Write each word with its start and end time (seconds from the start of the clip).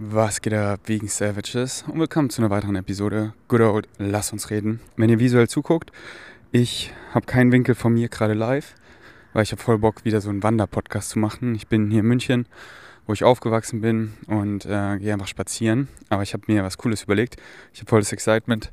Was 0.00 0.42
geht 0.42 0.54
ab, 0.54 0.80
wegen 0.86 1.06
Savages? 1.06 1.84
Und 1.86 2.00
willkommen 2.00 2.28
zu 2.28 2.42
einer 2.42 2.50
weiteren 2.50 2.74
Episode 2.74 3.32
Good 3.46 3.60
Old 3.60 3.88
Lass 3.98 4.32
uns 4.32 4.50
reden. 4.50 4.80
Wenn 4.96 5.08
ihr 5.08 5.20
visuell 5.20 5.48
zuguckt, 5.48 5.92
ich 6.50 6.92
habe 7.12 7.26
keinen 7.26 7.52
Winkel 7.52 7.76
von 7.76 7.94
mir 7.94 8.08
gerade 8.08 8.34
live, 8.34 8.74
weil 9.34 9.44
ich 9.44 9.52
habe 9.52 9.62
voll 9.62 9.78
Bock, 9.78 10.04
wieder 10.04 10.20
so 10.20 10.30
einen 10.30 10.42
Wanderpodcast 10.42 11.10
zu 11.10 11.20
machen. 11.20 11.54
Ich 11.54 11.68
bin 11.68 11.92
hier 11.92 12.00
in 12.00 12.06
München, 12.06 12.46
wo 13.06 13.12
ich 13.12 13.22
aufgewachsen 13.22 13.82
bin 13.82 14.14
und 14.26 14.66
äh, 14.66 14.98
gehe 14.98 15.12
einfach 15.12 15.28
spazieren. 15.28 15.86
Aber 16.08 16.24
ich 16.24 16.32
habe 16.32 16.42
mir 16.48 16.64
was 16.64 16.76
Cooles 16.76 17.04
überlegt. 17.04 17.36
Ich 17.72 17.78
habe 17.78 17.88
voll 17.88 18.00
das 18.00 18.10
Excitement, 18.10 18.72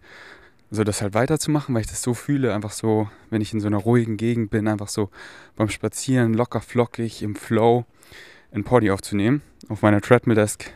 so 0.71 0.83
das 0.83 1.03
halt 1.03 1.13
weiterzumachen, 1.13 1.75
weil 1.75 1.81
ich 1.81 1.87
das 1.87 2.01
so 2.01 2.15
fühle, 2.15 2.51
einfach 2.51 2.71
so, 2.71 3.11
wenn 3.29 3.41
ich 3.41 3.53
in 3.53 3.59
so 3.59 3.67
einer 3.67 3.77
ruhigen 3.77 4.17
Gegend 4.17 4.49
bin, 4.49 4.67
einfach 4.67 4.87
so 4.87 5.11
beim 5.55 5.69
Spazieren 5.69 6.33
locker 6.33 6.61
flockig 6.61 7.21
im 7.21 7.35
Flow 7.35 7.85
ein 8.51 8.63
Poddy 8.63 8.89
aufzunehmen. 8.89 9.43
Auf 9.69 9.83
meiner 9.83 10.01
Treadmill 10.01 10.35
Desk 10.35 10.73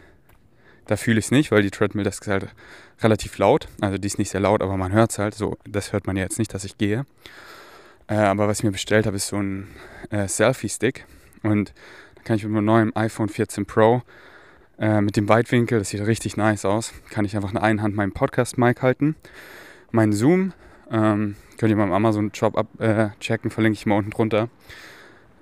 da 0.87 0.97
fühle 0.97 1.19
ich 1.19 1.25
es 1.25 1.31
nicht, 1.31 1.51
weil 1.51 1.61
die 1.61 1.71
Treadmill 1.71 2.03
das 2.03 2.19
ist 2.19 2.27
halt 2.27 2.47
relativ 3.01 3.37
laut. 3.37 3.67
Also 3.81 3.97
die 3.97 4.07
ist 4.07 4.19
nicht 4.19 4.29
sehr 4.29 4.41
laut, 4.41 4.61
aber 4.61 4.77
man 4.77 4.91
hört 4.91 5.11
es 5.11 5.19
halt. 5.19 5.35
So, 5.35 5.57
das 5.67 5.93
hört 5.93 6.07
man 6.07 6.15
ja 6.15 6.23
jetzt 6.23 6.39
nicht, 6.39 6.53
dass 6.53 6.63
ich 6.63 6.77
gehe. 6.77 7.05
Äh, 8.07 8.15
aber 8.15 8.47
was 8.47 8.59
ich 8.59 8.63
mir 8.63 8.71
bestellt 8.71 9.05
habe, 9.05 9.15
ist 9.15 9.27
so 9.27 9.37
ein 9.37 9.67
äh, 10.09 10.27
Selfie-Stick. 10.27 11.05
Und 11.43 11.73
da 12.15 12.21
kann 12.23 12.35
ich 12.35 12.43
mit 12.43 12.51
meinem 12.51 12.65
neuen 12.65 12.95
iPhone 12.95 13.29
14 13.29 13.65
Pro 13.65 14.03
äh, 14.77 15.01
mit 15.01 15.15
dem 15.15 15.29
Weitwinkel, 15.29 15.79
das 15.79 15.89
sieht 15.89 16.05
richtig 16.05 16.37
nice 16.37 16.65
aus, 16.65 16.93
kann 17.09 17.25
ich 17.25 17.35
einfach 17.35 17.51
in 17.51 17.57
einer 17.57 17.81
Hand 17.81 17.95
meinen 17.95 18.11
Podcast-Mic 18.11 18.81
halten. 18.81 19.15
Mein 19.91 20.11
Zoom, 20.11 20.53
ähm, 20.91 21.35
könnt 21.57 21.69
ihr 21.69 21.77
mal 21.77 21.85
im 21.85 21.93
Amazon-Shop 21.93 22.57
abchecken, 22.57 23.51
äh, 23.51 23.53
verlinke 23.53 23.77
ich 23.77 23.85
mal 23.85 23.97
unten 23.97 24.11
drunter. 24.11 24.49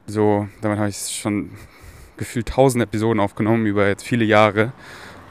So, 0.06 0.48
damit 0.62 0.78
habe 0.78 0.90
ich 0.90 0.98
schon 0.98 1.52
gefühlt 2.18 2.48
tausend 2.50 2.84
Episoden 2.84 3.20
aufgenommen 3.20 3.66
über 3.66 3.88
jetzt 3.88 4.04
viele 4.04 4.26
Jahre 4.26 4.72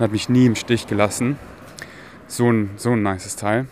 und 0.02 0.06
hat 0.06 0.12
mich 0.12 0.28
nie 0.28 0.46
im 0.46 0.56
Stich 0.56 0.88
gelassen. 0.88 1.38
So 2.26 2.50
ein, 2.50 2.70
so 2.76 2.90
ein 2.90 3.04
nices 3.04 3.36
Teil. 3.36 3.68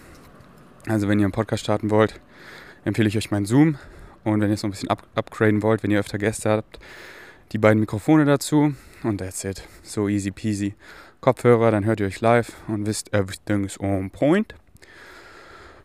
Also 0.87 1.09
wenn 1.09 1.19
ihr 1.19 1.25
einen 1.25 1.33
Podcast 1.33 1.65
starten 1.65 1.91
wollt, 1.91 2.21
empfehle 2.85 3.09
ich 3.09 3.19
euch 3.19 3.33
meinen 3.33 3.47
Zoom. 3.47 3.79
Und 4.23 4.41
wenn 4.41 4.49
ihr 4.49 4.55
es 4.55 4.63
noch 4.63 4.69
ein 4.69 4.71
bisschen 4.71 4.91
up 4.91 5.03
upgraden 5.17 5.61
wollt, 5.65 5.83
wenn 5.83 5.91
ihr 5.91 5.99
öfter 5.99 6.19
Gäste 6.19 6.51
habt, 6.51 6.79
die 7.51 7.59
beiden 7.59 7.81
Mikrofone 7.81 8.27
dazu. 8.27 8.75
Und 9.03 9.19
that's 9.19 9.43
it. 9.43 9.65
So 9.83 10.09
easy 10.09 10.31
peasy. 10.31 10.77
Kopfhörer, 11.21 11.73
dann 11.73 11.85
hört 11.85 11.99
ihr 11.99 12.07
euch 12.07 12.21
live 12.21 12.53
und 12.69 12.87
wisst, 12.87 13.13
everything 13.13 13.65
is 13.65 13.81
on 13.81 14.11
point. 14.11 14.55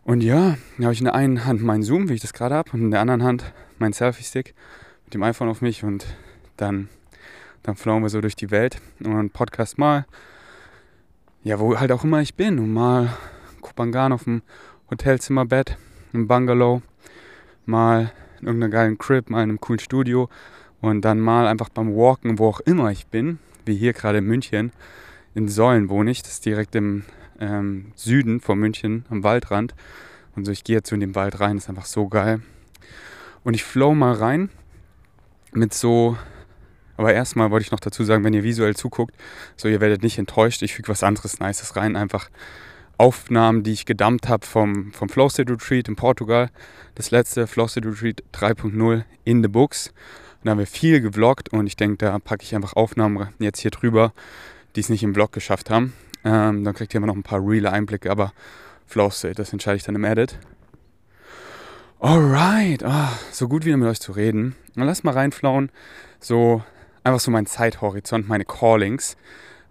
Und 0.04 0.22
ja, 0.22 0.58
habe 0.80 0.94
ich 0.94 1.00
in 1.00 1.06
der 1.06 1.16
einen 1.16 1.46
Hand 1.46 1.64
meinen 1.64 1.82
Zoom, 1.82 2.08
wie 2.08 2.14
ich 2.14 2.22
das 2.22 2.34
gerade 2.34 2.54
habe, 2.54 2.70
und 2.72 2.82
in 2.82 2.92
der 2.92 3.02
anderen 3.02 3.24
Hand 3.24 3.52
meinen 3.80 3.94
Selfie-Stick 3.94 4.54
mit 5.06 5.16
dem 5.16 5.24
iPhone 5.24 5.50
auf 5.50 5.62
mich 5.62 5.84
und 5.84 6.06
dann 6.58 6.88
dann 7.66 7.76
flowen 7.76 8.04
wir 8.04 8.10
so 8.10 8.22
durch 8.22 8.36
die 8.36 8.52
Welt 8.52 8.80
und 9.04 9.34
Podcast 9.34 9.80
mal, 9.80 10.06
ja, 11.46 11.60
wo 11.60 11.80
halt 11.80 11.92
auch 11.92 12.04
immer 12.04 12.22
ich 12.22 12.34
bin. 12.34 12.60
Und 12.60 12.74
mal 12.74 13.16
Kupangan 13.62 14.12
auf 14.12 14.26
dem 14.26 14.42
Hotelzimmerbett, 14.90 15.78
im 16.12 16.28
Bungalow, 16.28 16.82
mal 17.66 18.12
in 18.42 18.48
irgendeiner 18.48 18.72
geilen 18.72 18.98
Crib, 18.98 19.30
mal 19.30 19.44
in 19.44 19.50
einem 19.50 19.62
coolen 19.62 19.80
Studio 19.80 20.28
und 20.82 21.02
dann 21.02 21.20
mal 21.20 21.48
einfach 21.48 21.70
beim 21.70 21.96
Walken, 21.96 22.40
wo 22.40 22.48
auch 22.48 22.60
immer 22.62 22.92
ich 22.92 23.08
bin, 23.08 23.40
wie 23.64 23.76
hier 23.76 23.94
gerade 23.94 24.18
in 24.18 24.26
München. 24.26 24.72
In 25.36 25.48
Säulen 25.48 25.90
wohne 25.90 26.12
ich, 26.12 26.24
das 26.24 26.34
ist 26.34 26.46
direkt 26.46 26.76
im 26.76 27.04
ähm, 27.40 27.92
Süden 27.96 28.42
von 28.42 28.58
München, 28.58 29.06
am 29.10 29.24
Waldrand. 29.24 29.76
Und 30.36 30.46
so, 30.46 30.52
ich 30.52 30.64
gehe 30.64 30.78
jetzt 30.78 30.90
so 30.90 30.96
in 30.96 31.02
den 31.02 31.16
Wald 31.16 31.40
rein, 31.40 31.58
ist 31.58 31.70
einfach 31.70 31.86
so 31.86 32.08
geil. 32.08 32.42
Und 33.44 33.54
ich 33.54 33.64
flow 33.64 33.94
mal 33.94 34.14
rein 34.14 34.50
mit 35.54 35.76
so 35.76 36.18
aber 36.98 37.14
erstmal 37.14 37.52
wollte 37.52 37.66
ich 37.66 37.72
noch 37.72 37.80
dazu 37.80 38.04
sagen, 38.04 38.24
wenn 38.24 38.34
ihr 38.34 38.44
visuell 38.44 38.76
zuguckt, 38.76 39.16
so 39.56 39.68
ihr 39.68 39.82
werdet 39.82 40.04
nicht 40.04 40.18
enttäuscht. 40.18 40.62
Ich 40.62 40.74
füge 40.74 40.90
was 40.90 41.04
anderes 41.04 41.40
Nices 41.40 41.76
rein. 41.76 41.96
Einfach 41.96 42.30
Aufnahmen, 42.98 43.64
die 43.64 43.74
ich 43.74 43.86
gedumpt 43.86 44.30
habe 44.30 44.46
vom, 44.46 44.94
vom 44.94 45.10
Flow 45.10 45.30
State 45.30 45.52
Retreat 45.52 45.88
in 45.88 45.96
Portugal. 45.96 46.50
Das 46.96 47.12
letzte 47.12 47.48
Flow 47.48 47.68
State 47.68 47.88
Retreat 47.88 48.24
3.0 48.34 49.04
in 49.26 49.44
the 49.44 49.50
Books. 49.50 49.94
Da 50.44 50.52
haben 50.52 50.60
wir 50.60 50.68
viel 50.68 51.02
gevloggt 51.02 51.50
und 51.50 51.66
ich 51.66 51.76
denke, 51.76 51.98
da 51.98 52.20
packe 52.20 52.44
ich 52.44 52.54
einfach 52.54 52.74
Aufnahmen 52.74 53.30
jetzt 53.40 53.60
hier 53.60 53.72
drüber, 53.72 54.14
die 54.76 54.80
es 54.80 54.90
nicht 54.90 55.02
im 55.02 55.14
Vlog 55.14 55.32
geschafft 55.32 55.72
haben. 55.72 55.94
Ähm, 56.24 56.64
dann 56.64 56.76
kriegt 56.76 56.94
ihr 56.94 57.00
immer 57.00 57.08
noch 57.08 57.16
ein 57.16 57.24
paar 57.24 57.42
reale 57.42 57.72
Einblicke, 57.72 58.12
aber 58.12 58.32
Flow 58.86 59.10
State, 59.10 59.36
das 59.36 59.52
entscheide 59.52 59.78
ich 59.78 59.84
dann 59.84 59.96
im 59.96 60.04
Edit. 60.04 60.38
Alright, 62.00 62.84
oh, 62.86 63.10
so 63.32 63.48
gut 63.48 63.66
wieder 63.66 63.78
mit 63.78 63.90
euch 63.90 64.00
zu 64.00 64.12
reden. 64.12 64.56
Dann 64.76 64.86
lass 64.86 65.04
mal 65.04 65.16
reinflauen. 65.16 65.72
So 66.20 66.64
einfach 67.06 67.20
so 67.20 67.32
mein 67.32 67.46
Zeithorizont, 67.46 68.28
meine 68.28 68.46
Callings. 68.46 69.16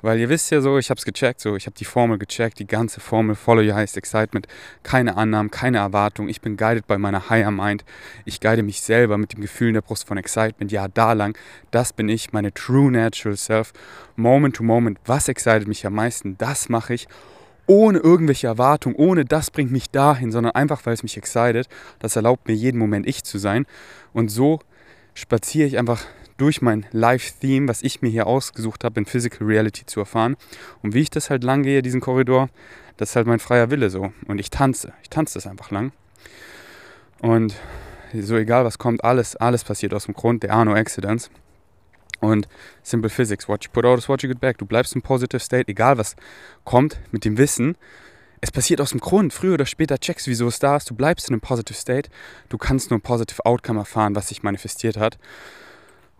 Weil 0.02 0.18
ihr 0.18 0.28
wisst 0.28 0.50
ja 0.50 0.60
so, 0.60 0.76
ich 0.76 0.90
habe 0.90 0.98
es 0.98 1.06
gecheckt, 1.06 1.40
so 1.40 1.56
ich 1.56 1.64
habe 1.64 1.76
die 1.78 1.86
Formel 1.86 2.18
gecheckt, 2.18 2.58
die 2.58 2.66
ganze 2.66 3.00
Formel 3.00 3.34
Follow 3.34 3.62
Your 3.62 3.74
Highest 3.74 3.96
Excitement, 3.96 4.46
keine 4.82 5.16
Annahmen, 5.16 5.50
keine 5.50 5.78
Erwartung. 5.78 6.28
Ich 6.28 6.42
bin 6.42 6.58
guided 6.58 6.86
bei 6.86 6.98
meiner 6.98 7.30
Higher 7.30 7.50
Mind. 7.50 7.86
Ich 8.26 8.38
guide 8.40 8.62
mich 8.62 8.82
selber 8.82 9.16
mit 9.16 9.32
dem 9.32 9.40
Gefühl 9.40 9.68
in 9.68 9.74
der 9.74 9.80
Brust 9.80 10.06
von 10.06 10.18
Excitement. 10.18 10.70
Ja, 10.70 10.88
da 10.88 11.14
lang, 11.14 11.38
das 11.70 11.94
bin 11.94 12.10
ich, 12.10 12.34
meine 12.34 12.52
True 12.52 12.90
Natural 12.90 13.34
Self. 13.34 13.72
Moment 14.14 14.56
to 14.56 14.62
Moment, 14.62 14.98
was 15.06 15.28
excited 15.28 15.66
mich 15.66 15.86
am 15.86 15.94
meisten, 15.94 16.36
das 16.36 16.68
mache 16.68 16.92
ich 16.92 17.08
ohne 17.66 17.98
irgendwelche 17.98 18.46
Erwartung, 18.46 18.94
ohne 18.94 19.24
das 19.24 19.50
bringt 19.50 19.72
mich 19.72 19.90
dahin, 19.90 20.32
sondern 20.32 20.54
einfach, 20.54 20.84
weil 20.84 20.92
es 20.92 21.02
mich 21.02 21.16
excited. 21.16 21.66
Das 21.98 22.14
erlaubt 22.14 22.46
mir 22.46 22.54
jeden 22.54 22.78
Moment 22.78 23.06
ich 23.06 23.24
zu 23.24 23.38
sein. 23.38 23.64
Und 24.12 24.28
so 24.28 24.60
spaziere 25.14 25.66
ich 25.66 25.78
einfach 25.78 26.04
durch 26.36 26.62
mein 26.62 26.86
Live-Theme, 26.92 27.68
was 27.68 27.82
ich 27.82 28.02
mir 28.02 28.10
hier 28.10 28.26
ausgesucht 28.26 28.84
habe, 28.84 29.00
in 29.00 29.06
Physical 29.06 29.46
Reality 29.46 29.86
zu 29.86 30.00
erfahren. 30.00 30.36
Und 30.82 30.94
wie 30.94 31.00
ich 31.00 31.10
das 31.10 31.30
halt 31.30 31.44
lang 31.44 31.62
gehe, 31.62 31.82
diesen 31.82 32.00
Korridor, 32.00 32.48
das 32.96 33.10
ist 33.10 33.16
halt 33.16 33.26
mein 33.26 33.38
freier 33.38 33.70
Wille 33.70 33.90
so. 33.90 34.12
Und 34.26 34.38
ich 34.38 34.50
tanze. 34.50 34.92
Ich 35.02 35.10
tanze 35.10 35.34
das 35.34 35.46
einfach 35.46 35.70
lang. 35.70 35.92
Und 37.20 37.54
so 38.12 38.36
egal 38.36 38.64
was 38.64 38.78
kommt, 38.78 39.02
alles, 39.02 39.36
alles 39.36 39.64
passiert 39.64 39.94
aus 39.94 40.04
dem 40.06 40.14
Grund. 40.14 40.42
der 40.42 40.52
are 40.52 40.64
no 40.64 40.74
accidents. 40.74 41.30
Und 42.20 42.48
Simple 42.82 43.10
Physics, 43.10 43.48
what 43.48 43.64
you 43.64 43.70
put 43.70 43.84
out 43.84 43.98
is 43.98 44.08
what 44.08 44.22
you 44.22 44.28
get 44.28 44.40
back. 44.40 44.58
Du 44.58 44.66
bleibst 44.66 44.94
im 44.94 45.02
Positive 45.02 45.40
State, 45.40 45.68
egal 45.68 45.98
was 45.98 46.16
kommt, 46.64 46.98
mit 47.10 47.24
dem 47.24 47.38
Wissen. 47.38 47.76
Es 48.40 48.50
passiert 48.50 48.80
aus 48.80 48.90
dem 48.90 49.00
Grund. 49.00 49.32
Früher 49.32 49.54
oder 49.54 49.66
später 49.66 49.98
checkst 49.98 50.26
du, 50.26 50.30
wieso 50.30 50.48
es 50.48 50.58
da 50.58 50.76
ist. 50.76 50.90
Du 50.90 50.94
bleibst 50.94 51.28
in 51.28 51.34
einem 51.34 51.40
Positive 51.40 51.76
State. 51.76 52.10
Du 52.48 52.58
kannst 52.58 52.90
nur 52.90 52.98
ein 52.98 53.02
Positive 53.02 53.44
Outcome 53.44 53.80
erfahren, 53.80 54.14
was 54.14 54.28
sich 54.28 54.42
manifestiert 54.42 54.96
hat. 54.96 55.18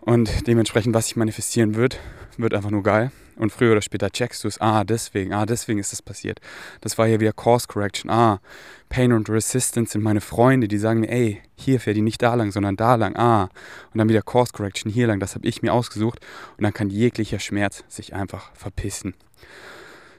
Und 0.05 0.47
dementsprechend, 0.47 0.93
was 0.93 1.07
sich 1.07 1.15
manifestieren 1.15 1.75
wird, 1.75 1.99
wird 2.37 2.53
einfach 2.53 2.69
nur 2.69 2.83
geil. 2.83 3.11
Und 3.37 3.51
früher 3.51 3.73
oder 3.73 3.81
später 3.81 4.09
checkst 4.09 4.43
du 4.43 4.47
es, 4.47 4.61
ah, 4.61 4.85
deswegen, 4.85 5.33
ah, 5.33 5.45
deswegen 5.45 5.79
ist 5.79 5.91
das 5.91 6.01
passiert. 6.01 6.39
Das 6.79 6.97
war 6.97 7.05
hier 7.05 7.19
wieder 7.19 7.33
Course 7.33 7.67
Correction, 7.67 8.09
ah, 8.09 8.39
Pain 8.87 9.11
und 9.11 9.29
Resistance 9.29 9.91
sind 9.91 10.03
meine 10.03 10.21
Freunde, 10.21 10.69
die 10.69 10.77
sagen 10.77 11.01
mir, 11.01 11.09
ey, 11.09 11.41
hier 11.55 11.81
fährt 11.81 11.97
die 11.97 12.01
nicht 12.01 12.21
da 12.21 12.33
lang, 12.35 12.51
sondern 12.51 12.77
da 12.77 12.95
lang, 12.95 13.17
ah. 13.17 13.49
Und 13.91 13.97
dann 13.97 14.07
wieder 14.07 14.21
Course 14.21 14.53
Correction 14.53 14.89
hier 14.89 15.07
lang, 15.07 15.19
das 15.19 15.35
habe 15.35 15.45
ich 15.47 15.61
mir 15.61 15.73
ausgesucht. 15.73 16.19
Und 16.57 16.63
dann 16.63 16.73
kann 16.73 16.89
jeglicher 16.89 17.39
Schmerz 17.39 17.83
sich 17.89 18.13
einfach 18.13 18.55
verpissen. 18.55 19.15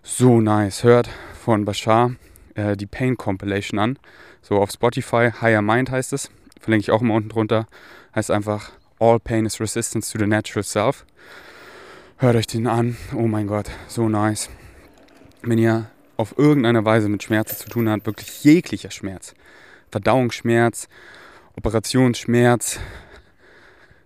So 0.03 0.41
nice. 0.41 0.85
Hört 0.85 1.09
von 1.43 1.65
Bashar 1.65 2.13
äh, 2.55 2.77
die 2.77 2.87
Pain 2.87 3.17
Compilation 3.17 3.79
an. 3.79 3.99
So 4.43 4.57
auf 4.57 4.71
Spotify, 4.71 5.31
Higher 5.41 5.63
Mind 5.63 5.91
heißt 5.91 6.13
es. 6.13 6.31
Verlinke 6.61 6.83
ich 6.83 6.91
auch 6.91 7.01
mal 7.01 7.15
unten 7.15 7.31
drunter. 7.31 7.67
Heißt 8.15 8.31
einfach 8.31 8.73
All 8.99 9.19
Pain 9.19 9.45
is 9.45 9.61
Resistance 9.61 10.11
to 10.11 10.19
the 10.19 10.27
Natural 10.27 10.63
Self. 10.63 11.05
Hört 12.17 12.35
euch 12.35 12.47
den 12.47 12.67
an. 12.67 12.97
Oh 13.15 13.27
mein 13.27 13.47
Gott, 13.47 13.71
so 13.89 14.09
nice. 14.09 14.49
Wenn 15.43 15.59
ihr 15.59 15.91
auf 16.17 16.39
irgendeine 16.39 16.83
Weise 16.87 17.11
mit 17.11 17.23
Schmerzen 17.23 17.57
zu 17.57 17.69
tun 17.69 17.91
habt, 17.91 18.07
wirklich 18.07 18.43
jeglicher 18.43 18.91
Schmerz, 18.91 19.35
Verdauungsschmerz, 19.91 20.89
Operationsschmerz, 21.57 22.81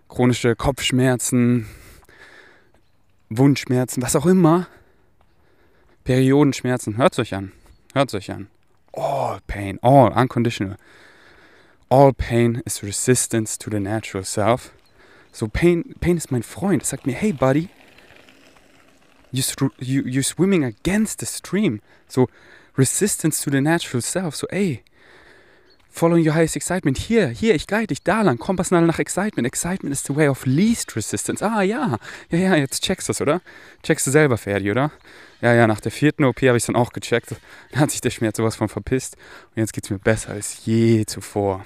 chronische 0.09 0.57
Kopfschmerzen, 0.57 1.69
Wundschmerzen, 3.29 4.03
was 4.03 4.17
auch 4.17 4.25
immer, 4.25 4.67
Periodenschmerzen, 6.03 6.97
hört 6.97 7.17
euch 7.17 7.33
an. 7.33 7.53
Hört 7.93 8.13
euch 8.13 8.29
an. 8.29 8.49
All 8.91 9.39
pain, 9.47 9.79
all 9.81 10.11
unconditional. 10.11 10.75
All 11.89 12.11
pain 12.11 12.61
is 12.65 12.83
resistance 12.83 13.57
to 13.57 13.69
the 13.71 13.79
natural 13.79 14.25
self. 14.25 14.73
So 15.31 15.47
Pain, 15.47 15.95
Pain 15.99 16.17
ist 16.17 16.31
mein 16.31 16.43
Freund. 16.43 16.83
Er 16.83 16.85
sagt 16.85 17.05
mir, 17.05 17.13
hey 17.13 17.33
Buddy, 17.33 17.69
you, 19.31 19.43
you, 19.79 20.03
you're 20.03 20.23
swimming 20.23 20.63
against 20.65 21.19
the 21.19 21.25
stream. 21.25 21.81
So 22.07 22.27
Resistance 22.77 23.41
to 23.41 23.49
the 23.49 23.61
natural 23.61 24.01
self. 24.01 24.35
So 24.35 24.47
ey, 24.49 24.83
following 25.89 26.23
your 26.23 26.33
highest 26.33 26.55
excitement. 26.55 26.97
Hier, 26.97 27.27
hier, 27.27 27.53
ich 27.53 27.67
guide 27.67 27.87
dich 27.87 28.01
da 28.01 28.21
lang. 28.21 28.37
Kompass 28.37 28.71
nach 28.71 28.99
Excitement. 28.99 29.45
Excitement 29.45 29.93
is 29.93 30.03
the 30.03 30.15
way 30.15 30.29
of 30.29 30.45
least 30.45 30.95
resistance. 30.95 31.43
Ah 31.43 31.61
ja, 31.61 31.97
ja, 32.29 32.37
ja, 32.37 32.55
jetzt 32.55 32.81
checkst 32.83 33.09
du 33.09 33.11
es, 33.11 33.21
oder? 33.21 33.41
Checkst 33.83 34.07
du 34.07 34.11
selber, 34.11 34.37
Ferdi, 34.37 34.71
oder? 34.71 34.91
Ja, 35.41 35.53
ja, 35.53 35.67
nach 35.67 35.81
der 35.81 35.91
vierten 35.91 36.23
OP 36.23 36.37
habe 36.37 36.57
ich 36.57 36.63
es 36.63 36.67
dann 36.67 36.77
auch 36.77 36.93
gecheckt. 36.93 37.35
Dann 37.71 37.81
hat 37.81 37.91
sich 37.91 37.99
der 37.99 38.11
Schmerz 38.11 38.37
sowas 38.37 38.55
von 38.55 38.69
verpisst. 38.69 39.17
Und 39.49 39.57
jetzt 39.57 39.73
geht 39.73 39.83
es 39.83 39.89
mir 39.89 39.99
besser 39.99 40.31
als 40.31 40.65
je 40.65 41.05
zuvor. 41.05 41.65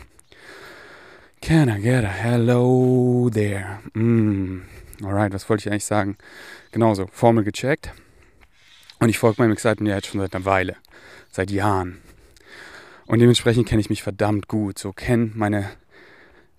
Can 1.45 1.69
I 1.69 1.79
get 1.79 2.03
a 2.03 2.07
hello 2.07 3.29
there? 3.29 3.79
Mm. 3.93 4.63
Alright, 5.03 5.31
was 5.31 5.47
wollte 5.47 5.61
ich 5.61 5.71
eigentlich 5.71 5.85
sagen? 5.85 6.17
Genauso, 6.71 7.05
Formel 7.11 7.43
gecheckt. 7.43 7.93
Und 8.99 9.09
ich 9.09 9.19
folge 9.19 9.39
meinem 9.39 9.51
Excitement 9.51 9.87
ja 9.87 9.97
jetzt 9.97 10.07
schon 10.07 10.21
seit 10.21 10.33
einer 10.33 10.45
Weile, 10.45 10.75
seit 11.29 11.51
Jahren. 11.51 12.01
Und 13.05 13.19
dementsprechend 13.19 13.67
kenne 13.67 13.79
ich 13.79 13.91
mich 13.91 14.01
verdammt 14.01 14.47
gut. 14.47 14.79
So 14.79 14.91
kenne 14.91 15.33
meine 15.35 15.69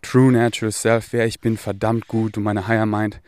True 0.02 0.30
Natural 0.30 0.70
Self, 0.70 1.08
wer 1.10 1.26
ich 1.26 1.40
bin, 1.40 1.56
verdammt 1.56 2.06
gut. 2.06 2.36
Und 2.36 2.44
meine 2.44 2.68
Higher 2.68 2.86
Mind 2.86 3.20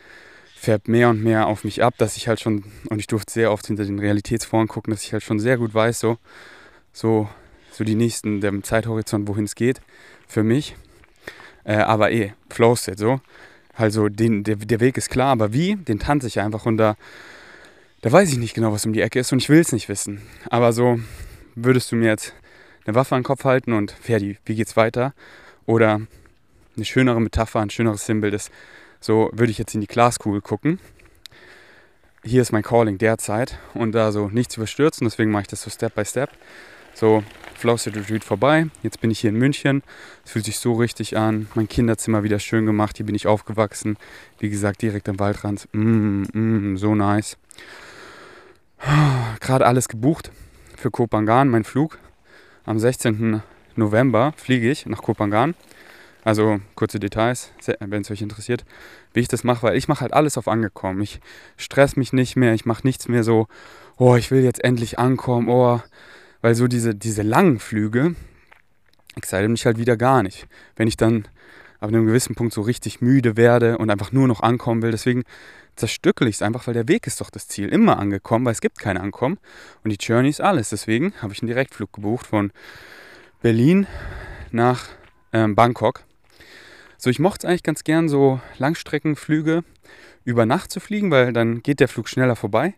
färbt 0.54 0.86
mehr 0.86 1.08
und 1.08 1.24
mehr 1.24 1.48
auf 1.48 1.64
mich 1.64 1.82
ab, 1.82 1.94
dass 1.98 2.16
ich 2.16 2.28
halt 2.28 2.38
schon, 2.38 2.66
und 2.88 3.00
ich 3.00 3.08
durfte 3.08 3.32
sehr 3.32 3.50
oft 3.50 3.66
hinter 3.66 3.84
den 3.84 3.98
Realitätsforen 3.98 4.68
gucken, 4.68 4.92
dass 4.92 5.02
ich 5.02 5.12
halt 5.12 5.24
schon 5.24 5.40
sehr 5.40 5.58
gut 5.58 5.74
weiß, 5.74 5.98
so, 5.98 6.18
so, 6.92 7.28
so 7.72 7.82
die 7.82 7.96
nächsten, 7.96 8.40
der 8.40 8.52
Zeithorizont, 8.62 9.26
wohin 9.26 9.46
es 9.46 9.56
geht, 9.56 9.80
für 10.28 10.44
mich. 10.44 10.76
Äh, 11.68 11.76
aber 11.76 12.10
eh, 12.10 12.32
Flow 12.48 12.74
State, 12.74 12.98
so. 12.98 13.20
Also 13.74 14.08
den, 14.08 14.42
der, 14.42 14.56
der 14.56 14.80
Weg 14.80 14.96
ist 14.96 15.10
klar, 15.10 15.32
aber 15.32 15.52
wie, 15.52 15.76
den 15.76 15.98
tanze 15.98 16.26
ich 16.26 16.40
einfach 16.40 16.64
und 16.64 16.78
da, 16.78 16.96
da 18.00 18.10
weiß 18.10 18.32
ich 18.32 18.38
nicht 18.38 18.54
genau, 18.54 18.72
was 18.72 18.86
um 18.86 18.94
die 18.94 19.02
Ecke 19.02 19.20
ist 19.20 19.32
und 19.32 19.38
ich 19.38 19.50
will 19.50 19.60
es 19.60 19.70
nicht 19.70 19.88
wissen. 19.90 20.22
Aber 20.48 20.72
so 20.72 20.98
würdest 21.54 21.92
du 21.92 21.96
mir 21.96 22.06
jetzt 22.08 22.32
eine 22.86 22.94
Waffe 22.94 23.14
an 23.14 23.20
den 23.20 23.26
Kopf 23.26 23.44
halten 23.44 23.74
und 23.74 23.90
Ferdi, 23.90 24.38
wie 24.46 24.54
geht's 24.54 24.76
weiter? 24.78 25.12
Oder 25.66 26.00
eine 26.74 26.84
schönere 26.86 27.20
Metapher, 27.20 27.60
ein 27.60 27.70
schöneres 27.70 28.06
Symbol 28.06 28.32
ist, 28.32 28.50
so 28.98 29.28
würde 29.32 29.52
ich 29.52 29.58
jetzt 29.58 29.74
in 29.74 29.82
die 29.82 29.86
Glaskugel 29.86 30.40
gucken. 30.40 30.80
Hier 32.24 32.40
ist 32.40 32.50
mein 32.50 32.62
Calling 32.62 32.96
derzeit 32.96 33.58
und 33.74 33.92
da 33.92 34.10
so 34.10 34.28
nichts 34.28 34.56
überstürzen, 34.56 35.04
deswegen 35.06 35.30
mache 35.30 35.42
ich 35.42 35.48
das 35.48 35.62
so 35.62 35.70
Step 35.70 35.94
by 35.94 36.04
Step. 36.06 36.30
So, 36.94 37.22
Flow 37.58 37.74
Retreat 37.74 38.22
vorbei. 38.22 38.68
Jetzt 38.84 39.00
bin 39.00 39.10
ich 39.10 39.18
hier 39.18 39.30
in 39.30 39.36
München. 39.36 39.82
Es 40.24 40.30
fühlt 40.30 40.44
sich 40.44 40.60
so 40.60 40.74
richtig 40.74 41.16
an. 41.16 41.48
Mein 41.56 41.68
Kinderzimmer 41.68 42.22
wieder 42.22 42.38
schön 42.38 42.66
gemacht. 42.66 42.96
Hier 42.96 43.06
bin 43.06 43.16
ich 43.16 43.26
aufgewachsen. 43.26 43.96
Wie 44.38 44.48
gesagt, 44.48 44.80
direkt 44.80 45.08
am 45.08 45.18
Waldrand. 45.18 45.68
Mm, 45.72 46.22
mm, 46.32 46.76
so 46.76 46.94
nice. 46.94 47.36
Gerade 49.40 49.66
alles 49.66 49.88
gebucht 49.88 50.30
für 50.76 50.92
Kopangan, 50.92 51.48
mein 51.48 51.64
Flug. 51.64 51.98
Am 52.64 52.78
16. 52.78 53.42
November 53.74 54.34
fliege 54.36 54.70
ich 54.70 54.86
nach 54.86 55.02
Kopangan. 55.02 55.56
Also 56.22 56.60
kurze 56.76 57.00
Details, 57.00 57.50
wenn 57.80 58.02
es 58.02 58.10
euch 58.10 58.22
interessiert, 58.22 58.64
wie 59.14 59.20
ich 59.20 59.28
das 59.28 59.42
mache, 59.42 59.64
weil 59.64 59.76
ich 59.76 59.88
mache 59.88 60.02
halt 60.02 60.12
alles 60.12 60.38
auf 60.38 60.46
angekommen. 60.46 61.00
Ich 61.00 61.18
stress 61.56 61.96
mich 61.96 62.12
nicht 62.12 62.36
mehr, 62.36 62.54
ich 62.54 62.66
mache 62.66 62.86
nichts 62.86 63.08
mehr 63.08 63.24
so, 63.24 63.48
oh, 63.96 64.14
ich 64.14 64.30
will 64.30 64.44
jetzt 64.44 64.62
endlich 64.62 64.98
ankommen, 64.98 65.48
oh, 65.48 65.80
weil 66.40 66.54
so 66.54 66.66
diese, 66.66 66.94
diese 66.94 67.22
langen 67.22 67.58
Flüge 67.58 68.14
excite 69.16 69.48
mich 69.48 69.66
halt 69.66 69.78
wieder 69.78 69.96
gar 69.96 70.22
nicht. 70.22 70.46
Wenn 70.76 70.88
ich 70.88 70.96
dann 70.96 71.26
ab 71.80 71.88
einem 71.88 72.06
gewissen 72.06 72.34
Punkt 72.34 72.52
so 72.52 72.62
richtig 72.62 73.00
müde 73.00 73.36
werde 73.36 73.78
und 73.78 73.90
einfach 73.90 74.12
nur 74.12 74.28
noch 74.28 74.40
ankommen 74.40 74.82
will, 74.82 74.90
deswegen 74.90 75.24
zerstückel 75.76 76.28
ich 76.28 76.36
es 76.36 76.42
einfach, 76.42 76.66
weil 76.66 76.74
der 76.74 76.88
Weg 76.88 77.06
ist 77.06 77.20
doch 77.20 77.30
das 77.30 77.48
Ziel. 77.48 77.68
Immer 77.68 77.98
angekommen, 77.98 78.44
weil 78.44 78.52
es 78.52 78.60
gibt 78.60 78.78
kein 78.78 78.96
Ankommen 78.96 79.38
und 79.84 79.90
die 79.90 80.04
Journey 80.04 80.28
ist 80.28 80.40
alles. 80.40 80.70
Deswegen 80.70 81.14
habe 81.22 81.32
ich 81.32 81.40
einen 81.40 81.48
Direktflug 81.48 81.92
gebucht 81.92 82.26
von 82.26 82.52
Berlin 83.42 83.86
nach 84.50 84.86
ähm, 85.32 85.54
Bangkok 85.54 86.04
so, 87.00 87.10
ich 87.10 87.20
mochte 87.20 87.46
es 87.46 87.48
eigentlich 87.48 87.62
ganz 87.62 87.84
gern, 87.84 88.08
so 88.08 88.40
Langstreckenflüge 88.58 89.62
über 90.24 90.46
Nacht 90.46 90.72
zu 90.72 90.80
fliegen, 90.80 91.12
weil 91.12 91.32
dann 91.32 91.62
geht 91.62 91.78
der 91.78 91.86
Flug 91.86 92.08
schneller 92.08 92.34
vorbei. 92.34 92.74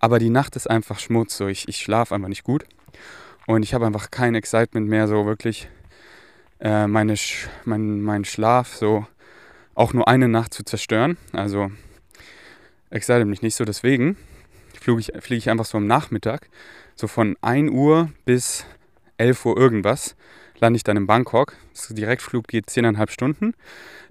Aber 0.00 0.18
die 0.18 0.28
Nacht 0.28 0.56
ist 0.56 0.68
einfach 0.68 0.98
Schmutz. 0.98 1.36
So, 1.36 1.46
ich, 1.46 1.68
ich 1.68 1.76
schlafe 1.76 2.16
einfach 2.16 2.28
nicht 2.28 2.42
gut. 2.42 2.64
Und 3.46 3.62
ich 3.62 3.74
habe 3.74 3.86
einfach 3.86 4.10
kein 4.10 4.34
Excitement 4.34 4.88
mehr, 4.88 5.08
so 5.08 5.26
wirklich 5.26 5.68
äh, 6.60 6.86
meine, 6.86 7.14
mein, 7.64 8.02
meinen 8.02 8.24
Schlaf 8.24 8.74
so 8.74 9.06
auch 9.74 9.92
nur 9.92 10.08
eine 10.08 10.28
Nacht 10.28 10.54
zu 10.54 10.64
zerstören. 10.64 11.16
Also 11.32 11.70
excited 12.90 13.26
mich 13.26 13.42
nicht 13.42 13.56
so. 13.56 13.64
Deswegen 13.64 14.16
fliege 14.78 15.00
ich, 15.00 15.12
fliege 15.20 15.38
ich 15.38 15.50
einfach 15.50 15.64
so 15.64 15.78
am 15.78 15.86
Nachmittag, 15.86 16.48
so 16.94 17.06
von 17.06 17.36
1 17.40 17.70
Uhr 17.70 18.10
bis 18.24 18.64
11 19.16 19.46
Uhr 19.46 19.56
irgendwas 19.56 20.16
lande 20.60 20.76
ich 20.76 20.84
dann 20.84 20.96
in 20.96 21.06
Bangkok. 21.06 21.54
Das 21.72 21.88
Direktflug 21.88 22.46
geht 22.46 22.68
10,5 22.68 23.10
Stunden. 23.10 23.54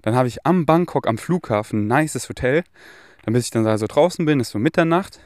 Dann 0.02 0.14
habe 0.14 0.28
ich 0.28 0.44
am 0.44 0.66
Bangkok 0.66 1.06
am 1.06 1.18
Flughafen 1.18 1.86
ein 1.86 2.02
nices 2.02 2.28
Hotel. 2.28 2.64
Dann 3.24 3.34
bis 3.34 3.44
ich 3.44 3.50
dann 3.50 3.64
da 3.64 3.78
so 3.78 3.86
draußen 3.86 4.24
bin, 4.24 4.40
ist 4.40 4.50
so 4.50 4.58
Mitternacht. 4.58 5.20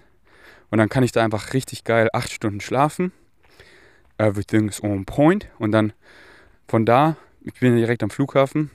Und 0.71 0.79
dann 0.79 0.89
kann 0.89 1.05
ich 1.05 1.13
da 1.13 1.25
einfach 1.25 1.53
richtig 1.53 1.85
geil 1.85 2.09
8 2.13 2.31
Stunden 2.31 2.61
schlafen. 2.61 3.13
Everything 4.19 4.69
is 4.69 4.83
on 4.83 5.05
point. 5.05 5.49
Und 5.59 5.73
dann 5.73 5.93
von 6.69 6.87
da, 6.87 7.17
ich 7.43 7.55
bin 7.55 7.77
direkt 7.77 8.03
am 8.03 8.11
Flughafen. 8.11 8.71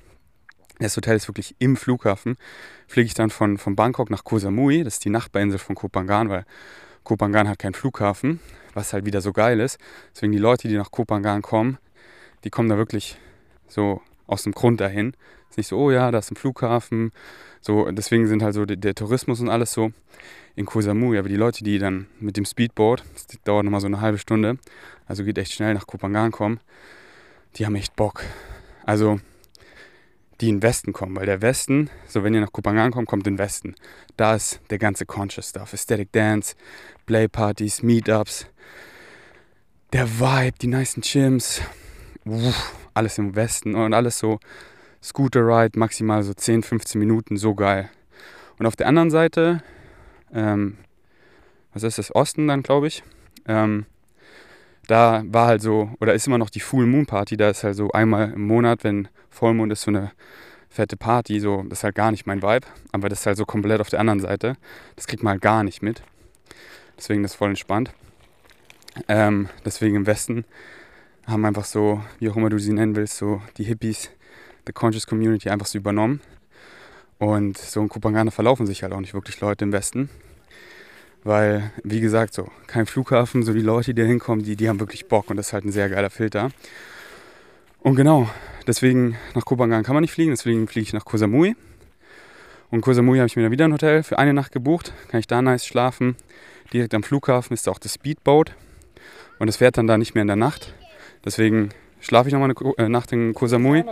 Das 0.80 0.96
Hotel 0.96 1.18
ist 1.18 1.28
wirklich 1.28 1.56
im 1.60 1.76
Flughafen. 1.76 2.38
Fliege 2.88 3.08
ich 3.08 3.14
dann 3.14 3.30
von, 3.30 3.58
von 3.58 3.76
Bangkok 3.76 4.10
nach 4.10 4.24
Koh 4.24 4.40
Samui. 4.40 4.84
Das 4.84 4.96
ist 4.96 5.06
die 5.06 5.10
Nachbarinsel 5.10 5.60
von 5.60 5.76
Koh 5.76 5.90
Phangan, 5.92 6.30
weil 6.30 6.46
Koh 7.04 7.18
Phangan 7.18 7.50
hat 7.50 7.60
keinen 7.60 7.74
Flughafen, 7.74 8.40
was 8.74 8.94
halt 8.94 9.06
wieder 9.06 9.22
so 9.22 9.34
geil 9.34 9.60
ist. 9.60 9.78
Deswegen 10.14 10.32
die 10.32 10.38
Leute, 10.38 10.68
die 10.68 10.78
nach 10.78 10.92
Koh 10.92 11.04
Phangan 11.08 11.42
kommen, 11.42 11.78
die 12.44 12.50
kommen 12.50 12.70
da 12.70 12.78
wirklich 12.78 13.18
so 13.68 14.02
aus 14.28 14.44
dem 14.44 14.54
Grund 14.54 14.80
dahin. 14.80 15.14
Nicht 15.60 15.68
so, 15.68 15.78
oh 15.78 15.92
ja, 15.92 16.10
da 16.10 16.20
ist 16.20 16.32
ein 16.32 16.38
Flughafen. 16.38 17.12
So, 17.60 17.92
deswegen 17.92 18.28
sind 18.28 18.42
halt 18.42 18.54
so 18.54 18.66
der, 18.66 18.78
der 18.78 18.96
Tourismus 18.96 19.42
und 19.42 19.50
alles 19.50 19.74
so 19.74 19.92
in 20.56 20.66
Koh 20.66 20.80
Samui. 20.80 21.18
Aber 21.18 21.28
die 21.28 21.36
Leute, 21.36 21.66
die 21.66 21.80
dann 21.80 22.08
mit 22.22 22.38
dem 22.38 22.46
Speedboat, 22.46 23.04
das 23.14 23.28
dauert 23.44 23.66
nochmal 23.66 23.82
so 23.82 23.88
eine 23.88 24.00
halbe 24.00 24.18
Stunde, 24.18 24.58
also 25.06 25.26
geht 25.26 25.38
echt 25.38 25.52
schnell 25.52 25.74
nach 25.74 25.86
Koh 25.86 25.98
Phangan 25.98 26.32
kommen, 26.32 26.62
die 27.58 27.66
haben 27.66 27.76
echt 27.76 27.98
Bock. 27.98 28.24
Also 28.86 29.20
die 30.40 30.48
in 30.48 30.56
den 30.56 30.64
Westen 30.64 30.94
kommen, 30.94 31.18
weil 31.18 31.26
der 31.26 31.42
Westen, 31.42 31.90
so 32.08 32.24
wenn 32.24 32.34
ihr 32.34 32.40
nach 32.40 32.54
Koh 32.54 32.62
Phangan 32.64 32.92
kommt, 32.92 33.10
kommt 33.10 33.28
in 33.28 33.34
den 33.34 33.40
Westen. 33.40 33.76
Da 34.16 34.36
ist 34.36 34.62
der 34.70 34.78
ganze 34.78 35.06
Conscious 35.06 35.50
Stuff, 35.50 35.74
Aesthetic 35.74 36.14
Dance, 36.14 36.56
Playpartys, 37.06 37.84
Meetups, 37.84 38.48
der 39.92 40.08
Vibe, 40.08 40.58
die 40.62 40.68
nicen 40.68 41.02
Gyms, 41.02 41.62
alles 42.94 43.18
im 43.18 43.36
Westen 43.36 43.76
und 43.76 43.94
alles 43.94 44.20
so 44.20 44.40
Scooter 45.02 45.46
Ride, 45.46 45.78
maximal 45.80 46.24
so 46.24 46.34
10, 46.34 46.64
15 46.64 47.00
Minuten, 47.00 47.38
so 47.38 47.56
geil. 47.56 47.90
Und 48.58 48.66
auf 48.66 48.76
der 48.76 48.88
anderen 48.88 49.12
Seite, 49.12 49.64
ähm, 50.34 50.78
was 51.74 51.84
ist 51.84 51.98
das, 51.98 52.14
Osten 52.14 52.48
dann, 52.48 52.64
glaube 52.64 52.88
ich, 52.88 53.04
ähm, 53.48 53.86
da 54.88 55.24
war 55.26 55.48
halt 55.48 55.62
so, 55.62 55.92
oder 56.00 56.14
ist 56.14 56.28
immer 56.28 56.38
noch 56.38 56.50
die 56.50 56.60
Full 56.60 56.86
Moon 56.86 57.06
Party, 57.06 57.38
da 57.38 57.50
ist 57.50 57.64
halt 57.64 57.76
so 57.76 57.92
einmal 57.92 58.34
im 58.34 58.48
Monat, 58.48 58.84
wenn 58.84 59.08
Vollmond 59.30 59.72
ist, 59.72 59.84
so 59.84 59.92
eine 59.92 60.12
fette 60.70 60.98
Party, 60.98 61.40
so, 61.40 61.64
das 61.70 61.80
ist 61.80 61.84
halt 61.84 61.96
gar 61.96 62.12
nicht 62.12 62.26
mein 62.26 62.42
Vibe, 62.42 62.68
aber 62.92 63.10
das 63.10 63.22
ist 63.22 63.26
halt 63.26 63.38
so 63.38 63.46
komplett 63.46 63.82
auf 63.82 63.90
der 63.90 64.00
anderen 64.00 64.20
Seite. 64.20 64.56
Das 64.96 65.08
kriegt 65.08 65.24
man 65.24 65.32
halt 65.32 65.42
gar 65.42 65.64
nicht 65.64 65.82
mit. 65.82 66.04
Deswegen 66.98 67.24
ist 67.24 67.34
das 67.34 67.38
voll 67.38 67.50
entspannt. 67.50 67.92
Ähm, 69.08 69.50
deswegen 69.66 69.96
im 69.96 70.08
Westen 70.08 70.46
haben 71.26 71.46
einfach 71.46 71.66
so, 71.66 72.04
wie 72.20 72.30
auch 72.30 72.36
immer 72.36 72.50
du 72.50 72.60
sie 72.60 72.74
nennen 72.74 72.96
willst, 72.96 73.18
so 73.18 73.42
die 73.58 73.64
Hippies, 73.64 74.10
the 74.70 74.74
Conscious 74.74 75.08
Community 75.08 75.50
einfach 75.50 75.66
so 75.66 75.80
übernommen. 75.80 76.22
Und 77.18 77.58
so 77.58 77.82
in 77.82 77.90
Kupangana 77.90 78.30
verlaufen 78.30 78.68
sich 78.68 78.84
halt 78.84 78.94
auch 78.94 79.00
nicht 79.00 79.16
wirklich 79.16 79.42
Leute 79.42 79.66
im 79.66 79.74
Westen. 79.74 80.10
Weil, 81.24 81.72
wie 81.84 82.00
gesagt, 82.00 82.36
so 82.36 82.48
kein 82.68 82.86
Flughafen, 82.86 83.44
so 83.44 83.52
die 83.52 83.62
Leute, 83.62 83.94
die 83.94 84.02
da 84.02 84.08
hinkommen, 84.08 84.46
die, 84.46 84.56
die 84.56 84.70
haben 84.70 84.80
wirklich 84.80 85.08
Bock 85.08 85.30
und 85.30 85.38
das 85.38 85.48
ist 85.48 85.54
halt 85.54 85.66
ein 85.66 85.72
sehr 85.72 85.90
geiler 85.90 86.12
Filter. 86.12 86.52
Und 87.82 87.96
genau, 87.96 88.30
deswegen 88.68 89.18
nach 89.34 89.44
Kopangan 89.44 89.84
kann 89.84 89.96
man 89.96 90.02
nicht 90.02 90.14
fliegen, 90.14 90.32
deswegen 90.32 90.68
fliege 90.68 90.84
ich 90.84 90.94
nach 90.94 91.04
Koh. 91.04 91.18
Und 92.72 92.82
Koh 92.82 92.94
Samui 92.94 93.18
habe 93.18 93.28
ich 93.28 93.36
mir 93.36 93.42
dann 93.42 93.52
wieder 93.52 93.66
ein 93.66 93.74
Hotel 93.74 94.04
für 94.04 94.20
eine 94.20 94.34
Nacht 94.34 94.52
gebucht, 94.52 94.94
kann 95.10 95.20
ich 95.20 95.28
da 95.28 95.42
nice 95.42 95.66
schlafen. 95.66 96.16
Direkt 96.72 96.94
am 96.94 97.02
Flughafen 97.02 97.56
ist 97.56 97.68
auch 97.68 97.80
das 97.80 97.96
Speedboat 97.96 98.54
und 99.40 99.48
es 99.48 99.58
fährt 99.58 99.78
dann 99.78 99.88
da 99.88 99.98
nicht 99.98 100.14
mehr 100.14 100.22
in 100.22 100.28
der 100.28 100.36
Nacht, 100.36 100.74
Deswegen 101.26 101.70
schlafe 102.00 102.30
ich 102.30 102.34
nochmal 102.34 102.54
eine 102.78 102.86
äh, 102.86 102.90
Nacht 102.90 103.12
in 103.12 103.34
Koh 103.34 103.48
Samui. 103.48 103.84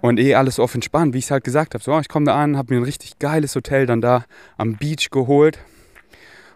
Und 0.00 0.20
eh 0.20 0.34
alles 0.34 0.60
auf 0.60 0.74
entspannt, 0.74 1.14
wie 1.14 1.18
ich 1.18 1.24
es 1.24 1.30
halt 1.30 1.44
gesagt 1.44 1.74
habe. 1.74 1.82
So, 1.82 1.94
oh, 1.94 2.00
ich 2.00 2.08
komme 2.08 2.26
da 2.26 2.40
an, 2.40 2.56
habe 2.56 2.74
mir 2.74 2.80
ein 2.80 2.84
richtig 2.84 3.18
geiles 3.18 3.54
Hotel 3.54 3.86
dann 3.86 4.00
da 4.00 4.24
am 4.56 4.76
Beach 4.76 5.10
geholt. 5.10 5.58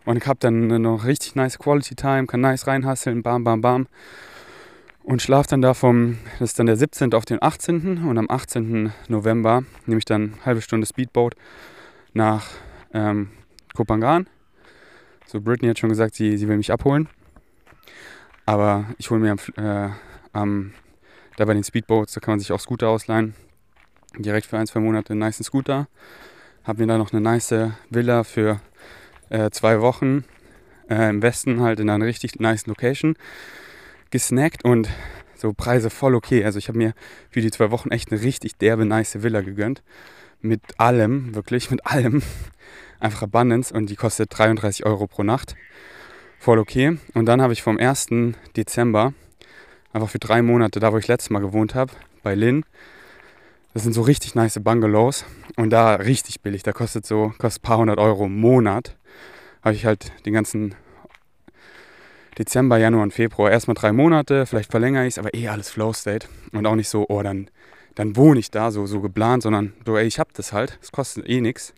Und 0.04 0.16
ich 0.16 0.26
habe 0.26 0.38
dann 0.40 0.66
noch 0.82 1.04
richtig 1.04 1.34
nice 1.34 1.58
Quality 1.58 1.94
Time, 1.94 2.26
kann 2.26 2.40
nice 2.40 2.66
reinhasseln, 2.66 3.22
bam, 3.22 3.44
bam, 3.44 3.60
bam. 3.60 3.86
Und 5.02 5.22
schlafe 5.22 5.48
dann 5.50 5.62
da 5.62 5.74
vom, 5.74 6.18
das 6.38 6.50
ist 6.50 6.58
dann 6.58 6.66
der 6.66 6.76
17. 6.76 7.14
auf 7.14 7.24
den 7.24 7.42
18. 7.42 8.04
Und 8.04 8.18
am 8.18 8.26
18. 8.28 8.92
November 9.08 9.64
nehme 9.86 9.98
ich 9.98 10.04
dann 10.04 10.34
eine 10.34 10.44
halbe 10.44 10.60
Stunde 10.60 10.86
Speedboat 10.86 11.34
nach 12.12 12.46
ähm, 12.92 13.30
Kopangan. 13.74 14.26
So, 15.26 15.40
Britney 15.40 15.68
hat 15.68 15.78
schon 15.78 15.88
gesagt, 15.90 16.14
sie, 16.14 16.36
sie 16.36 16.48
will 16.48 16.56
mich 16.56 16.72
abholen. 16.72 17.08
Aber 18.46 18.86
ich 18.98 19.10
hole 19.10 19.20
mir 19.20 19.32
am, 19.32 19.38
äh, 19.56 19.90
am, 20.32 20.72
da 21.36 21.44
bei 21.44 21.54
den 21.54 21.64
Speedboats, 21.64 22.12
da 22.12 22.20
kann 22.20 22.32
man 22.32 22.40
sich 22.40 22.52
auch 22.52 22.60
Scooter 22.60 22.88
ausleihen. 22.88 23.34
Direkt 24.18 24.46
für 24.46 24.58
ein, 24.58 24.66
zwei 24.66 24.80
Monate 24.80 25.12
einen 25.12 25.20
nice 25.20 25.42
Scooter. 25.42 25.88
Hab 26.64 26.78
mir 26.78 26.86
da 26.86 26.98
noch 26.98 27.12
eine 27.12 27.20
nice 27.20 27.54
Villa 27.88 28.24
für 28.24 28.60
äh, 29.30 29.50
zwei 29.50 29.80
Wochen 29.80 30.24
äh, 30.88 31.08
im 31.08 31.22
Westen, 31.22 31.60
halt 31.60 31.80
in 31.80 31.88
einer 31.88 32.04
richtig 32.04 32.38
nice 32.40 32.66
Location 32.66 33.16
gesnackt 34.10 34.64
und 34.64 34.88
so 35.36 35.52
Preise 35.52 35.88
voll 35.88 36.14
okay. 36.14 36.44
Also 36.44 36.58
ich 36.58 36.68
habe 36.68 36.78
mir 36.78 36.92
für 37.30 37.40
die 37.40 37.50
zwei 37.50 37.70
Wochen 37.70 37.90
echt 37.90 38.12
eine 38.12 38.20
richtig 38.20 38.56
derbe 38.58 38.84
nice 38.84 39.22
Villa 39.22 39.40
gegönnt. 39.40 39.82
Mit 40.42 40.60
allem, 40.78 41.34
wirklich, 41.34 41.70
mit 41.70 41.86
allem. 41.86 42.22
Einfach 43.00 43.22
Abundance 43.22 43.72
und 43.72 43.88
die 43.88 43.96
kostet 43.96 44.36
33 44.36 44.84
Euro 44.84 45.06
pro 45.06 45.22
Nacht. 45.22 45.56
voll 46.38 46.58
okay. 46.58 46.98
Und 47.14 47.26
dann 47.26 47.40
habe 47.40 47.54
ich 47.54 47.62
vom 47.62 47.78
1. 47.78 48.08
Dezember 48.56 49.14
einfach 49.92 50.08
für 50.08 50.18
drei 50.18 50.42
Monate, 50.42 50.80
da 50.80 50.92
wo 50.92 50.98
ich 50.98 51.08
letztes 51.08 51.30
Mal 51.30 51.40
gewohnt 51.40 51.74
habe, 51.74 51.92
bei 52.22 52.34
Lynn, 52.34 52.64
das 53.72 53.84
sind 53.84 53.92
so 53.92 54.02
richtig 54.02 54.34
nice 54.34 54.58
Bungalows 54.62 55.24
und 55.56 55.70
da 55.70 55.94
richtig 55.94 56.40
billig. 56.40 56.62
Da 56.62 56.72
kostet 56.72 57.06
so 57.06 57.32
kostet 57.38 57.62
ein 57.62 57.66
paar 57.66 57.78
hundert 57.78 57.98
Euro 57.98 58.26
im 58.26 58.40
Monat. 58.40 58.96
Habe 59.62 59.74
ich 59.74 59.86
halt 59.86 60.12
den 60.26 60.32
ganzen 60.32 60.74
Dezember, 62.38 62.78
Januar 62.78 63.02
und 63.02 63.12
Februar 63.12 63.50
erstmal 63.50 63.74
drei 63.74 63.92
Monate, 63.92 64.46
vielleicht 64.46 64.70
verlängere 64.70 65.06
ich 65.06 65.14
es, 65.14 65.18
aber 65.18 65.34
eh 65.34 65.48
alles 65.48 65.70
Flow 65.70 65.92
State 65.92 66.26
und 66.52 66.66
auch 66.66 66.74
nicht 66.74 66.88
so, 66.88 67.06
oh, 67.08 67.22
dann, 67.22 67.50
dann 67.94 68.16
wohne 68.16 68.40
ich 68.40 68.50
da 68.50 68.70
so, 68.70 68.86
so 68.86 69.00
geplant, 69.00 69.42
sondern 69.42 69.74
so, 69.84 69.96
ey, 69.96 70.06
ich 70.06 70.18
habe 70.18 70.30
das 70.34 70.52
halt, 70.52 70.78
es 70.80 70.90
kostet 70.90 71.28
eh 71.28 71.40
nichts. 71.40 71.74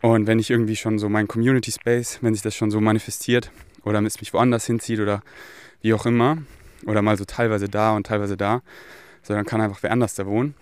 Und 0.00 0.26
wenn 0.26 0.38
ich 0.38 0.50
irgendwie 0.50 0.76
schon 0.76 0.98
so 0.98 1.08
mein 1.08 1.28
Community 1.28 1.72
Space, 1.72 2.18
wenn 2.22 2.34
sich 2.34 2.42
das 2.42 2.54
schon 2.54 2.70
so 2.70 2.80
manifestiert 2.80 3.50
oder 3.84 4.00
es 4.02 4.20
mich 4.20 4.32
woanders 4.32 4.64
hinzieht 4.64 5.00
oder 5.00 5.22
wie 5.82 5.92
auch 5.92 6.06
immer, 6.06 6.38
oder 6.86 7.02
mal 7.02 7.16
so 7.16 7.24
teilweise 7.24 7.68
da 7.68 7.94
und 7.94 8.06
teilweise 8.06 8.36
da, 8.36 8.62
so 9.22 9.34
dann 9.34 9.44
kann 9.44 9.60
einfach 9.60 9.82
wer 9.82 9.92
anders 9.92 10.14
da 10.14 10.26
wohnen. 10.26 10.54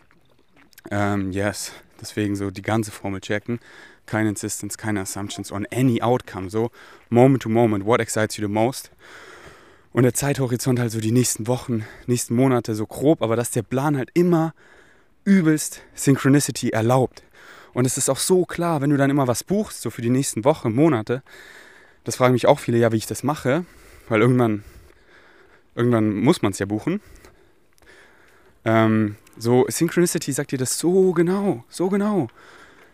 Ähm, 0.91 1.33
yes, 1.33 1.73
deswegen 2.01 2.37
so 2.37 2.51
die 2.51 2.63
ganze 2.63 2.91
Formel 2.91 3.21
checken. 3.21 3.61
Keine 4.07 4.31
Insistence, 4.31 4.79
keine 4.79 5.01
Assumptions 5.01 5.53
on 5.53 5.67
any 5.71 6.01
outcome. 6.01 6.49
So 6.49 6.71
moment 7.11 7.43
to 7.43 7.49
moment, 7.49 7.85
what 7.85 8.01
excites 8.01 8.37
you 8.37 8.47
the 8.47 8.53
most? 8.53 8.91
Und 9.93 10.05
der 10.05 10.15
Zeithorizont 10.15 10.79
halt 10.79 10.93
so 10.93 11.01
die 11.01 11.13
nächsten 11.13 11.47
Wochen, 11.47 11.85
nächsten 12.07 12.35
Monate 12.35 12.75
so 12.75 12.87
grob, 12.87 13.23
aber 13.23 13.37
dass 13.37 13.51
der 13.51 13.63
Plan 13.63 13.97
halt 13.97 14.11
immer 14.15 14.55
übelst 15.25 15.83
Synchronicity 15.95 16.71
erlaubt. 16.71 17.23
Und 17.75 17.87
es 17.87 17.99
ist 17.99 18.09
auch 18.09 18.19
so 18.19 18.45
klar, 18.45 18.81
wenn 18.81 18.91
du 18.91 18.97
dann 18.97 19.11
immer 19.11 19.27
was 19.27 19.45
buchst, 19.45 19.83
so 19.83 19.91
für 19.91 20.03
die 20.03 20.11
nächsten 20.11 20.45
Wochen, 20.45 20.73
Monate, 20.75 21.23
das 22.05 22.17
fragen 22.17 22.33
mich 22.33 22.47
auch 22.47 22.59
viele, 22.59 22.79
ja, 22.79 22.93
wie 22.93 22.97
ich 22.97 23.07
das 23.07 23.23
mache, 23.23 23.65
weil 24.09 24.21
irgendwann, 24.21 24.65
irgendwann 25.79 26.17
muss 26.17 26.43
man 26.43 26.53
es 26.53 26.59
ja 26.59 26.67
buchen. 26.67 27.01
Ähm, 28.65 29.17
so, 29.39 29.65
Synchronicity 29.69 30.33
sagt 30.33 30.51
dir 30.51 30.59
das 30.59 30.79
so 30.79 31.13
genau, 31.13 31.65
so 31.69 31.89
genau. 31.89 32.29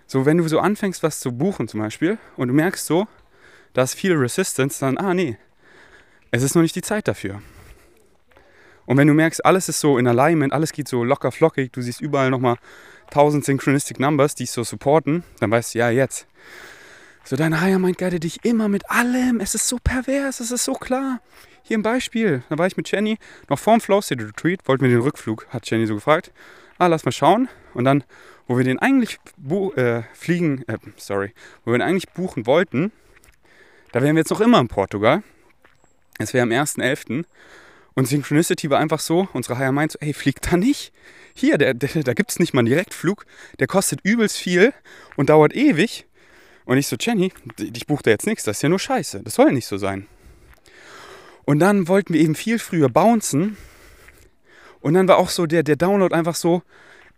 So, 0.07 0.27
wenn 0.27 0.37
du 0.37 0.47
so 0.47 0.61
anfängst, 0.61 1.03
was 1.03 1.19
zu 1.19 1.33
buchen 1.33 1.67
zum 1.67 1.81
Beispiel, 1.81 2.19
und 2.37 2.49
du 2.49 2.55
merkst 2.55 2.85
so, 2.85 3.09
da 3.73 3.83
ist 3.83 3.95
viel 3.95 4.15
Resistance, 4.15 4.79
dann, 4.81 4.99
ah 4.99 5.15
nee, 5.15 5.39
es 6.31 6.43
ist 6.43 6.55
noch 6.55 6.63
nicht 6.63 6.77
die 6.77 6.83
Zeit 6.83 7.09
dafür. 7.09 7.41
Und 8.85 8.99
wenn 8.99 9.09
du 9.09 9.15
merkst, 9.15 9.45
alles 9.47 9.71
ist 9.71 9.81
so 9.81 9.97
in 9.97 10.07
Alignment, 10.07 10.53
alles 10.53 10.73
geht 10.73 10.87
so 10.87 11.05
locker 11.05 11.33
flockig, 11.33 11.73
du 11.73 11.81
siehst 11.81 12.03
überall 12.03 12.29
nochmal 12.29 12.57
1000 13.07 13.47
Synchronistic 13.47 13.99
Numbers, 13.99 14.35
die 14.35 14.45
es 14.45 14.53
so 14.53 14.63
supporten, 14.63 15.25
dann 15.41 15.51
weißt 15.51 15.75
du, 15.75 15.79
ja, 15.79 15.89
jetzt. 15.89 16.27
So, 17.25 17.37
dein 17.37 17.59
Higher 17.59 17.79
Mind 17.79 17.97
guidet 17.97 18.25
dich 18.25 18.45
immer 18.45 18.69
mit 18.69 18.91
allem. 18.91 19.41
Es 19.41 19.55
ist 19.55 19.67
so 19.67 19.79
pervers, 19.83 20.41
es 20.41 20.51
ist 20.51 20.65
so 20.65 20.75
klar. 20.75 21.21
Hier 21.67 21.79
ein 21.79 21.83
Beispiel. 21.83 22.43
Da 22.51 22.59
war 22.59 22.67
ich 22.67 22.77
mit 22.77 22.91
Jenny 22.91 23.17
noch 23.49 23.59
vorm 23.59 23.81
Flow 23.81 24.03
State 24.03 24.23
Retreat, 24.23 24.61
wollten 24.69 24.85
wir 24.85 24.91
den 24.91 25.01
Rückflug, 25.01 25.47
hat 25.49 25.69
Jenny 25.69 25.87
so 25.87 25.95
gefragt. 25.95 26.31
Ah, 26.77 26.89
lass 26.89 27.07
mal 27.07 27.13
schauen. 27.13 27.49
Und 27.73 27.87
dann, 27.87 28.05
wo 28.47 28.59
wir 28.59 28.65
den 28.65 28.79
eigentlich 28.79 29.19
äh, 29.77 30.03
fliegen, 30.13 30.63
äh, 30.69 30.77
sorry, 30.97 31.33
wo 31.65 31.73
wir 31.73 31.79
den 31.79 31.89
eigentlich 31.89 32.11
buchen 32.11 32.45
wollten, 32.45 32.93
da 33.93 34.03
wären 34.03 34.15
wir 34.15 34.21
jetzt 34.21 34.31
noch 34.31 34.43
immer 34.43 34.61
in 34.61 34.69
Portugal. 34.69 35.23
Es 36.19 36.35
wäre 36.35 36.43
am 36.43 36.51
1.11. 36.51 37.25
Und 37.95 38.09
Synchronicity 38.09 38.69
war 38.69 38.79
einfach 38.79 39.01
so, 39.01 39.29
unsere 39.33 39.57
Higher 39.57 39.73
Mind 39.73 39.93
so, 39.93 39.99
ey, 40.01 40.13
fliegt 40.13 40.53
da 40.53 40.59
nicht. 40.59 40.93
Hier, 41.33 41.57
der, 41.57 41.73
der, 41.73 42.03
da 42.03 42.13
gibt 42.13 42.31
es 42.31 42.39
nicht 42.39 42.53
mal 42.53 42.61
einen 42.61 42.69
Direktflug. 42.69 43.25
Der 43.59 43.69
kostet 43.69 44.01
übelst 44.03 44.37
viel 44.37 44.75
und 45.17 45.31
dauert 45.31 45.55
ewig. 45.55 46.05
Und 46.67 46.77
ich 46.77 46.89
so, 46.89 46.97
Jenny, 47.01 47.33
ich 47.59 47.87
buche 47.87 48.03
da 48.03 48.11
jetzt 48.11 48.27
nichts, 48.27 48.45
das 48.45 48.59
ist 48.59 48.63
ja 48.63 48.69
nur 48.69 48.79
Scheiße. 48.79 49.23
Das 49.23 49.37
soll 49.37 49.47
ja 49.47 49.53
nicht 49.53 49.67
so 49.67 49.79
sein. 49.79 50.09
Und 51.45 51.59
dann 51.59 51.89
wollten 51.89 52.15
wir 52.15 52.21
eben 52.21 52.35
viel 52.35 52.59
früher 52.59 52.89
bouncen. 52.89 53.57
Und 54.81 54.95
dann 54.95 55.09
war 55.09 55.19
auch 55.19 55.31
so 55.31 55.47
der, 55.47 55.63
der 55.63 55.77
Download 55.77 56.15
einfach 56.15 56.35
so, 56.35 56.63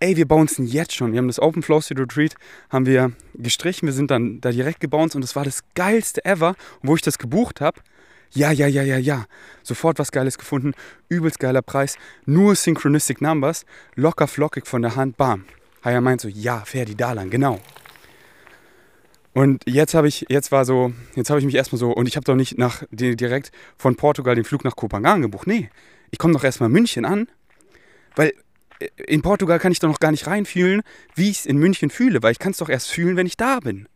ey, 0.01 0.17
wir 0.17 0.27
bouncen 0.27 0.67
jetzt 0.67 0.95
schon. 0.95 1.13
Wir 1.13 1.19
haben 1.19 1.29
das 1.29 1.41
Open 1.41 1.63
Flow 1.63 1.81
State 1.81 2.01
Retreat, 2.01 2.35
haben 2.71 2.87
wir 2.87 3.13
gestrichen, 3.35 3.87
wir 3.87 3.93
sind 3.93 4.11
dann 4.11 4.41
da 4.41 4.51
direkt 4.51 4.81
gebounced 4.81 5.17
und 5.17 5.25
es 5.25 5.37
war 5.37 5.45
das 5.45 5.63
geilste 5.75 6.25
ever. 6.25 6.55
Und 6.83 6.89
wo 6.89 6.95
ich 6.95 7.03
das 7.03 7.19
gebucht 7.19 7.61
habe, 7.61 7.81
ja, 8.33 8.51
ja, 8.51 8.67
ja, 8.67 8.83
ja, 8.83 8.99
ja. 8.99 9.27
Sofort 9.63 9.99
was 9.99 10.13
Geiles 10.13 10.39
gefunden, 10.39 10.75
übelst 11.09 11.39
geiler 11.39 11.63
Preis, 11.63 11.97
nur 12.25 12.55
Synchronistic 12.55 13.21
Numbers, 13.21 13.65
locker 13.95 14.27
flockig 14.27 14.67
von 14.67 14.83
der 14.83 14.97
Hand, 14.97 15.17
bam. 15.17 15.45
Haya 15.85 16.01
meint 16.01 16.21
so, 16.21 16.29
ja, 16.29 16.63
Ferdi 16.65 16.97
Dalan, 16.97 17.31
genau. 17.31 17.61
Und 19.37 19.65
jetzt 19.67 19.93
habe 19.93 20.09
ich, 20.09 20.25
jetzt 20.31 20.51
war 20.51 20.65
so, 20.65 20.95
jetzt 21.15 21.29
habe 21.29 21.39
ich 21.39 21.45
mich 21.45 21.57
erstmal 21.57 21.79
so, 21.79 21.91
und 21.91 22.09
ich 22.09 22.17
habe 22.17 22.25
doch 22.25 22.37
nicht 22.37 22.57
nach, 22.57 22.85
direkt 22.91 23.53
von 23.77 23.95
Portugal 23.95 24.35
den 24.35 24.45
Flug 24.45 24.65
nach 24.65 24.77
Kopenhagen 24.77 25.21
gebucht. 25.21 25.47
Nee, 25.47 25.69
ich 26.11 26.19
komme 26.19 26.33
doch 26.33 26.43
erstmal 26.43 26.71
München 26.71 27.05
an, 27.05 27.29
weil 28.15 28.33
äh, 28.79 28.89
in 29.07 29.21
Portugal 29.21 29.59
kann 29.59 29.73
ich 29.73 29.79
doch 29.79 29.91
noch 29.91 30.01
gar 30.01 30.11
nicht 30.11 30.27
reinfühlen, 30.27 30.81
wie 31.17 31.29
ich 31.29 31.41
es 31.41 31.45
in 31.45 31.59
München 31.59 31.91
fühle, 31.91 32.23
weil 32.23 32.33
ich 32.33 32.39
kann 32.39 32.53
es 32.53 32.57
doch 32.57 32.71
erst 32.71 32.91
fühlen, 32.91 33.17
wenn 33.17 33.27
ich 33.27 33.37
da 33.37 33.61
bin. 33.61 33.91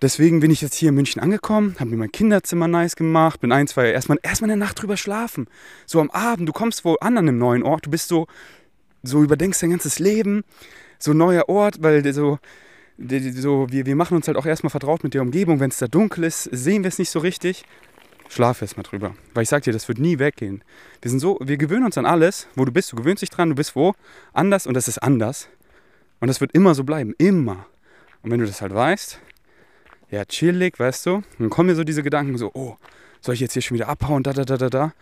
Deswegen 0.00 0.38
bin 0.38 0.52
ich 0.52 0.60
jetzt 0.60 0.76
hier 0.76 0.90
in 0.90 0.94
München 0.94 1.20
angekommen, 1.20 1.74
habe 1.80 1.90
mir 1.90 1.96
mein 1.96 2.12
Kinderzimmer 2.12 2.68
nice 2.68 2.94
gemacht, 2.94 3.40
bin 3.40 3.50
ein, 3.50 3.66
zwei, 3.66 3.90
erstmal, 3.90 4.20
erstmal 4.22 4.48
eine 4.48 4.60
Nacht 4.60 4.80
drüber 4.80 4.96
schlafen. 4.96 5.48
So 5.86 6.00
am 6.00 6.10
Abend, 6.10 6.48
du 6.48 6.52
kommst 6.52 6.84
wo 6.84 6.94
an 7.00 7.18
an 7.18 7.26
einem 7.26 7.38
neuen 7.38 7.64
Ort, 7.64 7.86
du 7.86 7.90
bist 7.90 8.06
so, 8.06 8.28
so 9.02 9.24
überdenkst 9.24 9.58
dein 9.58 9.70
ganzes 9.70 9.98
Leben, 9.98 10.44
so 11.00 11.14
neuer 11.14 11.48
Ort, 11.48 11.82
weil 11.82 12.12
so, 12.12 12.38
so, 12.98 13.66
wir, 13.70 13.86
wir 13.86 13.96
machen 13.96 14.16
uns 14.16 14.26
halt 14.26 14.36
auch 14.36 14.46
erstmal 14.46 14.70
vertraut 14.70 15.04
mit 15.04 15.14
der 15.14 15.22
Umgebung. 15.22 15.60
Wenn 15.60 15.70
es 15.70 15.78
da 15.78 15.86
dunkel 15.86 16.24
ist, 16.24 16.44
sehen 16.44 16.82
wir 16.82 16.88
es 16.88 16.98
nicht 16.98 17.10
so 17.10 17.20
richtig. 17.20 17.64
Schlaf 18.28 18.60
erst 18.60 18.76
mal 18.76 18.82
drüber. 18.82 19.14
Weil 19.34 19.44
ich 19.44 19.48
sag 19.48 19.62
dir, 19.62 19.72
das 19.72 19.86
wird 19.88 19.98
nie 19.98 20.18
weggehen. 20.18 20.62
Wir 21.00 21.10
sind 21.10 21.20
so, 21.20 21.38
wir 21.40 21.56
gewöhnen 21.56 21.84
uns 21.84 21.96
an 21.96 22.06
alles, 22.06 22.48
wo 22.56 22.64
du 22.64 22.72
bist. 22.72 22.92
Du 22.92 22.96
gewöhnst 22.96 23.22
dich 23.22 23.30
dran, 23.30 23.50
du 23.50 23.54
bist 23.54 23.76
wo? 23.76 23.94
Anders 24.32 24.66
und 24.66 24.74
das 24.74 24.88
ist 24.88 24.98
anders. 24.98 25.48
Und 26.20 26.28
das 26.28 26.40
wird 26.40 26.52
immer 26.52 26.74
so 26.74 26.82
bleiben. 26.84 27.14
Immer. 27.18 27.66
Und 28.22 28.32
wenn 28.32 28.40
du 28.40 28.46
das 28.46 28.60
halt 28.60 28.74
weißt, 28.74 29.20
ja, 30.10 30.24
chillig, 30.24 30.78
weißt 30.78 31.06
du, 31.06 31.22
dann 31.38 31.50
kommen 31.50 31.68
mir 31.68 31.76
so 31.76 31.84
diese 31.84 32.02
Gedanken 32.02 32.36
so, 32.36 32.50
oh, 32.54 32.76
soll 33.20 33.34
ich 33.34 33.40
jetzt 33.40 33.52
hier 33.52 33.62
schon 33.62 33.76
wieder 33.76 33.88
abhauen, 33.88 34.24
da, 34.24 34.32
da, 34.32 34.44
da, 34.44 34.56
da, 34.56 34.68
da. 34.68 34.92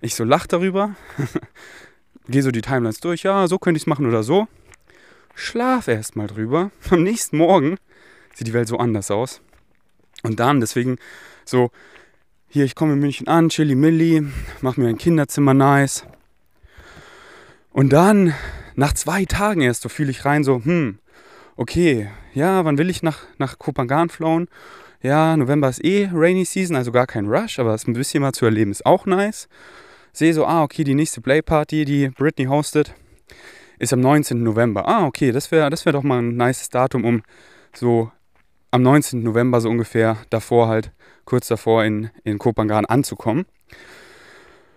Ich 0.00 0.16
so 0.16 0.24
lach 0.24 0.46
darüber, 0.46 0.96
gehe 2.28 2.42
so 2.42 2.50
die 2.50 2.62
Timelines 2.62 2.98
durch, 2.98 3.22
ja, 3.22 3.46
so 3.46 3.58
könnte 3.58 3.76
ich 3.76 3.84
es 3.84 3.86
machen 3.86 4.06
oder 4.06 4.22
so 4.22 4.48
schlaf 5.34 5.88
erst 5.88 6.16
mal 6.16 6.26
drüber. 6.26 6.70
Am 6.90 7.02
nächsten 7.02 7.38
Morgen 7.38 7.76
sieht 8.34 8.46
die 8.46 8.52
Welt 8.52 8.68
so 8.68 8.78
anders 8.78 9.10
aus. 9.10 9.40
Und 10.22 10.40
dann, 10.40 10.60
deswegen 10.60 10.96
so, 11.44 11.70
hier, 12.48 12.64
ich 12.64 12.74
komme 12.74 12.94
in 12.94 13.00
München 13.00 13.28
an, 13.28 13.48
chilly 13.48 13.74
milli, 13.74 14.24
mach 14.60 14.76
mir 14.76 14.88
ein 14.88 14.98
Kinderzimmer 14.98 15.54
nice. 15.54 16.06
Und 17.70 17.92
dann, 17.92 18.32
nach 18.76 18.92
zwei 18.92 19.24
Tagen 19.24 19.60
erst, 19.60 19.82
so 19.82 19.88
fühle 19.88 20.10
ich 20.10 20.24
rein, 20.24 20.44
so, 20.44 20.64
hm, 20.64 20.98
okay, 21.56 22.08
ja, 22.32 22.64
wann 22.64 22.78
will 22.78 22.90
ich 22.90 23.02
nach, 23.02 23.26
nach 23.38 23.58
Kopangan 23.58 24.08
flown? 24.08 24.48
Ja, 25.02 25.36
November 25.36 25.68
ist 25.68 25.84
eh 25.84 26.08
Rainy 26.12 26.44
Season, 26.44 26.76
also 26.76 26.90
gar 26.90 27.06
kein 27.06 27.26
Rush, 27.26 27.58
aber 27.58 27.74
es 27.74 27.86
ein 27.86 27.92
bisschen 27.92 28.22
mal 28.22 28.32
zu 28.32 28.46
erleben 28.46 28.70
ist 28.70 28.86
auch 28.86 29.04
nice. 29.04 29.48
Sehe 30.12 30.32
so, 30.32 30.46
ah, 30.46 30.62
okay, 30.62 30.84
die 30.84 30.94
nächste 30.94 31.20
Playparty, 31.20 31.84
die 31.84 32.08
Britney 32.08 32.46
hostet, 32.46 32.94
ist 33.84 33.92
am 33.92 34.00
19. 34.00 34.42
November. 34.42 34.88
Ah, 34.88 35.06
okay, 35.06 35.32
das 35.32 35.50
wäre 35.50 35.70
das 35.70 35.84
wär 35.84 35.92
doch 35.92 36.02
mal 36.02 36.20
ein 36.20 36.36
nices 36.36 36.68
Datum, 36.68 37.04
um 37.04 37.22
so 37.74 38.10
am 38.70 38.82
19. 38.82 39.22
November 39.22 39.60
so 39.60 39.70
ungefähr 39.70 40.16
davor 40.30 40.68
halt, 40.68 40.90
kurz 41.24 41.48
davor 41.48 41.84
in, 41.84 42.10
in 42.24 42.38
Kopangan 42.38 42.86
anzukommen. 42.86 43.46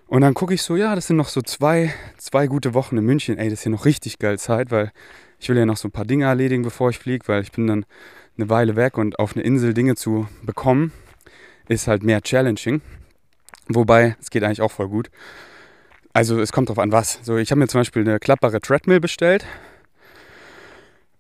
Und 0.08 0.22
dann 0.22 0.34
gucke 0.34 0.54
ich 0.54 0.62
so, 0.62 0.76
ja, 0.76 0.96
das 0.96 1.08
sind 1.08 1.18
noch 1.18 1.28
so 1.28 1.42
zwei, 1.42 1.94
zwei 2.18 2.48
gute 2.48 2.74
Wochen 2.74 2.98
in 2.98 3.06
München. 3.06 3.38
Ey, 3.38 3.50
das 3.50 3.60
ist 3.60 3.64
hier 3.64 3.72
noch 3.72 3.86
richtig 3.86 4.20
geil 4.20 4.40
Zeit, 4.40 4.72
weil 4.72 4.92
ich 5.40 5.50
will 5.50 5.58
ja 5.58 5.66
noch 5.66 5.78
so 5.78 5.88
ein 5.88 5.92
paar 5.92 6.06
Dinge 6.06 6.26
erledigen, 6.26 6.64
bevor 6.64 6.90
ich 6.90 7.00
fliege, 7.00 7.28
weil 7.28 7.42
ich 7.42 7.52
bin 7.52 7.68
dann 7.68 7.86
eine 8.38 8.50
Weile 8.50 8.76
weg 8.76 8.98
und 8.98 9.20
auf 9.20 9.36
eine 9.36 9.44
Insel 9.44 9.74
Dinge 9.74 9.96
zu 9.96 10.28
bekommen, 10.44 10.92
ist 11.68 11.88
halt 11.88 12.04
mehr 12.04 12.22
challenging. 12.22 12.82
Wobei, 13.68 14.16
es 14.22 14.30
geht 14.30 14.44
eigentlich 14.44 14.62
auch 14.62 14.72
voll 14.72 14.88
gut. 14.88 15.10
Also 16.17 16.41
es 16.41 16.51
kommt 16.51 16.69
drauf 16.69 16.79
an, 16.79 16.91
was. 16.91 17.19
So, 17.21 17.38
ich 17.38 17.51
habe 17.51 17.59
mir 17.59 17.67
zum 17.67 17.81
Beispiel 17.81 18.01
eine 18.01 18.17
klappbare 18.17 18.59
Treadmill 18.59 19.00
bestellt. 19.00 19.45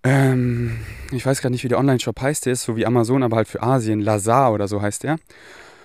Ähm, 0.01 0.79
ich 1.11 1.23
weiß 1.23 1.43
gar 1.43 1.51
nicht, 1.51 1.63
wie 1.63 1.67
der 1.67 1.77
Online-Shop 1.77 2.19
heißt. 2.19 2.47
Der 2.47 2.53
ist 2.53 2.63
so 2.63 2.75
wie 2.77 2.83
Amazon, 2.83 3.21
aber 3.21 3.37
halt 3.37 3.47
für 3.47 3.61
Asien. 3.61 4.01
Lazar 4.01 4.51
oder 4.53 4.67
so 4.67 4.81
heißt 4.81 5.03
der. 5.03 5.17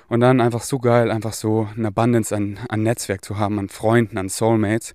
Und 0.08 0.20
dann 0.20 0.40
einfach 0.40 0.62
so 0.62 0.78
geil, 0.78 1.10
einfach 1.10 1.34
so 1.34 1.68
eine 1.76 1.88
Abundance 1.88 2.34
an, 2.34 2.58
an 2.70 2.84
Netzwerk 2.84 3.22
zu 3.22 3.38
haben, 3.38 3.58
an 3.58 3.68
Freunden, 3.68 4.16
an 4.16 4.30
Soulmates. 4.30 4.94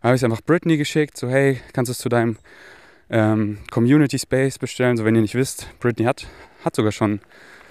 Da 0.00 0.08
habe 0.08 0.16
ich 0.16 0.24
einfach 0.24 0.40
Britney 0.40 0.78
geschickt, 0.78 1.18
so 1.18 1.28
hey, 1.28 1.60
kannst 1.74 1.90
du 1.90 1.92
es 1.92 1.98
zu 1.98 2.08
deinem 2.08 2.38
ähm, 3.10 3.58
Community 3.70 4.18
Space 4.18 4.58
bestellen? 4.58 4.96
So 4.96 5.04
wenn 5.04 5.16
ihr 5.16 5.20
nicht 5.20 5.34
wisst, 5.34 5.66
Britney 5.80 6.06
hat, 6.06 6.26
hat 6.64 6.76
sogar 6.76 6.92
schon, 6.92 7.20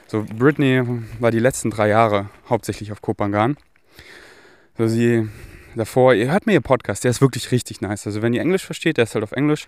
so 0.05 0.23
Britney 0.37 0.83
war 1.19 1.31
die 1.31 1.39
letzten 1.39 1.71
drei 1.71 1.87
Jahre 1.87 2.29
hauptsächlich 2.47 2.91
auf 2.91 3.01
Kopangan. 3.01 3.57
So 4.77 4.87
sie 4.87 5.27
davor, 5.79 6.13
ihr 6.13 6.31
hört 6.31 6.45
mir 6.45 6.53
ihr 6.53 6.61
Podcast, 6.61 7.03
der 7.03 7.11
ist 7.11 7.21
wirklich 7.21 7.51
richtig 7.51 7.81
nice. 7.81 8.05
Also 8.05 8.21
wenn 8.21 8.33
ihr 8.33 8.41
Englisch 8.41 8.65
versteht, 8.65 8.97
der 8.97 9.05
ist 9.05 9.15
halt 9.15 9.23
auf 9.23 9.31
Englisch, 9.31 9.67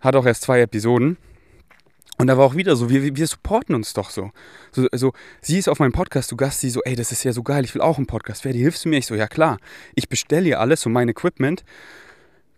hat 0.00 0.16
auch 0.16 0.26
erst 0.26 0.42
zwei 0.42 0.60
Episoden. 0.60 1.16
Und 2.16 2.28
da 2.28 2.38
war 2.38 2.44
auch 2.44 2.54
wieder 2.54 2.76
so, 2.76 2.90
wir, 2.90 3.16
wir 3.16 3.26
supporten 3.26 3.74
uns 3.74 3.92
doch 3.92 4.10
so. 4.10 4.30
so. 4.70 4.86
So, 4.92 5.12
sie 5.40 5.58
ist 5.58 5.68
auf 5.68 5.80
meinem 5.80 5.92
Podcast 5.92 6.30
du 6.30 6.36
Gast, 6.36 6.60
sie 6.60 6.70
so, 6.70 6.80
ey, 6.84 6.94
das 6.94 7.10
ist 7.10 7.24
ja 7.24 7.32
so 7.32 7.42
geil, 7.42 7.64
ich 7.64 7.74
will 7.74 7.82
auch 7.82 7.96
einen 7.96 8.06
Podcast. 8.06 8.42
Ferdi, 8.42 8.58
hilfst 8.58 8.84
du 8.84 8.88
mir? 8.88 8.98
Ich 8.98 9.06
so, 9.06 9.14
ja 9.14 9.26
klar. 9.26 9.58
Ich 9.94 10.08
bestelle 10.08 10.48
ihr 10.48 10.60
alles, 10.60 10.80
so 10.80 10.90
mein 10.90 11.08
Equipment. 11.08 11.64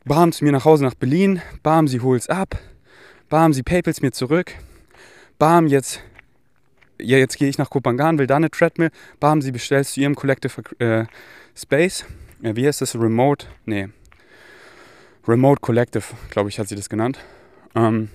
Bam, 0.05 0.31
zu 0.33 0.45
mir 0.45 0.53
nach 0.53 0.65
Hause 0.65 0.85
nach 0.85 0.95
Berlin. 0.95 1.41
Bam, 1.63 1.89
sie 1.89 2.01
holt's 2.01 2.29
ab. 2.29 2.59
Bam, 3.29 3.53
sie 3.53 3.63
paypals 3.63 4.03
mir 4.03 4.13
zurück. 4.13 4.53
Bam, 5.39 5.67
jetzt, 5.67 6.01
ja, 7.01 7.17
jetzt 7.17 7.39
gehe 7.39 7.49
ich 7.49 7.59
nach 7.59 7.71
Kopangan, 7.71 8.19
will 8.19 8.27
da 8.27 8.37
eine 8.37 8.51
Treadmill. 8.51 8.91
Bam, 9.21 9.41
sie 9.41 9.53
bestellt 9.53 9.87
zu 9.87 10.01
ihrem 10.01 10.15
Collective 10.15 10.63
äh, 10.79 11.07
Space. 11.57 12.05
Ja, 12.47 12.55
wie 12.55 12.65
heißt 12.69 12.81
das? 12.81 12.95
Remote? 12.95 13.45
Nee. 13.65 13.89
Remote 15.27 15.61
Collective, 15.61 16.05
glaube 16.31 16.49
ich, 16.49 16.61
hat 16.61 16.69
sie 16.69 16.77
das 16.77 16.89
genannt. 16.89 17.19
Ähm, 17.75 18.09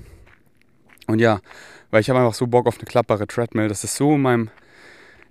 und 1.07 1.19
ja, 1.19 1.41
weil 1.89 1.99
ich 1.99 2.09
habe 2.09 2.19
einfach 2.19 2.33
so 2.33 2.47
Bock 2.47 2.65
auf 2.65 2.77
eine 2.77 2.85
klappbare 2.85 3.27
Treadmill. 3.27 3.67
Das 3.67 3.83
ist 3.83 3.97
so 3.97 4.15
in 4.15 4.21
meinem, 4.21 4.49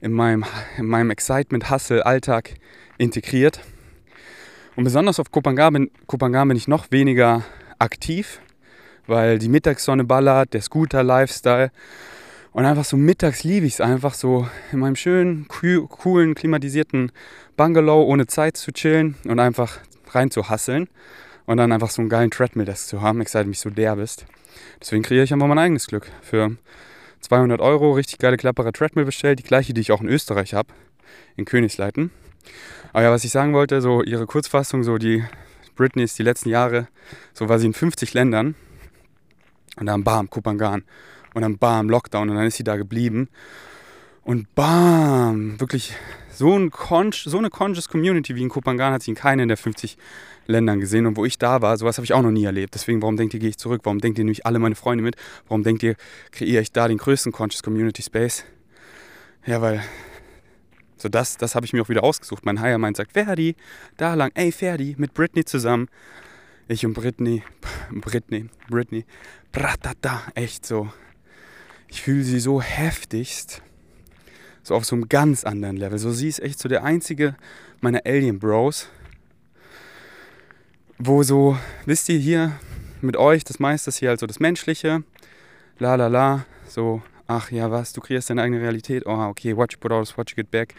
in 0.02 0.12
meinem, 0.12 0.44
in 0.76 0.84
meinem 0.84 1.10
Excitement, 1.10 1.70
Hustle, 1.70 2.04
Alltag 2.04 2.56
integriert. 2.98 3.60
Und 4.76 4.84
besonders 4.84 5.18
auf 5.18 5.30
Kopangan 5.30 5.72
bin, 5.72 5.90
bin 6.06 6.56
ich 6.56 6.68
noch 6.68 6.90
weniger 6.90 7.42
aktiv, 7.78 8.42
weil 9.06 9.38
die 9.38 9.48
Mittagssonne 9.48 10.04
ballert, 10.04 10.52
der 10.52 10.60
Scooter-Lifestyle. 10.60 11.72
Und 12.52 12.64
einfach 12.64 12.84
so 12.84 12.96
mittags 12.96 13.44
liebe 13.44 13.66
ich 13.66 13.74
es 13.74 13.80
einfach 13.80 14.14
so 14.14 14.48
in 14.72 14.80
meinem 14.80 14.96
schönen, 14.96 15.46
coolen, 15.48 16.34
klimatisierten 16.34 17.12
Bungalow 17.56 18.02
ohne 18.02 18.26
Zeit 18.26 18.56
zu 18.56 18.72
chillen 18.72 19.14
und 19.24 19.38
einfach 19.38 19.78
rein 20.08 20.32
zu 20.32 20.48
hasseln 20.48 20.88
und 21.46 21.58
dann 21.58 21.70
einfach 21.70 21.90
so 21.90 22.02
einen 22.02 22.08
geilen 22.08 22.30
Treadmill-Desk 22.30 22.88
zu 22.88 23.02
haben, 23.02 23.20
excite 23.20 23.44
mich 23.44 23.60
so 23.60 23.70
der 23.70 23.94
bist. 23.96 24.26
Deswegen 24.80 25.04
kreiere 25.04 25.22
ich 25.22 25.32
einfach 25.32 25.46
mein 25.46 25.58
eigenes 25.58 25.86
Glück. 25.86 26.10
Für 26.22 26.56
200 27.20 27.60
Euro 27.60 27.92
richtig 27.92 28.18
geile 28.18 28.36
klappere 28.36 28.72
Treadmill 28.72 29.04
bestellt, 29.04 29.38
die 29.38 29.44
gleiche, 29.44 29.72
die 29.72 29.80
ich 29.80 29.92
auch 29.92 30.00
in 30.00 30.08
Österreich 30.08 30.54
habe, 30.54 30.72
in 31.36 31.44
Königsleiten. 31.44 32.10
Aber 32.92 33.04
ja, 33.04 33.10
was 33.12 33.22
ich 33.22 33.30
sagen 33.30 33.52
wollte, 33.52 33.80
so 33.80 34.02
ihre 34.02 34.26
Kurzfassung, 34.26 34.82
so 34.82 34.98
die 34.98 35.22
Britney 35.76 36.02
ist 36.02 36.18
die 36.18 36.24
letzten 36.24 36.48
Jahre, 36.48 36.88
so 37.32 37.48
war 37.48 37.60
sie 37.60 37.66
in 37.66 37.74
50 37.74 38.12
Ländern 38.12 38.56
und 39.76 39.86
dann 39.86 40.02
bam, 40.02 40.28
Kupangan 40.28 40.82
und 41.34 41.42
dann 41.42 41.58
bam, 41.58 41.88
Lockdown 41.88 42.30
und 42.30 42.36
dann 42.36 42.46
ist 42.46 42.56
sie 42.56 42.64
da 42.64 42.76
geblieben 42.76 43.28
und 44.22 44.54
bam, 44.54 45.58
wirklich 45.60 45.94
so, 46.32 46.56
ein 46.56 46.70
so 47.12 47.38
eine 47.38 47.50
conscious 47.50 47.88
Community 47.88 48.34
wie 48.34 48.42
in 48.42 48.48
Kupangan 48.48 48.92
hat 48.92 49.02
sie 49.02 49.10
in 49.10 49.16
keinen 49.16 49.48
der 49.48 49.56
50 49.56 49.96
Ländern 50.46 50.80
gesehen. 50.80 51.06
Und 51.06 51.16
wo 51.16 51.24
ich 51.24 51.38
da 51.38 51.62
war, 51.62 51.76
sowas 51.76 51.96
habe 51.96 52.04
ich 52.04 52.12
auch 52.12 52.22
noch 52.22 52.30
nie 52.30 52.44
erlebt. 52.44 52.74
Deswegen, 52.74 53.02
warum 53.02 53.16
denkt 53.16 53.34
ihr, 53.34 53.40
gehe 53.40 53.50
ich 53.50 53.58
zurück? 53.58 53.82
Warum 53.84 53.98
denkt 53.98 54.18
ihr 54.18 54.24
nämlich 54.24 54.46
alle 54.46 54.58
meine 54.58 54.74
Freunde 54.74 55.02
mit? 55.02 55.16
Warum 55.48 55.62
denkt 55.62 55.82
ihr, 55.82 55.96
kreiere 56.32 56.62
ich 56.62 56.72
da 56.72 56.88
den 56.88 56.98
größten 56.98 57.32
conscious 57.32 57.62
Community 57.62 58.02
Space? 58.02 58.44
Ja, 59.46 59.60
weil 59.60 59.82
so 60.96 61.08
das, 61.08 61.36
das 61.36 61.54
habe 61.54 61.64
ich 61.64 61.72
mir 61.72 61.82
auch 61.82 61.88
wieder 61.88 62.04
ausgesucht. 62.04 62.44
Mein 62.44 62.60
Higher 62.60 62.78
Mind 62.78 62.96
sagt, 62.96 63.12
Ferdi, 63.12 63.56
da 63.96 64.14
lang, 64.14 64.30
ey 64.34 64.52
Ferdi, 64.52 64.96
mit 64.98 65.14
Britney 65.14 65.44
zusammen. 65.44 65.88
Ich 66.68 66.86
und 66.86 66.92
Britney, 66.92 67.42
Britney, 67.90 68.48
Britney, 68.68 69.04
bratata, 69.50 70.22
echt 70.34 70.66
so. 70.66 70.88
Ich 71.90 72.02
fühle 72.02 72.24
sie 72.24 72.40
so 72.40 72.62
heftigst 72.62 73.62
so 74.62 74.74
auf 74.74 74.84
so 74.84 74.94
einem 74.94 75.08
ganz 75.08 75.44
anderen 75.44 75.76
Level. 75.76 75.98
So 75.98 76.12
sie 76.12 76.28
ist 76.28 76.40
echt 76.40 76.58
so 76.58 76.68
der 76.68 76.84
einzige 76.84 77.36
meiner 77.80 78.00
Alien 78.04 78.38
Bros, 78.38 78.88
wo 80.98 81.22
so, 81.22 81.58
wisst 81.86 82.08
ihr 82.08 82.18
hier 82.18 82.52
mit 83.00 83.16
euch, 83.16 83.42
das 83.44 83.58
meiste 83.58 83.88
ist 83.88 83.96
hier 83.96 84.10
halt 84.10 84.20
so 84.20 84.26
das 84.26 84.38
Menschliche, 84.38 85.02
la 85.78 85.94
la 85.94 86.08
la, 86.08 86.44
so, 86.68 87.02
ach 87.26 87.50
ja, 87.50 87.70
was, 87.70 87.92
du 87.94 88.00
kreierst 88.00 88.28
deine 88.28 88.42
eigene 88.42 88.60
Realität, 88.60 89.06
oh, 89.06 89.28
okay, 89.28 89.56
watch 89.56 89.78
put 89.78 89.92
out, 89.92 90.16
watch 90.18 90.36
get 90.36 90.50
back. 90.50 90.74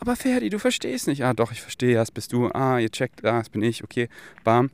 Aber 0.00 0.16
Ferdi, 0.16 0.48
du 0.48 0.58
verstehst 0.58 1.06
nicht. 1.06 1.24
Ah, 1.24 1.34
doch, 1.34 1.52
ich 1.52 1.60
verstehe, 1.60 1.94
das 1.94 2.10
bist 2.10 2.32
du. 2.32 2.48
Ah, 2.48 2.78
ihr 2.78 2.90
checkt, 2.90 3.24
ah, 3.24 3.38
das 3.38 3.50
bin 3.50 3.62
ich, 3.62 3.84
okay, 3.84 4.08
bam. 4.44 4.70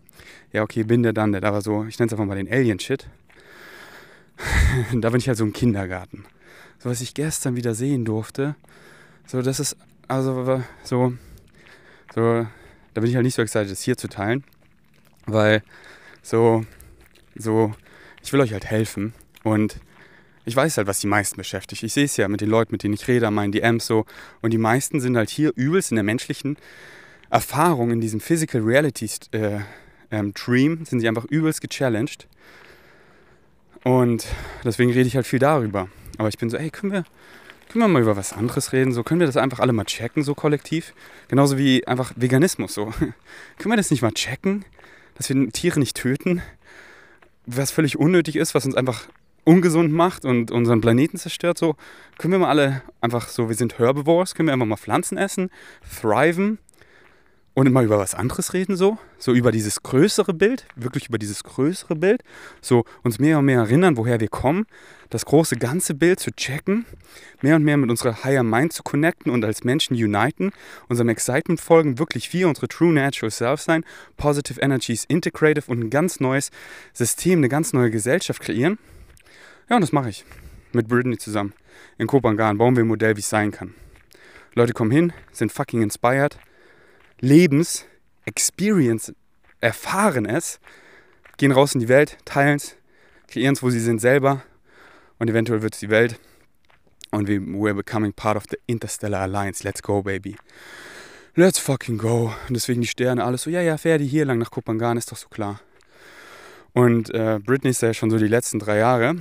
Ja, 0.52 0.62
okay, 0.62 0.84
bin 0.84 1.02
der 1.02 1.12
dann, 1.12 1.32
der, 1.32 1.42
aber 1.42 1.62
so, 1.62 1.84
ich 1.84 1.98
nenne 1.98 2.06
es 2.06 2.12
einfach 2.12 2.26
mal 2.26 2.36
den 2.36 2.50
Alien-Shit. 2.50 3.08
da 4.92 5.10
bin 5.10 5.20
ich 5.20 5.28
halt 5.28 5.38
so 5.38 5.44
im 5.44 5.52
Kindergarten 5.52 6.24
so 6.82 6.90
was 6.90 7.00
ich 7.00 7.14
gestern 7.14 7.54
wieder 7.54 7.74
sehen 7.74 8.04
durfte, 8.04 8.56
so 9.26 9.40
das 9.40 9.60
ist, 9.60 9.76
also 10.08 10.62
so, 10.82 11.12
so, 12.12 12.46
da 12.94 13.00
bin 13.00 13.08
ich 13.08 13.14
halt 13.14 13.24
nicht 13.24 13.36
so 13.36 13.42
excited, 13.42 13.70
das 13.70 13.82
hier 13.82 13.96
zu 13.96 14.08
teilen, 14.08 14.42
weil 15.26 15.62
so, 16.22 16.64
so, 17.36 17.72
ich 18.22 18.32
will 18.32 18.40
euch 18.40 18.52
halt 18.52 18.64
helfen 18.64 19.14
und 19.44 19.76
ich 20.44 20.56
weiß 20.56 20.76
halt, 20.76 20.88
was 20.88 20.98
die 20.98 21.06
meisten 21.06 21.36
beschäftigt. 21.36 21.84
Ich 21.84 21.92
sehe 21.92 22.04
es 22.04 22.16
ja 22.16 22.26
mit 22.26 22.40
den 22.40 22.50
Leuten, 22.50 22.72
mit 22.72 22.82
denen 22.82 22.94
ich 22.94 23.06
rede, 23.06 23.30
meinen 23.30 23.52
DMs 23.52 23.86
so. 23.86 24.06
Und 24.40 24.50
die 24.50 24.58
meisten 24.58 25.00
sind 25.00 25.16
halt 25.16 25.30
hier 25.30 25.52
übelst 25.54 25.92
in 25.92 25.94
der 25.94 26.02
menschlichen 26.02 26.56
Erfahrung, 27.30 27.92
in 27.92 28.00
diesem 28.00 28.18
Physical 28.18 28.60
Reality 28.62 29.08
äh, 29.30 29.60
ähm, 30.10 30.34
Dream, 30.34 30.84
sind 30.84 30.98
sie 30.98 31.06
einfach 31.06 31.26
übelst 31.26 31.60
gechallenged. 31.60 32.26
Und 33.84 34.26
deswegen 34.64 34.92
rede 34.92 35.08
ich 35.08 35.16
halt 35.16 35.26
viel 35.26 35.38
darüber. 35.38 35.88
Aber 36.18 36.28
ich 36.28 36.38
bin 36.38 36.50
so, 36.50 36.56
ey, 36.56 36.70
können 36.70 36.92
wir, 36.92 37.04
können 37.68 37.84
wir 37.84 37.88
mal 37.88 38.02
über 38.02 38.16
was 38.16 38.32
anderes 38.32 38.72
reden? 38.72 38.92
So 38.92 39.02
können 39.02 39.20
wir 39.20 39.26
das 39.26 39.36
einfach 39.36 39.60
alle 39.60 39.72
mal 39.72 39.84
checken, 39.84 40.22
so 40.22 40.34
kollektiv. 40.34 40.94
Genauso 41.28 41.58
wie 41.58 41.86
einfach 41.86 42.12
Veganismus. 42.16 42.74
So 42.74 42.86
können 43.58 43.72
wir 43.72 43.76
das 43.76 43.90
nicht 43.90 44.02
mal 44.02 44.12
checken, 44.12 44.64
dass 45.14 45.28
wir 45.28 45.48
Tiere 45.50 45.80
nicht 45.80 45.96
töten, 45.96 46.42
was 47.46 47.70
völlig 47.70 47.98
unnötig 47.98 48.36
ist, 48.36 48.54
was 48.54 48.66
uns 48.66 48.76
einfach 48.76 49.08
ungesund 49.44 49.92
macht 49.92 50.24
und 50.24 50.52
unseren 50.52 50.80
Planeten 50.80 51.16
zerstört. 51.18 51.58
So 51.58 51.76
können 52.18 52.32
wir 52.32 52.38
mal 52.38 52.48
alle 52.48 52.82
einfach 53.00 53.28
so, 53.28 53.48
wir 53.48 53.56
sind 53.56 53.78
Herbivores, 53.78 54.34
können 54.34 54.48
wir 54.48 54.52
einfach 54.52 54.66
mal 54.66 54.76
Pflanzen 54.76 55.18
essen, 55.18 55.50
thriven 56.00 56.58
und 57.54 57.70
mal 57.70 57.84
über 57.84 57.98
was 57.98 58.14
anderes 58.14 58.54
reden, 58.54 58.76
so, 58.76 58.98
so 59.18 59.32
über 59.32 59.52
dieses 59.52 59.82
größere 59.82 60.32
Bild, 60.32 60.66
wirklich 60.74 61.08
über 61.08 61.18
dieses 61.18 61.44
größere 61.44 61.96
Bild, 61.96 62.22
so 62.60 62.84
uns 63.02 63.18
mehr 63.18 63.38
und 63.38 63.44
mehr 63.44 63.60
erinnern, 63.60 63.96
woher 63.96 64.20
wir 64.20 64.28
kommen, 64.28 64.66
das 65.10 65.26
große 65.26 65.56
ganze 65.56 65.94
Bild 65.94 66.18
zu 66.18 66.30
checken, 66.32 66.86
mehr 67.42 67.56
und 67.56 67.64
mehr 67.64 67.76
mit 67.76 67.90
unserer 67.90 68.24
Higher 68.24 68.42
Mind 68.42 68.72
zu 68.72 68.82
connecten 68.82 69.30
und 69.30 69.44
als 69.44 69.64
Menschen 69.64 69.94
uniten, 70.02 70.52
unserem 70.88 71.10
Excitement 71.10 71.60
folgen, 71.60 71.98
wirklich 71.98 72.32
wir, 72.32 72.48
unsere 72.48 72.68
True 72.68 72.92
Natural 72.92 73.30
Self 73.30 73.60
sein, 73.60 73.84
Positive 74.16 74.60
Energies 74.60 75.04
Integrative 75.04 75.70
und 75.70 75.80
ein 75.80 75.90
ganz 75.90 76.20
neues 76.20 76.50
System, 76.94 77.40
eine 77.40 77.50
ganz 77.50 77.74
neue 77.74 77.90
Gesellschaft 77.90 78.40
kreieren. 78.40 78.78
Ja, 79.68 79.76
und 79.76 79.82
das 79.82 79.92
mache 79.92 80.08
ich. 80.08 80.24
Mit 80.72 80.88
Brittany 80.88 81.18
zusammen. 81.18 81.52
In 81.98 82.06
Kopangan 82.06 82.56
bauen 82.56 82.76
wir 82.76 82.82
ein 82.82 82.88
Modell, 82.88 83.16
wie 83.16 83.20
es 83.20 83.28
sein 83.28 83.50
kann. 83.50 83.74
Leute 84.54 84.72
kommen 84.72 84.90
hin, 84.90 85.12
sind 85.32 85.52
fucking 85.52 85.82
inspired, 85.82 86.38
Lebens, 87.22 87.86
Experience, 88.24 89.14
erfahren 89.60 90.26
es, 90.26 90.58
gehen 91.36 91.52
raus 91.52 91.72
in 91.72 91.80
die 91.80 91.88
Welt, 91.88 92.18
teilen 92.24 92.56
es, 92.56 92.76
kreieren 93.28 93.54
es, 93.54 93.62
wo 93.62 93.70
sie 93.70 93.78
sind 93.78 94.00
selber 94.00 94.42
und 95.20 95.30
eventuell 95.30 95.62
wird 95.62 95.74
es 95.74 95.80
die 95.80 95.88
Welt 95.88 96.18
und 97.12 97.28
wir, 97.28 97.38
we're 97.40 97.74
becoming 97.74 98.12
part 98.12 98.36
of 98.36 98.42
the 98.50 98.58
Interstellar 98.66 99.20
Alliance. 99.20 99.62
Let's 99.62 99.82
go, 99.82 100.02
baby. 100.02 100.36
Let's 101.36 101.60
fucking 101.60 101.96
go. 101.96 102.34
Und 102.48 102.54
deswegen 102.54 102.80
die 102.80 102.88
Sterne, 102.88 103.22
alles 103.22 103.42
so, 103.42 103.50
ja, 103.50 103.60
ja, 103.60 103.78
Ferdi, 103.78 104.08
hier 104.08 104.24
lang 104.24 104.38
nach 104.38 104.50
Kopangan, 104.50 104.96
ist 104.96 105.12
doch 105.12 105.16
so 105.16 105.28
klar. 105.28 105.60
Und 106.72 107.14
äh, 107.14 107.38
Britney 107.38 107.70
ist 107.70 107.82
ja 107.82 107.94
schon 107.94 108.10
so 108.10 108.18
die 108.18 108.26
letzten 108.26 108.58
drei 108.58 108.78
Jahre 108.78 109.14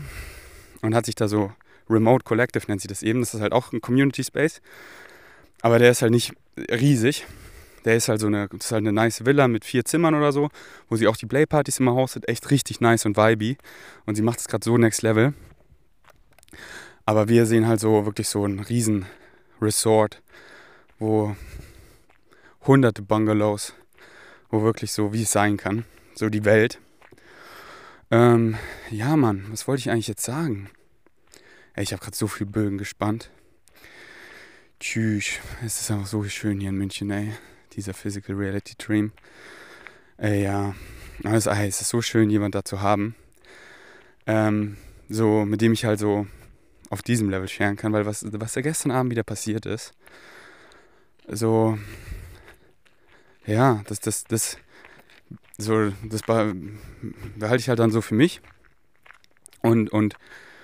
und 0.82 0.96
hat 0.96 1.06
sich 1.06 1.16
da 1.16 1.28
so 1.28 1.52
Remote 1.88 2.24
Collective 2.24 2.66
nennt 2.68 2.82
sie 2.82 2.88
das 2.88 3.04
eben. 3.04 3.20
Das 3.20 3.36
ist 3.36 3.42
halt 3.42 3.54
auch 3.54 3.72
ein 3.72 3.82
Community 3.82 4.24
Space. 4.24 4.60
Aber 5.62 5.78
der 5.78 5.92
ist 5.92 6.02
halt 6.02 6.12
nicht 6.12 6.34
riesig. 6.58 7.28
Der 7.86 7.96
ist 7.96 8.10
halt 8.10 8.20
so 8.20 8.28
eine, 8.28 8.48
das 8.48 8.66
ist 8.66 8.72
halt 8.72 8.82
eine 8.82 8.94
nice 8.94 9.26
Villa 9.26 9.48
mit 9.48 9.66
vier 9.66 9.86
Zimmern 9.86 10.16
oder 10.16 10.32
so, 10.32 10.50
wo 10.88 10.96
sie 10.96 11.08
auch 11.08 11.18
die 11.18 11.26
Playpartys 11.26 11.80
immer 11.80 11.96
hostet. 11.96 12.28
Echt 12.28 12.52
richtig 12.52 12.80
nice 12.80 13.06
und 13.06 13.18
vibey. 13.18 13.58
Und 14.06 14.16
sie 14.16 14.22
macht 14.22 14.40
es 14.40 14.48
gerade 14.48 14.64
so 14.64 14.78
next 14.78 15.02
level. 15.02 15.34
Aber 17.06 17.28
wir 17.28 17.46
sehen 17.46 17.68
halt 17.68 17.80
so 17.80 18.06
wirklich 18.06 18.30
so 18.30 18.46
ein 18.46 18.60
riesen 18.60 19.06
Resort, 19.62 20.22
wo 21.00 21.36
hunderte 22.66 23.02
Bungalows, 23.02 23.74
wo 24.50 24.62
wirklich 24.62 24.92
so, 24.92 25.14
wie 25.14 25.24
es 25.24 25.32
sein 25.32 25.58
kann, 25.58 25.86
so 26.14 26.30
die 26.30 26.46
Welt. 26.46 26.80
Ähm, 28.12 28.58
ja, 28.92 29.16
Mann, 29.16 29.46
was 29.50 29.68
wollte 29.68 29.80
ich 29.80 29.90
eigentlich 29.90 30.08
jetzt 30.08 30.24
sagen? 30.24 30.70
Ey, 31.74 31.84
ich 31.84 31.94
habe 31.94 32.04
gerade 32.04 32.16
so 32.16 32.28
viel 32.28 32.46
Bögen 32.46 32.78
gespannt. 32.78 33.32
Tschüss, 34.80 35.40
es 35.66 35.82
ist 35.82 35.92
einfach 35.92 36.08
so 36.08 36.24
schön 36.24 36.60
hier 36.60 36.70
in 36.70 36.78
München, 36.78 37.10
ey 37.10 37.34
dieser 37.74 37.94
Physical 37.94 38.36
Reality 38.36 38.76
Dream. 38.78 39.12
Äh, 40.20 40.44
ja, 40.44 40.76
es 41.24 41.48
ist 41.48 41.90
so 41.90 42.02
schön, 42.02 42.30
jemand 42.30 42.56
da 42.56 42.64
zu 42.64 42.82
haben, 42.82 43.16
ähm, 44.28 44.78
so, 45.10 45.46
mit 45.46 45.62
dem 45.62 45.74
ich 45.74 45.86
halt 45.86 46.00
so 46.00 46.28
auf 46.90 47.02
diesem 47.02 47.30
Level 47.30 47.48
scheren 47.48 47.76
kann, 47.76 47.94
weil 47.94 48.06
was, 48.06 48.26
was 48.32 48.54
da 48.54 48.62
gestern 48.62 48.92
Abend 48.92 49.12
wieder 49.12 49.24
passiert 49.24 49.66
ist, 49.66 49.94
so, 51.28 51.78
ja, 53.46 53.82
das, 53.88 54.00
das, 54.00 54.24
das, 54.26 54.58
so, 55.58 55.92
das 56.04 56.22
behalte 56.24 57.58
ich 57.58 57.70
halt 57.70 57.80
dann 57.80 57.92
so 57.92 58.02
für 58.02 58.16
mich 58.16 58.42
und, 59.62 59.90
und, 59.92 60.16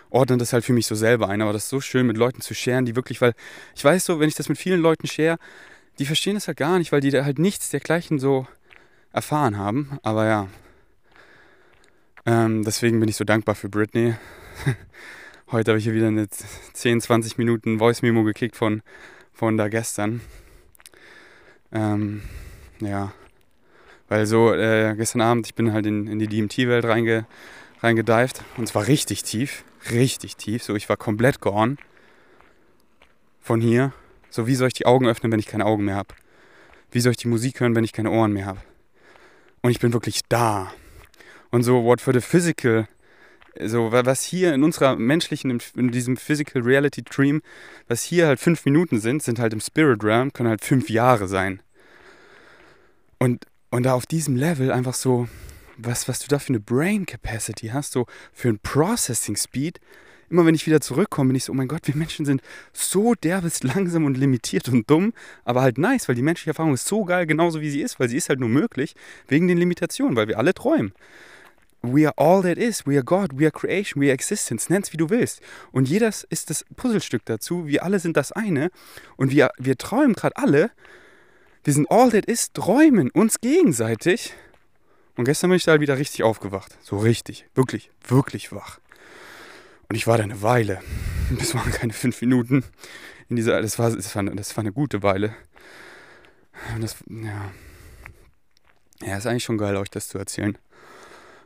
ordne 0.10 0.38
das 0.38 0.54
halt 0.54 0.64
für 0.64 0.74
mich 0.74 0.88
so 0.88 0.96
selber 0.96 1.30
ein. 1.30 1.42
Aber 1.42 1.54
das 1.54 1.64
ist 1.64 1.70
so 1.70 1.82
schön, 1.82 2.08
mit 2.08 2.18
Leuten 2.18 2.42
zu 2.42 2.54
scheren, 2.54 2.86
die 2.86 2.96
wirklich, 2.96 3.22
weil 3.22 3.34
ich 3.76 3.84
weiß 3.84 4.06
so, 4.06 4.20
wenn 4.20 4.30
ich 4.30 4.36
das 4.36 4.50
mit 4.50 4.58
vielen 4.58 4.82
Leuten 4.82 5.08
share, 5.08 5.38
die 6.00 6.06
verstehen 6.06 6.36
das 6.36 6.48
halt 6.48 6.58
gar 6.58 6.78
nicht, 6.78 6.92
weil 6.92 7.02
die 7.02 7.10
da 7.10 7.26
halt 7.26 7.40
nichts 7.40 7.70
dergleichen 7.70 8.20
so 8.20 8.48
erfahren 9.12 9.58
haben. 9.58 10.00
Aber 10.04 10.26
ja, 10.26 10.48
ähm, 12.26 12.64
deswegen 12.64 13.00
bin 13.00 13.10
ich 13.10 13.16
so 13.16 13.24
dankbar 13.24 13.56
für 13.56 13.70
Britney. 13.70 14.16
Heute 15.52 15.72
habe 15.72 15.80
ich 15.80 15.86
hier 15.86 15.94
wieder 15.94 16.08
eine 16.08 16.28
10, 16.28 17.02
20 17.02 17.38
Minuten 17.38 17.80
Voice-Memo 17.80 18.24
gekickt 18.24 18.56
von, 18.56 18.82
von 19.32 19.56
da 19.56 19.70
gestern. 19.70 20.22
Ähm, 21.72 22.22
ja, 22.80 23.14
weil 24.10 24.26
so 24.26 24.54
äh, 24.54 24.94
gestern 24.96 25.22
Abend, 25.22 25.48
ich 25.48 25.56
bin 25.56 25.74
halt 25.74 25.86
in, 25.86 26.08
in 26.08 26.20
die 26.20 26.28
DMT-Welt 26.28 26.86
reinge, 26.86 27.26
reingedived 27.82 28.44
und 28.58 28.68
zwar 28.68 28.88
richtig 28.88 29.24
tief, 29.24 29.64
richtig 29.92 30.36
tief. 30.36 30.64
So, 30.64 30.76
ich 30.76 30.90
war 30.90 30.98
komplett 30.98 31.40
gone 31.40 31.78
von 33.40 33.62
hier. 33.62 33.94
So, 34.38 34.46
wie 34.46 34.54
soll 34.54 34.68
ich 34.68 34.76
die 34.76 34.86
Augen 34.86 35.08
öffnen, 35.08 35.32
wenn 35.32 35.40
ich 35.40 35.48
keine 35.48 35.66
Augen 35.66 35.84
mehr 35.84 35.96
habe? 35.96 36.14
Wie 36.92 37.00
soll 37.00 37.10
ich 37.10 37.18
die 37.18 37.28
Musik 37.28 37.60
hören, 37.60 37.74
wenn 37.74 37.84
ich 37.84 37.92
keine 37.92 38.12
Ohren 38.12 38.34
mehr 38.34 38.46
habe? 38.46 38.60
Und 39.64 39.72
ich 39.72 39.80
bin 39.80 39.94
wirklich 39.94 40.22
da. 40.30 40.72
Und 41.50 41.64
so, 41.64 41.84
what 41.84 42.02
for 42.02 42.14
the 42.14 42.22
physical, 42.22 42.88
so, 43.60 43.92
was 43.92 44.22
hier 44.22 44.54
in 44.54 44.64
unserer 44.64 44.96
menschlichen, 44.96 45.60
in 45.76 45.90
diesem 45.90 46.18
Physical 46.18 46.62
Reality 46.62 47.02
Dream, 47.02 47.42
was 47.88 48.04
hier 48.04 48.28
halt 48.28 48.40
fünf 48.40 48.64
Minuten 48.64 49.00
sind, 49.00 49.24
sind 49.24 49.40
halt 49.40 49.54
im 49.54 49.60
Spirit 49.60 50.04
Realm, 50.04 50.32
können 50.32 50.50
halt 50.50 50.64
fünf 50.64 50.88
Jahre 50.88 51.28
sein. 51.28 51.64
Und, 53.18 53.44
und 53.72 53.88
da 53.88 53.94
auf 53.94 54.06
diesem 54.06 54.36
Level 54.36 54.72
einfach 54.72 54.94
so, 54.94 55.28
was, 55.78 56.08
was 56.08 56.20
du 56.20 56.28
da 56.28 56.38
für 56.38 56.50
eine 56.50 56.60
Brain 56.60 57.08
Capacity 57.08 57.70
hast, 57.70 57.92
so 57.92 58.06
für 58.34 58.50
ein 58.50 58.60
Processing 58.60 59.36
Speed. 59.36 59.80
Immer 60.30 60.46
wenn 60.46 60.56
ich 60.56 60.66
wieder 60.66 60.82
zurückkomme, 60.82 61.30
bin 61.30 61.36
ich 61.36 61.46
so, 61.46 61.54
oh 61.54 61.56
mein 61.56 61.68
Gott, 61.68 61.88
wir 61.88 61.96
Menschen 61.96 62.26
sind 62.26 62.42
so 62.74 63.14
derbest 63.16 63.64
langsam 63.64 64.06
und 64.06 64.18
limitiert 64.18 64.68
und 64.68 64.90
dumm, 64.90 65.14
aber 65.46 65.62
halt 65.62 65.78
nice, 65.78 66.08
weil 66.08 66.16
die 66.16 66.22
menschliche 66.22 66.50
Erfahrung 66.50 66.74
ist 66.74 66.86
so 66.86 67.06
geil, 67.06 67.26
genauso 67.26 67.62
wie 67.62 67.70
sie 67.70 67.82
ist, 67.82 68.00
weil 68.00 68.10
sie 68.10 68.18
ist 68.18 68.30
halt 68.30 68.40
nur 68.40 68.50
möglich 68.50 68.96
wegen 69.28 69.48
den 69.48 69.58
Limitationen, 69.58 70.16
weil 70.16 70.28
wir 70.28 70.38
alle 70.38 70.54
träumen. 70.54 70.94
We 71.82 72.06
are 72.06 72.18
all 72.18 72.42
that 72.42 72.58
is. 72.58 72.86
We 72.86 72.96
are 72.96 73.04
God. 73.04 73.40
We 73.40 73.46
are 73.46 73.52
creation. 73.52 74.02
We 74.02 74.08
are 74.08 74.14
existence. 74.14 74.70
Nenn's 74.70 74.92
wie 74.94 74.98
du 74.98 75.10
willst. 75.10 75.42
Und 75.72 75.88
jeder 75.88 76.08
ist 76.08 76.50
das 76.50 76.66
Puzzlestück 76.76 77.24
dazu. 77.26 77.68
Wir 77.68 77.84
alle 77.84 78.00
sind 78.00 78.18
das 78.18 78.32
eine. 78.32 78.72
Und 79.16 79.32
wir, 79.32 79.52
wir 79.58 79.78
träumen 79.78 80.14
gerade 80.14 80.36
alle. 80.38 80.72
Wir 81.64 81.74
sind 81.74 81.90
all 81.90 82.10
that 82.12 82.26
is, 82.26 82.52
träumen 82.52 83.10
uns 83.12 83.40
gegenseitig. 83.42 84.34
Und 85.18 85.26
gestern 85.26 85.50
bin 85.50 85.58
ich 85.58 85.66
da 85.66 85.72
halt 85.72 85.82
wieder 85.82 85.98
richtig 85.98 86.24
aufgewacht. 86.24 86.78
So 86.82 86.98
richtig. 86.98 87.46
Wirklich, 87.56 87.92
wirklich 88.08 88.52
wach. 88.52 88.80
Und 89.90 89.96
ich 89.96 90.08
war 90.08 90.18
da 90.18 90.24
eine 90.24 90.42
Weile. 90.42 90.82
Das 91.38 91.54
waren 91.54 91.70
keine 91.72 91.92
fünf 91.92 92.22
Minuten. 92.22 92.64
In 93.28 93.36
dieser, 93.36 93.62
das, 93.62 93.78
war, 93.78 93.94
das, 93.94 94.16
war, 94.16 94.24
das 94.24 94.56
war 94.56 94.62
eine 94.62 94.72
gute 94.72 95.04
Weile. 95.04 95.36
Und 96.74 96.82
das, 96.82 96.96
ja. 97.10 97.52
Ja, 99.06 99.18
ist 99.18 99.28
eigentlich 99.28 99.44
schon 99.44 99.58
geil, 99.58 99.76
euch 99.76 99.90
das 99.90 100.08
zu 100.08 100.18
erzählen. 100.18 100.58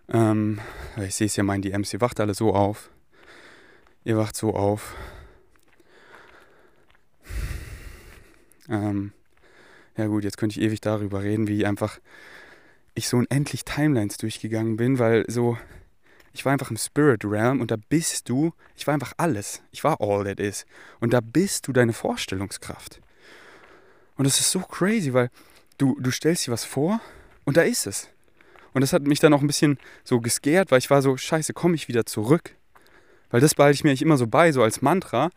Ähm, 0.08 0.60
ich 0.98 1.16
sehe 1.16 1.26
es 1.26 1.36
ja 1.36 1.44
meinen 1.44 1.64
DMs, 1.64 1.92
ihr 1.94 2.02
wacht 2.02 2.20
alle 2.20 2.36
so 2.36 2.54
auf. 2.54 2.92
Ihr 4.04 4.18
wacht 4.18 4.36
so 4.36 4.54
auf. 4.54 4.96
Ähm, 8.70 9.12
ja 9.98 10.08
gut, 10.08 10.24
jetzt 10.24 10.38
könnte 10.38 10.60
ich 10.60 10.66
ewig 10.66 10.82
darüber 10.82 11.24
reden, 11.24 11.48
wie 11.48 11.66
einfach 11.66 12.00
ich 12.94 13.08
so 13.08 13.18
unendlich 13.18 13.66
Timelines 13.66 14.18
durchgegangen 14.18 14.78
bin, 14.78 15.00
weil 15.00 15.26
so, 15.28 15.58
ich 16.34 16.46
war 16.46 16.54
einfach 16.54 16.72
im 16.72 16.78
Spirit 16.78 17.26
Realm 17.26 17.62
und 17.62 17.72
da 17.72 17.76
bist 17.90 18.30
du, 18.30 18.54
ich 18.76 18.88
war 18.88 18.94
einfach 18.94 19.14
alles. 19.18 19.62
Ich 19.72 19.84
war 19.84 20.00
all 20.00 20.24
that 20.24 20.40
is. 20.40 20.66
Und 21.00 21.14
da 21.14 21.20
bist 21.22 21.68
du 21.68 21.74
deine 21.74 21.94
Vorstellungskraft. 21.94 23.02
Und 24.16 24.26
das 24.26 24.40
ist 24.40 24.52
so 24.52 24.60
crazy, 24.60 25.14
weil 25.14 25.30
du, 25.78 25.98
du 26.00 26.12
stellst 26.12 26.48
dir 26.48 26.52
was 26.52 26.64
vor 26.64 27.02
und 27.44 27.58
da 27.58 27.64
ist 27.64 27.88
es. 27.88 28.10
Und 28.74 28.82
das 28.82 28.94
hat 28.94 29.04
mich 29.04 29.20
dann 29.20 29.34
auch 29.34 29.42
ein 29.42 29.48
bisschen 29.48 29.78
so 30.04 30.22
gescared, 30.22 30.72
weil 30.72 30.80
ich 30.80 30.90
war 30.90 31.02
so, 31.02 31.18
scheiße, 31.18 31.54
komme 31.54 31.76
ich 31.76 31.88
wieder 31.88 32.06
zurück? 32.06 32.56
Weil 33.30 33.42
das 33.42 33.56
behalte 33.56 33.76
ich 33.76 33.84
mir 33.84 33.90
eigentlich 33.90 34.02
immer 34.02 34.18
so 34.18 34.28
bei, 34.28 34.52
so 34.52 34.64
als 34.64 34.82
Mantra. 34.82 35.30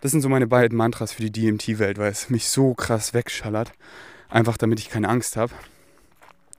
Das 0.00 0.10
sind 0.10 0.20
so 0.20 0.28
meine 0.28 0.46
beiden 0.46 0.76
Mantras 0.76 1.12
für 1.12 1.22
die 1.22 1.32
DMT-Welt, 1.32 1.98
weil 1.98 2.10
es 2.10 2.30
mich 2.30 2.48
so 2.48 2.74
krass 2.74 3.14
wegschallert. 3.14 3.72
Einfach 4.28 4.56
damit 4.58 4.80
ich 4.80 4.90
keine 4.90 5.08
Angst 5.08 5.36
habe. 5.36 5.52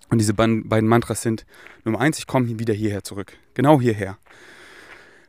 Und 0.10 0.18
diese 0.18 0.34
beiden 0.34 0.88
Mantras 0.88 1.22
sind 1.22 1.46
Nummer 1.86 2.00
eins, 2.00 2.18
ich 2.18 2.26
komme 2.26 2.60
wieder 2.60 2.74
hierher 2.74 3.04
zurück. 3.04 3.38
Genau 3.60 3.82
hierher. 3.82 4.18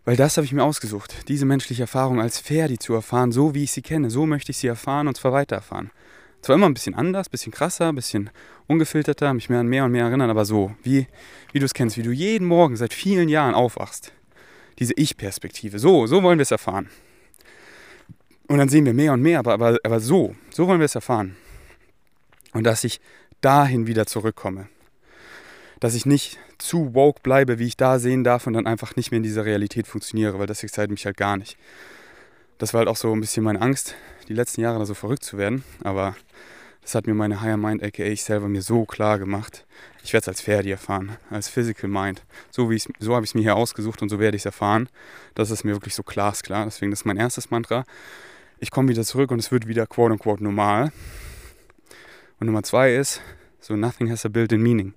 Weil 0.04 0.14
das 0.14 0.36
habe 0.36 0.44
ich 0.44 0.52
mir 0.52 0.62
ausgesucht. 0.62 1.26
Diese 1.26 1.44
menschliche 1.44 1.82
Erfahrung 1.82 2.20
als 2.20 2.38
Ferdi 2.38 2.78
zu 2.78 2.94
erfahren, 2.94 3.32
so 3.32 3.56
wie 3.56 3.64
ich 3.64 3.72
sie 3.72 3.82
kenne. 3.82 4.08
So 4.08 4.24
möchte 4.24 4.52
ich 4.52 4.58
sie 4.58 4.68
erfahren 4.68 5.08
und 5.08 5.16
zwar 5.16 5.32
weiter 5.32 5.56
erfahren. 5.56 5.90
Zwar 6.40 6.54
immer 6.54 6.66
ein 6.66 6.74
bisschen 6.74 6.94
anders, 6.94 7.26
ein 7.26 7.32
bisschen 7.32 7.50
krasser, 7.50 7.88
ein 7.88 7.96
bisschen 7.96 8.30
ungefilterter, 8.68 9.34
mich 9.34 9.50
mehr 9.50 9.58
an 9.58 9.66
mehr 9.66 9.84
und 9.84 9.90
mehr 9.90 10.04
erinnern, 10.04 10.30
aber 10.30 10.44
so, 10.44 10.72
wie, 10.84 11.08
wie 11.50 11.58
du 11.58 11.64
es 11.64 11.74
kennst, 11.74 11.96
wie 11.96 12.04
du 12.04 12.12
jeden 12.12 12.46
Morgen 12.46 12.76
seit 12.76 12.94
vielen 12.94 13.28
Jahren 13.28 13.52
aufwachst. 13.52 14.12
Diese 14.78 14.94
Ich-Perspektive. 14.94 15.80
So, 15.80 16.06
so 16.06 16.22
wollen 16.22 16.38
wir 16.38 16.44
es 16.44 16.52
erfahren. 16.52 16.88
Und 18.46 18.58
dann 18.58 18.68
sehen 18.68 18.86
wir 18.86 18.94
mehr 18.94 19.12
und 19.12 19.22
mehr, 19.22 19.40
aber, 19.40 19.54
aber, 19.54 19.76
aber 19.82 19.98
so, 19.98 20.36
so 20.50 20.68
wollen 20.68 20.78
wir 20.78 20.84
es 20.84 20.94
erfahren. 20.94 21.34
Und 22.52 22.62
dass 22.62 22.84
ich 22.84 23.00
dahin 23.40 23.88
wieder 23.88 24.06
zurückkomme. 24.06 24.68
Dass 25.80 25.94
ich 25.94 26.06
nicht 26.06 26.38
zu 26.58 26.94
woke 26.94 27.20
bleibe, 27.22 27.58
wie 27.58 27.66
ich 27.66 27.76
da 27.76 27.98
sehen 27.98 28.22
darf 28.22 28.46
und 28.46 28.52
dann 28.52 28.66
einfach 28.66 28.96
nicht 28.96 29.10
mehr 29.10 29.16
in 29.16 29.22
dieser 29.22 29.44
Realität 29.44 29.86
funktioniere, 29.86 30.38
weil 30.38 30.46
das 30.46 30.62
excite 30.62 30.88
mich 30.88 31.06
halt 31.06 31.16
gar 31.16 31.36
nicht. 31.36 31.56
Das 32.58 32.74
war 32.74 32.80
halt 32.80 32.88
auch 32.88 32.96
so 32.96 33.12
ein 33.12 33.20
bisschen 33.20 33.42
meine 33.42 33.62
Angst, 33.62 33.94
die 34.28 34.34
letzten 34.34 34.60
Jahre 34.60 34.78
da 34.78 34.84
so 34.84 34.92
verrückt 34.92 35.24
zu 35.24 35.38
werden. 35.38 35.64
Aber 35.82 36.14
das 36.82 36.94
hat 36.94 37.06
mir 37.06 37.14
meine 37.14 37.40
Higher 37.40 37.56
Mind, 37.56 37.82
aka 37.82 38.02
ich 38.02 38.22
selber, 38.22 38.48
mir 38.48 38.62
so 38.62 38.84
klar 38.84 39.18
gemacht. 39.18 39.64
Ich 40.02 40.12
werde 40.12 40.24
es 40.24 40.28
als 40.28 40.40
Ferdi 40.40 40.70
erfahren, 40.70 41.16
als 41.30 41.48
Physical 41.48 41.88
Mind. 41.88 42.22
So, 42.50 42.70
so 42.98 43.14
habe 43.14 43.24
ich 43.24 43.30
es 43.30 43.34
mir 43.34 43.42
hier 43.42 43.56
ausgesucht 43.56 44.02
und 44.02 44.08
so 44.08 44.18
werde 44.18 44.36
ich 44.36 44.42
es 44.42 44.46
erfahren. 44.46 44.88
Das 45.34 45.50
ist 45.50 45.64
mir 45.64 45.72
wirklich 45.72 45.94
so 45.94 46.02
glasklar. 46.02 46.64
Deswegen 46.64 46.90
das 46.90 47.00
ist 47.00 47.06
mein 47.06 47.16
erstes 47.16 47.50
Mantra. 47.50 47.84
Ich 48.58 48.70
komme 48.70 48.88
wieder 48.88 49.04
zurück 49.04 49.30
und 49.30 49.38
es 49.38 49.50
wird 49.50 49.66
wieder 49.66 49.86
quote 49.86 50.12
unquote 50.12 50.44
normal. 50.44 50.92
Und 52.38 52.46
Nummer 52.46 52.62
zwei 52.62 52.94
ist, 52.94 53.20
so 53.60 53.76
nothing 53.76 54.10
has 54.10 54.26
a 54.26 54.28
built-in 54.28 54.62
meaning. 54.62 54.94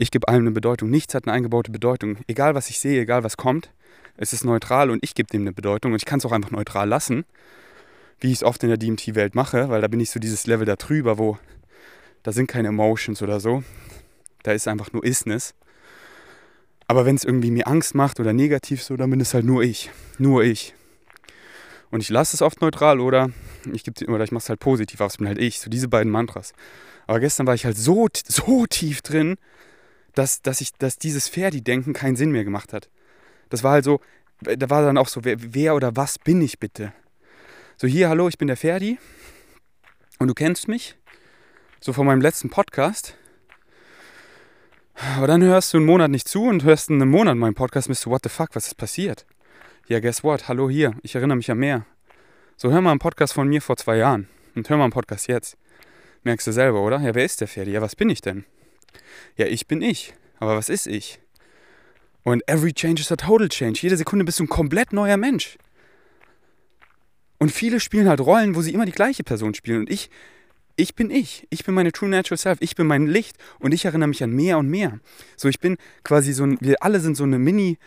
Ich 0.00 0.10
gebe 0.10 0.26
allem 0.28 0.42
eine 0.44 0.50
Bedeutung. 0.50 0.88
Nichts 0.88 1.14
hat 1.14 1.26
eine 1.26 1.34
eingebaute 1.34 1.70
Bedeutung. 1.70 2.16
Egal 2.26 2.54
was 2.54 2.70
ich 2.70 2.80
sehe, 2.80 3.02
egal 3.02 3.22
was 3.22 3.36
kommt, 3.36 3.70
es 4.16 4.32
ist 4.32 4.44
neutral 4.44 4.90
und 4.90 5.04
ich 5.04 5.14
gebe 5.14 5.28
dem 5.28 5.42
eine 5.42 5.52
Bedeutung. 5.52 5.92
Und 5.92 5.98
ich 5.98 6.06
kann 6.06 6.18
es 6.18 6.24
auch 6.24 6.32
einfach 6.32 6.50
neutral 6.50 6.88
lassen 6.88 7.24
wie 8.20 8.28
ich 8.28 8.34
es 8.34 8.44
oft 8.44 8.62
in 8.62 8.68
der 8.68 8.78
DMT-Welt 8.78 9.34
mache, 9.34 9.68
weil 9.68 9.80
da 9.80 9.88
bin 9.88 10.00
ich 10.00 10.10
so 10.10 10.20
dieses 10.20 10.46
Level 10.46 10.66
da 10.66 10.76
drüber, 10.76 11.18
wo 11.18 11.38
da 12.22 12.32
sind 12.32 12.48
keine 12.48 12.68
Emotions 12.68 13.22
oder 13.22 13.40
so. 13.40 13.64
Da 14.42 14.52
ist 14.52 14.68
einfach 14.68 14.92
nur 14.92 15.04
Isness. 15.04 15.54
Aber 16.86 17.06
wenn 17.06 17.16
es 17.16 17.24
irgendwie 17.24 17.50
mir 17.50 17.66
Angst 17.66 17.94
macht 17.94 18.20
oder 18.20 18.32
negativ 18.32 18.82
so, 18.82 18.96
dann 18.96 19.10
bin 19.10 19.20
es 19.20 19.32
halt 19.32 19.44
nur 19.44 19.62
ich. 19.62 19.90
Nur 20.18 20.44
ich. 20.44 20.74
Und 21.90 22.02
ich 22.02 22.10
lasse 22.10 22.36
es 22.36 22.42
oft 22.42 22.60
neutral 22.60 23.00
oder 23.00 23.30
ich, 23.72 23.86
ich 23.86 24.08
mache 24.08 24.36
es 24.36 24.48
halt 24.48 24.60
positiv, 24.60 25.00
aber 25.00 25.08
es 25.08 25.16
bin 25.16 25.26
halt 25.26 25.38
ich. 25.38 25.60
So 25.60 25.70
diese 25.70 25.88
beiden 25.88 26.12
Mantras. 26.12 26.52
Aber 27.06 27.20
gestern 27.20 27.46
war 27.46 27.54
ich 27.54 27.64
halt 27.64 27.78
so, 27.78 28.08
so 28.26 28.66
tief 28.66 29.02
drin, 29.02 29.36
dass, 30.14 30.42
dass, 30.42 30.60
ich, 30.60 30.72
dass 30.74 30.98
dieses 30.98 31.28
Ferdi-Denken 31.28 31.92
keinen 31.92 32.16
Sinn 32.16 32.30
mehr 32.30 32.44
gemacht 32.44 32.72
hat. 32.72 32.90
Das 33.48 33.62
war 33.62 33.72
halt 33.72 33.84
so, 33.84 34.00
da 34.40 34.70
war 34.70 34.82
dann 34.82 34.98
auch 34.98 35.08
so, 35.08 35.24
wer, 35.24 35.36
wer 35.38 35.74
oder 35.74 35.96
was 35.96 36.18
bin 36.18 36.40
ich 36.40 36.58
bitte? 36.58 36.92
So, 37.76 37.86
hier, 37.86 38.08
hallo, 38.08 38.28
ich 38.28 38.38
bin 38.38 38.48
der 38.48 38.56
Ferdi. 38.56 38.98
Und 40.18 40.28
du 40.28 40.34
kennst 40.34 40.68
mich. 40.68 40.96
So 41.80 41.92
von 41.92 42.06
meinem 42.06 42.20
letzten 42.20 42.50
Podcast. 42.50 43.16
Aber 45.16 45.26
dann 45.26 45.42
hörst 45.42 45.72
du 45.72 45.78
einen 45.78 45.86
Monat 45.86 46.10
nicht 46.10 46.28
zu 46.28 46.42
und 46.44 46.62
hörst 46.62 46.90
einen 46.90 47.08
Monat 47.08 47.36
meinen 47.36 47.54
Podcast 47.54 47.88
und 47.88 47.92
bist 47.92 48.04
du, 48.04 48.10
what 48.10 48.20
the 48.22 48.28
fuck, 48.28 48.50
was 48.52 48.66
ist 48.66 48.74
passiert? 48.74 49.24
Ja, 49.86 49.98
guess 49.98 50.22
what? 50.22 50.46
Hallo 50.46 50.68
hier, 50.68 50.94
ich 51.02 51.14
erinnere 51.14 51.36
mich 51.36 51.50
an 51.50 51.58
mehr. 51.58 51.86
So, 52.56 52.70
hör 52.70 52.82
mal 52.82 52.90
einen 52.90 52.98
Podcast 52.98 53.32
von 53.32 53.48
mir 53.48 53.62
vor 53.62 53.78
zwei 53.78 53.96
Jahren 53.96 54.28
und 54.54 54.68
hör 54.68 54.76
mal 54.76 54.84
einen 54.84 54.92
Podcast 54.92 55.26
jetzt. 55.26 55.56
Merkst 56.22 56.46
du 56.46 56.52
selber, 56.52 56.82
oder? 56.82 57.00
Ja, 57.00 57.14
wer 57.14 57.24
ist 57.24 57.40
der 57.40 57.48
Ferdi? 57.48 57.72
Ja, 57.72 57.80
was 57.80 57.96
bin 57.96 58.10
ich 58.10 58.20
denn? 58.20 58.44
Ja, 59.36 59.46
ich 59.46 59.66
bin 59.66 59.82
ich. 59.82 60.14
Aber 60.38 60.56
was 60.56 60.68
ist 60.68 60.86
ich? 60.86 61.20
Und 62.22 62.46
every 62.48 62.72
change 62.72 63.00
is 63.00 63.12
a 63.12 63.16
total 63.16 63.48
change. 63.48 63.80
Jede 63.82 63.96
Sekunde 63.96 64.24
bist 64.24 64.38
du 64.38 64.44
ein 64.44 64.48
komplett 64.48 64.92
neuer 64.92 65.16
Mensch. 65.16 65.56
Und 67.38 67.50
viele 67.50 67.80
spielen 67.80 68.08
halt 68.08 68.20
Rollen, 68.20 68.54
wo 68.54 68.62
sie 68.62 68.74
immer 68.74 68.84
die 68.84 68.92
gleiche 68.92 69.24
Person 69.24 69.54
spielen. 69.54 69.80
Und 69.80 69.90
ich, 69.90 70.10
ich 70.76 70.94
bin 70.94 71.10
ich. 71.10 71.46
Ich 71.50 71.64
bin 71.64 71.74
meine 71.74 71.92
True 71.92 72.08
Natural 72.08 72.38
Self. 72.38 72.58
Ich 72.60 72.74
bin 72.74 72.86
mein 72.86 73.06
Licht. 73.06 73.36
Und 73.58 73.72
ich 73.72 73.84
erinnere 73.86 74.08
mich 74.08 74.22
an 74.22 74.30
mehr 74.30 74.58
und 74.58 74.68
mehr. 74.68 75.00
So, 75.36 75.48
ich 75.48 75.60
bin 75.60 75.78
quasi 76.04 76.32
so 76.32 76.44
ein, 76.44 76.58
wir 76.60 76.82
alle 76.82 77.00
sind 77.00 77.16
so 77.16 77.24
eine 77.24 77.38
Mini- 77.38 77.78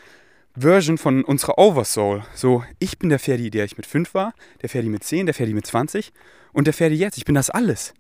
Version 0.56 1.00
von 1.00 1.24
unserer 1.24 1.58
Oversoul. 1.58 2.24
So, 2.36 2.64
ich 2.78 3.00
bin 3.00 3.10
der 3.10 3.18
Ferdi, 3.18 3.50
der 3.50 3.66
ich 3.66 3.76
mit 3.78 3.88
5 3.88 4.14
war, 4.14 4.36
der 4.62 4.70
Ferdi 4.70 4.88
mit 4.88 5.04
10, 5.04 5.26
der 5.26 5.34
Ferdi 5.34 5.54
mit 5.54 5.66
20 5.66 6.14
und 6.52 6.68
der 6.68 6.76
Ferdi 6.76 6.96
jetzt. 6.96 7.18
Ich 7.18 7.26
bin 7.26 7.34
das 7.34 7.50
alles. 7.50 7.94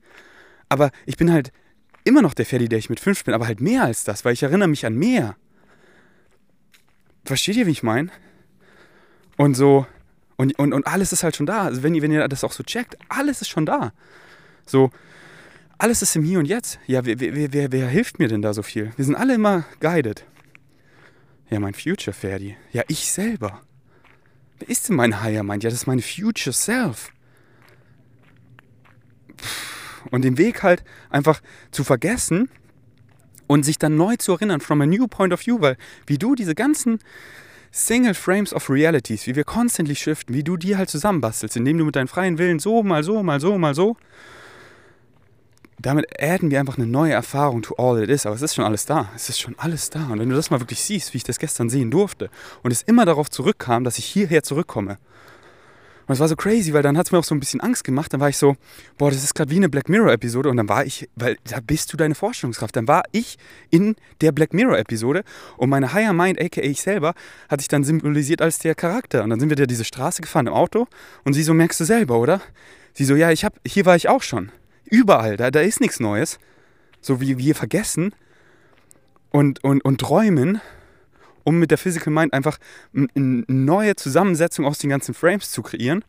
Aber 0.69 0.91
ich 1.07 1.17
bin 1.17 1.31
halt 1.33 1.51
immer 2.03 2.21
noch 2.21 2.33
der 2.33 2.45
Ferdi, 2.45 2.69
der 2.69 2.79
ich 2.79 2.89
mit 2.89 2.99
5 2.99 3.23
bin, 3.23 3.33
aber 3.33 3.47
halt 3.47 3.61
mehr 3.61 3.83
als 3.83 4.03
das, 4.03 4.25
weil 4.25 4.33
ich 4.33 4.43
erinnere 4.43 4.67
mich 4.67 4.85
an 4.85 4.95
mehr. 4.95 5.35
Versteht 7.25 7.55
ihr, 7.55 7.67
wie 7.67 7.71
ich 7.71 7.83
meine? 7.83 8.09
Und 9.37 9.55
so, 9.55 9.87
und, 10.35 10.57
und, 10.59 10.73
und 10.73 10.87
alles 10.87 11.13
ist 11.13 11.23
halt 11.23 11.35
schon 11.35 11.45
da. 11.45 11.63
Also 11.63 11.83
wenn 11.83 11.95
ihr, 11.95 12.01
wenn 12.01 12.11
ihr 12.11 12.27
das 12.27 12.43
auch 12.43 12.51
so 12.51 12.63
checkt, 12.63 12.97
alles 13.09 13.41
ist 13.41 13.49
schon 13.49 13.65
da. 13.65 13.93
So, 14.65 14.91
alles 15.77 16.01
ist 16.01 16.15
im 16.15 16.23
Hier 16.23 16.39
und 16.39 16.45
Jetzt. 16.45 16.79
Ja, 16.85 17.05
wer, 17.05 17.19
wer, 17.19 17.53
wer, 17.53 17.71
wer 17.71 17.87
hilft 17.87 18.19
mir 18.19 18.27
denn 18.27 18.41
da 18.41 18.53
so 18.53 18.63
viel? 18.63 18.91
Wir 18.95 19.05
sind 19.05 19.15
alle 19.15 19.35
immer 19.35 19.65
guided. 19.79 20.25
Ja, 21.49 21.59
mein 21.59 21.73
Future 21.73 22.13
Ferdi. 22.13 22.57
Ja, 22.71 22.83
ich 22.87 23.11
selber. 23.11 23.61
Wer 24.59 24.69
ist 24.69 24.89
denn 24.89 24.95
mein 24.95 25.21
Higher 25.21 25.43
Mind? 25.43 25.63
Ja, 25.63 25.69
das 25.69 25.79
ist 25.79 25.87
mein 25.87 26.01
Future 26.01 26.53
Self. 26.53 27.11
Und 30.11 30.23
den 30.23 30.37
Weg 30.37 30.63
halt 30.63 30.83
einfach 31.09 31.41
zu 31.71 31.83
vergessen 31.83 32.49
und 33.47 33.63
sich 33.63 33.77
dann 33.77 33.95
neu 33.97 34.15
zu 34.17 34.33
erinnern, 34.33 34.61
from 34.61 34.81
a 34.81 34.85
new 34.85 35.07
point 35.07 35.33
of 35.33 35.45
view, 35.45 35.61
weil 35.61 35.77
wie 36.07 36.17
du 36.17 36.35
diese 36.35 36.55
ganzen 36.55 36.99
Single 37.71 38.13
Frames 38.13 38.53
of 38.53 38.69
Realities, 38.69 39.25
wie 39.25 39.35
wir 39.35 39.43
constantly 39.43 39.95
shiften, 39.95 40.35
wie 40.35 40.43
du 40.43 40.57
die 40.57 40.77
halt 40.77 40.89
zusammenbastelst, 40.91 41.57
indem 41.57 41.79
du 41.79 41.85
mit 41.85 41.95
deinem 41.95 42.07
freien 42.07 42.37
Willen 42.37 42.59
so, 42.59 42.83
mal 42.83 43.03
so, 43.03 43.23
mal 43.23 43.39
so, 43.39 43.57
mal 43.57 43.73
so. 43.73 43.97
Damit 45.79 46.05
adden 46.21 46.51
wir 46.51 46.59
einfach 46.59 46.77
eine 46.77 46.85
neue 46.85 47.13
Erfahrung 47.13 47.63
to 47.63 47.75
all 47.75 48.01
it 48.01 48.09
is. 48.09 48.27
Aber 48.27 48.35
es 48.35 48.43
ist 48.43 48.53
schon 48.53 48.63
alles 48.63 48.85
da. 48.85 49.09
Es 49.15 49.27
ist 49.27 49.39
schon 49.39 49.55
alles 49.57 49.89
da. 49.89 50.05
Und 50.05 50.19
wenn 50.19 50.29
du 50.29 50.35
das 50.35 50.51
mal 50.51 50.61
wirklich 50.61 50.81
siehst, 50.81 51.13
wie 51.13 51.17
ich 51.17 51.23
das 51.23 51.39
gestern 51.39 51.69
sehen 51.69 51.89
durfte, 51.89 52.29
und 52.61 52.71
es 52.71 52.83
immer 52.83 53.05
darauf 53.05 53.29
zurückkam, 53.29 53.83
dass 53.83 53.97
ich 53.97 54.05
hierher 54.05 54.43
zurückkomme, 54.43 54.99
und 56.05 56.13
es 56.13 56.19
war 56.19 56.27
so 56.27 56.35
crazy, 56.35 56.73
weil 56.73 56.83
dann 56.83 56.97
hat 56.97 57.07
es 57.07 57.11
mir 57.11 57.19
auch 57.19 57.23
so 57.23 57.33
ein 57.33 57.39
bisschen 57.39 57.61
Angst 57.61 57.83
gemacht. 57.83 58.11
Dann 58.11 58.19
war 58.19 58.29
ich 58.29 58.37
so, 58.37 58.55
boah, 58.97 59.09
das 59.09 59.23
ist 59.23 59.35
gerade 59.35 59.51
wie 59.51 59.55
eine 59.55 59.69
Black 59.69 59.87
Mirror-Episode. 59.87 60.49
Und 60.49 60.57
dann 60.57 60.67
war 60.67 60.85
ich, 60.85 61.09
weil 61.15 61.37
da 61.45 61.59
bist 61.61 61.93
du 61.93 61.97
deine 61.97 62.15
Vorstellungskraft. 62.15 62.75
Dann 62.75 62.87
war 62.87 63.03
ich 63.11 63.37
in 63.69 63.95
der 64.21 64.31
Black 64.31 64.53
Mirror-Episode 64.53 65.23
und 65.57 65.69
meine 65.69 65.93
Higher 65.93 66.13
Mind, 66.13 66.41
aka 66.41 66.61
ich 66.61 66.81
selber, 66.81 67.13
hatte 67.49 67.61
ich 67.61 67.67
dann 67.67 67.83
symbolisiert 67.83 68.41
als 68.41 68.59
der 68.59 68.75
Charakter. 68.75 69.23
Und 69.23 69.29
dann 69.29 69.39
sind 69.39 69.49
wir 69.49 69.55
da 69.55 69.65
diese 69.65 69.85
Straße 69.85 70.21
gefahren 70.21 70.47
im 70.47 70.53
Auto 70.53 70.87
und 71.23 71.33
sie 71.33 71.43
so, 71.43 71.53
merkst 71.53 71.79
du 71.79 71.85
selber, 71.85 72.19
oder? 72.19 72.41
Sie 72.93 73.05
so, 73.05 73.15
ja, 73.15 73.31
ich 73.31 73.45
hab, 73.45 73.59
hier 73.65 73.85
war 73.85 73.95
ich 73.95 74.09
auch 74.09 74.21
schon. 74.21 74.51
Überall, 74.85 75.37
da, 75.37 75.51
da 75.51 75.61
ist 75.61 75.79
nichts 75.79 75.99
Neues. 75.99 76.37
So 77.01 77.21
wie 77.21 77.37
wir 77.37 77.55
vergessen 77.55 78.13
und, 79.31 79.63
und, 79.63 79.83
und 79.83 79.99
träumen 79.99 80.61
um 81.43 81.59
mit 81.59 81.71
der 81.71 81.77
Physical 81.77 82.13
Mind 82.13 82.33
einfach 82.33 82.57
eine 82.93 83.07
neue 83.47 83.95
Zusammensetzung 83.95 84.65
aus 84.65 84.79
den 84.79 84.89
ganzen 84.89 85.13
Frames 85.13 85.51
zu 85.51 85.61
kreieren. 85.61 86.03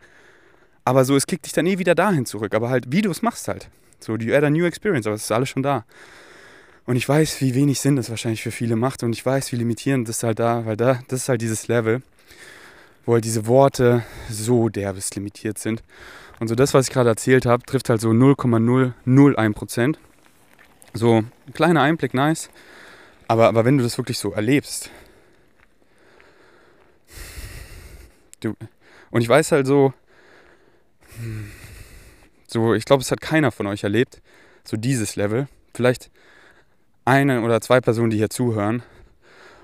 Aber 0.85 1.05
so, 1.05 1.17
es 1.17 1.27
kickt 1.27 1.47
dich 1.47 1.53
dann 1.53 1.67
eh 1.67 1.79
wieder 1.79 1.95
dahin 1.95 2.27
zurück. 2.27 2.55
Aber 2.55 2.69
halt, 2.69 2.93
wie 2.93 3.03
du 3.03 3.11
es 3.11 3.23
machst 3.23 3.49
halt. 3.49 3.69
So, 4.01 4.17
you 4.17 4.35
add 4.35 4.45
a 4.45 4.51
new 4.51 4.67
experience, 4.67 5.07
aber 5.07 5.17
es 5.17 5.25
ist 5.25 5.33
alles 5.33 5.49
schon 5.49 5.63
da. 5.63 5.85
Und 6.87 6.97
ich 6.97 7.09
weiß, 7.09 7.41
wie 7.41 7.55
wenig 7.55 7.81
Sinn 7.81 7.97
das 7.97 8.11
wahrscheinlich 8.11 8.43
für 8.43 8.51
viele 8.51 8.77
macht. 8.77 9.03
Und 9.03 9.13
ich 9.15 9.25
weiß, 9.25 9.53
wie 9.53 9.57
limitierend 9.57 10.09
das 10.09 10.23
halt 10.23 10.39
da, 10.39 10.67
weil 10.67 10.77
da, 10.77 11.01
das 11.09 11.23
ist 11.23 11.29
halt 11.29 11.41
dieses 11.41 11.69
Level, 11.69 12.03
wo 13.07 13.15
halt 13.15 13.25
diese 13.25 13.47
Worte 13.47 14.05
so 14.29 14.69
derbest 14.69 15.15
limitiert 15.15 15.59
sind. 15.59 15.83
Und 16.41 16.49
so 16.49 16.55
das, 16.55 16.75
was 16.75 16.89
ich 16.89 16.93
gerade 16.93 17.09
erzählt 17.09 17.47
habe, 17.47 17.65
trifft 17.65 17.89
halt 17.89 18.01
so 18.01 18.11
0,001% 18.11 19.97
So, 20.93 21.17
ein 21.17 21.55
kleiner 21.55 21.81
Einblick, 21.81 22.13
nice. 22.13 22.51
Aber, 23.29 23.49
aber 23.49 23.65
wenn 23.65 23.79
du 23.79 23.85
das 23.85 23.97
wirklich 23.97 24.19
so 24.19 24.33
erlebst, 24.33 24.91
Du, 28.45 28.55
und 29.11 29.23
ich 29.23 29.29
weiß 29.29 29.53
halt 29.53 29.67
so, 29.67 29.95
so, 32.47 32.75
ich 32.75 32.85
glaube, 32.85 33.03
es 33.03 33.11
hat 33.11 33.21
keiner 33.21 33.51
von 33.51 33.67
euch 33.67 33.85
erlebt, 33.85 34.21
so 34.65 34.77
dieses 34.77 35.17
Level. 35.17 35.49
Vielleicht 35.73 36.11
eine 37.05 37.43
oder 37.43 37.61
zwei 37.61 37.81
Personen, 37.81 38.11
die 38.11 38.19
hier 38.19 38.31
zuhören. 38.31 38.83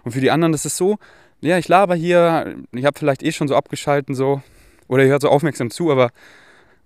Und 0.02 0.12
für 0.12 0.20
die 0.20 0.30
anderen 0.30 0.54
ist 0.54 0.64
es 0.64 0.76
so, 0.76 0.98
ja, 1.40 1.58
ich 1.58 1.68
laber 1.68 1.94
hier, 1.94 2.56
ich 2.72 2.84
habe 2.84 2.98
vielleicht 2.98 3.22
eh 3.22 3.32
schon 3.32 3.48
so 3.48 3.56
abgeschalten 3.56 4.14
so, 4.14 4.42
oder 4.88 5.04
ihr 5.04 5.10
hört 5.10 5.22
so 5.22 5.28
aufmerksam 5.28 5.70
zu, 5.70 5.90
aber 5.90 6.10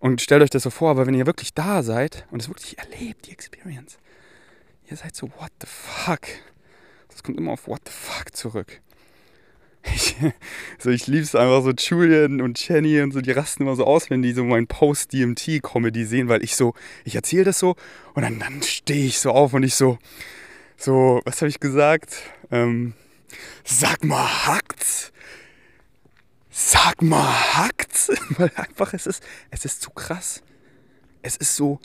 und 0.00 0.20
stellt 0.20 0.42
euch 0.42 0.50
das 0.50 0.64
so 0.64 0.70
vor, 0.70 0.90
aber 0.90 1.06
wenn 1.06 1.14
ihr 1.14 1.26
wirklich 1.26 1.54
da 1.54 1.82
seid 1.82 2.26
und 2.30 2.42
es 2.42 2.48
wirklich 2.48 2.76
erlebt, 2.78 3.26
die 3.26 3.32
Experience, 3.32 3.98
ihr 4.90 4.96
seid 4.96 5.16
so, 5.16 5.30
what 5.38 5.50
the 5.60 5.66
fuck? 5.66 6.22
Das 7.08 7.22
kommt 7.22 7.38
immer 7.38 7.52
auf 7.52 7.68
what 7.68 7.80
the 7.86 7.92
fuck 7.92 8.36
zurück. 8.36 8.82
Ich, 9.84 10.16
so, 10.78 10.90
ich 10.90 11.06
liebe 11.06 11.22
es 11.22 11.34
einfach 11.34 11.62
so, 11.62 11.70
Julian 11.70 12.40
und 12.40 12.66
Jenny 12.66 13.00
und 13.00 13.12
so, 13.12 13.20
die 13.20 13.32
rasten 13.32 13.62
immer 13.62 13.76
so 13.76 13.84
aus, 13.84 14.10
wenn 14.10 14.22
die 14.22 14.32
so 14.32 14.44
mein 14.44 14.66
Post-DMT-Comedy 14.66 16.04
sehen, 16.04 16.28
weil 16.28 16.42
ich 16.42 16.56
so, 16.56 16.74
ich 17.04 17.14
erzähle 17.14 17.44
das 17.44 17.58
so 17.58 17.76
und 18.14 18.22
dann, 18.22 18.38
dann 18.38 18.62
stehe 18.62 19.06
ich 19.06 19.18
so 19.18 19.30
auf 19.30 19.52
und 19.52 19.62
ich 19.62 19.74
so, 19.74 19.98
so, 20.76 21.20
was 21.24 21.40
habe 21.40 21.48
ich 21.48 21.60
gesagt? 21.60 22.16
Ähm, 22.50 22.94
sag 23.64 24.04
mal, 24.04 24.46
hackt's? 24.46 25.12
Sag 26.50 27.02
mal, 27.02 27.32
hackt's? 27.56 28.10
Weil 28.38 28.50
einfach, 28.56 28.94
es 28.94 29.06
ist, 29.06 29.22
es 29.50 29.64
ist 29.64 29.82
zu 29.82 29.90
krass. 29.90 30.42
Es 31.22 31.36
ist 31.36 31.56
so, 31.56 31.80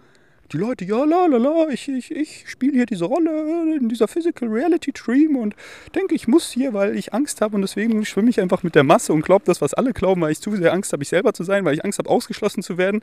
die 0.51 0.57
Leute, 0.57 0.83
ja, 0.85 1.03
la, 1.03 1.27
la, 1.27 1.37
la, 1.37 1.67
ich, 1.69 1.87
ich, 1.87 2.11
ich 2.11 2.45
spiele 2.47 2.73
hier 2.73 2.85
diese 2.85 3.05
Rolle 3.05 3.75
in 3.77 3.87
dieser 3.89 4.07
Physical 4.07 4.49
Reality 4.49 4.91
Dream 4.91 5.35
und 5.35 5.55
denke, 5.93 6.15
ich 6.15 6.27
muss 6.27 6.51
hier, 6.51 6.73
weil 6.73 6.97
ich 6.97 7.13
Angst 7.13 7.41
habe 7.41 7.55
und 7.55 7.61
deswegen 7.61 8.03
schwimme 8.05 8.29
ich 8.29 8.39
einfach 8.39 8.63
mit 8.63 8.75
der 8.75 8.83
Masse 8.83 9.13
und 9.13 9.23
glaube 9.23 9.45
das, 9.45 9.61
was 9.61 9.73
alle 9.73 9.93
glauben, 9.93 10.21
weil 10.21 10.31
ich 10.31 10.41
zu 10.41 10.55
sehr 10.55 10.73
Angst 10.73 10.91
habe, 10.91 11.03
ich 11.03 11.09
selber 11.09 11.33
zu 11.33 11.43
sein, 11.43 11.65
weil 11.65 11.75
ich 11.75 11.85
Angst 11.85 11.99
habe, 11.99 12.09
ausgeschlossen 12.09 12.63
zu 12.63 12.77
werden. 12.77 13.01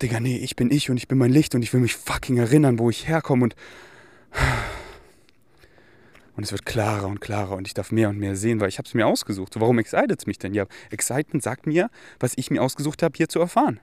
Digga, 0.00 0.20
nee, 0.20 0.38
ich 0.38 0.56
bin 0.56 0.70
ich 0.70 0.90
und 0.90 0.96
ich 0.96 1.08
bin 1.08 1.18
mein 1.18 1.30
Licht 1.30 1.54
und 1.54 1.62
ich 1.62 1.72
will 1.72 1.80
mich 1.80 1.96
fucking 1.96 2.36
erinnern, 2.36 2.78
wo 2.78 2.90
ich 2.90 3.08
herkomme 3.08 3.44
und. 3.44 3.56
Und 6.36 6.42
es 6.42 6.50
wird 6.50 6.66
klarer 6.66 7.06
und 7.06 7.20
klarer 7.20 7.54
und 7.54 7.68
ich 7.68 7.74
darf 7.74 7.92
mehr 7.92 8.08
und 8.08 8.18
mehr 8.18 8.34
sehen, 8.34 8.58
weil 8.58 8.68
ich 8.68 8.78
habe 8.78 8.88
es 8.88 8.94
mir 8.94 9.06
ausgesucht. 9.06 9.54
So, 9.54 9.60
warum 9.60 9.78
excited 9.78 10.18
es 10.18 10.26
mich 10.26 10.36
denn? 10.36 10.52
Ja, 10.52 10.66
Excitement 10.90 11.44
sagt 11.44 11.64
mir, 11.64 11.90
was 12.18 12.32
ich 12.34 12.50
mir 12.50 12.60
ausgesucht 12.60 13.04
habe, 13.04 13.16
hier 13.16 13.28
zu 13.28 13.38
erfahren. 13.38 13.78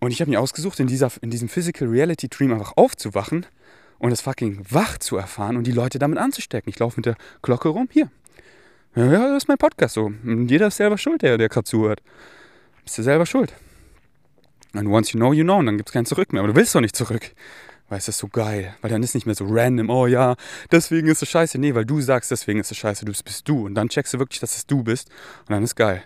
Und 0.00 0.10
ich 0.10 0.20
habe 0.20 0.30
mir 0.30 0.40
ausgesucht, 0.40 0.80
in, 0.80 0.86
dieser, 0.86 1.12
in 1.20 1.30
diesem 1.30 1.48
Physical 1.48 1.88
Reality 1.88 2.28
Dream 2.28 2.52
einfach 2.52 2.72
aufzuwachen 2.76 3.46
und 3.98 4.10
das 4.10 4.22
fucking 4.22 4.64
wach 4.68 4.98
zu 4.98 5.16
erfahren 5.16 5.56
und 5.56 5.66
die 5.66 5.72
Leute 5.72 5.98
damit 5.98 6.18
anzustecken. 6.18 6.70
Ich 6.70 6.78
laufe 6.78 6.96
mit 6.96 7.06
der 7.06 7.16
Glocke 7.42 7.68
rum, 7.68 7.88
hier. 7.92 8.10
Ja, 8.96 9.28
das 9.28 9.44
ist 9.44 9.48
mein 9.48 9.58
Podcast 9.58 9.94
so. 9.94 10.10
Jeder 10.24 10.68
ist 10.68 10.78
selber 10.78 10.98
schuld, 10.98 11.22
der, 11.22 11.38
der 11.38 11.48
gerade 11.48 11.64
zuhört. 11.64 12.02
Bist 12.82 12.98
du 12.98 13.02
selber 13.02 13.26
schuld. 13.26 13.54
And 14.72 14.88
once 14.88 15.12
you 15.12 15.18
know, 15.18 15.32
you 15.32 15.44
know. 15.44 15.58
Und 15.58 15.66
dann 15.66 15.76
gibt 15.76 15.90
es 15.90 15.92
kein 15.92 16.06
Zurück 16.06 16.32
mehr. 16.32 16.40
Aber 16.40 16.52
du 16.52 16.56
willst 16.56 16.74
doch 16.74 16.80
nicht 16.80 16.96
zurück. 16.96 17.32
Weil 17.88 17.98
es 17.98 18.08
ist 18.08 18.18
so 18.18 18.28
geil. 18.28 18.74
Weil 18.80 18.90
dann 18.90 19.02
ist 19.02 19.14
nicht 19.14 19.26
mehr 19.26 19.34
so 19.34 19.46
random, 19.48 19.90
oh 19.90 20.06
ja, 20.06 20.36
deswegen 20.72 21.08
ist 21.08 21.22
es 21.22 21.28
scheiße. 21.28 21.58
Nee, 21.58 21.74
weil 21.74 21.84
du 21.84 22.00
sagst, 22.00 22.30
deswegen 22.30 22.58
ist 22.58 22.70
es 22.70 22.78
scheiße. 22.78 23.04
Du 23.04 23.12
bist 23.12 23.48
du. 23.48 23.66
Und 23.66 23.74
dann 23.74 23.88
checkst 23.88 24.14
du 24.14 24.18
wirklich, 24.18 24.40
dass 24.40 24.56
es 24.56 24.66
du 24.66 24.82
bist. 24.82 25.10
Und 25.40 25.50
dann 25.50 25.62
ist 25.62 25.76
geil. 25.76 26.02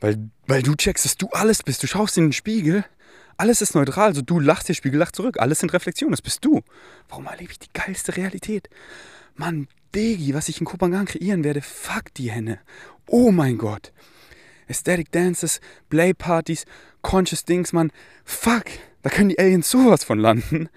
Weil, 0.00 0.30
weil 0.46 0.62
du 0.62 0.74
checkst, 0.74 1.04
dass 1.04 1.16
du 1.16 1.28
alles 1.32 1.62
bist. 1.62 1.82
Du 1.82 1.86
schaust 1.86 2.16
in 2.16 2.26
den 2.26 2.32
Spiegel 2.32 2.84
alles 3.40 3.62
ist 3.62 3.74
neutral. 3.74 4.08
Also 4.08 4.22
du 4.22 4.38
lachst, 4.38 4.68
der 4.68 4.74
Spiegel 4.74 4.98
lacht 4.98 5.16
zurück. 5.16 5.40
Alles 5.40 5.60
sind 5.60 5.72
Reflexionen. 5.72 6.12
Das 6.12 6.22
bist 6.22 6.44
du. 6.44 6.60
Warum 7.08 7.26
erlebe 7.26 7.52
ich 7.52 7.58
die 7.58 7.72
geilste 7.72 8.16
Realität? 8.16 8.68
Mann, 9.34 9.66
Digi, 9.94 10.34
was 10.34 10.48
ich 10.48 10.60
in 10.60 10.66
Kopangan 10.66 11.06
kreieren 11.06 11.42
werde, 11.42 11.62
fuck 11.62 12.12
die 12.14 12.30
Henne. 12.30 12.60
Oh 13.06 13.30
mein 13.30 13.56
Gott. 13.58 13.92
Aesthetic 14.68 15.10
Dances, 15.10 15.60
Play 15.88 16.12
Partys, 16.12 16.64
Conscious 17.02 17.44
Dings, 17.44 17.72
Mann. 17.72 17.90
Fuck. 18.24 18.66
Da 19.02 19.08
können 19.08 19.30
die 19.30 19.38
Aliens 19.38 19.70
sowas 19.70 20.04
von 20.04 20.18
landen. 20.18 20.68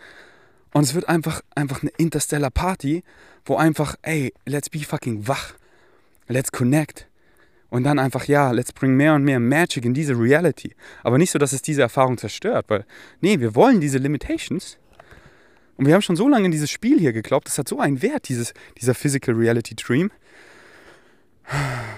Und 0.72 0.84
es 0.84 0.94
wird 0.94 1.10
einfach, 1.10 1.42
einfach 1.54 1.82
eine 1.82 1.92
Interstellar 1.98 2.50
Party, 2.50 3.04
wo 3.46 3.58
einfach, 3.58 3.96
ey, 4.02 4.34
let's 4.46 4.70
be 4.70 4.80
fucking 4.80 5.28
wach. 5.28 5.54
Let's 6.28 6.52
connect. 6.52 7.08
Und 7.74 7.86
dann 7.86 7.98
einfach, 7.98 8.26
ja, 8.26 8.52
let's 8.52 8.72
bring 8.72 8.96
mehr 8.96 9.16
und 9.16 9.24
mehr 9.24 9.40
Magic 9.40 9.84
in 9.84 9.96
diese 9.96 10.14
Reality. 10.14 10.76
Aber 11.02 11.18
nicht 11.18 11.32
so, 11.32 11.40
dass 11.40 11.54
es 11.54 11.64
diese 11.64 11.82
Erfahrung 11.82 12.20
zerstört, 12.20 12.66
weil, 12.68 12.86
nee, 13.20 13.40
wir 13.40 13.56
wollen 13.56 13.82
diese 13.82 13.98
Limitations. 13.98 14.78
Und 15.76 15.88
wir 15.88 15.96
haben 15.96 16.04
schon 16.04 16.16
so 16.16 16.30
lange 16.30 16.46
in 16.46 16.52
dieses 16.52 16.70
Spiel 16.70 17.00
hier 17.00 17.14
geglaubt, 17.14 17.48
das 17.48 17.58
hat 17.58 17.68
so 17.68 17.80
einen 17.80 18.04
Wert, 18.04 18.30
dieses, 18.30 18.54
dieser 18.80 18.94
Physical 18.94 19.34
Reality 19.34 19.74
Dream. 19.74 20.12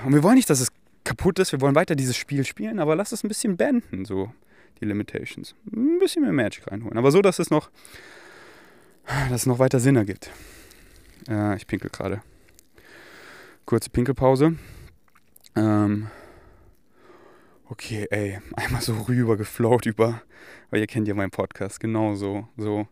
Und 0.06 0.14
wir 0.14 0.24
wollen 0.24 0.36
nicht, 0.36 0.50
dass 0.50 0.62
es 0.62 0.70
kaputt 1.04 1.40
ist, 1.40 1.52
wir 1.52 1.60
wollen 1.60 1.76
weiter 1.76 1.96
dieses 1.96 2.16
Spiel 2.16 2.46
spielen, 2.46 2.80
aber 2.80 2.96
lass 2.96 3.12
es 3.12 3.26
ein 3.26 3.28
bisschen 3.28 3.58
beenden, 3.58 4.06
so 4.06 4.32
die 4.80 4.86
Limitations. 4.86 5.56
Ein 5.76 6.00
bisschen 6.00 6.24
mehr 6.24 6.32
Magic 6.32 6.72
reinholen. 6.72 6.98
Aber 6.98 7.12
so, 7.12 7.22
dass 7.22 7.38
es 7.38 7.50
noch, 7.50 7.70
dass 9.30 9.42
es 9.42 9.46
noch 9.46 9.60
weiter 9.60 9.82
Sinn 9.82 9.98
ergibt. 9.98 10.30
Äh, 11.28 11.58
ich 11.58 11.68
pinkel 11.68 11.90
gerade. 11.90 12.22
Kurze 13.66 13.90
Pinkelpause. 13.90 14.56
Ähm, 15.56 16.08
okay, 17.70 18.08
ey, 18.10 18.40
einmal 18.56 18.82
so 18.82 18.94
rüber 19.08 19.38
geflowt 19.38 19.86
über, 19.86 20.22
weil 20.70 20.82
ihr 20.82 20.88
kennt 20.88 21.08
ja 21.08 21.14
meinen 21.14 21.32
Podcast, 21.32 21.80
genau 21.80 22.16
so, 22.16 22.48
so. 22.58 22.88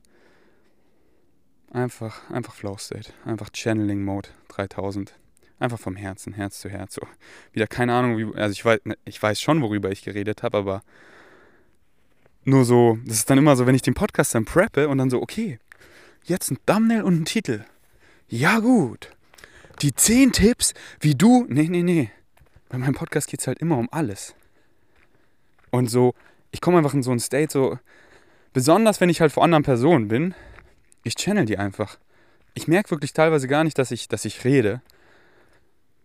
Einfach, 1.72 2.30
einfach 2.30 2.54
Flow 2.54 2.78
State, 2.78 3.12
einfach 3.26 3.50
Channeling 3.52 4.04
Mode 4.04 4.30
3000. 4.50 5.18
Einfach 5.60 5.80
vom 5.80 5.96
Herzen, 5.96 6.34
Herz 6.34 6.60
zu 6.60 6.70
Herz. 6.70 6.96
So. 6.96 7.02
Wieder 7.52 7.68
keine 7.68 7.94
Ahnung, 7.94 8.18
wie, 8.18 8.36
also 8.36 8.52
ich 8.52 8.64
weiß, 8.64 8.82
ne, 8.84 8.98
ich 9.06 9.22
weiß 9.22 9.42
schon, 9.42 9.62
worüber 9.62 9.90
ich 9.92 10.04
geredet 10.04 10.44
habe, 10.44 10.58
aber 10.58 10.84
nur 12.44 12.66
so, 12.66 13.00
das 13.06 13.18
ist 13.18 13.30
dann 13.30 13.38
immer 13.38 13.56
so, 13.56 13.66
wenn 13.66 13.76
ich 13.76 13.82
den 13.82 13.94
Podcast 13.94 14.36
dann 14.36 14.46
preppe 14.46 14.88
und 14.90 14.98
dann 14.98 15.10
so, 15.10 15.22
okay, 15.22 15.60
jetzt 16.26 16.52
ein 16.52 16.60
Thumbnail 16.66 17.04
und 17.04 17.22
ein 17.22 17.26
Titel. 17.26 17.64
Ja 18.28 18.60
gut. 18.60 19.10
Die 19.82 19.96
10 19.96 20.34
Tipps, 20.34 20.74
wie 21.00 21.16
du, 21.16 21.46
nee, 21.48 21.68
nee, 21.70 21.82
nee 21.82 22.12
Bei 22.74 22.80
meinem 22.80 22.96
Podcast 22.96 23.28
geht 23.28 23.40
es 23.40 23.46
halt 23.46 23.60
immer 23.60 23.78
um 23.78 23.88
alles. 23.92 24.34
Und 25.70 25.92
so, 25.92 26.16
ich 26.50 26.60
komme 26.60 26.80
einfach 26.80 26.96
in 26.96 27.04
so 27.04 27.12
ein 27.12 27.20
State, 27.20 27.54
so, 27.54 27.78
besonders 28.52 29.00
wenn 29.00 29.10
ich 29.10 29.22
halt 29.22 29.32
vor 29.32 29.44
anderen 29.44 29.62
Personen 29.64 30.08
bin, 30.08 30.34
ich 31.04 31.14
channel 31.14 31.46
die 31.46 31.60
einfach. 31.60 32.00
Ich 32.56 32.68
merke 32.68 32.90
wirklich 32.90 33.14
teilweise 33.14 33.48
gar 33.48 33.64
nicht, 33.64 33.78
dass 33.78 33.92
ich, 33.92 34.08
dass 34.08 34.26
ich 34.26 34.44
rede. 34.44 34.82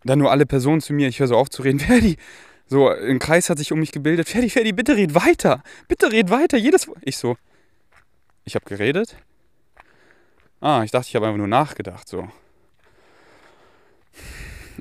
Dann 0.05 0.19
nur 0.19 0.31
alle 0.31 0.45
Personen 0.45 0.83
zu 0.83 0.93
mir, 0.93 1.09
ich 1.09 1.21
höre 1.21 1.29
so 1.29 1.37
auf 1.37 1.49
zu 1.49 1.63
reden. 1.63 1.81
Ferdi, 1.81 2.19
so 2.67 2.91
ein 2.91 3.19
Kreis 3.19 3.49
hat 3.49 3.57
sich 3.57 3.73
um 3.73 3.79
mich 3.79 3.91
gebildet. 3.91 4.29
Ferdi, 4.29 4.51
Ferdi, 4.51 4.73
bitte 4.73 4.95
red 4.95 5.15
weiter. 5.15 5.63
Bitte 5.89 6.13
red 6.13 6.29
weiter. 6.29 6.59
Jedes. 6.59 6.91
Ich 7.01 7.17
so, 7.17 7.39
ich 8.45 8.57
habe 8.57 8.67
geredet. 8.67 9.17
Ah, 10.61 10.83
ich 10.85 10.91
dachte, 10.91 11.09
ich 11.09 11.17
habe 11.17 11.25
einfach 11.25 11.39
nur 11.39 11.49
nachgedacht, 11.49 12.07
so. 12.07 12.29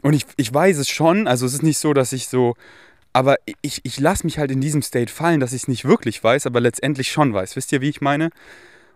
Und 0.08 0.13
ich, 0.13 0.26
ich 0.38 0.54
weiß 0.54 0.78
es 0.78 0.88
schon, 0.88 1.28
also 1.28 1.46
es 1.46 1.54
ist 1.54 1.63
nicht 1.63 1.80
so, 1.80 1.93
dass 1.93 2.13
ich 2.13 2.30
so, 2.30 2.56
aber 3.12 3.36
ich, 3.62 3.82
ich 3.84 4.00
lasse 4.00 4.26
mich 4.26 4.39
halt 4.39 4.52
in 4.52 4.62
diesem 4.62 4.82
State 4.82 5.12
fallen, 5.12 5.41
dass 5.41 5.52
ich 5.52 5.63
es 5.63 5.67
nicht 5.67 5.84
wirklich 5.84 6.24
weiß, 6.24 6.46
aber 6.46 6.62
letztendlich 6.62 7.12
schon 7.12 7.34
weiß. 7.34 7.58
Wisst 7.58 7.74
ihr, 7.74 7.82
wie 7.82 7.89
ich 7.89 8.00
meine? 8.00 8.30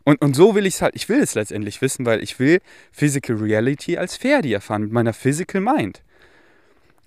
Und, 0.06 0.22
und 0.22 0.38
so 0.38 0.56
will 0.56 0.66
ich 0.66 0.76
es 0.76 0.82
halt, 0.82 0.96
ich 0.96 1.10
will 1.10 1.20
es 1.20 1.36
letztendlich 1.36 1.82
wissen, 1.82 2.06
weil 2.06 2.24
ich 2.24 2.40
will 2.40 2.62
Physical 2.94 3.36
Reality 3.36 3.98
als 3.98 4.16
Ferdi 4.16 4.54
erfahren, 4.54 4.84
mit 4.84 4.94
meiner 4.94 5.12
Physical 5.12 5.60
Mind. 5.60 6.02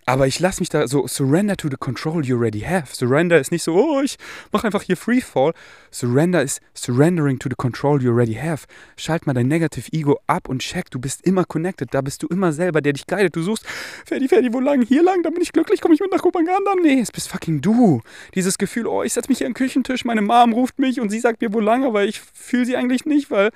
Aber 0.06 0.26
ich 0.26 0.38
lasse 0.38 0.60
mich 0.60 0.68
da 0.68 0.86
so 0.86 1.06
surrender 1.06 1.56
to 1.56 1.68
the 1.68 1.76
control 1.76 2.24
you 2.24 2.36
already 2.36 2.60
have. 2.60 2.94
Surrender 2.94 3.40
ist 3.40 3.50
nicht 3.50 3.62
so, 3.62 3.74
oh, 3.74 4.02
ich 4.02 4.16
mache 4.52 4.66
einfach 4.66 4.82
hier 4.82 4.98
Freefall. 4.98 5.54
Surrender 5.90 6.42
ist 6.42 6.60
surrendering 6.74 7.38
to 7.38 7.48
the 7.48 7.54
control 7.54 8.02
you 8.02 8.10
already 8.10 8.34
have. 8.34 8.66
Schalt 8.96 9.26
mal 9.26 9.32
dein 9.32 9.48
Negative 9.48 9.90
Ego 9.92 10.18
ab 10.26 10.48
und 10.48 10.60
check, 10.60 10.90
du 10.90 10.98
bist 10.98 11.22
immer 11.22 11.44
connected. 11.44 11.94
Da 11.94 12.02
bist 12.02 12.22
du 12.22 12.26
immer 12.26 12.52
selber, 12.52 12.82
der 12.82 12.92
dich 12.92 13.06
guidet. 13.06 13.34
Du 13.34 13.42
suchst, 13.42 13.66
Ferdi, 14.04 14.28
Ferdi, 14.28 14.52
wo 14.52 14.60
lang? 14.60 14.82
Hier 14.82 15.02
lang, 15.02 15.22
dann 15.22 15.32
bin 15.32 15.42
ich 15.42 15.52
glücklich, 15.52 15.80
komme 15.80 15.94
ich 15.94 16.00
mit 16.00 16.12
nach 16.12 16.20
Kopenhagen. 16.22 16.82
Nee, 16.82 17.00
es 17.00 17.10
bist 17.10 17.28
fucking 17.28 17.62
du. 17.62 18.02
Dieses 18.34 18.58
Gefühl, 18.58 18.86
oh, 18.86 19.02
ich 19.02 19.14
setze 19.14 19.30
mich 19.30 19.38
hier 19.38 19.46
am 19.46 19.54
Küchentisch, 19.54 20.04
meine 20.04 20.20
Mom 20.20 20.52
ruft 20.52 20.78
mich 20.78 21.00
und 21.00 21.08
sie 21.08 21.20
sagt 21.20 21.40
mir, 21.40 21.52
wo 21.52 21.60
lang, 21.60 21.84
aber 21.84 22.04
ich 22.04 22.20
fühle 22.20 22.66
sie 22.66 22.76
eigentlich 22.76 23.06
nicht, 23.06 23.30
weil 23.30 23.50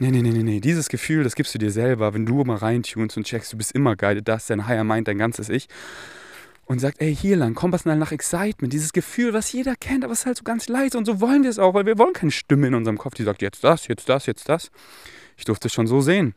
Nee, 0.00 0.12
nee, 0.12 0.22
nee, 0.22 0.30
nee, 0.30 0.44
nee. 0.44 0.60
Dieses 0.60 0.88
Gefühl, 0.88 1.24
das 1.24 1.34
gibst 1.34 1.54
du 1.54 1.58
dir 1.58 1.72
selber, 1.72 2.14
wenn 2.14 2.24
du 2.24 2.44
mal 2.44 2.56
reintunst 2.56 3.16
und 3.16 3.26
checkst, 3.26 3.52
du 3.52 3.56
bist 3.56 3.72
immer 3.72 3.96
geil, 3.96 4.22
das 4.22 4.42
ist 4.42 4.50
dein 4.50 4.68
Higher 4.68 4.84
Mind, 4.84 5.08
dein 5.08 5.18
ganzes 5.18 5.48
Ich. 5.48 5.68
Und 6.66 6.78
sagt, 6.78 7.00
ey, 7.00 7.16
hier 7.16 7.36
lang, 7.36 7.54
Kompass 7.54 7.84
nach 7.84 8.12
Excitement. 8.12 8.72
Dieses 8.72 8.92
Gefühl, 8.92 9.32
was 9.32 9.50
jeder 9.52 9.74
kennt, 9.74 10.04
aber 10.04 10.12
es 10.12 10.20
ist 10.20 10.26
halt 10.26 10.36
so 10.36 10.44
ganz 10.44 10.68
leise. 10.68 10.98
Und 10.98 11.06
so 11.06 11.20
wollen 11.20 11.42
wir 11.42 11.50
es 11.50 11.58
auch, 11.58 11.74
weil 11.74 11.86
wir 11.86 11.98
wollen 11.98 12.12
keine 12.12 12.30
Stimme 12.30 12.66
in 12.68 12.74
unserem 12.74 12.98
Kopf, 12.98 13.14
die 13.14 13.24
sagt, 13.24 13.42
jetzt 13.42 13.64
das, 13.64 13.88
jetzt 13.88 14.08
das, 14.08 14.26
jetzt 14.26 14.48
das. 14.48 14.70
Ich 15.36 15.46
durfte 15.46 15.66
es 15.68 15.72
schon 15.72 15.86
so 15.86 16.00
sehen. 16.00 16.34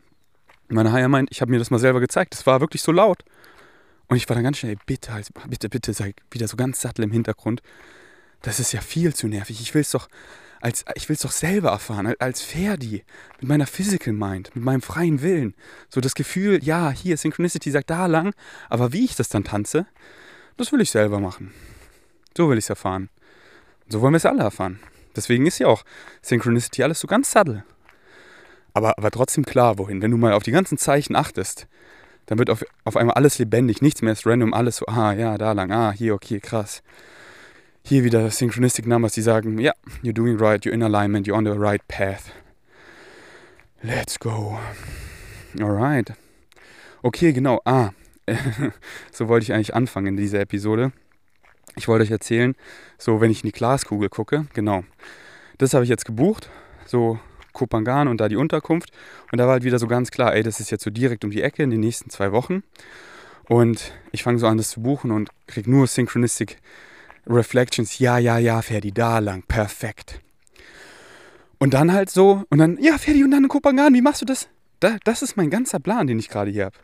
Meine 0.70 0.92
Higher 0.92 1.10
Mind, 1.10 1.30
ich 1.32 1.42
habe 1.42 1.52
mir 1.52 1.60
das 1.60 1.70
mal 1.70 1.80
selber 1.80 2.00
gezeigt. 2.00 2.34
Es 2.34 2.48
war 2.48 2.62
wirklich 2.62 2.82
so 2.82 2.92
laut. 2.92 3.24
Und 4.08 4.18
ich 4.18 4.28
war 4.28 4.36
dann 4.36 4.44
ganz 4.44 4.58
schnell, 4.58 4.74
ey, 4.74 4.78
bitte, 4.86 5.12
bitte, 5.50 5.70
bitte, 5.70 5.94
sei 5.94 6.14
wieder 6.32 6.48
so 6.48 6.58
ganz 6.58 6.82
sattel 6.82 7.04
im 7.04 7.12
Hintergrund. 7.12 7.62
Das 8.42 8.60
ist 8.60 8.72
ja 8.72 8.82
viel 8.82 9.14
zu 9.14 9.28
nervig. 9.28 9.62
Ich 9.62 9.74
will 9.74 9.82
es 9.82 9.92
doch, 9.92 10.08
als, 10.62 10.86
ich 10.96 11.10
will 11.10 11.16
es 11.16 11.22
doch 11.22 11.32
selber 11.32 11.70
erfahren, 11.70 12.14
als 12.20 12.42
Ferdi, 12.42 13.04
mit 13.40 13.50
meiner 13.50 13.68
Physical 13.68 14.14
Mind, 14.14 14.56
mit 14.56 14.64
meinem 14.64 14.82
freien 14.82 15.22
Willen. 15.22 15.56
So 15.90 16.02
das 16.02 16.16
Gefühl, 16.16 16.64
ja, 16.64 16.92
hier, 16.92 17.18
Synchronicity 17.18 17.72
sagt 17.72 17.90
da 17.90 18.06
lang, 18.06 18.34
aber 18.70 18.94
wie 18.94 19.06
ich 19.06 19.16
das 19.16 19.30
dann 19.30 19.44
tanze, 19.44 19.86
das 20.58 20.72
will 20.72 20.82
ich 20.82 20.92
selber 20.92 21.20
machen. 21.20 21.54
So 22.38 22.50
will 22.50 22.58
ich 22.58 22.66
es 22.66 22.70
erfahren. 22.70 23.10
so 23.90 24.02
wollen 24.02 24.14
wir 24.14 24.18
es 24.18 24.26
alle 24.26 24.44
erfahren. 24.44 24.80
Deswegen 25.16 25.46
ist 25.46 25.60
ja 25.60 25.68
auch 25.68 25.84
Synchronicity 26.22 26.84
alles 26.84 27.00
so 27.00 27.08
ganz 27.08 27.32
subtle. 27.32 27.66
Aber, 28.74 28.98
aber 28.98 29.12
trotzdem 29.12 29.44
klar, 29.44 29.78
wohin. 29.78 30.02
Wenn 30.02 30.12
du 30.12 30.18
mal 30.18 30.34
auf 30.34 30.44
die 30.44 30.52
ganzen 30.52 30.78
Zeichen 30.78 31.16
achtest, 31.16 31.68
dann 32.28 32.38
wird 32.38 32.50
auf, 32.50 32.64
auf 32.86 32.96
einmal 32.96 33.16
alles 33.16 33.38
lebendig, 33.40 33.82
nichts 33.82 34.02
mehr 34.02 34.14
ist 34.14 34.26
random, 34.26 34.54
alles 34.54 34.78
so, 34.78 34.86
ah, 34.86 35.12
ja, 35.12 35.38
da 35.38 35.52
lang, 35.52 35.72
ah, 35.72 35.92
hier, 35.92 36.14
okay, 36.14 36.40
krass 36.40 36.82
hier 37.84 38.04
wieder 38.04 38.30
Synchronistic 38.30 38.86
Numbers, 38.86 39.14
die 39.14 39.22
sagen, 39.22 39.58
ja, 39.60 39.74
you're 40.04 40.14
doing 40.14 40.38
right, 40.38 40.64
you're 40.64 40.74
in 40.74 40.84
alignment, 40.84 41.28
you're 41.28 41.38
on 41.38 41.46
the 41.46 41.52
right 41.52 41.86
path. 41.88 42.32
Let's 43.82 44.20
go. 44.20 44.60
Alright. 45.60 46.14
Okay, 47.02 47.34
genau. 47.34 47.62
Ah, 47.66 47.90
so 49.12 49.28
wollte 49.28 49.44
ich 49.44 49.54
eigentlich 49.54 49.74
anfangen 49.74 50.08
in 50.08 50.18
dieser 50.18 50.40
Episode. 50.40 50.92
Ich 51.76 51.88
wollte 51.88 52.04
euch 52.04 52.12
erzählen, 52.12 52.56
so 52.98 53.22
wenn 53.22 53.32
ich 53.32 53.44
in 53.44 53.48
die 53.48 53.54
Glaskugel 53.54 54.10
gucke, 54.10 54.46
genau. 54.54 54.84
Das 55.58 55.74
habe 55.74 55.84
ich 55.84 55.90
jetzt 55.90 56.06
gebucht, 56.06 56.50
so 56.86 57.20
Kopangan 57.54 58.08
und 58.08 58.20
da 58.20 58.30
die 58.30 58.36
Unterkunft. 58.36 58.92
Und 59.32 59.38
da 59.38 59.46
war 59.46 59.54
halt 59.54 59.64
wieder 59.64 59.80
so 59.80 59.88
ganz 59.88 60.12
klar, 60.12 60.36
ey, 60.36 60.44
das 60.44 60.60
ist 60.60 60.72
jetzt 60.72 60.84
so 60.84 60.90
direkt 60.90 61.24
um 61.24 61.32
die 61.32 61.42
Ecke 61.42 61.64
in 61.64 61.70
den 61.70 61.80
nächsten 61.80 62.10
zwei 62.10 62.32
Wochen. 62.32 62.64
Und 63.48 63.94
ich 64.12 64.24
fange 64.24 64.40
so 64.40 64.48
an, 64.48 64.58
das 64.58 64.70
zu 64.70 64.82
buchen 64.82 65.12
und 65.12 65.30
kriege 65.48 65.70
nur 65.70 65.88
Synchronistic 65.88 66.58
Reflections, 67.28 68.00
ja, 68.00 68.18
ja, 68.18 68.38
ja, 68.38 68.62
Ferdi, 68.62 68.92
da 68.92 69.20
lang, 69.20 69.44
perfekt. 69.44 70.22
Und 71.60 71.74
dann 71.74 71.94
halt 71.94 72.10
so, 72.10 72.44
und 72.50 72.58
dann, 72.58 72.78
ja, 72.82 72.98
Ferdi, 72.98 73.24
und 73.24 73.32
dann 73.32 73.44
in 73.44 73.50
Kopenhagen, 73.50 73.94
wie 73.94 74.02
machst 74.02 74.22
du 74.22 74.26
das? 74.26 74.50
Da, 74.80 74.98
das 75.04 75.22
ist 75.22 75.38
mein 75.38 75.52
ganzer 75.52 75.80
Plan, 75.80 76.08
den 76.08 76.18
ich 76.18 76.28
gerade 76.28 76.50
hier 76.50 76.66
habe. 76.66 76.78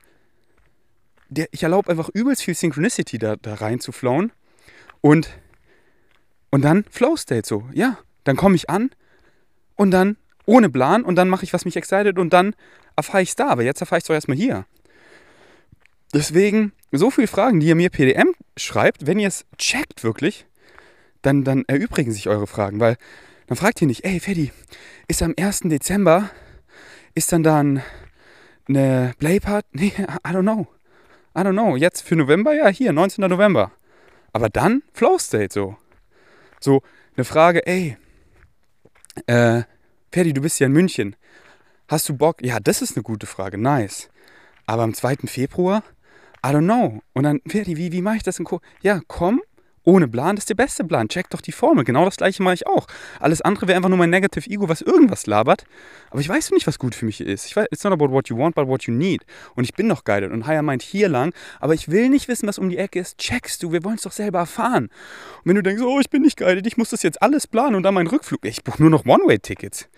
ich 1.52 1.64
erlaube 1.64 1.90
einfach 1.90 2.10
übelst 2.10 2.44
viel 2.44 2.54
Synchronicity 2.54 3.18
da, 3.18 3.36
da 3.38 3.56
rein 3.56 3.80
zu 3.80 3.92
flowen. 3.92 4.32
Und, 5.02 5.30
und 6.52 6.62
dann 6.62 6.86
Flow 6.92 7.16
State 7.18 7.48
so, 7.48 7.68
ja. 7.74 7.98
Dann 8.24 8.36
komme 8.36 8.56
ich 8.56 8.70
an 8.70 8.92
und 9.76 9.92
dann 9.92 10.18
ohne 10.46 10.70
Plan 10.70 11.04
und 11.04 11.16
dann 11.16 11.30
mache 11.30 11.44
ich, 11.44 11.54
was 11.54 11.66
mich 11.66 11.76
excited 11.76 12.20
und 12.20 12.34
dann 12.34 12.56
erfahre 12.96 13.24
ich 13.24 13.30
es 13.30 13.36
da. 13.36 13.48
Aber 13.48 13.64
jetzt 13.64 13.82
erfahre 13.82 13.98
ich 13.98 14.04
es 14.04 14.08
doch 14.08 14.14
erstmal 14.14 14.38
hier. 14.38 14.66
Deswegen, 16.14 16.72
so 16.92 17.12
viele 17.12 17.28
Fragen, 17.28 17.60
die 17.60 17.68
ihr 17.68 17.76
mir 17.76 17.90
PDM 17.90 18.34
schreibt, 18.56 19.08
wenn 19.08 19.20
ihr 19.20 19.28
es 19.28 19.46
checkt 19.58 20.04
wirklich, 20.04 20.46
dann, 21.22 21.44
dann 21.44 21.66
erübrigen 21.68 22.12
sich 22.12 22.30
eure 22.30 22.48
Fragen, 22.48 22.80
weil 22.80 22.98
dann 23.48 23.58
fragt 23.58 23.82
ihr 23.82 23.88
nicht, 23.88 24.06
ey 24.06 24.20
Freddy, 24.20 24.52
ist 25.08 25.22
am 25.22 25.34
1. 25.38 25.62
Dezember, 25.66 26.30
ist 27.16 27.32
dann 27.32 27.44
dann 27.44 27.84
eine 28.68 29.14
Playpart? 29.20 29.66
Nee, 29.72 29.94
I 29.98 30.32
don't 30.32 30.42
know. 30.42 30.68
I 31.36 31.42
don't 31.42 31.54
know. 31.54 31.76
Jetzt 31.76 32.02
für 32.02 32.16
November? 32.16 32.54
Ja, 32.54 32.68
hier, 32.68 32.94
19. 32.94 33.28
November. 33.30 33.72
Aber 34.34 34.50
dann 34.50 34.84
Flow 34.94 35.18
State 35.18 35.54
so. 35.54 35.78
So 36.60 36.82
eine 37.16 37.26
Frage, 37.26 37.66
ey, 37.68 37.98
äh, 39.28 39.64
Ferdi, 40.12 40.34
du 40.34 40.42
bist 40.42 40.60
ja 40.60 40.68
in 40.68 40.74
München. 40.74 41.16
Hast 41.88 42.10
du 42.10 42.18
Bock? 42.18 42.42
Ja, 42.42 42.60
das 42.60 42.82
ist 42.82 42.96
eine 42.96 43.04
gute 43.04 43.28
Frage. 43.28 43.58
Nice. 43.58 44.10
Aber 44.66 44.84
am 44.84 44.94
2. 44.94 45.28
Februar? 45.28 45.84
I 46.48 46.52
don't 46.52 46.64
know. 46.64 47.02
Und 47.14 47.24
dann, 47.24 47.42
Ferdi, 47.46 47.76
wie, 47.76 47.92
wie 47.92 48.02
mache 48.02 48.18
ich 48.18 48.24
das 48.24 48.40
in? 48.40 48.48
Ja, 48.82 49.02
komm, 49.08 49.42
ohne 49.84 50.08
Plan, 50.08 50.38
das 50.38 50.44
ist 50.44 50.50
der 50.50 50.56
beste 50.56 50.86
Plan. 50.86 51.10
Check 51.10 51.30
doch 51.30 51.42
die 51.42 51.52
Formel. 51.52 51.84
Genau 51.84 52.06
das 52.06 52.16
gleiche 52.16 52.42
mache 52.42 52.54
ich 52.54 52.68
auch. 52.68 52.88
Alles 53.20 53.42
andere 53.42 53.68
wäre 53.68 53.76
einfach 53.76 53.90
nur 53.90 53.98
mein 53.98 54.10
Negative 54.10 54.50
Ego, 54.50 54.70
was 54.70 54.82
irgendwas 54.82 55.28
labert. 55.28 55.66
Aber 56.10 56.22
ich 56.22 56.30
weiß 56.30 56.52
nicht, 56.52 56.68
was 56.68 56.80
gut 56.80 56.96
für 56.96 57.06
mich 57.06 57.20
ist. 57.20 57.46
Ich 57.46 57.56
weiß, 57.56 57.68
it's 57.72 57.84
not 57.84 57.92
about 57.92 58.12
what 58.12 58.30
you 58.30 58.38
want, 58.38 58.56
but 58.56 58.68
what 58.68 58.84
you 58.84 58.94
need. 58.94 59.26
Und 59.56 59.66
ich 59.66 59.74
bin 59.74 59.88
noch 59.88 60.06
guided 60.06 60.32
und 60.32 60.48
Higher 60.48 60.62
Mind 60.62 60.84
hier 60.84 61.10
lang. 61.10 61.34
Aber 61.60 61.74
ich 61.74 61.90
will 61.90 62.08
nicht 62.08 62.30
wissen, 62.30 62.48
was 62.48 62.60
um 62.60 62.70
die 62.70 62.78
Ecke 62.78 63.00
ist. 63.00 63.18
Checkst 63.18 63.62
du, 63.62 63.74
wir 63.74 63.84
wollen 63.84 63.96
es 63.96 64.04
doch 64.04 64.12
selber 64.14 64.40
erfahren. 64.40 64.86
Und 64.86 65.46
wenn 65.46 65.56
du 65.56 65.64
denkst, 65.64 65.82
oh, 65.82 66.00
ich 66.00 66.10
bin 66.10 66.22
nicht 66.22 66.38
guided, 66.38 66.66
ich 66.66 66.78
muss 66.78 66.92
das 66.92 67.04
jetzt 67.04 67.22
alles 67.22 67.48
planen 67.48 67.76
und 67.76 67.84
dann 67.84 67.94
meinen 67.94 68.08
Rückflug. 68.08 68.46
Ich 68.46 68.64
buche 68.64 68.82
nur 68.82 68.90
noch 68.90 69.06
One-Way-Tickets. 69.06 69.90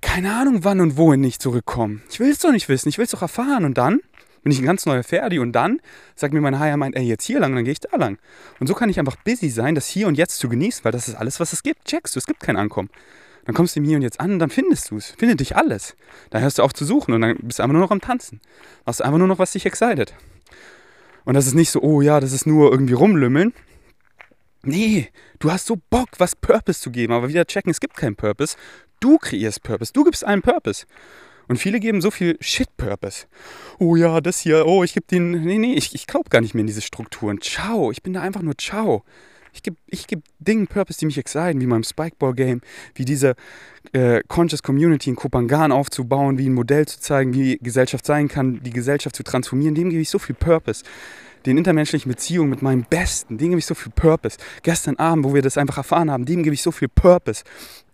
Keine 0.00 0.34
Ahnung, 0.34 0.64
wann 0.64 0.80
und 0.80 0.96
wohin 0.96 1.22
ich 1.24 1.38
zurückkomme. 1.38 2.00
Ich 2.10 2.20
will 2.20 2.30
es 2.30 2.38
doch 2.38 2.52
nicht 2.52 2.68
wissen, 2.68 2.88
ich 2.88 2.98
will 2.98 3.04
es 3.04 3.10
doch 3.10 3.22
erfahren. 3.22 3.64
Und 3.64 3.78
dann 3.78 4.00
bin 4.42 4.52
ich 4.52 4.58
ein 4.58 4.64
ganz 4.64 4.86
neuer 4.86 5.02
Ferdi 5.02 5.38
und 5.38 5.52
dann 5.52 5.80
sagt 6.14 6.32
mir 6.32 6.40
mein 6.40 6.58
Higher 6.58 6.76
Mind, 6.76 6.96
ey, 6.96 7.04
jetzt 7.04 7.24
hier 7.24 7.40
lang 7.40 7.54
dann 7.54 7.64
gehe 7.64 7.72
ich 7.72 7.80
da 7.80 7.96
lang. 7.96 8.18
Und 8.58 8.66
so 8.66 8.74
kann 8.74 8.88
ich 8.88 8.98
einfach 8.98 9.16
busy 9.16 9.50
sein, 9.50 9.74
das 9.74 9.88
hier 9.88 10.06
und 10.06 10.16
jetzt 10.16 10.38
zu 10.38 10.48
genießen, 10.48 10.84
weil 10.84 10.92
das 10.92 11.08
ist 11.08 11.14
alles, 11.14 11.40
was 11.40 11.52
es 11.52 11.62
gibt. 11.62 11.84
Checkst 11.84 12.14
du, 12.14 12.18
es 12.18 12.26
gibt 12.26 12.40
kein 12.40 12.56
Ankommen. 12.56 12.90
Dann 13.44 13.54
kommst 13.54 13.74
du 13.74 13.80
im 13.80 13.86
Hier 13.86 13.96
und 13.96 14.02
Jetzt 14.02 14.20
an 14.20 14.32
und 14.32 14.38
dann 14.38 14.50
findest 14.50 14.90
du 14.90 14.96
es. 14.96 15.10
Findet 15.12 15.40
dich 15.40 15.56
alles. 15.56 15.96
Dann 16.30 16.42
hörst 16.42 16.58
du 16.58 16.62
auf 16.62 16.72
zu 16.72 16.84
suchen 16.84 17.14
und 17.14 17.22
dann 17.22 17.36
bist 17.42 17.58
du 17.58 17.62
einfach 17.62 17.72
nur 17.72 17.82
noch 17.82 17.90
am 17.90 18.00
Tanzen. 18.00 18.40
Machst 18.84 19.02
einfach 19.02 19.18
nur 19.18 19.28
noch, 19.28 19.38
was 19.38 19.52
dich 19.52 19.66
excited. 19.66 20.14
Und 21.24 21.34
das 21.34 21.46
ist 21.46 21.54
nicht 21.54 21.70
so, 21.70 21.80
oh 21.80 22.00
ja, 22.00 22.20
das 22.20 22.32
ist 22.32 22.46
nur 22.46 22.70
irgendwie 22.70 22.92
rumlümmeln. 22.92 23.52
Nee, 24.62 25.08
du 25.38 25.50
hast 25.50 25.66
so 25.66 25.78
Bock, 25.88 26.08
was 26.18 26.36
Purpose 26.36 26.80
zu 26.80 26.90
geben. 26.90 27.12
Aber 27.12 27.28
wieder 27.28 27.46
checken, 27.46 27.70
es 27.70 27.80
gibt 27.80 27.96
keinen 27.96 28.16
Purpose. 28.16 28.56
Du 29.00 29.16
kreierst 29.16 29.62
Purpose. 29.62 29.92
Du 29.92 30.04
gibst 30.04 30.24
einen 30.24 30.42
Purpose. 30.42 30.84
Und 31.50 31.56
viele 31.56 31.80
geben 31.80 32.00
so 32.00 32.12
viel 32.12 32.36
Shit-Purpose. 32.40 33.26
Oh 33.80 33.96
ja, 33.96 34.20
das 34.20 34.38
hier, 34.38 34.66
oh, 34.66 34.84
ich 34.84 34.94
gebe 34.94 35.06
den. 35.10 35.32
Nee, 35.32 35.58
nee, 35.58 35.74
ich, 35.74 35.96
ich 35.96 36.06
glaube 36.06 36.30
gar 36.30 36.40
nicht 36.40 36.54
mehr 36.54 36.60
in 36.60 36.68
diese 36.68 36.80
Strukturen. 36.80 37.40
Ciao, 37.40 37.90
ich 37.90 38.04
bin 38.04 38.12
da 38.12 38.20
einfach 38.20 38.42
nur 38.42 38.56
Ciao. 38.56 39.02
Ich 39.52 39.64
gebe 39.64 39.76
ich 39.88 40.06
geb 40.06 40.22
Dingen 40.38 40.68
Purpose, 40.68 41.00
die 41.00 41.06
mich 41.06 41.18
exciten, 41.18 41.60
wie 41.60 41.66
meinem 41.66 41.82
Spikeball-Game, 41.82 42.60
wie 42.94 43.04
diese 43.04 43.34
äh, 43.92 44.20
Conscious 44.28 44.62
Community 44.62 45.10
in 45.10 45.16
Kopangan 45.16 45.72
aufzubauen, 45.72 46.38
wie 46.38 46.48
ein 46.48 46.54
Modell 46.54 46.86
zu 46.86 47.00
zeigen, 47.00 47.34
wie 47.34 47.58
Gesellschaft 47.60 48.06
sein 48.06 48.28
kann, 48.28 48.62
die 48.62 48.70
Gesellschaft 48.70 49.16
zu 49.16 49.24
transformieren. 49.24 49.74
Dem 49.74 49.90
gebe 49.90 50.02
ich 50.02 50.08
so 50.08 50.20
viel 50.20 50.36
Purpose. 50.36 50.84
Den 51.46 51.58
intermenschlichen 51.58 52.12
Beziehungen 52.12 52.50
mit 52.50 52.62
meinem 52.62 52.84
Besten, 52.88 53.38
dem 53.38 53.48
gebe 53.48 53.58
ich 53.58 53.66
so 53.66 53.74
viel 53.74 53.90
Purpose. 53.90 54.38
Gestern 54.62 54.94
Abend, 54.98 55.24
wo 55.24 55.34
wir 55.34 55.42
das 55.42 55.58
einfach 55.58 55.78
erfahren 55.78 56.12
haben, 56.12 56.26
dem 56.26 56.44
gebe 56.44 56.54
ich 56.54 56.62
so 56.62 56.70
viel 56.70 56.86
Purpose. 56.86 57.42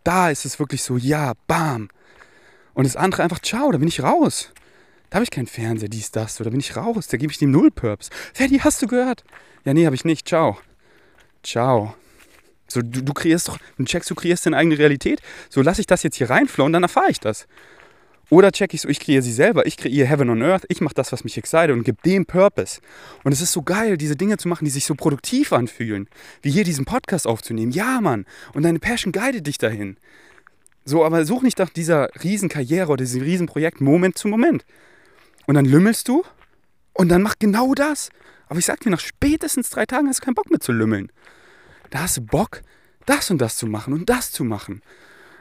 Da 0.04 0.28
ist 0.28 0.44
es 0.44 0.58
wirklich 0.58 0.82
so, 0.82 0.98
ja, 0.98 1.32
bam. 1.46 1.88
Und 2.76 2.84
das 2.84 2.94
andere 2.94 3.22
einfach, 3.22 3.38
ciao, 3.38 3.72
da 3.72 3.78
bin 3.78 3.88
ich 3.88 4.02
raus. 4.02 4.52
Da 5.08 5.16
habe 5.16 5.24
ich 5.24 5.30
keinen 5.30 5.46
Fernseher, 5.46 5.88
dies, 5.88 6.10
das. 6.10 6.36
So, 6.36 6.44
da 6.44 6.50
bin 6.50 6.60
ich 6.60 6.76
raus. 6.76 7.06
Da 7.06 7.16
gebe 7.16 7.32
ich 7.32 7.38
dem 7.38 7.50
Null-Purps. 7.50 8.10
Ferdi, 8.34 8.58
hast 8.58 8.82
du 8.82 8.86
gehört? 8.86 9.24
Ja, 9.64 9.72
nee, 9.72 9.86
habe 9.86 9.96
ich 9.96 10.04
nicht. 10.04 10.28
Ciao. 10.28 10.58
Ciao. 11.42 11.94
So, 12.68 12.82
du, 12.82 13.02
du 13.02 13.14
kreierst 13.14 13.48
doch, 13.48 13.56
du 13.78 13.84
checkst, 13.84 14.10
du 14.10 14.14
kreierst 14.14 14.44
deine 14.44 14.58
eigene 14.58 14.78
Realität. 14.78 15.22
So, 15.48 15.62
lasse 15.62 15.80
ich 15.80 15.86
das 15.86 16.02
jetzt 16.02 16.16
hier 16.16 16.28
reinflowen, 16.28 16.70
dann 16.70 16.82
erfahre 16.82 17.10
ich 17.10 17.18
das. 17.18 17.46
Oder 18.28 18.52
check 18.52 18.74
ich 18.74 18.82
so, 18.82 18.90
ich 18.90 19.00
kreiere 19.00 19.22
sie 19.22 19.32
selber, 19.32 19.64
ich 19.64 19.78
kreiere 19.78 20.06
Heaven 20.06 20.28
on 20.28 20.42
Earth, 20.42 20.66
ich 20.68 20.82
mache 20.82 20.94
das, 20.94 21.12
was 21.12 21.24
mich 21.24 21.38
excite 21.38 21.72
und 21.72 21.82
gebe 21.82 21.96
dem 22.04 22.26
Purpose. 22.26 22.80
Und 23.24 23.32
es 23.32 23.40
ist 23.40 23.52
so 23.52 23.62
geil, 23.62 23.96
diese 23.96 24.16
Dinge 24.16 24.36
zu 24.36 24.48
machen, 24.48 24.66
die 24.66 24.70
sich 24.70 24.84
so 24.84 24.94
produktiv 24.94 25.54
anfühlen. 25.54 26.08
Wie 26.42 26.50
hier 26.50 26.64
diesen 26.64 26.84
Podcast 26.84 27.26
aufzunehmen. 27.26 27.72
Ja, 27.72 28.02
Mann. 28.02 28.26
Und 28.52 28.64
deine 28.64 28.80
Passion 28.80 29.12
guidet 29.12 29.46
dich 29.46 29.56
dahin. 29.56 29.96
So, 30.88 31.04
aber 31.04 31.24
such 31.24 31.42
nicht 31.42 31.58
nach 31.58 31.68
dieser 31.68 32.08
Riesenkarriere 32.22 32.92
oder 32.92 33.04
diesem 33.04 33.22
Riesenprojekt 33.22 33.80
Moment 33.80 34.16
zu 34.16 34.28
Moment. 34.28 34.64
Und 35.46 35.56
dann 35.56 35.64
lümmelst 35.64 36.06
du 36.06 36.22
und 36.92 37.08
dann 37.08 37.22
mach 37.22 37.34
genau 37.40 37.74
das. 37.74 38.10
Aber 38.48 38.60
ich 38.60 38.66
sag 38.66 38.80
dir, 38.80 38.90
nach 38.90 39.00
spätestens 39.00 39.68
drei 39.68 39.84
Tagen 39.84 40.06
hast 40.08 40.20
du 40.20 40.24
keinen 40.24 40.36
Bock 40.36 40.48
mehr 40.48 40.60
zu 40.60 40.70
lümmeln. 40.70 41.10
Da 41.90 42.02
hast 42.02 42.18
du 42.18 42.20
Bock, 42.20 42.62
das 43.04 43.32
und 43.32 43.38
das 43.38 43.56
zu 43.56 43.66
machen 43.66 43.92
und 43.94 44.08
das 44.08 44.30
zu 44.30 44.44
machen. 44.44 44.80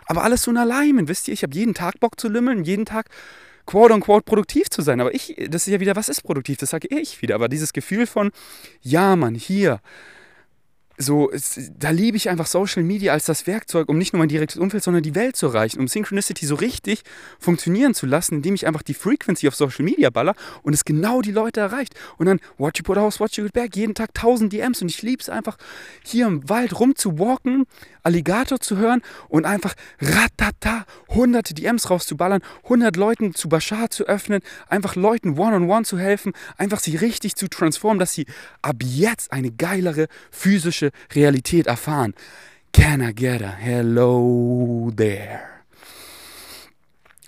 Aber 0.08 0.24
alles 0.24 0.42
so 0.42 0.52
ein 0.52 0.58
Alignment, 0.58 1.10
wisst 1.10 1.28
ihr, 1.28 1.36
ich 1.36 1.44
habe 1.44 1.54
jeden 1.54 1.76
Tag 1.76 2.00
Bock 2.00 2.20
zu 2.20 2.28
lümmeln, 2.28 2.64
jeden 2.64 2.86
Tag 2.86 3.08
quote 3.68 3.94
unquote 3.94 4.26
produktiv 4.26 4.72
zu 4.72 4.82
sein. 4.82 5.00
Aber 5.00 5.14
ich, 5.14 5.36
das 5.50 5.68
ist 5.68 5.74
ja 5.74 5.80
wieder, 5.80 5.96
was 5.96 6.10
ist 6.10 6.24
produktiv? 6.24 6.58
Das 6.58 6.72
sage 6.72 6.88
ich 6.90 7.22
wieder. 7.22 7.36
Aber 7.36 7.50
dieses 7.50 7.72
Gefühl 7.72 8.08
von, 8.08 8.32
ja, 8.82 9.16
Mann, 9.16 9.36
hier, 9.36 9.80
so, 10.98 11.30
es, 11.32 11.72
da 11.78 11.90
liebe 11.90 12.18
ich 12.18 12.30
einfach 12.30 12.46
Social 12.46 12.84
Media 12.84 13.14
als 13.14 13.26
das 13.26 13.48
Werkzeug, 13.48 13.90
um 13.90 13.98
nicht 13.98 14.14
nur 14.14 14.20
mein 14.20 14.30
direktes 14.30 14.58
Umfeld, 14.58 14.84
sondern 14.84 15.04
die 15.04 15.16
Welt 15.16 15.36
zu 15.36 15.48
erreichen, 15.48 15.80
um 15.80 15.88
Synchronicity 15.88 16.46
so 16.46 16.56
richtig 16.56 17.04
funktionieren 17.40 17.94
zu 17.94 18.06
lassen, 18.06 18.36
indem 18.36 18.56
ich 18.56 18.66
einfach 18.66 18.82
die 18.82 18.94
Frequency 18.94 19.48
auf 19.48 19.56
Social 19.56 19.84
Media 19.84 20.10
baller 20.10 20.36
und 20.64 20.74
es 20.74 20.86
genau 20.86 21.22
die 21.22 21.32
Leute 21.32 21.60
erreicht. 21.60 21.96
Und 22.18 22.28
dann 22.28 22.40
watch 22.58 22.80
you 22.80 22.84
put 22.84 22.98
house, 22.98 23.20
watch 23.20 23.38
you 23.38 23.44
get 23.44 23.54
back, 23.54 23.76
jeden 23.76 23.94
Tag 23.94 24.10
1000 24.16 24.54
DMs 24.54 24.82
und 24.82 24.90
ich 24.90 25.02
liebe 25.02 25.22
es 25.22 25.30
einfach, 25.30 25.58
hier 26.04 26.28
im 26.28 26.48
Wald 26.50 26.80
rumzuwalken, 26.80 27.66
Alligator 28.06 28.60
zu 28.60 28.78
hören 28.78 29.02
und 29.28 29.46
einfach 29.46 29.74
ratata, 30.00 30.86
hunderte 31.10 31.54
DMs 31.54 31.90
rauszuballern, 31.90 32.42
100 32.64 32.96
Leuten 32.96 33.34
zu 33.34 33.50
Bashar 33.50 33.90
zu 33.90 34.06
öffnen, 34.06 34.42
einfach 34.68 34.96
Leuten 34.96 35.38
one-on-one 35.38 35.66
-on 35.66 35.82
-one 35.82 35.86
zu 35.86 35.98
helfen, 35.98 36.34
einfach 36.58 36.80
sie 36.80 36.96
richtig 36.96 37.36
zu 37.36 37.48
transformen, 37.48 38.00
dass 38.00 38.14
sie 38.14 38.26
ab 38.62 38.78
jetzt 38.82 39.32
eine 39.32 39.52
geilere 39.52 40.08
physische 40.32 40.92
Realität 41.14 41.68
erfahren. 41.68 42.14
Can 42.74 43.02
I 43.02 43.14
get 43.14 43.42
a 43.42 43.52
hello 43.52 44.92
there? 44.96 45.55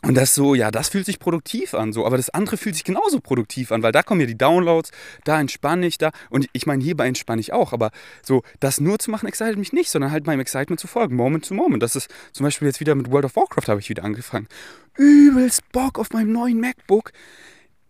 Und 0.07 0.15
das 0.15 0.33
so, 0.33 0.55
ja, 0.55 0.71
das 0.71 0.87
fühlt 0.87 1.05
sich 1.05 1.19
produktiv 1.19 1.73
an, 1.73 1.91
so, 1.91 2.05
aber 2.05 2.15
das 2.15 2.29
andere 2.29 2.55
fühlt 2.55 2.75
sich 2.75 2.85
genauso 2.85 3.19
produktiv 3.19 3.73
an, 3.73 3.83
weil 3.83 3.91
da 3.91 4.03
kommen 4.03 4.21
ja 4.21 4.25
die 4.25 4.37
Downloads, 4.37 4.91
da 5.25 5.37
entspanne 5.37 5.85
ich, 5.85 5.97
da, 5.97 6.11
und 6.29 6.47
ich 6.53 6.65
meine, 6.65 6.81
hierbei 6.81 7.09
entspanne 7.09 7.41
ich 7.41 7.51
auch, 7.51 7.73
aber 7.73 7.91
so, 8.23 8.41
das 8.61 8.79
nur 8.79 8.99
zu 8.99 9.11
machen, 9.11 9.27
excited 9.27 9.57
mich 9.57 9.73
nicht, 9.73 9.89
sondern 9.89 10.11
halt 10.11 10.25
meinem 10.25 10.39
Excitement 10.39 10.79
zu 10.79 10.87
folgen, 10.87 11.17
Moment 11.17 11.43
zu 11.43 11.53
Moment. 11.53 11.83
Das 11.83 11.97
ist 11.97 12.09
zum 12.31 12.45
Beispiel 12.45 12.69
jetzt 12.69 12.79
wieder 12.79 12.95
mit 12.95 13.11
World 13.11 13.25
of 13.25 13.35
Warcraft 13.35 13.67
habe 13.67 13.81
ich 13.81 13.89
wieder 13.89 14.05
angefangen. 14.05 14.47
Übelst 14.95 15.69
Bock 15.73 15.99
auf 15.99 16.11
meinem 16.11 16.31
neuen 16.31 16.61
MacBook, 16.61 17.11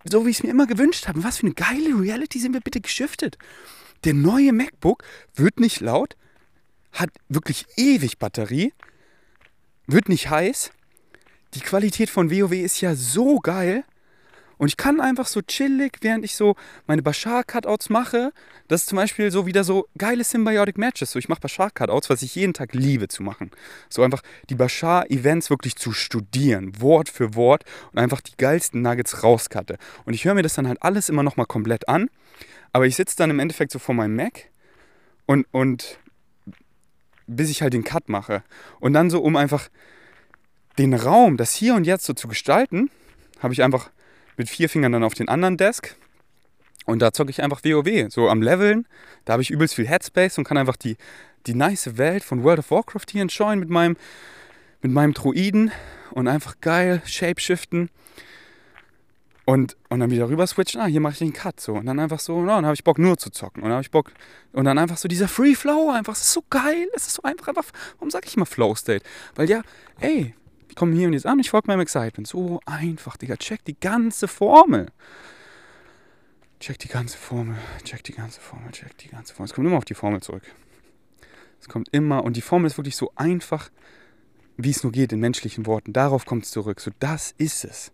so 0.03 0.25
wie 0.25 0.31
ich 0.31 0.37
es 0.37 0.43
mir 0.43 0.49
immer 0.49 0.65
gewünscht 0.65 1.07
habe. 1.07 1.23
Was 1.23 1.37
für 1.37 1.45
eine 1.45 1.53
geile 1.53 2.01
Reality 2.01 2.39
sind 2.39 2.53
wir 2.53 2.61
bitte 2.61 2.81
geschiftet. 2.81 3.37
Der 4.05 4.15
neue 4.15 4.53
MacBook 4.53 5.03
wird 5.35 5.59
nicht 5.59 5.81
laut, 5.81 6.17
hat 6.93 7.11
wirklich 7.29 7.67
ewig 7.75 8.17
Batterie, 8.17 8.73
wird 9.85 10.09
nicht 10.09 10.31
heiß 10.31 10.71
die 11.57 11.63
Qualität 11.63 12.09
von 12.09 12.31
WoW 12.31 12.53
ist 12.53 12.81
ja 12.81 12.95
so 12.95 13.39
geil. 13.39 13.83
Und 14.59 14.69
ich 14.69 14.77
kann 14.77 14.99
einfach 14.99 15.27
so 15.27 15.41
chillig, 15.41 15.99
während 16.01 16.25
ich 16.25 16.35
so 16.35 16.55
meine 16.87 17.03
Bashar-Cutouts 17.03 17.89
mache, 17.89 18.31
das 18.67 18.81
ist 18.81 18.89
zum 18.89 18.95
Beispiel 18.95 19.29
so 19.29 19.45
wieder 19.45 19.63
so 19.63 19.87
geile 19.97 20.23
Symbiotic 20.23 20.79
Matches. 20.79 21.11
So, 21.11 21.19
ich 21.19 21.29
mache 21.29 21.41
Bashar-Cutouts, 21.41 22.09
was 22.09 22.23
ich 22.23 22.33
jeden 22.33 22.53
Tag 22.53 22.73
liebe 22.73 23.07
zu 23.07 23.21
machen. 23.21 23.51
So 23.87 24.01
einfach 24.01 24.23
die 24.49 24.55
Bashar-Events 24.55 25.51
wirklich 25.51 25.75
zu 25.75 25.91
studieren, 25.91 26.81
Wort 26.81 27.07
für 27.07 27.35
Wort 27.35 27.65
und 27.91 27.99
einfach 27.99 28.19
die 28.19 28.35
geilsten 28.35 28.81
Nuggets 28.81 29.23
rauscutte. 29.23 29.77
Und 30.05 30.15
ich 30.15 30.25
höre 30.25 30.33
mir 30.33 30.43
das 30.43 30.55
dann 30.55 30.67
halt 30.67 30.81
alles 30.81 31.09
immer 31.09 31.21
nochmal 31.21 31.45
komplett 31.45 31.87
an. 31.87 32.09
Aber 32.73 32.87
ich 32.87 32.95
sitze 32.95 33.15
dann 33.15 33.29
im 33.29 33.39
Endeffekt 33.39 33.71
so 33.71 33.79
vor 33.79 33.93
meinem 33.93 34.15
Mac 34.15 34.49
und, 35.27 35.45
und 35.51 35.99
bis 37.27 37.49
ich 37.49 37.61
halt 37.61 37.73
den 37.73 37.83
Cut 37.83 38.09
mache. 38.09 38.43
Und 38.79 38.93
dann 38.93 39.11
so, 39.11 39.21
um 39.21 39.35
einfach 39.35 39.69
den 40.77 40.93
Raum, 40.93 41.37
das 41.37 41.53
Hier 41.53 41.75
und 41.75 41.85
Jetzt 41.85 42.05
so 42.05 42.13
zu 42.13 42.27
gestalten, 42.27 42.89
habe 43.39 43.53
ich 43.53 43.63
einfach 43.63 43.89
mit 44.37 44.49
vier 44.49 44.69
Fingern 44.69 44.91
dann 44.91 45.03
auf 45.03 45.13
den 45.13 45.27
anderen 45.27 45.57
Desk. 45.57 45.95
Und 46.85 47.01
da 47.01 47.11
zocke 47.11 47.31
ich 47.31 47.43
einfach 47.43 47.63
WoW, 47.63 48.07
so 48.09 48.29
am 48.29 48.41
Leveln. 48.41 48.87
Da 49.25 49.33
habe 49.33 49.41
ich 49.41 49.49
übelst 49.49 49.75
viel 49.75 49.87
Headspace 49.87 50.37
und 50.37 50.45
kann 50.45 50.57
einfach 50.57 50.77
die, 50.77 50.95
die 51.45 51.53
nice 51.53 51.97
Welt 51.97 52.23
von 52.23 52.43
World 52.43 52.59
of 52.59 52.71
Warcraft 52.71 53.05
hier 53.11 53.21
enjoyen 53.21 53.59
mit 53.59 53.69
meinem, 53.69 53.97
mit 54.81 54.91
meinem 54.91 55.13
Druiden 55.13 55.71
und 56.11 56.27
einfach 56.27 56.61
geil 56.61 57.01
shapeshiften. 57.05 57.89
Und, 59.43 59.77
und 59.89 60.01
dann 60.01 60.11
wieder 60.11 60.29
rüber 60.29 60.45
switchen, 60.45 60.81
ah, 60.81 60.87
hier 60.87 60.99
mache 60.99 61.13
ich 61.13 61.19
den 61.19 61.31
Cut 61.31 61.59
so. 61.59 61.73
Und 61.73 61.85
dann 61.85 61.99
einfach 61.99 62.19
so, 62.19 62.41
no, 62.41 62.47
dann 62.47 62.65
habe 62.65 62.75
ich 62.75 62.83
Bock 62.83 62.99
nur 62.99 63.17
zu 63.17 63.29
zocken. 63.29 63.63
Und 63.63 63.69
dann 63.69 63.77
habe 63.77 63.83
ich 63.83 63.91
Bock. 63.91 64.11
Und 64.51 64.65
dann 64.65 64.77
einfach 64.77 64.97
so 64.97 65.07
dieser 65.07 65.29
Free 65.29 65.55
Flow, 65.55 65.89
einfach, 65.89 66.13
es 66.13 66.21
ist 66.21 66.33
so 66.33 66.43
geil, 66.49 66.87
es 66.93 67.07
ist 67.07 67.15
so 67.15 67.23
einfach, 67.23 67.47
einfach, 67.47 67.65
warum 67.97 68.09
sage 68.09 68.27
ich 68.27 68.35
immer 68.35 68.45
Flow 68.45 68.75
State? 68.75 69.05
Weil 69.35 69.49
ja, 69.49 69.61
ey, 70.01 70.35
komme 70.77 70.95
hier 70.95 71.07
und 71.07 71.13
jetzt 71.13 71.25
an, 71.25 71.39
ich 71.39 71.49
folge 71.49 71.67
meinem 71.67 71.81
Excitement. 71.81 72.27
So 72.27 72.61
einfach, 72.65 73.17
Digga. 73.17 73.35
Check 73.35 73.65
die 73.65 73.77
ganze 73.77 74.27
Formel. 74.27 74.87
Check 76.59 76.79
die 76.79 76.87
ganze 76.87 77.17
Formel, 77.17 77.55
check 77.83 78.03
die 78.03 78.13
ganze 78.13 78.41
Formel, 78.41 78.71
check 78.71 78.97
die 78.97 79.09
ganze 79.09 79.33
Formel. 79.33 79.47
Es 79.49 79.53
kommt 79.53 79.67
immer 79.67 79.77
auf 79.77 79.85
die 79.85 79.93
Formel 79.93 80.21
zurück. 80.21 80.43
Es 81.59 81.67
kommt 81.67 81.89
immer, 81.91 82.23
und 82.23 82.35
die 82.35 82.41
Formel 82.41 82.67
ist 82.67 82.77
wirklich 82.77 82.95
so 82.95 83.11
einfach, 83.15 83.69
wie 84.55 84.71
es 84.71 84.81
nur 84.81 84.91
geht 84.91 85.11
in 85.11 85.19
menschlichen 85.19 85.67
Worten. 85.67 85.93
Darauf 85.93 86.25
kommt 86.25 86.45
es 86.45 86.51
zurück. 86.51 86.79
So, 86.79 86.91
das 86.99 87.33
ist 87.37 87.63
es. 87.63 87.91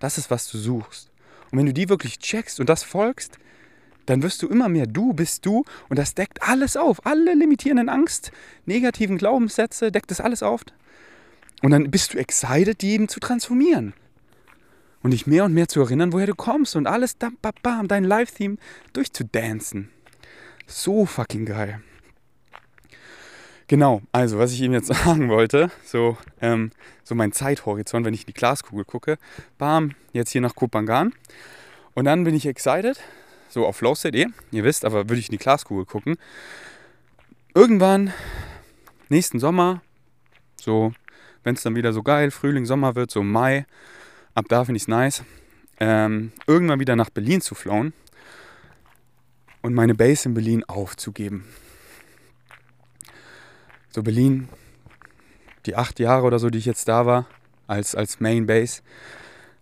Das 0.00 0.18
ist, 0.18 0.30
was 0.30 0.50
du 0.50 0.58
suchst. 0.58 1.10
Und 1.52 1.58
wenn 1.58 1.66
du 1.66 1.72
die 1.72 1.88
wirklich 1.88 2.18
checkst 2.18 2.58
und 2.58 2.68
das 2.68 2.82
folgst, 2.82 3.38
dann 4.06 4.22
wirst 4.22 4.42
du 4.42 4.48
immer 4.48 4.68
mehr 4.68 4.86
du 4.86 5.12
bist 5.12 5.46
du 5.46 5.64
und 5.88 5.96
das 5.96 6.14
deckt 6.14 6.42
alles 6.42 6.76
auf. 6.76 7.06
Alle 7.06 7.34
limitierenden 7.34 7.88
Angst, 7.88 8.32
negativen 8.66 9.16
Glaubenssätze, 9.16 9.92
deckt 9.92 10.10
das 10.10 10.20
alles 10.20 10.42
auf. 10.42 10.64
Und 11.62 11.70
dann 11.70 11.90
bist 11.90 12.12
du 12.12 12.18
excited, 12.18 12.82
die 12.82 12.90
eben 12.92 13.08
zu 13.08 13.20
transformieren. 13.20 13.94
Und 15.02 15.12
dich 15.12 15.26
mehr 15.26 15.44
und 15.44 15.54
mehr 15.54 15.68
zu 15.68 15.80
erinnern, 15.80 16.12
woher 16.12 16.26
du 16.26 16.34
kommst 16.34 16.76
und 16.76 16.86
alles, 16.86 17.14
bam, 17.14 17.36
bam, 17.62 17.88
dein 17.88 18.04
Live-Theme 18.04 18.56
durchzudancen. 18.92 19.90
So 20.66 21.06
fucking 21.06 21.46
geil. 21.46 21.80
Genau, 23.68 24.02
also 24.12 24.38
was 24.38 24.52
ich 24.52 24.60
Ihnen 24.60 24.74
jetzt 24.74 24.88
sagen 25.04 25.28
wollte, 25.28 25.70
so, 25.84 26.18
ähm, 26.40 26.70
so 27.04 27.14
mein 27.14 27.32
Zeithorizont, 27.32 28.04
wenn 28.04 28.14
ich 28.14 28.22
in 28.22 28.26
die 28.26 28.34
Glaskugel 28.34 28.84
gucke, 28.84 29.18
bam, 29.58 29.92
jetzt 30.12 30.30
hier 30.30 30.40
nach 30.40 30.54
Kopangan. 30.54 31.12
Und 31.94 32.04
dann 32.04 32.24
bin 32.24 32.34
ich 32.34 32.46
excited, 32.46 33.00
so 33.48 33.66
auf 33.66 33.82
State, 33.94 34.18
eh, 34.18 34.26
ihr 34.50 34.64
wisst, 34.64 34.84
aber 34.84 35.08
würde 35.08 35.20
ich 35.20 35.28
in 35.28 35.32
die 35.32 35.42
Glaskugel 35.42 35.84
gucken. 35.84 36.16
Irgendwann, 37.54 38.12
nächsten 39.08 39.38
Sommer, 39.38 39.82
so 40.56 40.92
wenn 41.44 41.54
es 41.54 41.62
dann 41.62 41.74
wieder 41.74 41.92
so 41.92 42.02
geil, 42.02 42.30
Frühling, 42.30 42.66
Sommer 42.66 42.94
wird, 42.94 43.10
so 43.10 43.22
Mai, 43.22 43.66
ab 44.34 44.46
da 44.48 44.64
finde 44.64 44.76
ich 44.76 44.84
es 44.84 44.88
nice, 44.88 45.24
ähm, 45.80 46.32
irgendwann 46.46 46.80
wieder 46.80 46.96
nach 46.96 47.10
Berlin 47.10 47.40
zu 47.40 47.54
flown 47.54 47.92
und 49.62 49.74
meine 49.74 49.94
Base 49.94 50.28
in 50.28 50.34
Berlin 50.34 50.64
aufzugeben. 50.64 51.44
So 53.90 54.02
Berlin, 54.02 54.48
die 55.66 55.76
acht 55.76 56.00
Jahre 56.00 56.26
oder 56.26 56.38
so, 56.38 56.50
die 56.50 56.58
ich 56.58 56.66
jetzt 56.66 56.88
da 56.88 57.06
war, 57.06 57.26
als, 57.66 57.94
als 57.94 58.20
Main 58.20 58.46
Base, 58.46 58.82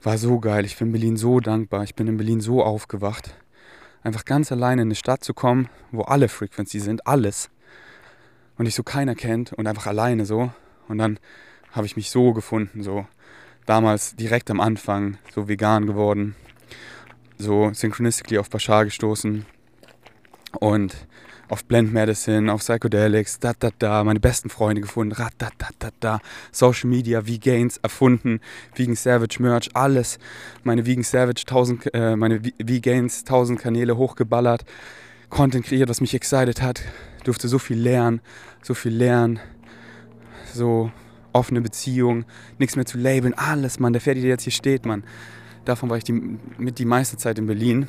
war 0.02 0.18
so 0.18 0.38
geil. 0.40 0.64
Ich 0.64 0.76
bin 0.78 0.92
Berlin 0.92 1.16
so 1.16 1.40
dankbar. 1.40 1.84
Ich 1.84 1.94
bin 1.94 2.06
in 2.06 2.16
Berlin 2.16 2.40
so 2.40 2.62
aufgewacht. 2.64 3.34
Einfach 4.02 4.24
ganz 4.24 4.50
alleine 4.50 4.82
in 4.82 4.88
eine 4.88 4.94
Stadt 4.94 5.22
zu 5.22 5.34
kommen, 5.34 5.68
wo 5.90 6.02
alle 6.02 6.28
Frequency 6.28 6.80
sind, 6.80 7.06
alles. 7.06 7.50
Und 8.56 8.66
ich 8.66 8.74
so 8.74 8.82
keiner 8.82 9.14
kennt 9.14 9.52
und 9.52 9.66
einfach 9.66 9.86
alleine 9.86 10.24
so. 10.24 10.52
Und 10.88 10.98
dann 10.98 11.18
habe 11.72 11.86
ich 11.86 11.96
mich 11.96 12.10
so 12.10 12.32
gefunden, 12.32 12.82
so 12.82 13.06
damals 13.66 14.16
direkt 14.16 14.50
am 14.50 14.60
Anfang 14.60 15.18
so 15.34 15.48
vegan 15.48 15.86
geworden, 15.86 16.34
so 17.38 17.72
synchronistically 17.72 18.38
auf 18.38 18.50
Bashar 18.50 18.84
gestoßen 18.84 19.46
und 20.58 20.96
auf 21.48 21.64
Blend 21.64 21.92
Medicine, 21.92 22.52
auf 22.52 22.60
Psychedelics, 22.60 23.40
da 23.40 23.52
da 23.58 23.70
da, 23.78 24.04
meine 24.04 24.20
besten 24.20 24.50
Freunde 24.50 24.80
gefunden, 24.80 25.12
rat 25.12 25.32
da 25.38 25.48
da 25.58 25.68
da 25.78 25.90
da, 25.98 26.20
Social 26.52 26.88
Media, 26.88 27.26
Vegans 27.26 27.78
erfunden, 27.78 28.40
Vegan 28.74 28.94
Savage 28.94 29.42
Merch, 29.42 29.68
alles, 29.74 30.18
meine 30.62 30.86
Vegan 30.86 31.02
Savage 31.02 31.42
1000, 31.46 31.94
äh, 31.94 32.16
meine 32.16 32.42
Vegans 32.42 33.20
1000 33.20 33.60
Kanäle 33.60 33.96
hochgeballert, 33.96 34.64
Content 35.28 35.66
kreiert, 35.66 35.88
was 35.88 36.00
mich 36.00 36.14
excited 36.14 36.62
hat, 36.62 36.82
durfte 37.24 37.48
so 37.48 37.58
viel 37.58 37.78
lernen, 37.78 38.20
so 38.62 38.74
viel 38.74 38.94
lernen, 38.94 39.40
so 40.54 40.92
offene 41.32 41.60
Beziehung, 41.60 42.24
nichts 42.58 42.76
mehr 42.76 42.86
zu 42.86 42.98
labeln, 42.98 43.34
alles, 43.34 43.78
Mann. 43.80 43.92
Der 43.92 44.02
Ferdi, 44.02 44.20
der 44.20 44.30
jetzt 44.30 44.44
hier 44.44 44.52
steht, 44.52 44.86
Mann. 44.86 45.04
davon 45.64 45.90
war 45.90 45.96
ich 45.96 46.04
die, 46.04 46.38
mit 46.58 46.78
die 46.78 46.84
meiste 46.84 47.16
Zeit 47.16 47.38
in 47.38 47.46
Berlin. 47.46 47.88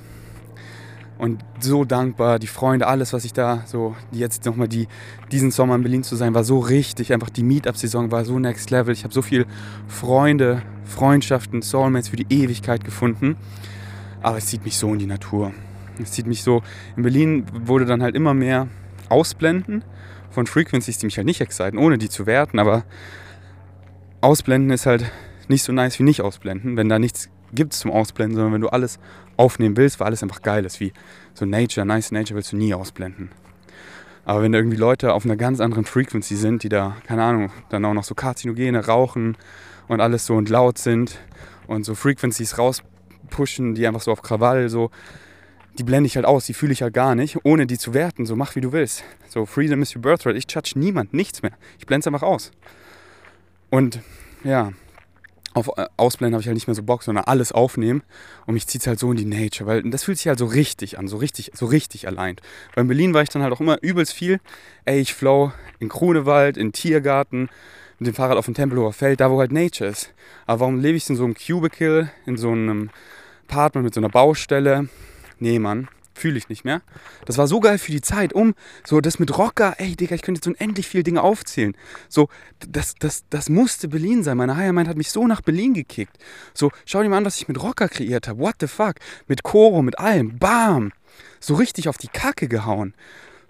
Und 1.21 1.43
so 1.59 1.85
dankbar, 1.85 2.39
die 2.39 2.47
Freunde, 2.47 2.87
alles, 2.87 3.13
was 3.13 3.25
ich 3.25 3.33
da 3.33 3.63
so, 3.67 3.95
jetzt 4.11 4.43
nochmal 4.45 4.67
die, 4.67 4.87
diesen 5.31 5.51
Sommer 5.51 5.75
in 5.75 5.83
Berlin 5.83 6.01
zu 6.01 6.15
sein, 6.15 6.33
war 6.33 6.43
so 6.43 6.57
richtig. 6.57 7.13
Einfach 7.13 7.29
die 7.29 7.43
Meetup-Saison 7.43 8.11
war 8.11 8.25
so 8.25 8.39
next 8.39 8.71
level. 8.71 8.91
Ich 8.91 9.03
habe 9.03 9.13
so 9.13 9.21
viele 9.21 9.45
Freunde, 9.87 10.63
Freundschaften, 10.83 11.61
Soulmates 11.61 12.09
für 12.09 12.15
die 12.15 12.25
Ewigkeit 12.29 12.83
gefunden. 12.83 13.37
Aber 14.23 14.37
es 14.37 14.47
zieht 14.47 14.65
mich 14.65 14.77
so 14.77 14.91
in 14.93 14.97
die 14.97 15.05
Natur. 15.05 15.53
Es 16.01 16.11
zieht 16.11 16.25
mich 16.25 16.41
so. 16.41 16.63
In 16.95 17.03
Berlin 17.03 17.45
wurde 17.53 17.85
dann 17.85 18.01
halt 18.01 18.15
immer 18.15 18.33
mehr 18.33 18.67
Ausblenden 19.09 19.83
von 20.31 20.47
Frequencies, 20.47 20.97
die 20.97 21.05
mich 21.05 21.17
halt 21.17 21.27
nicht 21.27 21.41
exciten, 21.41 21.77
ohne 21.77 21.99
die 21.99 22.09
zu 22.09 22.25
werten. 22.25 22.57
Aber 22.57 22.83
Ausblenden 24.21 24.69
ist 24.69 24.85
halt 24.85 25.11
nicht 25.47 25.63
so 25.63 25.73
nice 25.73 25.97
wie 25.97 26.03
nicht 26.03 26.21
ausblenden, 26.21 26.77
wenn 26.77 26.87
da 26.87 26.99
nichts 26.99 27.29
gibt 27.53 27.73
zum 27.73 27.89
Ausblenden, 27.89 28.35
sondern 28.35 28.53
wenn 28.53 28.61
du 28.61 28.69
alles 28.69 28.99
aufnehmen 29.35 29.75
willst, 29.75 29.99
weil 29.99 30.05
alles 30.05 30.21
einfach 30.21 30.43
geil 30.43 30.63
ist, 30.63 30.79
wie 30.79 30.93
so 31.33 31.45
Nature, 31.45 31.87
nice 31.87 32.11
Nature 32.11 32.35
willst 32.35 32.51
du 32.51 32.57
nie 32.57 32.75
ausblenden. 32.75 33.31
Aber 34.23 34.43
wenn 34.43 34.51
da 34.51 34.59
irgendwie 34.59 34.77
Leute 34.77 35.13
auf 35.13 35.25
einer 35.25 35.37
ganz 35.37 35.59
anderen 35.59 35.85
Frequency 35.85 36.35
sind, 36.35 36.61
die 36.61 36.69
da, 36.69 36.97
keine 37.07 37.23
Ahnung, 37.23 37.51
dann 37.69 37.83
auch 37.83 37.95
noch 37.95 38.03
so 38.03 38.13
Karzinogene 38.13 38.85
rauchen 38.85 39.37
und 39.87 40.01
alles 40.01 40.27
so 40.27 40.35
und 40.35 40.49
laut 40.49 40.77
sind 40.77 41.17
und 41.65 41.83
so 41.83 41.95
Frequencies 41.95 42.59
rauspushen, 42.59 43.73
die 43.73 43.87
einfach 43.87 44.01
so 44.01 44.11
auf 44.11 44.21
Krawall 44.21 44.69
so, 44.69 44.91
die 45.79 45.83
blende 45.83 46.05
ich 46.05 46.15
halt 46.15 46.27
aus, 46.27 46.45
die 46.45 46.53
fühle 46.53 46.73
ich 46.73 46.83
halt 46.83 46.93
gar 46.93 47.15
nicht, 47.15 47.39
ohne 47.43 47.65
die 47.65 47.79
zu 47.79 47.95
werten. 47.95 48.27
So 48.27 48.35
mach 48.35 48.55
wie 48.55 48.61
du 48.61 48.71
willst. 48.71 49.03
So 49.29 49.47
Freedom 49.47 49.81
is 49.81 49.95
your 49.95 50.03
birthright. 50.03 50.35
Ich 50.35 50.45
judge 50.47 50.73
niemand, 50.75 51.11
nichts 51.11 51.41
mehr. 51.41 51.53
Ich 51.79 51.87
blende 51.87 52.01
es 52.01 52.07
einfach 52.07 52.21
aus. 52.21 52.51
Und 53.71 53.99
ja, 54.43 54.73
auf 55.53 55.69
äh, 55.77 55.87
Ausblenden 55.97 56.35
habe 56.35 56.41
ich 56.41 56.47
halt 56.47 56.55
nicht 56.55 56.67
mehr 56.67 56.75
so 56.75 56.83
Bock, 56.83 57.03
sondern 57.03 57.25
alles 57.25 57.51
aufnehmen. 57.51 58.03
Und 58.45 58.53
mich 58.53 58.67
zieht 58.67 58.81
es 58.81 58.87
halt 58.87 58.99
so 58.99 59.11
in 59.11 59.17
die 59.17 59.25
Nature, 59.25 59.67
weil 59.67 59.81
das 59.83 60.03
fühlt 60.03 60.17
sich 60.17 60.27
halt 60.27 60.39
so 60.39 60.45
richtig 60.45 60.99
an, 60.99 61.07
so 61.07 61.17
richtig, 61.17 61.51
so 61.53 61.65
richtig 61.65 62.07
allein. 62.07 62.35
Weil 62.73 62.83
in 62.83 62.87
Berlin 62.87 63.13
war 63.13 63.23
ich 63.23 63.29
dann 63.29 63.41
halt 63.41 63.53
auch 63.53 63.61
immer 63.61 63.81
übelst 63.81 64.13
viel. 64.13 64.39
Ey, 64.85 64.99
ich 64.99 65.13
flow 65.13 65.51
in 65.79 65.89
Grunewald, 65.89 66.57
in 66.57 66.73
Tiergarten, 66.73 67.49
mit 67.97 68.07
dem 68.07 68.13
Fahrrad 68.13 68.37
auf 68.37 68.45
dem 68.45 68.53
Tempelhofer 68.53 68.93
Feld, 68.93 69.19
da 69.19 69.31
wo 69.31 69.39
halt 69.39 69.51
Nature 69.51 69.89
ist. 69.89 70.13
Aber 70.45 70.61
warum 70.61 70.79
lebe 70.79 70.97
ich 70.97 71.09
in 71.09 71.15
so 71.15 71.23
einem 71.23 71.35
Cubicle, 71.35 72.11
in 72.25 72.37
so 72.37 72.51
einem 72.51 72.89
Apartment 73.47 73.85
mit 73.85 73.93
so 73.93 74.01
einer 74.01 74.09
Baustelle? 74.09 74.89
Nee, 75.39 75.59
Mann 75.59 75.87
fühle 76.21 76.37
ich 76.37 76.49
nicht 76.49 76.63
mehr. 76.63 76.81
Das 77.25 77.37
war 77.37 77.47
so 77.47 77.59
geil 77.59 77.77
für 77.77 77.91
die 77.91 78.01
Zeit, 78.01 78.31
um 78.33 78.53
so 78.85 79.01
das 79.01 79.19
mit 79.19 79.37
Rocker, 79.37 79.75
ey 79.77 79.95
Digga, 79.95 80.15
ich 80.15 80.21
könnte 80.21 80.39
jetzt 80.39 80.47
unendlich 80.47 80.87
viele 80.87 81.03
Dinge 81.03 81.21
aufzählen. 81.21 81.75
So, 82.07 82.29
das, 82.69 82.95
das, 82.99 83.25
das 83.29 83.49
musste 83.49 83.87
Berlin 83.87 84.23
sein. 84.23 84.37
Meine 84.37 84.55
Heimat 84.55 84.87
hat 84.87 84.97
mich 84.97 85.11
so 85.11 85.27
nach 85.27 85.41
Berlin 85.41 85.73
gekickt. 85.73 86.17
So, 86.53 86.71
schau 86.85 87.01
dir 87.01 87.09
mal 87.09 87.17
an, 87.17 87.25
was 87.25 87.37
ich 87.37 87.47
mit 87.47 87.61
Rocker 87.61 87.89
kreiert 87.89 88.27
habe. 88.27 88.39
What 88.39 88.55
the 88.61 88.67
fuck? 88.67 88.95
Mit 89.27 89.43
Choro, 89.43 89.81
mit 89.81 89.99
allem. 89.99 90.37
Bam! 90.37 90.91
So 91.39 91.55
richtig 91.55 91.89
auf 91.89 91.97
die 91.97 92.07
Kacke 92.07 92.47
gehauen 92.47 92.93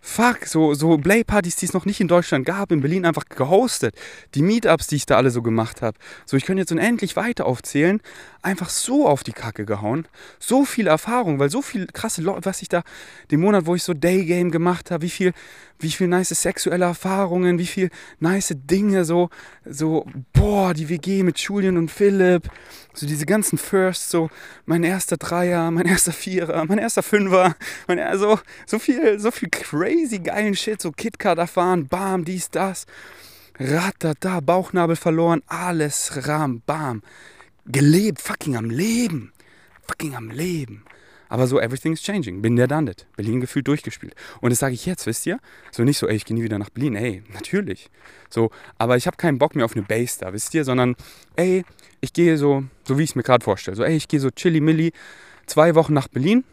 fuck, 0.01 0.45
so, 0.45 0.73
so 0.73 0.97
Play-Partys, 0.97 1.55
die 1.55 1.67
es 1.67 1.73
noch 1.73 1.85
nicht 1.85 2.01
in 2.01 2.07
Deutschland 2.07 2.45
gab, 2.45 2.71
in 2.71 2.81
Berlin 2.81 3.05
einfach 3.05 3.25
gehostet. 3.29 3.95
Die 4.33 4.41
Meetups, 4.41 4.87
die 4.87 4.95
ich 4.95 5.05
da 5.05 5.15
alle 5.15 5.29
so 5.29 5.41
gemacht 5.41 5.81
habe. 5.81 5.97
So, 6.25 6.35
ich 6.35 6.45
könnte 6.45 6.61
jetzt 6.61 6.71
unendlich 6.71 7.15
weiter 7.15 7.45
aufzählen. 7.45 8.01
Einfach 8.41 8.69
so 8.69 9.07
auf 9.07 9.23
die 9.23 9.31
Kacke 9.31 9.65
gehauen. 9.65 10.07
So 10.39 10.65
viel 10.65 10.87
Erfahrung, 10.87 11.37
weil 11.39 11.51
so 11.51 11.61
viel 11.61 11.85
krasse 11.85 12.21
Leute, 12.21 12.45
was 12.45 12.61
ich 12.63 12.69
da, 12.69 12.81
den 13.29 13.39
Monat, 13.39 13.67
wo 13.67 13.75
ich 13.75 13.83
so 13.83 13.93
Daygame 13.93 14.49
gemacht 14.49 14.89
habe, 14.89 15.03
wie 15.03 15.09
viel, 15.09 15.33
wie 15.82 15.91
viel 15.91 16.07
nice 16.07 16.29
sexuelle 16.29 16.86
Erfahrungen, 16.86 17.57
wie 17.57 17.65
viel 17.65 17.89
nice 18.19 18.53
Dinge, 18.55 19.05
so, 19.05 19.29
so, 19.65 20.05
boah, 20.34 20.73
die 20.73 20.89
WG 20.89 21.23
mit 21.23 21.39
Julian 21.39 21.77
und 21.77 21.91
Philipp, 21.91 22.49
so 22.93 23.05
diese 23.05 23.25
ganzen 23.25 23.57
Firsts, 23.57 24.09
so 24.09 24.29
mein 24.65 24.84
erster 24.84 25.17
Dreier, 25.17 25.71
mein 25.71 25.86
erster 25.86 26.11
Vierer, 26.11 26.65
mein 26.65 26.77
erster 26.77 27.03
Fünfer, 27.03 27.55
mein, 27.88 27.99
also 27.99 28.39
so 28.65 28.79
viel, 28.79 29.19
so 29.19 29.32
viel 29.32 29.49
crazy 29.49 30.19
geilen 30.19 30.55
Shit, 30.55 30.82
so 30.82 30.91
KitKat 30.91 31.38
erfahren, 31.38 31.88
bam, 31.88 32.25
dies, 32.25 32.49
das, 32.49 32.86
ratata, 33.59 34.39
Bauchnabel 34.39 34.95
verloren, 34.95 35.41
alles, 35.47 36.27
ram, 36.27 36.61
bam, 36.65 37.01
gelebt, 37.65 38.21
fucking 38.21 38.55
am 38.55 38.69
Leben, 38.69 39.32
fucking 39.88 40.15
am 40.15 40.29
Leben. 40.32 40.84
Aber 41.32 41.47
so, 41.47 41.61
everything's 41.61 42.01
changing. 42.01 42.41
Bin 42.41 42.57
der 42.57 42.67
done 42.67 42.91
it. 42.91 43.07
Berlin 43.15 43.39
gefühlt 43.39 43.65
durchgespielt. 43.65 44.15
Und 44.41 44.49
das 44.49 44.59
sage 44.59 44.73
ich 44.73 44.86
jetzt, 44.86 45.05
wisst 45.05 45.25
ihr? 45.25 45.39
So 45.71 45.84
nicht 45.84 45.97
so, 45.97 46.09
ey, 46.09 46.17
ich 46.17 46.25
gehe 46.25 46.36
nie 46.36 46.43
wieder 46.43 46.59
nach 46.59 46.69
Berlin. 46.69 46.93
Ey, 46.97 47.23
natürlich. 47.34 47.89
So, 48.29 48.51
aber 48.77 48.97
ich 48.97 49.07
habe 49.07 49.15
keinen 49.15 49.38
Bock 49.38 49.55
mehr 49.55 49.63
auf 49.63 49.73
eine 49.73 49.84
Base 49.84 50.17
da, 50.19 50.34
wisst 50.34 50.53
ihr? 50.53 50.65
Sondern, 50.65 50.97
ey, 51.38 51.63
ich 52.01 52.11
gehe 52.11 52.38
so, 52.38 52.65
so 52.84 52.97
wie 52.97 53.03
ich 53.03 53.11
es 53.11 53.15
mir 53.15 53.23
gerade 53.23 53.45
vorstelle. 53.45 53.77
So, 53.77 53.84
ey, 53.86 53.95
ich 53.95 54.09
gehe 54.09 54.19
so 54.19 54.29
chilly-milli 54.29 54.91
zwei 55.45 55.73
Wochen 55.73 55.93
nach 55.93 56.09
Berlin 56.09 56.43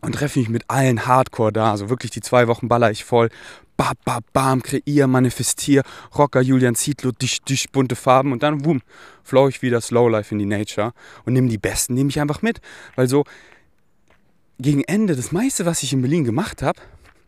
und 0.00 0.14
treffe 0.14 0.38
mich 0.38 0.48
mit 0.48 0.64
allen 0.68 1.06
Hardcore 1.06 1.52
da. 1.52 1.76
So 1.76 1.90
wirklich 1.90 2.10
die 2.10 2.22
zwei 2.22 2.48
Wochen 2.48 2.68
baller 2.68 2.90
ich 2.90 3.04
voll. 3.04 3.28
Bam, 3.76 3.92
bam, 4.06 4.22
bam, 4.32 4.62
kreier, 4.62 5.08
manifestier, 5.08 5.82
Rocker, 6.16 6.40
Julian 6.40 6.74
Zietlow, 6.74 7.12
dich, 7.12 7.42
dich, 7.42 7.70
bunte 7.70 7.96
Farben 7.96 8.32
und 8.32 8.42
dann, 8.42 8.62
boom, 8.62 8.80
flow 9.24 9.48
ich 9.48 9.60
wieder 9.60 9.82
Slowlife 9.82 10.34
in 10.34 10.38
die 10.38 10.46
Nature 10.46 10.94
und 11.26 11.34
nehme 11.34 11.48
die 11.48 11.58
Besten, 11.58 11.92
nehme 11.92 12.08
ich 12.08 12.18
einfach 12.18 12.40
mit. 12.40 12.62
Weil 12.96 13.06
so, 13.06 13.24
gegen 14.60 14.84
Ende, 14.84 15.16
das 15.16 15.32
meiste, 15.32 15.66
was 15.66 15.82
ich 15.82 15.92
in 15.92 16.02
Berlin 16.02 16.24
gemacht 16.24 16.62
habe, 16.62 16.80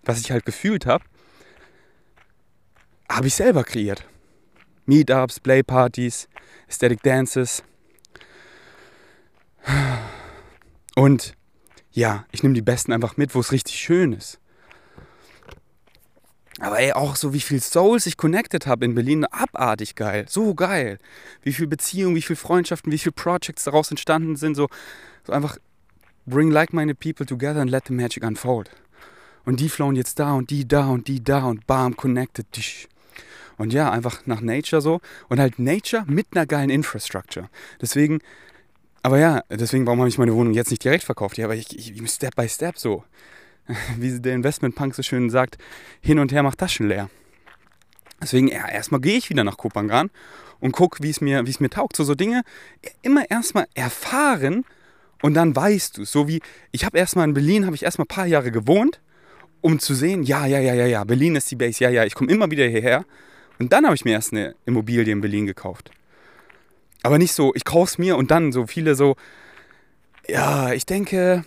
was 0.05 0.21
ich 0.21 0.31
halt 0.31 0.45
gefühlt 0.45 0.87
habe, 0.87 1.05
habe 3.11 3.27
ich 3.27 3.35
selber 3.35 3.65
kreiert. 3.65 4.07
Meetups, 4.87 5.41
Playpartys, 5.41 6.29
Aesthetic 6.69 7.03
Dances. 7.03 7.63
Und 10.95 11.35
ja, 11.93 12.27
ich 12.33 12.43
nehme 12.43 12.55
die 12.55 12.63
Besten 12.63 12.93
einfach 12.93 13.17
mit, 13.17 13.35
wo 13.35 13.41
es 13.41 13.53
richtig 13.53 13.77
schön 13.77 14.13
ist. 14.13 14.39
Aber 16.59 16.79
ey, 16.79 16.93
auch 16.93 17.17
so 17.17 17.33
wie 17.33 17.41
viel 17.41 17.61
Souls 17.61 18.07
ich 18.07 18.17
connected 18.17 18.67
habe 18.67 18.85
in 18.85 18.95
Berlin, 18.95 19.25
abartig 19.25 19.95
geil, 19.95 20.27
so 20.29 20.55
geil. 20.55 20.99
Wie 21.43 21.53
viel 21.53 21.67
Beziehungen, 21.67 22.15
wie 22.15 22.23
viel 22.23 22.37
Freundschaften, 22.37 22.93
wie 22.93 22.99
viele 22.99 23.13
Projects 23.13 23.65
daraus 23.65 23.91
entstanden 23.91 24.37
sind, 24.37 24.55
so, 24.55 24.69
so 25.25 25.33
einfach 25.33 25.57
bring 26.27 26.51
like-minded 26.51 26.99
people 26.99 27.27
together 27.27 27.61
and 27.61 27.71
let 27.71 27.87
the 27.87 27.93
magic 27.93 28.25
unfold. 28.25 28.71
Und 29.45 29.61
die 29.61 29.69
flowen 29.69 29.97
jetzt 29.97 30.19
da 30.19 30.35
und 30.35 30.51
die 30.51 30.67
da 30.67 30.89
und 30.89 31.09
die 31.09 31.23
da 31.23 31.45
und 31.45 31.67
bam, 31.67 31.97
connected. 31.97 32.47
Und 33.59 33.73
ja, 33.73 33.91
einfach 33.91 34.27
nach 34.27 34.41
Nature 34.41 34.81
so. 34.81 35.01
Und 35.29 35.41
halt 35.41 35.59
Nature 35.59 36.05
mit 36.07 36.29
einer 36.33 36.47
geilen 36.47 36.71
Infrastructure. 36.71 37.49
Deswegen, 37.81 38.21
aber 39.03 39.19
ja, 39.19 39.43
deswegen, 39.51 39.87
warum 39.87 39.99
habe 40.01 40.09
ich 40.09 40.19
meine 40.19 40.35
Wohnung 40.35 40.55
jetzt 40.55 40.71
nicht 40.71 40.85
direkt 40.85 41.05
verkauft? 41.05 41.39
Ja, 41.39 41.47
aber 41.47 41.57
ich, 41.57 41.77
ich 41.77 42.11
Step 42.11 42.37
by 42.37 42.49
Step 42.49 42.79
so. 42.79 43.05
Wie 43.99 44.21
der 44.21 44.35
Investment-Punk 44.35 44.95
so 44.95 45.03
schön 45.03 45.31
sagt, 45.31 45.59
hin 46.01 46.19
und 46.19 46.33
her 46.33 46.43
macht 46.43 46.59
Taschen 46.59 46.89
leer. 46.89 47.11
Deswegen, 48.21 48.47
ja, 48.49 48.69
erstmal 48.69 49.01
gehe 49.01 49.19
ich 49.19 49.31
wieder 49.31 49.43
nach 49.43 49.57
Kopangan 49.57 50.11
und 50.61 50.71
gucke, 50.73 51.03
wie 51.03 51.11
es 51.11 51.21
mir, 51.21 51.43
mir 51.43 51.71
taugt. 51.71 51.97
So, 51.97 52.05
so 52.05 52.15
Dinge 52.15 52.43
immer 53.03 53.29
erstmal 53.29 53.67
erfahren 53.75 54.65
und 55.23 55.35
dann 55.35 55.57
weißt 55.57 55.99
du, 55.99 56.05
so 56.05 56.29
wie, 56.29 56.41
ich 56.73 56.85
habe 56.85 56.99
erstmal 56.99 57.27
in 57.27 57.35
Berlin, 57.35 57.65
habe 57.65 57.75
ich 57.75 57.85
erstmal 57.85 58.05
ein 58.05 58.15
paar 58.15 58.27
Jahre 58.27 58.51
gewohnt, 58.51 59.01
um 59.61 59.79
zu 59.79 59.95
sehen, 59.95 60.25
ja, 60.25 60.45
ja, 60.47 60.59
ja, 60.59 60.75
ja, 60.75 60.87
ja, 60.87 61.05
Berlin 61.05 61.37
ist 61.37 61.51
die 61.51 61.57
Base, 61.57 61.83
ja, 61.83 61.91
ja, 61.91 62.05
ich 62.05 62.15
komme 62.15 62.31
immer 62.31 62.51
wieder 62.51 62.67
hierher. 62.67 63.05
Und 63.59 63.73
dann 63.73 63.85
habe 63.85 63.95
ich 63.95 64.05
mir 64.05 64.13
erst 64.13 64.33
eine 64.33 64.57
Immobilie 64.67 65.13
in 65.13 65.21
Berlin 65.21 65.47
gekauft. 65.47 65.93
Aber 67.05 67.19
nicht 67.19 67.33
so, 67.33 67.55
ich 67.55 67.65
kaufe 67.65 67.91
es 67.93 67.99
mir 67.99 68.17
und 68.17 68.31
dann 68.31 68.53
so 68.53 68.67
viele 68.67 68.97
so, 68.97 69.17
ja, 70.29 70.73
ich 70.73 70.85
denke, 70.85 71.45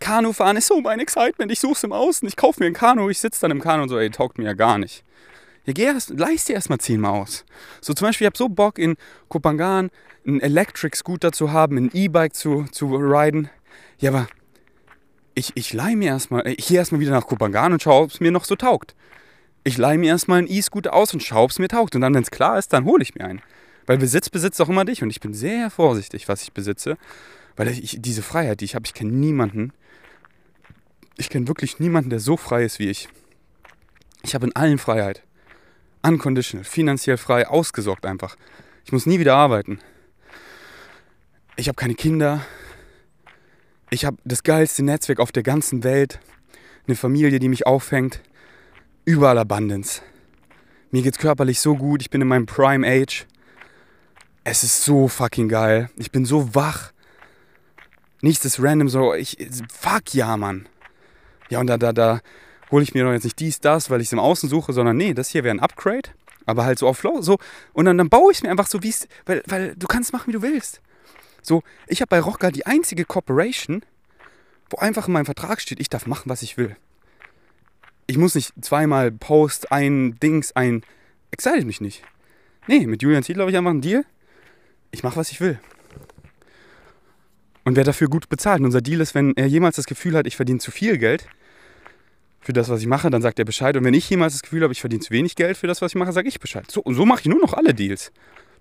Kanufahren 0.00 0.56
ist 0.56 0.68
so 0.68 0.80
mein 0.80 1.00
Excitement, 1.00 1.50
ich 1.50 1.60
suche 1.60 1.72
es 1.72 1.84
im 1.84 1.92
Außen, 1.92 2.26
ich 2.28 2.36
kaufe 2.36 2.60
mir 2.60 2.66
ein 2.66 2.74
Kanu, 2.74 3.10
ich 3.10 3.18
sitze 3.18 3.40
dann 3.40 3.50
im 3.50 3.60
Kanu 3.60 3.82
und 3.82 3.88
so, 3.88 3.98
ey, 3.98 4.10
taugt 4.10 4.38
mir 4.38 4.44
ja 4.44 4.52
gar 4.52 4.78
nicht. 4.78 5.04
Ja, 5.66 5.72
geh 5.72 5.84
erst, 5.84 6.10
leist 6.10 6.48
dir 6.48 6.54
erstmal 6.54 6.78
zehnmal 6.78 7.12
aus. 7.20 7.44
So 7.80 7.92
zum 7.92 8.06
Beispiel, 8.06 8.24
ich 8.24 8.30
habe 8.30 8.38
so 8.38 8.48
Bock 8.48 8.78
in 8.78 8.96
Kopangan 9.28 9.90
einen 10.26 10.40
Electric 10.40 10.96
Scooter 10.96 11.32
zu 11.32 11.52
haben, 11.52 11.76
ein 11.76 11.90
E-Bike 11.92 12.34
zu, 12.34 12.64
zu 12.70 12.94
riden. 12.94 13.50
Ja, 13.98 14.10
aber 14.10 14.28
ich, 15.34 15.52
ich 15.54 15.72
leih 15.72 15.94
mir 15.94 16.08
erstmal, 16.08 16.46
ich 16.46 16.68
gehe 16.68 16.78
erstmal 16.78 17.00
wieder 17.00 17.12
nach 17.12 17.26
Kopangan 17.26 17.72
und 17.72 17.82
schaue, 17.82 18.04
ob 18.04 18.10
es 18.10 18.20
mir 18.20 18.30
noch 18.30 18.44
so 18.44 18.56
taugt. 18.56 18.94
Ich 19.64 19.78
leih 19.78 19.96
mir 19.96 20.08
erstmal 20.08 20.38
einen 20.38 20.48
E-Scooter 20.48 20.92
aus 20.92 21.12
und 21.12 21.22
schaue, 21.22 21.44
ob 21.44 21.50
es 21.50 21.58
mir 21.58 21.68
taugt. 21.68 21.94
Und 21.94 22.00
dann, 22.00 22.14
wenn 22.14 22.22
es 22.22 22.30
klar 22.30 22.58
ist, 22.58 22.72
dann 22.72 22.84
hole 22.84 23.02
ich 23.02 23.14
mir 23.14 23.24
einen. 23.24 23.42
Weil 23.86 23.98
Besitz 23.98 24.30
besitzt 24.30 24.60
auch 24.60 24.68
immer 24.68 24.84
dich. 24.84 25.02
Und 25.02 25.10
ich 25.10 25.20
bin 25.20 25.34
sehr 25.34 25.70
vorsichtig, 25.70 26.28
was 26.28 26.42
ich 26.42 26.52
besitze. 26.52 26.96
Weil 27.56 27.68
ich, 27.68 27.96
diese 28.00 28.22
Freiheit, 28.22 28.60
die 28.60 28.66
ich 28.66 28.74
habe, 28.74 28.86
ich 28.86 28.94
kenne 28.94 29.12
niemanden. 29.12 29.72
Ich 31.16 31.28
kenne 31.28 31.48
wirklich 31.48 31.80
niemanden, 31.80 32.10
der 32.10 32.20
so 32.20 32.36
frei 32.36 32.64
ist 32.64 32.78
wie 32.78 32.88
ich. 32.88 33.08
Ich 34.22 34.34
habe 34.34 34.46
in 34.46 34.56
allen 34.56 34.78
Freiheit. 34.78 35.22
Unconditional, 36.02 36.64
finanziell 36.64 37.16
frei, 37.16 37.48
ausgesorgt 37.48 38.06
einfach. 38.06 38.36
Ich 38.84 38.92
muss 38.92 39.06
nie 39.06 39.18
wieder 39.18 39.34
arbeiten. 39.34 39.80
Ich 41.58 41.66
habe 41.66 41.74
keine 41.74 41.96
Kinder. 41.96 42.46
Ich 43.90 44.04
habe 44.04 44.16
das 44.24 44.44
geilste 44.44 44.84
Netzwerk 44.84 45.18
auf 45.18 45.32
der 45.32 45.42
ganzen 45.42 45.82
Welt. 45.82 46.20
Eine 46.86 46.94
Familie, 46.94 47.40
die 47.40 47.48
mich 47.48 47.66
auffängt. 47.66 48.20
Überall 49.04 49.38
Abundance. 49.38 50.02
Mir 50.92 51.02
geht's 51.02 51.18
körperlich 51.18 51.58
so 51.58 51.74
gut. 51.74 52.00
Ich 52.00 52.10
bin 52.10 52.20
in 52.20 52.28
meinem 52.28 52.46
Prime 52.46 52.86
Age. 52.86 53.26
Es 54.44 54.62
ist 54.62 54.84
so 54.84 55.08
fucking 55.08 55.48
geil. 55.48 55.90
Ich 55.96 56.12
bin 56.12 56.24
so 56.24 56.54
wach. 56.54 56.92
Nichts 58.22 58.44
ist 58.44 58.62
random 58.62 58.88
so, 58.88 59.12
ich, 59.14 59.36
fuck 59.68 60.14
ja, 60.14 60.36
Mann. 60.36 60.68
Ja, 61.48 61.58
und 61.58 61.66
da, 61.66 61.76
da, 61.76 61.92
da 61.92 62.20
hole 62.70 62.84
ich 62.84 62.94
mir 62.94 63.02
doch 63.02 63.10
jetzt 63.10 63.24
nicht 63.24 63.40
dies, 63.40 63.58
das, 63.58 63.90
weil 63.90 64.00
ich 64.00 64.06
es 64.06 64.12
im 64.12 64.20
Außen 64.20 64.48
suche, 64.48 64.72
sondern 64.72 64.96
nee, 64.96 65.12
das 65.12 65.28
hier 65.28 65.42
wäre 65.42 65.56
ein 65.56 65.60
Upgrade, 65.60 66.10
aber 66.46 66.64
halt 66.64 66.78
so 66.78 66.86
auf 66.86 66.98
Flow, 66.98 67.20
so. 67.20 67.38
Und 67.72 67.86
dann, 67.86 67.98
dann 67.98 68.08
baue 68.08 68.30
ich 68.30 68.44
mir 68.44 68.50
einfach 68.50 68.68
so, 68.68 68.80
wie 68.84 68.90
es, 68.90 69.08
weil, 69.26 69.42
weil 69.46 69.74
du 69.74 69.88
kannst 69.88 70.12
machen, 70.12 70.28
wie 70.28 70.32
du 70.32 70.42
willst. 70.42 70.82
So, 71.48 71.62
ich 71.86 72.02
habe 72.02 72.10
bei 72.10 72.20
Rocker 72.20 72.52
die 72.52 72.66
einzige 72.66 73.06
Corporation, 73.06 73.82
wo 74.68 74.76
einfach 74.76 75.06
in 75.06 75.14
meinem 75.14 75.24
Vertrag 75.24 75.62
steht, 75.62 75.80
ich 75.80 75.88
darf 75.88 76.06
machen, 76.06 76.28
was 76.28 76.42
ich 76.42 76.58
will. 76.58 76.76
Ich 78.06 78.18
muss 78.18 78.34
nicht 78.34 78.52
zweimal 78.60 79.10
Post, 79.10 79.72
ein 79.72 80.20
Dings, 80.20 80.52
ein. 80.52 80.82
Excited 81.30 81.64
mich 81.64 81.80
nicht. 81.80 82.02
Nee, 82.66 82.86
mit 82.86 83.02
Julian 83.02 83.22
Ziedler 83.22 83.42
habe 83.42 83.50
ich 83.50 83.56
einfach 83.56 83.70
einen 83.70 83.80
Deal. 83.80 84.04
Ich 84.90 85.02
mache, 85.02 85.16
was 85.16 85.30
ich 85.30 85.40
will. 85.40 85.58
Und 87.64 87.76
wer 87.76 87.84
dafür 87.84 88.08
gut 88.08 88.28
bezahlt. 88.28 88.60
Und 88.60 88.66
unser 88.66 88.82
Deal 88.82 89.00
ist, 89.00 89.14
wenn 89.14 89.34
er 89.36 89.46
jemals 89.46 89.76
das 89.76 89.86
Gefühl 89.86 90.16
hat, 90.16 90.26
ich 90.26 90.36
verdiene 90.36 90.58
zu 90.58 90.70
viel 90.70 90.98
Geld 90.98 91.26
für 92.40 92.52
das, 92.52 92.68
was 92.68 92.80
ich 92.80 92.86
mache, 92.86 93.08
dann 93.08 93.22
sagt 93.22 93.38
er 93.38 93.46
Bescheid. 93.46 93.74
Und 93.76 93.84
wenn 93.84 93.94
ich 93.94 94.08
jemals 94.08 94.34
das 94.34 94.42
Gefühl 94.42 94.62
habe, 94.62 94.72
ich 94.72 94.80
verdiene 94.80 95.02
zu 95.02 95.12
wenig 95.12 95.34
Geld 95.34 95.56
für 95.56 95.66
das, 95.66 95.80
was 95.80 95.92
ich 95.92 95.96
mache, 95.96 96.12
sage 96.12 96.28
ich 96.28 96.40
Bescheid. 96.40 96.70
So, 96.70 96.82
und 96.82 96.94
so 96.94 97.06
mache 97.06 97.20
ich 97.20 97.26
nur 97.26 97.40
noch 97.40 97.54
alle 97.54 97.72
Deals. 97.72 98.12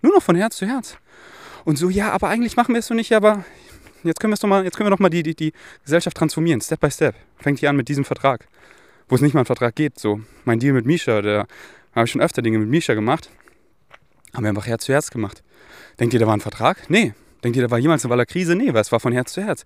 Nur 0.02 0.14
noch 0.14 0.24
von 0.24 0.38
Herz 0.38 0.56
zu 0.56 0.66
Herz. 0.66 0.98
Und 1.68 1.78
so, 1.78 1.89
ja, 1.89 2.13
aber 2.13 2.30
eigentlich 2.30 2.55
machen 2.55 2.74
wir 2.74 2.80
es 2.80 2.88
so 2.88 2.93
nicht, 2.93 3.11
aber 3.11 3.43
jetzt 4.05 4.22
können 4.22 4.32
wir 4.32 4.36
es 4.36 4.39
doch 4.39 4.47
mal, 4.47 4.63
jetzt 4.63 4.78
können 4.78 4.88
wir 4.88 4.91
doch 4.91 5.01
mal 5.01 5.09
die, 5.09 5.22
die, 5.22 5.36
die 5.36 5.51
Gesellschaft 5.84 6.15
transformieren, 6.15 6.61
Step 6.61 6.80
by 6.80 6.89
Step. 6.89 7.13
Fängt 7.39 7.59
hier 7.59 7.70
an 7.70 7.76
mit 7.76 7.89
diesem 7.89 8.05
Vertrag. 8.05 8.47
Wo 9.09 9.15
es 9.15 9.22
nicht 9.22 9.34
mal 9.34 9.41
einen 9.41 9.47
Vertrag 9.47 9.76
geht. 9.76 9.99
So, 9.99 10.22
mein 10.45 10.59
Deal 10.59 10.72
mit 10.72 10.86
Misha, 10.86 11.22
da 11.22 11.45
habe 11.93 12.05
ich 12.05 12.11
schon 12.11 12.22
öfter 12.22 12.41
Dinge 12.41 12.59
mit 12.59 12.70
Misha 12.70 12.93
gemacht. 12.93 13.30
Haben 14.34 14.43
wir 14.43 14.49
einfach 14.49 14.65
Herz 14.65 14.86
zu 14.86 14.93
Herz 14.93 15.11
gemacht. 15.11 15.43
Denkt 15.99 16.13
ihr, 16.13 16.22
da 16.22 16.26
war 16.26 16.38
ein 16.38 16.39
Vertrag? 16.39 16.89
Nee. 16.89 17.13
Denkt 17.43 17.57
ihr, 17.57 17.63
da 17.63 17.70
war 17.70 17.80
jemals 17.80 18.05
eine 18.05 18.11
Waller 18.11 18.26
Krise? 18.26 18.55
Nee, 18.55 18.74
weil 18.74 18.80
es 18.80 18.93
war 18.93 19.01
von 19.01 19.11
Herz 19.11 19.34
zu 19.34 19.43
Herz. 19.43 19.65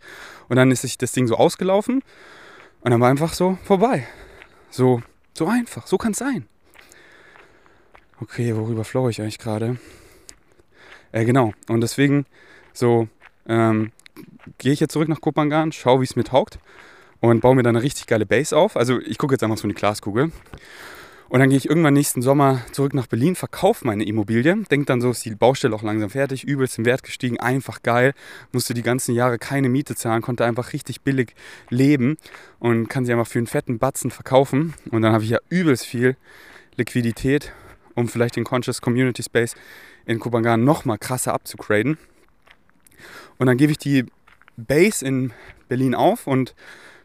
Und 0.50 0.56
dann 0.56 0.72
ist 0.72 0.82
sich 0.82 0.98
das 0.98 1.12
Ding 1.12 1.28
so 1.28 1.36
ausgelaufen 1.36 2.02
und 2.82 2.90
dann 2.90 3.00
war 3.00 3.12
einfach 3.12 3.36
so 3.36 3.60
vorbei. 3.64 4.08
So, 4.72 5.04
so 5.38 5.46
einfach. 5.46 5.86
So 5.86 6.00
kann 6.00 6.14
es 6.14 6.18
sein. 6.18 6.48
Okay, 8.20 8.56
worüber 8.56 8.86
flow 8.86 9.08
ich 9.08 9.22
eigentlich 9.22 9.38
gerade? 9.38 9.78
Äh, 11.12 11.26
genau. 11.26 11.54
Und 11.68 11.82
deswegen 11.82 12.26
so 12.74 13.08
ähm, 13.48 13.92
gehe 14.58 14.74
ich 14.74 14.80
jetzt 14.80 14.94
zurück 14.94 15.10
nach 15.10 15.22
Kopangan, 15.22 15.72
schaue, 15.72 16.02
wie 16.02 16.06
es 16.06 16.16
mir 16.16 16.24
taugt 16.24 16.60
und 17.20 17.42
baue 17.42 17.56
mir 17.56 17.64
dann 17.64 17.76
eine 17.76 17.84
richtig 17.84 18.08
geile 18.08 18.26
Base 18.26 18.56
auf. 18.56 18.78
Also 18.78 19.00
ich 19.00 19.18
gucke 19.18 19.34
jetzt 19.34 19.44
einfach 19.44 19.58
so 19.58 19.64
in 19.64 19.70
die 19.70 19.76
Glaskugel 19.76 20.32
und 21.32 21.40
dann 21.40 21.48
gehe 21.48 21.58
ich 21.58 21.70
irgendwann 21.70 21.94
nächsten 21.94 22.22
Sommer 22.22 22.60
zurück 22.74 22.94
nach 22.94 23.08
Berlin, 23.08 23.36
verkaufe 23.36 23.88
meine 23.88 24.04
Immobilie, 24.04 24.54
denke 24.70 24.86
dann 24.86 25.00
so, 25.00 25.12
ist 25.12 25.24
die 25.24 25.34
Baustelle 25.34 25.74
auch 25.74 25.82
langsam 25.82 26.10
fertig, 26.10 26.44
übelst 26.44 26.78
im 26.78 26.84
Wert 26.84 27.04
gestiegen, 27.04 27.40
einfach 27.40 27.84
geil, 27.84 28.14
musste 28.52 28.74
die 28.74 28.82
ganzen 28.82 29.16
Jahre 29.16 29.38
keine 29.38 29.70
Miete 29.70 29.96
zahlen, 29.96 30.22
konnte 30.22 30.44
einfach 30.44 30.74
richtig 30.74 31.04
billig 31.04 31.34
leben 31.70 32.18
und 32.60 32.90
kann 32.90 33.06
sie 33.06 33.14
einfach 33.14 33.28
für 33.28 33.40
einen 33.40 33.48
fetten 33.48 33.80
Batzen 33.80 34.12
verkaufen. 34.12 34.74
Und 34.90 35.04
dann 35.04 35.14
habe 35.14 35.24
ich 35.24 35.30
ja 35.30 35.40
übelst 35.48 35.86
viel 35.86 36.18
Liquidität, 36.76 37.54
um 37.96 38.10
vielleicht 38.10 38.36
den 38.36 38.44
Conscious 38.44 38.82
Community 38.82 39.24
Space 39.24 39.56
in 40.06 40.20
Kubangan 40.20 40.64
nochmal 40.64 40.98
krasser 40.98 41.34
abzugraden. 41.34 41.98
Und 43.38 43.48
dann 43.48 43.58
gebe 43.58 43.72
ich 43.72 43.78
die 43.78 44.06
Base 44.58 45.06
in 45.06 45.34
Berlin 45.68 45.96
auf 45.96 46.28
und 46.28 46.56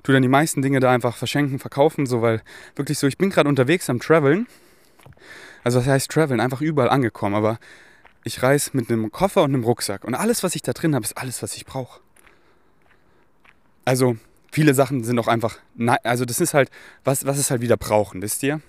tue 0.03 0.13
dann 0.13 0.23
die 0.23 0.29
meisten 0.29 0.63
Dinge 0.63 0.81
da 0.81 0.93
einfach 0.93 1.17
verschenken, 1.17 1.59
verkaufen, 1.59 2.07
so, 2.07 2.23
weil 2.23 2.43
wirklich 2.75 2.99
so, 2.99 3.07
ich 3.07 3.19
bin 3.19 3.31
gerade 3.31 3.49
unterwegs 3.49 3.91
am 3.91 4.01
Traveln. 4.01 4.47
Also 5.65 5.81
was 5.81 5.87
heißt 5.87 6.11
Traveln? 6.11 6.41
Einfach 6.41 6.61
überall 6.61 6.91
angekommen, 6.91 7.35
aber 7.35 7.59
ich 8.25 8.43
reise 8.43 8.71
mit 8.73 8.91
einem 8.91 9.11
Koffer 9.11 9.43
und 9.43 9.55
einem 9.55 9.65
Rucksack 9.65 10.05
und 10.05 10.15
alles, 10.15 10.43
was 10.43 10.55
ich 10.55 10.63
da 10.63 10.73
drin 10.73 10.95
habe, 10.95 11.05
ist 11.05 11.17
alles, 11.17 11.43
was 11.43 11.57
ich 11.57 11.65
brauche. 11.65 12.01
Also 13.85 14.17
viele 14.53 14.75
Sachen 14.75 15.05
sind 15.05 15.19
auch 15.19 15.29
einfach, 15.29 15.59
also 16.03 16.25
das 16.25 16.41
ist 16.41 16.55
halt, 16.55 16.71
was, 17.05 17.25
was 17.25 17.39
ist 17.39 17.51
halt 17.51 17.61
wieder 17.61 17.77
brauchen, 17.77 18.23
wisst 18.23 18.43
ihr? 18.43 18.61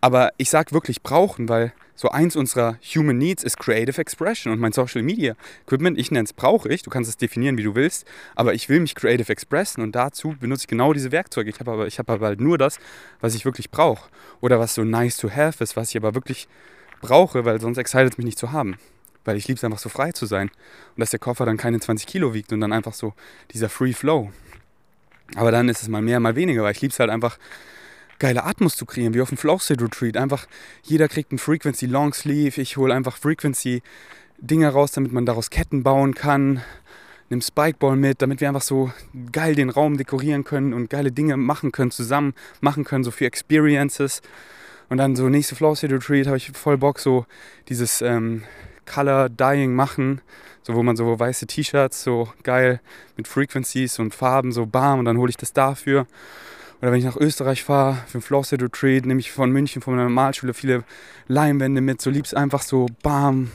Aber 0.00 0.32
ich 0.36 0.50
sage 0.50 0.72
wirklich 0.72 1.02
brauchen, 1.02 1.48
weil 1.48 1.72
so 1.98 2.10
eins 2.10 2.36
unserer 2.36 2.78
Human 2.94 3.18
Needs 3.18 3.42
ist 3.42 3.58
Creative 3.58 4.00
Expression 4.00 4.52
und 4.52 4.60
mein 4.60 4.70
Social 4.70 5.02
Media 5.02 5.34
Equipment, 5.66 5.98
ich 5.98 6.12
nenne 6.12 6.26
es 6.26 6.32
brauche 6.32 6.68
ich, 6.68 6.82
du 6.82 6.90
kannst 6.90 7.10
es 7.10 7.16
definieren, 7.16 7.58
wie 7.58 7.64
du 7.64 7.74
willst, 7.74 8.06
aber 8.36 8.54
ich 8.54 8.68
will 8.68 8.78
mich 8.78 8.94
creative 8.94 9.32
expressen 9.32 9.82
und 9.82 9.96
dazu 9.96 10.36
benutze 10.38 10.62
ich 10.62 10.68
genau 10.68 10.92
diese 10.92 11.10
Werkzeuge. 11.10 11.50
Ich 11.50 11.58
habe 11.58 11.72
aber, 11.72 11.88
hab 11.88 12.10
aber 12.10 12.26
halt 12.26 12.40
nur 12.40 12.56
das, 12.56 12.78
was 13.20 13.34
ich 13.34 13.44
wirklich 13.44 13.72
brauche 13.72 14.08
oder 14.40 14.60
was 14.60 14.76
so 14.76 14.84
nice 14.84 15.16
to 15.16 15.28
have 15.28 15.62
ist, 15.62 15.76
was 15.76 15.90
ich 15.90 15.96
aber 15.96 16.14
wirklich 16.14 16.46
brauche, 17.00 17.44
weil 17.44 17.60
sonst 17.60 17.78
excited 17.78 18.16
mich 18.16 18.24
nicht 18.24 18.38
zu 18.38 18.52
haben. 18.52 18.76
Weil 19.24 19.36
ich 19.36 19.48
liebe 19.48 19.58
es 19.58 19.64
einfach 19.64 19.80
so 19.80 19.88
frei 19.88 20.12
zu 20.12 20.26
sein 20.26 20.50
und 20.94 21.00
dass 21.00 21.10
der 21.10 21.18
Koffer 21.18 21.46
dann 21.46 21.56
keine 21.56 21.80
20 21.80 22.06
Kilo 22.06 22.32
wiegt 22.32 22.52
und 22.52 22.60
dann 22.60 22.72
einfach 22.72 22.94
so 22.94 23.12
dieser 23.50 23.68
Free 23.68 23.92
Flow. 23.92 24.30
Aber 25.34 25.50
dann 25.50 25.68
ist 25.68 25.82
es 25.82 25.88
mal 25.88 26.00
mehr, 26.00 26.20
mal 26.20 26.36
weniger, 26.36 26.62
weil 26.62 26.72
ich 26.72 26.80
liebe 26.80 26.92
es 26.92 27.00
halt 27.00 27.10
einfach 27.10 27.38
geile 28.18 28.44
Atmos 28.44 28.76
zu 28.76 28.86
kreieren, 28.86 29.14
wie 29.14 29.20
auf 29.20 29.30
dem 29.30 29.38
State 29.58 29.82
Retreat. 29.82 30.16
Einfach, 30.16 30.46
jeder 30.82 31.08
kriegt 31.08 31.30
einen 31.30 31.38
Frequency 31.38 31.86
Long 31.86 32.12
Sleeve. 32.12 32.60
Ich 32.60 32.76
hole 32.76 32.94
einfach 32.94 33.16
Frequency 33.16 33.82
Dinge 34.38 34.68
raus, 34.68 34.92
damit 34.92 35.12
man 35.12 35.26
daraus 35.26 35.50
Ketten 35.50 35.82
bauen 35.82 36.14
kann. 36.14 36.62
Nimm 37.30 37.40
Spikeball 37.42 37.96
mit, 37.96 38.22
damit 38.22 38.40
wir 38.40 38.48
einfach 38.48 38.62
so 38.62 38.90
geil 39.32 39.54
den 39.54 39.68
Raum 39.68 39.98
dekorieren 39.98 40.44
können 40.44 40.72
und 40.72 40.88
geile 40.88 41.12
Dinge 41.12 41.36
machen 41.36 41.72
können, 41.72 41.90
zusammen 41.90 42.34
machen 42.60 42.84
können, 42.84 43.04
so 43.04 43.10
für 43.10 43.26
Experiences. 43.26 44.22
Und 44.88 44.96
dann 44.96 45.14
so 45.14 45.28
nächste 45.28 45.54
Flow 45.54 45.74
State 45.74 45.94
Retreat 45.94 46.26
habe 46.26 46.38
ich 46.38 46.50
voll 46.52 46.78
Bock, 46.78 46.98
so 46.98 47.26
dieses 47.68 48.00
ähm, 48.00 48.44
Color 48.86 49.28
Dyeing 49.28 49.74
machen, 49.74 50.22
so 50.62 50.74
wo 50.74 50.82
man 50.82 50.96
so 50.96 51.18
weiße 51.18 51.46
T-Shirts 51.46 52.02
so 52.02 52.32
geil 52.42 52.80
mit 53.16 53.28
Frequencies 53.28 53.98
und 53.98 54.14
Farben 54.14 54.52
so 54.52 54.64
bam 54.64 54.98
und 54.98 55.04
dann 55.04 55.18
hole 55.18 55.30
ich 55.30 55.36
das 55.36 55.52
dafür. 55.52 56.06
Oder 56.80 56.92
wenn 56.92 56.98
ich 56.98 57.04
nach 57.04 57.16
Österreich 57.16 57.64
fahre 57.64 57.98
für 58.06 58.18
ein 58.18 58.22
Flossed 58.22 58.62
Retreat, 58.62 59.04
nehme 59.04 59.20
ich 59.20 59.32
von 59.32 59.50
München, 59.50 59.82
von 59.82 59.96
meiner 59.96 60.08
Malschule 60.08 60.54
viele 60.54 60.84
Leinwände 61.26 61.80
mit. 61.80 62.00
So 62.00 62.10
lieb's 62.10 62.34
einfach 62.34 62.62
so, 62.62 62.86
bam, 63.02 63.50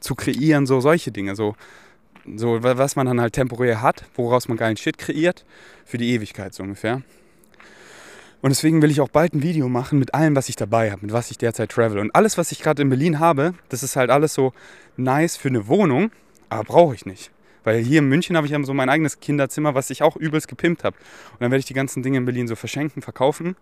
zu 0.00 0.14
kreieren, 0.14 0.66
so 0.66 0.80
solche 0.80 1.12
Dinge. 1.12 1.36
So, 1.36 1.56
so 2.36 2.62
was 2.62 2.96
man 2.96 3.06
dann 3.06 3.20
halt 3.20 3.34
temporär 3.34 3.82
hat, 3.82 4.04
woraus 4.14 4.48
man 4.48 4.56
geilen 4.56 4.76
Shit 4.76 4.96
kreiert, 4.96 5.44
für 5.84 5.98
die 5.98 6.10
Ewigkeit 6.12 6.54
so 6.54 6.62
ungefähr. 6.62 7.02
Und 8.40 8.50
deswegen 8.50 8.82
will 8.82 8.90
ich 8.90 9.00
auch 9.00 9.08
bald 9.08 9.34
ein 9.34 9.42
Video 9.42 9.68
machen 9.68 9.98
mit 9.98 10.12
allem, 10.12 10.36
was 10.36 10.50
ich 10.50 10.56
dabei 10.56 10.90
habe, 10.90 11.02
mit 11.02 11.12
was 11.12 11.30
ich 11.30 11.38
derzeit 11.38 11.70
travel. 11.70 11.98
Und 11.98 12.14
alles, 12.14 12.36
was 12.36 12.52
ich 12.52 12.60
gerade 12.60 12.82
in 12.82 12.90
Berlin 12.90 13.18
habe, 13.18 13.54
das 13.70 13.82
ist 13.82 13.96
halt 13.96 14.10
alles 14.10 14.34
so 14.34 14.52
nice 14.96 15.36
für 15.36 15.48
eine 15.48 15.66
Wohnung, 15.66 16.10
aber 16.50 16.64
brauche 16.64 16.94
ich 16.94 17.06
nicht. 17.06 17.30
Weil 17.64 17.82
hier 17.82 18.00
in 18.00 18.08
München 18.08 18.36
habe 18.36 18.46
ich 18.46 18.54
so 18.66 18.74
mein 18.74 18.88
eigenes 18.88 19.20
Kinderzimmer, 19.20 19.74
was 19.74 19.90
ich 19.90 20.02
auch 20.02 20.16
übelst 20.16 20.48
gepimpt 20.48 20.84
habe. 20.84 20.96
Und 21.32 21.40
dann 21.40 21.50
werde 21.50 21.60
ich 21.60 21.66
die 21.66 21.74
ganzen 21.74 22.02
Dinge 22.02 22.18
in 22.18 22.24
Berlin 22.24 22.46
so 22.46 22.54
verschenken, 22.54 23.02
verkaufen. 23.02 23.56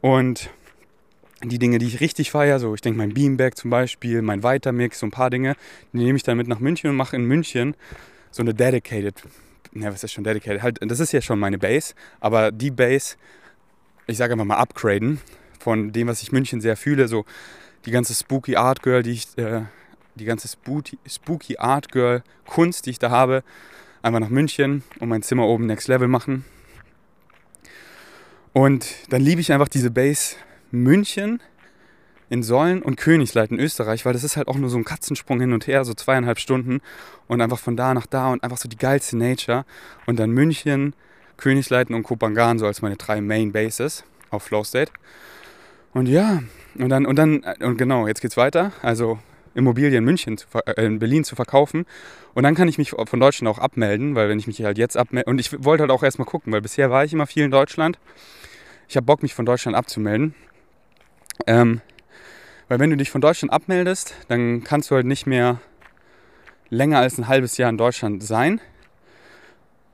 Und 0.00 0.50
die 1.42 1.58
Dinge, 1.58 1.78
die 1.78 1.86
ich 1.86 2.00
richtig 2.00 2.30
feiere, 2.30 2.58
so 2.58 2.74
ich 2.74 2.80
denke 2.80 2.98
mein 2.98 3.14
Beanbag 3.14 3.52
zum 3.56 3.70
Beispiel, 3.70 4.22
mein 4.22 4.42
Weitermix, 4.42 5.00
so 5.00 5.06
ein 5.06 5.10
paar 5.10 5.30
Dinge, 5.30 5.56
die 5.92 5.98
nehme 5.98 6.16
ich 6.16 6.22
dann 6.22 6.36
mit 6.36 6.48
nach 6.48 6.60
München 6.60 6.90
und 6.90 6.96
mache 6.96 7.16
in 7.16 7.24
München 7.24 7.74
so 8.30 8.42
eine 8.42 8.54
dedicated, 8.54 9.22
ne, 9.72 9.92
was 9.92 10.02
ist 10.02 10.12
schon 10.12 10.24
dedicated? 10.24 10.62
Halt, 10.62 10.78
das 10.80 11.00
ist 11.00 11.12
ja 11.12 11.20
schon 11.20 11.38
meine 11.38 11.58
Base, 11.58 11.94
aber 12.20 12.52
die 12.52 12.70
Base, 12.70 13.16
ich 14.06 14.16
sage 14.16 14.32
einfach 14.32 14.46
mal 14.46 14.56
upgraden 14.56 15.20
von 15.58 15.92
dem, 15.92 16.08
was 16.08 16.22
ich 16.22 16.32
München 16.32 16.60
sehr 16.60 16.76
fühle, 16.76 17.08
so 17.08 17.24
die 17.84 17.90
ganze 17.90 18.14
Spooky 18.14 18.56
Art 18.56 18.82
Girl, 18.82 19.02
die 19.02 19.12
ich 19.12 19.36
äh, 19.36 19.62
die 20.16 20.24
ganze 20.24 20.48
spooky, 20.48 21.58
Art 21.58 21.92
Girl 21.92 22.22
Kunst, 22.46 22.86
die 22.86 22.90
ich 22.90 22.98
da 22.98 23.10
habe, 23.10 23.42
einfach 24.02 24.20
nach 24.20 24.28
München 24.28 24.82
und 25.00 25.08
mein 25.08 25.22
Zimmer 25.22 25.46
oben 25.46 25.66
Next 25.66 25.88
Level 25.88 26.08
machen. 26.08 26.44
Und 28.52 28.86
dann 29.10 29.20
liebe 29.20 29.40
ich 29.40 29.52
einfach 29.52 29.68
diese 29.68 29.90
Base 29.90 30.36
München 30.70 31.42
in 32.28 32.42
Sollen 32.42 32.82
und 32.82 32.96
Königsleit 32.96 33.50
in 33.50 33.60
Österreich, 33.60 34.04
weil 34.04 34.12
das 34.12 34.24
ist 34.24 34.36
halt 34.36 34.48
auch 34.48 34.56
nur 34.56 34.70
so 34.70 34.78
ein 34.78 34.84
Katzensprung 34.84 35.40
hin 35.40 35.52
und 35.52 35.66
her, 35.66 35.84
so 35.84 35.94
zweieinhalb 35.94 36.38
Stunden 36.38 36.80
und 37.28 37.40
einfach 37.40 37.58
von 37.58 37.76
da 37.76 37.94
nach 37.94 38.06
da 38.06 38.32
und 38.32 38.42
einfach 38.42 38.58
so 38.58 38.68
die 38.68 38.78
geilste 38.78 39.16
Nature. 39.16 39.64
Und 40.06 40.18
dann 40.18 40.30
München, 40.30 40.94
Königsleiten 41.36 41.94
und 41.94 42.02
Kopangan 42.02 42.58
so 42.58 42.66
als 42.66 42.82
meine 42.82 42.96
drei 42.96 43.20
Main 43.20 43.52
Bases 43.52 44.04
auf 44.30 44.44
Flow 44.44 44.64
State. 44.64 44.90
Und 45.92 46.06
ja, 46.06 46.42
und 46.76 46.88
dann, 46.88 47.06
und 47.06 47.16
dann, 47.16 47.44
und 47.60 47.78
genau, 47.78 48.06
jetzt 48.06 48.20
geht's 48.20 48.36
weiter. 48.36 48.72
Also 48.82 49.18
Immobilien 49.56 49.94
in 49.94 50.04
München, 50.04 50.36
zu, 50.36 50.46
äh, 50.66 50.84
in 50.84 50.98
Berlin 50.98 51.24
zu 51.24 51.34
verkaufen. 51.34 51.86
Und 52.34 52.42
dann 52.42 52.54
kann 52.54 52.68
ich 52.68 52.78
mich 52.78 52.90
von 52.90 53.20
Deutschland 53.20 53.48
auch 53.48 53.58
abmelden, 53.58 54.14
weil 54.14 54.28
wenn 54.28 54.38
ich 54.38 54.46
mich 54.46 54.62
halt 54.62 54.78
jetzt 54.78 54.96
abmelde, 54.96 55.28
und 55.28 55.40
ich 55.40 55.64
wollte 55.64 55.82
halt 55.82 55.90
auch 55.90 56.02
erstmal 56.02 56.26
gucken, 56.26 56.52
weil 56.52 56.60
bisher 56.60 56.90
war 56.90 57.04
ich 57.04 57.12
immer 57.12 57.26
viel 57.26 57.44
in 57.44 57.50
Deutschland. 57.50 57.98
Ich 58.88 58.96
habe 58.96 59.06
Bock, 59.06 59.22
mich 59.22 59.34
von 59.34 59.46
Deutschland 59.46 59.76
abzumelden. 59.76 60.34
Ähm, 61.46 61.80
weil 62.68 62.78
wenn 62.78 62.90
du 62.90 62.96
dich 62.96 63.10
von 63.10 63.20
Deutschland 63.20 63.52
abmeldest, 63.52 64.14
dann 64.28 64.62
kannst 64.62 64.90
du 64.90 64.94
halt 64.94 65.06
nicht 65.06 65.26
mehr 65.26 65.60
länger 66.68 66.98
als 66.98 67.18
ein 67.18 67.28
halbes 67.28 67.56
Jahr 67.56 67.70
in 67.70 67.78
Deutschland 67.78 68.22
sein. 68.22 68.60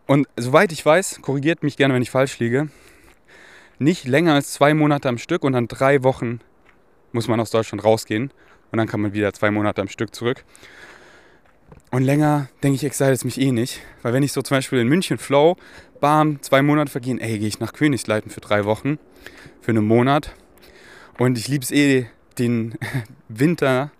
Und 0.07 0.27
soweit 0.37 0.73
ich 0.73 0.85
weiß, 0.85 1.21
korrigiert 1.23 1.63
mich 1.63 1.77
gerne, 1.77 1.95
wenn 1.95 2.03
ich 2.03 2.11
falsch 2.11 2.39
liege, 2.39 2.69
nicht 3.79 4.07
länger 4.07 4.35
als 4.35 4.53
zwei 4.53 4.75
Monate 4.75 5.09
am 5.09 5.19
Stück 5.19 5.45
und 5.45 5.53
dann 5.53 5.69
drei 5.69 6.03
Wochen 6.03 6.41
muss 7.13 7.29
man 7.29 7.41
aus 7.41 7.51
Deutschland 7.51 7.85
rausgehen 7.85 8.33
und 8.73 8.79
dann 8.79 8.89
kann 8.89 9.01
man 9.01 9.13
wieder 9.13 9.33
zwei 9.33 9.51
Monate 9.51 9.81
am 9.81 9.89
Stück 9.89 10.15
zurück. 10.15 10.45
Und 11.91 12.03
länger, 12.03 12.49
denke 12.63 12.77
ich, 12.77 12.85
excite 12.85 13.13
es 13.13 13.25
mich 13.25 13.39
eh 13.39 13.53
nicht. 13.53 13.81
Weil 14.01 14.15
wenn 14.15 14.23
ich 14.23 14.33
so 14.33 14.41
zum 14.41 14.57
Beispiel 14.57 14.81
in 14.81 14.89
München 14.89 15.19
flow, 15.19 15.57
bam, 16.01 16.41
zwei 16.41 16.63
Monate 16.63 16.91
vergehen, 16.91 17.21
ey, 17.21 17.39
gehe 17.39 17.49
ich 17.49 17.61
nach 17.61 17.75
Königsleiten 17.75 18.31
für 18.31 18.41
drei 18.41 18.65
Wochen, 18.65 18.99
für 19.61 19.73
einen 19.73 19.87
Monat. 19.87 20.35
Und 21.19 21.37
ich 21.37 21.49
liebe 21.49 21.63
es 21.63 21.71
eh, 21.71 22.07
den 22.39 22.75
Winter, 23.29 23.91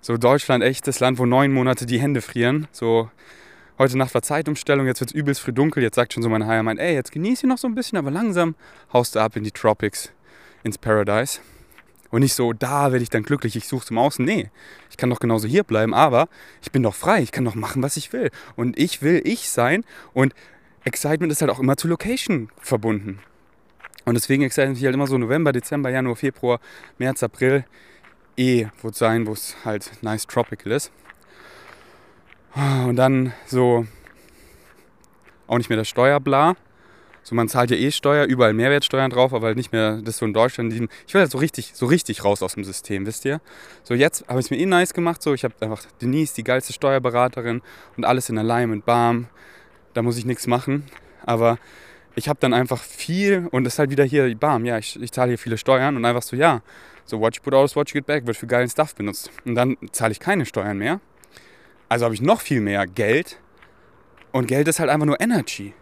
so 0.00 0.16
Deutschland, 0.16 0.64
echtes 0.64 0.98
Land, 0.98 1.18
wo 1.18 1.26
neun 1.26 1.52
Monate 1.52 1.86
die 1.86 2.00
Hände 2.00 2.22
frieren. 2.22 2.66
So, 2.72 3.08
heute 3.78 3.96
Nacht 3.96 4.14
war 4.14 4.22
Zeitumstellung, 4.22 4.86
jetzt 4.86 4.98
wird 4.98 5.10
es 5.10 5.14
übelst 5.14 5.40
früh 5.40 5.52
dunkel. 5.52 5.82
Jetzt 5.84 5.94
sagt 5.94 6.14
schon 6.14 6.24
so 6.24 6.28
mein 6.28 6.46
Heimat, 6.46 6.78
ey, 6.78 6.94
jetzt 6.94 7.12
genieße 7.12 7.46
ich 7.46 7.48
noch 7.48 7.58
so 7.58 7.68
ein 7.68 7.76
bisschen, 7.76 7.98
aber 7.98 8.10
langsam 8.10 8.56
haust 8.92 9.14
du 9.14 9.20
ab 9.20 9.36
in 9.36 9.44
die 9.44 9.52
Tropics, 9.52 10.10
ins 10.64 10.76
Paradise. 10.76 11.38
Und 12.10 12.20
nicht 12.20 12.34
so, 12.34 12.52
da 12.52 12.90
werde 12.92 13.02
ich 13.02 13.10
dann 13.10 13.22
glücklich, 13.22 13.54
ich 13.54 13.68
suche 13.68 13.86
zum 13.86 13.98
Außen. 13.98 14.24
Nee, 14.24 14.50
ich 14.90 14.96
kann 14.96 15.10
doch 15.10 15.20
genauso 15.20 15.46
hier 15.46 15.62
bleiben, 15.62 15.92
aber 15.92 16.28
ich 16.62 16.72
bin 16.72 16.82
doch 16.82 16.94
frei, 16.94 17.22
ich 17.22 17.32
kann 17.32 17.44
doch 17.44 17.54
machen, 17.54 17.82
was 17.82 17.96
ich 17.96 18.12
will. 18.12 18.30
Und 18.56 18.78
ich 18.78 19.02
will 19.02 19.20
ich 19.24 19.50
sein 19.50 19.84
und 20.14 20.34
Excitement 20.84 21.30
ist 21.30 21.42
halt 21.42 21.50
auch 21.50 21.60
immer 21.60 21.76
zu 21.76 21.86
Location 21.86 22.50
verbunden. 22.60 23.18
Und 24.06 24.14
deswegen 24.14 24.42
excite 24.42 24.70
mich 24.70 24.82
halt 24.82 24.94
immer 24.94 25.06
so 25.06 25.18
November, 25.18 25.52
Dezember, 25.52 25.90
Januar, 25.90 26.16
Februar, 26.16 26.60
März, 26.96 27.22
April 27.22 27.64
eh 28.38 28.68
es 28.82 28.98
sein, 28.98 29.26
wo 29.26 29.32
es 29.32 29.56
halt 29.66 29.90
nice 30.00 30.26
tropical 30.26 30.72
ist. 30.72 30.90
Und 32.86 32.96
dann 32.96 33.34
so 33.46 33.86
auch 35.46 35.58
nicht 35.58 35.68
mehr 35.68 35.78
das 35.78 35.88
Steuerbla. 35.88 36.56
So, 37.28 37.34
man 37.34 37.46
zahlt 37.46 37.70
ja 37.70 37.76
eh 37.76 37.90
Steuer, 37.90 38.24
überall 38.24 38.54
Mehrwertsteuern 38.54 39.10
drauf, 39.10 39.34
aber 39.34 39.54
nicht 39.54 39.70
mehr 39.70 40.00
das 40.00 40.16
so 40.16 40.24
in 40.24 40.32
Deutschland. 40.32 40.72
Ich 40.72 41.12
will 41.12 41.20
halt 41.20 41.30
so 41.30 41.36
richtig, 41.36 41.72
so 41.74 41.84
richtig 41.84 42.24
raus 42.24 42.42
aus 42.42 42.54
dem 42.54 42.64
System, 42.64 43.04
wisst 43.04 43.26
ihr? 43.26 43.42
So, 43.82 43.92
jetzt 43.92 44.26
habe 44.28 44.40
ich 44.40 44.46
es 44.46 44.50
mir 44.50 44.56
eh 44.56 44.64
nice 44.64 44.94
gemacht. 44.94 45.20
So, 45.20 45.34
ich 45.34 45.44
habe 45.44 45.52
einfach 45.60 45.82
Denise, 46.00 46.34
die 46.34 46.42
geilste 46.42 46.72
Steuerberaterin 46.72 47.60
und 47.98 48.04
alles 48.06 48.30
in 48.30 48.38
Alignment, 48.38 48.86
bam. 48.86 49.26
Da 49.92 50.00
muss 50.00 50.16
ich 50.16 50.24
nichts 50.24 50.46
machen. 50.46 50.86
Aber 51.26 51.58
ich 52.14 52.30
habe 52.30 52.38
dann 52.40 52.54
einfach 52.54 52.82
viel 52.82 53.46
und 53.50 53.64
das 53.64 53.74
ist 53.74 53.78
halt 53.78 53.90
wieder 53.90 54.04
hier, 54.04 54.34
bam, 54.34 54.64
ja, 54.64 54.78
ich, 54.78 54.98
ich 54.98 55.12
zahle 55.12 55.32
hier 55.32 55.38
viele 55.38 55.58
Steuern 55.58 55.96
und 55.96 56.06
einfach 56.06 56.22
so, 56.22 56.34
ja, 56.34 56.62
so 57.04 57.20
what 57.20 57.36
you 57.36 57.42
put 57.42 57.52
out 57.52 57.66
is 57.66 57.76
what 57.76 57.90
you 57.90 57.92
get 57.92 58.06
back, 58.06 58.26
wird 58.26 58.38
für 58.38 58.46
geilen 58.46 58.70
Stuff 58.70 58.94
benutzt. 58.94 59.30
Und 59.44 59.54
dann 59.54 59.76
zahle 59.92 60.12
ich 60.12 60.20
keine 60.20 60.46
Steuern 60.46 60.78
mehr. 60.78 60.98
Also 61.90 62.06
habe 62.06 62.14
ich 62.14 62.22
noch 62.22 62.40
viel 62.40 62.62
mehr 62.62 62.86
Geld 62.86 63.38
und 64.32 64.46
Geld 64.46 64.66
ist 64.66 64.80
halt 64.80 64.88
einfach 64.88 65.04
nur 65.04 65.20
Energy. 65.20 65.74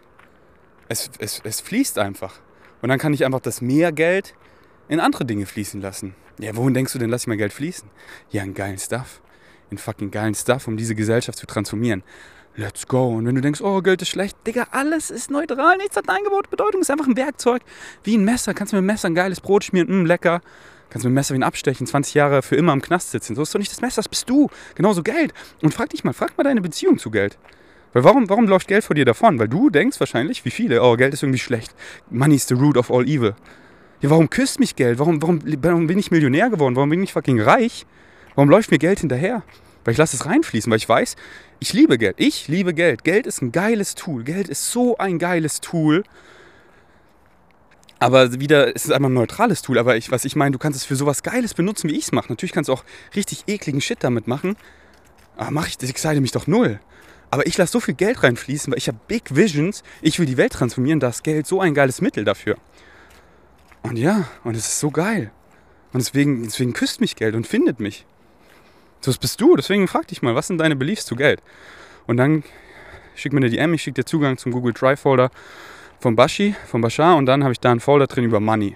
Es, 0.89 1.09
es, 1.19 1.41
es 1.43 1.61
fließt 1.61 1.99
einfach. 1.99 2.39
Und 2.81 2.89
dann 2.89 2.99
kann 2.99 3.13
ich 3.13 3.25
einfach 3.25 3.39
das 3.39 3.61
mehr 3.61 3.91
Geld 3.91 4.33
in 4.87 4.99
andere 4.99 5.25
Dinge 5.25 5.45
fließen 5.45 5.81
lassen. 5.81 6.15
Ja, 6.39 6.55
wohin 6.55 6.73
denkst 6.73 6.93
du 6.93 6.99
denn, 6.99 7.09
lass 7.09 7.23
ich 7.23 7.27
mein 7.27 7.37
Geld 7.37 7.53
fließen? 7.53 7.89
Ja, 8.29 8.43
in 8.43 8.53
geilen 8.53 8.77
Stuff. 8.77 9.21
In 9.69 9.77
fucking 9.77 10.11
geilen 10.11 10.35
Stuff, 10.35 10.67
um 10.67 10.77
diese 10.77 10.95
Gesellschaft 10.95 11.37
zu 11.37 11.45
transformieren. 11.45 12.03
Let's 12.55 12.87
go. 12.87 13.09
Und 13.09 13.27
wenn 13.27 13.35
du 13.35 13.41
denkst, 13.41 13.61
oh, 13.61 13.81
Geld 13.81 14.01
ist 14.01 14.09
schlecht, 14.09 14.35
Digga, 14.47 14.67
alles 14.71 15.11
ist 15.11 15.29
neutral, 15.29 15.77
nichts 15.77 15.95
hat 15.95 16.07
eine 16.07 16.17
eingebaute 16.17 16.49
Bedeutung, 16.49 16.81
ist 16.81 16.89
einfach 16.89 17.07
ein 17.07 17.17
Werkzeug. 17.17 17.61
Wie 18.03 18.17
ein 18.17 18.23
Messer. 18.23 18.53
Kannst 18.53 18.73
du 18.73 18.77
mit 18.77 18.83
dem 18.83 18.87
Messer 18.87 19.09
ein 19.09 19.15
geiles 19.15 19.41
Brot 19.41 19.65
schmieren, 19.65 19.89
mh, 19.89 20.03
mm, 20.03 20.05
lecker. 20.05 20.41
Kannst 20.89 21.03
du 21.03 21.09
mit 21.09 21.13
dem 21.13 21.15
Messer 21.15 21.33
wie 21.33 21.39
ein 21.39 21.43
abstechen, 21.43 21.85
20 21.85 22.13
Jahre 22.13 22.41
für 22.41 22.55
immer 22.55 22.73
im 22.73 22.81
Knast 22.81 23.11
sitzen. 23.11 23.35
So 23.35 23.43
ist 23.43 23.53
doch 23.53 23.59
nicht 23.59 23.71
das 23.71 23.81
Messer, 23.81 23.97
das 23.97 24.09
bist 24.09 24.29
du. 24.29 24.49
Genauso 24.75 25.03
Geld. 25.03 25.33
Und 25.61 25.73
frag 25.73 25.89
dich 25.89 26.03
mal, 26.03 26.13
frag 26.13 26.37
mal 26.37 26.43
deine 26.43 26.61
Beziehung 26.61 26.97
zu 26.97 27.11
Geld. 27.11 27.37
Weil 27.97 28.03
warum, 28.03 28.29
warum 28.29 28.47
läuft 28.47 28.67
Geld 28.67 28.83
vor 28.83 28.93
dir 28.93 29.05
davon? 29.05 29.39
Weil 29.39 29.47
du 29.47 29.71
denkst 29.71 29.99
wahrscheinlich, 29.99 30.45
wie 30.45 30.51
viele, 30.51 30.83
oh, 30.83 30.95
Geld 30.97 31.15
ist 31.15 31.23
irgendwie 31.23 31.39
schlecht. 31.39 31.73
Money 32.11 32.35
is 32.35 32.47
the 32.47 32.53
root 32.53 32.77
of 32.77 32.91
all 32.91 33.07
evil. 33.07 33.33
Ja, 34.01 34.11
warum 34.11 34.29
küsst 34.29 34.59
mich 34.59 34.75
Geld? 34.75 34.99
Warum, 34.99 35.19
warum, 35.19 35.39
warum 35.63 35.87
bin 35.87 35.97
ich 35.97 36.11
Millionär 36.11 36.51
geworden? 36.51 36.75
Warum 36.75 36.91
bin 36.91 37.01
ich 37.01 37.13
fucking 37.13 37.41
reich? 37.41 37.87
Warum 38.35 38.51
läuft 38.51 38.69
mir 38.69 38.77
Geld 38.77 38.99
hinterher? 38.99 39.41
Weil 39.83 39.93
ich 39.93 39.97
lasse 39.97 40.15
es 40.15 40.27
reinfließen, 40.27 40.69
weil 40.69 40.77
ich 40.77 40.87
weiß, 40.87 41.15
ich 41.57 41.73
liebe 41.73 41.97
Geld. 41.97 42.17
Ich 42.19 42.47
liebe 42.47 42.75
Geld. 42.75 43.03
Geld 43.03 43.25
ist 43.25 43.41
ein 43.41 43.51
geiles 43.51 43.95
Tool. 43.95 44.23
Geld 44.23 44.47
ist 44.47 44.69
so 44.69 44.99
ein 44.99 45.17
geiles 45.17 45.59
Tool. 45.59 46.03
Aber 47.97 48.39
wieder, 48.39 48.75
es 48.75 48.85
ist 48.85 48.91
einfach 48.91 49.09
ein 49.09 49.15
neutrales 49.15 49.63
Tool. 49.63 49.79
Aber 49.79 49.97
ich, 49.97 50.11
was 50.11 50.23
ich 50.23 50.35
meine, 50.35 50.51
du 50.51 50.59
kannst 50.59 50.79
es 50.79 50.85
für 50.85 50.95
sowas 50.95 51.23
Geiles 51.23 51.55
benutzen, 51.55 51.89
wie 51.89 51.95
ich 51.95 52.03
es 52.03 52.11
mache. 52.11 52.27
Natürlich 52.29 52.53
kannst 52.53 52.67
du 52.67 52.73
auch 52.73 52.83
richtig 53.15 53.45
ekligen 53.47 53.81
Shit 53.81 54.03
damit 54.03 54.27
machen. 54.27 54.55
Aber 55.35 55.49
mache 55.49 55.69
ich, 55.69 55.79
das 55.79 56.03
mich 56.19 56.31
doch 56.31 56.45
null. 56.45 56.79
Aber 57.29 57.45
ich 57.45 57.57
lasse 57.57 57.73
so 57.73 57.79
viel 57.79 57.93
Geld 57.93 58.23
reinfließen, 58.23 58.71
weil 58.71 58.77
ich 58.77 58.87
habe 58.87 58.99
Big 59.07 59.35
Visions. 59.35 59.83
Ich 60.01 60.17
will 60.19 60.25
die 60.25 60.37
Welt 60.37 60.53
transformieren. 60.53 60.99
Da 60.99 61.09
ist 61.09 61.23
Geld 61.23 61.45
so 61.45 61.59
ein 61.59 61.73
geiles 61.73 62.01
Mittel 62.01 62.23
dafür. 62.23 62.57
Und 63.83 63.97
ja, 63.97 64.27
und 64.43 64.55
es 64.55 64.67
ist 64.67 64.79
so 64.79 64.91
geil. 64.91 65.31
Und 65.93 66.01
deswegen, 66.01 66.43
deswegen 66.43 66.73
küsst 66.73 67.01
mich 67.01 67.15
Geld 67.15 67.35
und 67.35 67.47
findet 67.47 67.79
mich. 67.79 68.05
So, 69.01 69.11
das 69.11 69.17
bist 69.17 69.39
du. 69.41 69.55
Deswegen 69.55 69.87
frag 69.87 70.07
dich 70.07 70.21
mal, 70.21 70.35
was 70.35 70.47
sind 70.47 70.57
deine 70.57 70.75
Beliefs 70.75 71.05
zu 71.05 71.15
Geld? 71.15 71.41
Und 72.05 72.17
dann 72.17 72.43
schick 73.15 73.33
mir 73.33 73.39
eine 73.39 73.49
DM, 73.49 73.73
ich 73.73 73.81
schicke 73.81 74.01
dir 74.01 74.05
Zugang 74.05 74.37
zum 74.37 74.51
Google 74.51 74.73
Drive 74.73 75.01
Folder 75.01 75.29
von 75.99 76.15
Bashi, 76.15 76.55
von 76.65 76.81
Bashar 76.81 77.17
und 77.17 77.25
dann 77.25 77.43
habe 77.43 77.53
ich 77.53 77.59
da 77.59 77.71
einen 77.71 77.79
Folder 77.79 78.07
drin 78.07 78.23
über 78.23 78.39
Money. 78.39 78.75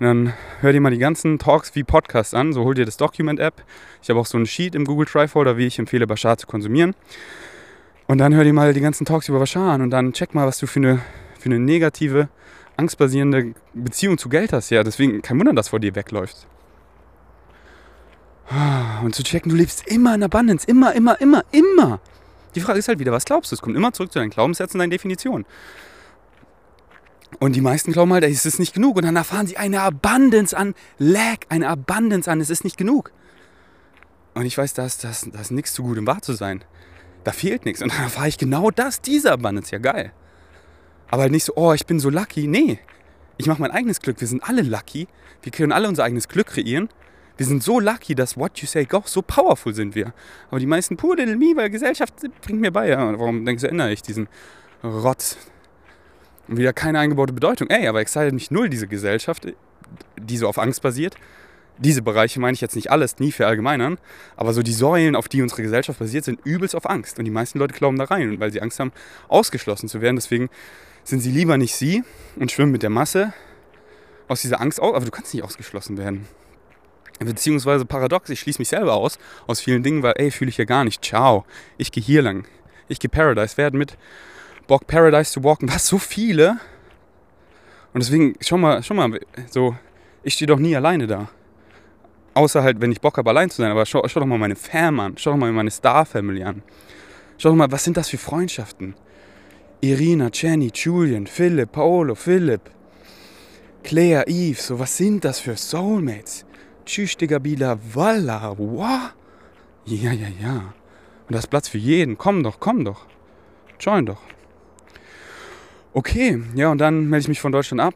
Und 0.00 0.06
dann 0.06 0.34
hör 0.60 0.72
dir 0.72 0.80
mal 0.80 0.92
die 0.92 0.98
ganzen 0.98 1.38
Talks 1.38 1.74
wie 1.74 1.82
Podcasts 1.82 2.32
an, 2.32 2.52
so 2.52 2.62
hol 2.64 2.74
dir 2.74 2.84
das 2.84 2.96
Document-App. 2.96 3.64
Ich 4.00 4.10
habe 4.10 4.20
auch 4.20 4.26
so 4.26 4.38
ein 4.38 4.46
Sheet 4.46 4.76
im 4.76 4.84
Google 4.84 5.06
Drive 5.06 5.32
Folder, 5.32 5.56
wie 5.56 5.66
ich 5.66 5.78
empfehle, 5.78 6.06
Bashar 6.06 6.38
zu 6.38 6.46
konsumieren. 6.46 6.94
Und 8.06 8.18
dann 8.18 8.32
hör 8.34 8.44
dir 8.44 8.52
mal 8.52 8.72
die 8.72 8.80
ganzen 8.80 9.04
Talks 9.04 9.28
über 9.28 9.40
Bashar 9.40 9.72
an 9.72 9.82
und 9.82 9.90
dann 9.90 10.12
check 10.12 10.34
mal, 10.34 10.46
was 10.46 10.58
du 10.58 10.66
für 10.66 10.78
eine, 10.78 11.00
für 11.38 11.46
eine 11.46 11.58
negative, 11.58 12.28
angstbasierende 12.76 13.54
Beziehung 13.74 14.18
zu 14.18 14.28
Geld 14.28 14.52
hast. 14.52 14.70
Ja, 14.70 14.84
deswegen 14.84 15.20
kein 15.20 15.38
Wunder, 15.38 15.52
dass 15.52 15.68
vor 15.68 15.80
dir 15.80 15.94
wegläuft. 15.94 16.46
Und 19.02 19.14
zu 19.14 19.22
checken, 19.22 19.50
du 19.50 19.56
lebst 19.56 19.86
immer 19.88 20.14
in 20.14 20.22
Abundance, 20.22 20.66
immer, 20.66 20.94
immer, 20.94 21.20
immer, 21.20 21.44
immer. 21.50 22.00
Die 22.54 22.60
Frage 22.60 22.78
ist 22.78 22.88
halt 22.88 22.98
wieder, 22.98 23.12
was 23.12 23.24
glaubst 23.24 23.52
du? 23.52 23.56
Es 23.56 23.60
kommt 23.60 23.76
immer 23.76 23.92
zurück 23.92 24.12
zu 24.12 24.20
deinen 24.20 24.30
Glaubenssätzen, 24.30 24.78
deinen 24.78 24.90
Definitionen. 24.90 25.44
Und 27.40 27.54
die 27.54 27.60
meisten 27.60 27.92
glauben 27.92 28.12
halt, 28.12 28.24
es 28.24 28.46
ist 28.46 28.58
nicht 28.58 28.74
genug. 28.74 28.96
Und 28.96 29.04
dann 29.04 29.16
erfahren 29.16 29.46
sie 29.46 29.56
eine 29.56 29.82
Abundance 29.82 30.56
an 30.56 30.74
Lack, 30.98 31.46
eine 31.48 31.68
Abundance 31.68 32.30
an, 32.30 32.40
es 32.40 32.50
ist 32.50 32.64
nicht 32.64 32.76
genug. 32.76 33.12
Und 34.34 34.46
ich 34.46 34.56
weiß, 34.56 34.74
da 34.74 34.86
ist, 34.86 35.04
da 35.04 35.10
ist, 35.10 35.28
da 35.32 35.40
ist 35.40 35.50
nichts 35.50 35.72
zu 35.74 35.82
gut, 35.82 35.98
um 35.98 36.06
wahr 36.06 36.22
zu 36.22 36.32
sein. 36.32 36.64
Da 37.24 37.32
fehlt 37.32 37.64
nichts. 37.64 37.82
Und 37.82 37.92
dann 37.92 38.04
erfahre 38.04 38.28
ich 38.28 38.38
genau 38.38 38.70
das, 38.70 39.00
diese 39.00 39.32
Abundance. 39.32 39.72
Ja, 39.72 39.78
geil. 39.78 40.12
Aber 41.10 41.22
halt 41.22 41.32
nicht 41.32 41.44
so, 41.44 41.54
oh, 41.56 41.72
ich 41.72 41.86
bin 41.86 42.00
so 42.00 42.10
lucky. 42.10 42.46
Nee, 42.46 42.78
ich 43.36 43.46
mache 43.46 43.60
mein 43.60 43.70
eigenes 43.70 44.00
Glück. 44.00 44.20
Wir 44.20 44.28
sind 44.28 44.42
alle 44.42 44.62
lucky. 44.62 45.08
Wir 45.42 45.52
können 45.52 45.72
alle 45.72 45.88
unser 45.88 46.04
eigenes 46.04 46.28
Glück 46.28 46.48
kreieren. 46.48 46.88
Wir 47.36 47.46
sind 47.46 47.62
so 47.62 47.78
lucky, 47.78 48.16
dass 48.16 48.36
what 48.36 48.58
you 48.58 48.66
say 48.66 48.84
goes, 48.84 49.12
so 49.12 49.22
powerful 49.22 49.72
sind 49.72 49.94
wir. 49.94 50.12
Aber 50.50 50.58
die 50.58 50.66
meisten, 50.66 50.96
poor 50.96 51.16
little 51.16 51.36
me, 51.36 51.52
weil 51.54 51.70
Gesellschaft 51.70 52.14
bringt 52.42 52.60
mir 52.60 52.72
bei. 52.72 52.88
Ja, 52.88 53.18
warum 53.18 53.44
denkst 53.44 53.60
du, 53.60 53.68
erinnere 53.68 53.92
ich 53.92 54.02
diesen 54.02 54.28
Rotz? 54.82 55.36
Und 56.48 56.56
wieder 56.56 56.72
keine 56.72 56.98
eingebaute 56.98 57.32
Bedeutung. 57.32 57.68
Ey, 57.68 57.86
aber 57.86 58.00
excited 58.00 58.32
mich 58.32 58.50
null 58.50 58.68
diese 58.70 58.88
Gesellschaft, 58.88 59.46
die 60.16 60.36
so 60.36 60.48
auf 60.48 60.58
Angst 60.58 60.82
basiert. 60.82 61.16
Diese 61.78 62.02
Bereiche 62.02 62.40
meine 62.40 62.54
ich 62.54 62.60
jetzt 62.60 62.74
nicht 62.74 62.90
alles, 62.90 63.18
nie 63.20 63.30
verallgemeinern, 63.30 63.98
aber 64.36 64.52
so 64.52 64.62
die 64.62 64.72
Säulen, 64.72 65.14
auf 65.14 65.28
die 65.28 65.42
unsere 65.42 65.62
Gesellschaft 65.62 66.00
basiert, 66.00 66.24
sind 66.24 66.40
übelst 66.44 66.74
auf 66.74 66.90
Angst. 66.90 67.20
Und 67.20 67.24
die 67.24 67.30
meisten 67.30 67.58
Leute 67.60 67.74
glauben 67.74 67.96
da 67.98 68.04
rein, 68.04 68.40
weil 68.40 68.50
sie 68.50 68.60
Angst 68.60 68.80
haben, 68.80 68.90
ausgeschlossen 69.28 69.88
zu 69.88 70.00
werden. 70.00 70.16
Deswegen 70.16 70.48
sind 71.04 71.20
sie 71.20 71.30
lieber 71.30 71.56
nicht 71.56 71.76
sie 71.76 72.02
und 72.36 72.50
schwimmen 72.50 72.72
mit 72.72 72.82
der 72.82 72.90
Masse 72.90 73.32
aus 74.26 74.42
dieser 74.42 74.60
Angst 74.60 74.80
aus. 74.80 74.94
Aber 74.94 75.04
du 75.04 75.12
kannst 75.12 75.32
nicht 75.32 75.44
ausgeschlossen 75.44 75.98
werden. 75.98 76.26
Beziehungsweise 77.20 77.84
paradox, 77.84 78.28
ich 78.30 78.40
schließe 78.40 78.60
mich 78.60 78.68
selber 78.68 78.94
aus 78.94 79.18
aus 79.46 79.60
vielen 79.60 79.82
Dingen, 79.82 80.02
weil, 80.02 80.14
ey, 80.16 80.30
fühle 80.30 80.50
ich 80.50 80.56
ja 80.56 80.64
gar 80.64 80.84
nicht. 80.84 81.04
Ciao, 81.04 81.44
ich 81.76 81.92
gehe 81.92 82.02
hier 82.02 82.22
lang. 82.22 82.46
Ich 82.88 82.98
gehe 82.98 83.10
Paradise 83.10 83.56
werden 83.56 83.78
mit 83.78 83.96
Bock 84.68 84.86
Paradise 84.86 85.32
zu 85.32 85.42
walken. 85.42 85.68
Was, 85.68 85.88
so 85.88 85.98
viele? 85.98 86.58
Und 87.92 88.04
deswegen, 88.04 88.34
schau 88.40 88.58
mal, 88.58 88.82
schau 88.84 88.94
mal, 88.94 89.18
so, 89.50 89.74
ich 90.22 90.34
stehe 90.34 90.46
doch 90.46 90.60
nie 90.60 90.76
alleine 90.76 91.08
da. 91.08 91.28
Außer 92.34 92.62
halt, 92.62 92.80
wenn 92.80 92.92
ich 92.92 93.00
Bock 93.00 93.16
habe, 93.16 93.30
allein 93.30 93.50
zu 93.50 93.62
sein. 93.62 93.72
Aber 93.72 93.84
schau, 93.84 94.06
schau 94.06 94.20
doch 94.20 94.26
mal 94.26 94.38
meine 94.38 94.54
Fam 94.54 95.00
an. 95.00 95.14
Schau 95.16 95.32
doch 95.32 95.38
mal 95.38 95.50
meine 95.50 95.72
Star-Family 95.72 96.44
an. 96.44 96.62
Schau 97.38 97.48
doch 97.48 97.56
mal, 97.56 97.72
was 97.72 97.82
sind 97.82 97.96
das 97.96 98.10
für 98.10 98.18
Freundschaften? 98.18 98.94
Irina, 99.80 100.30
Jenny, 100.32 100.70
Julian, 100.74 101.26
Philipp, 101.26 101.72
Paolo, 101.72 102.14
Philipp, 102.14 102.62
Claire, 103.84 104.24
Eve, 104.26 104.60
so 104.60 104.78
was 104.78 104.96
sind 104.96 105.24
das 105.24 105.40
für 105.40 105.56
Soulmates? 105.56 106.44
Tschüss, 106.84 107.16
Digga, 107.16 107.38
Bila, 107.38 107.78
Walla, 107.94 108.54
wow. 108.58 109.14
Ja, 109.84 110.12
ja, 110.12 110.28
ja. 110.42 110.74
Und 111.26 111.34
da 111.34 111.38
ist 111.38 111.46
Platz 111.48 111.68
für 111.68 111.78
jeden. 111.78 112.18
Komm 112.18 112.42
doch, 112.42 112.60
komm 112.60 112.84
doch. 112.84 113.06
Join 113.80 114.04
doch. 114.04 114.20
Okay, 115.92 116.42
ja, 116.54 116.70
und 116.70 116.78
dann 116.78 117.08
melde 117.08 117.22
ich 117.22 117.28
mich 117.28 117.40
von 117.40 117.52
Deutschland 117.52 117.80
ab. 117.80 117.94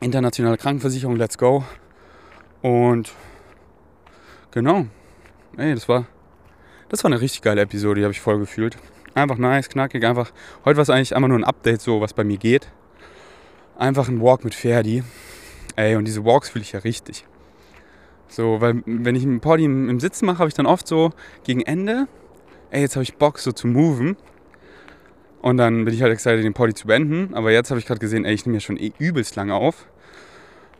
Internationale 0.00 0.56
Krankenversicherung, 0.56 1.16
let's 1.16 1.36
go. 1.36 1.64
Und 2.62 3.12
genau. 4.50 4.86
Ey, 5.56 5.74
das 5.74 5.88
war, 5.88 6.06
das 6.88 7.02
war 7.02 7.10
eine 7.10 7.20
richtig 7.20 7.42
geile 7.42 7.60
Episode, 7.62 8.00
die 8.00 8.04
habe 8.04 8.12
ich 8.12 8.20
voll 8.20 8.38
gefühlt. 8.38 8.78
Einfach 9.14 9.38
nice, 9.38 9.68
knackig, 9.68 10.04
einfach. 10.04 10.30
Heute 10.64 10.76
war 10.76 10.82
es 10.82 10.90
eigentlich 10.90 11.16
einfach 11.16 11.28
nur 11.28 11.38
ein 11.38 11.44
Update, 11.44 11.80
so 11.80 12.00
was 12.00 12.14
bei 12.14 12.24
mir 12.24 12.38
geht. 12.38 12.70
Einfach 13.76 14.08
ein 14.08 14.20
Walk 14.20 14.44
mit 14.44 14.54
Ferdi. 14.54 15.02
Ey, 15.76 15.96
und 15.96 16.04
diese 16.04 16.24
Walks 16.24 16.50
fühle 16.50 16.62
ich 16.62 16.72
ja 16.72 16.80
richtig. 16.80 17.26
So, 18.28 18.60
weil 18.60 18.82
wenn 18.86 19.16
ich 19.16 19.24
im 19.24 19.40
Podium 19.40 19.88
im 19.88 20.00
Sitzen 20.00 20.26
mache, 20.26 20.38
habe 20.38 20.48
ich 20.48 20.54
dann 20.54 20.66
oft 20.66 20.86
so 20.86 21.10
gegen 21.44 21.62
Ende 21.62 22.06
ey, 22.70 22.82
jetzt 22.82 22.96
habe 22.96 23.02
ich 23.02 23.16
Bock 23.16 23.38
so 23.38 23.52
zu 23.52 23.66
moven. 23.66 24.16
Und 25.40 25.56
dann 25.56 25.84
bin 25.84 25.94
ich 25.94 26.02
halt 26.02 26.12
excited, 26.12 26.44
den 26.44 26.54
Party 26.54 26.74
zu 26.74 26.86
beenden. 26.86 27.34
Aber 27.34 27.52
jetzt 27.52 27.70
habe 27.70 27.78
ich 27.78 27.86
gerade 27.86 28.00
gesehen, 28.00 28.24
ey, 28.24 28.34
ich 28.34 28.44
nehme 28.44 28.56
ja 28.56 28.60
schon 28.60 28.76
eh 28.76 28.92
übelst 28.98 29.36
lange 29.36 29.54
auf. 29.54 29.86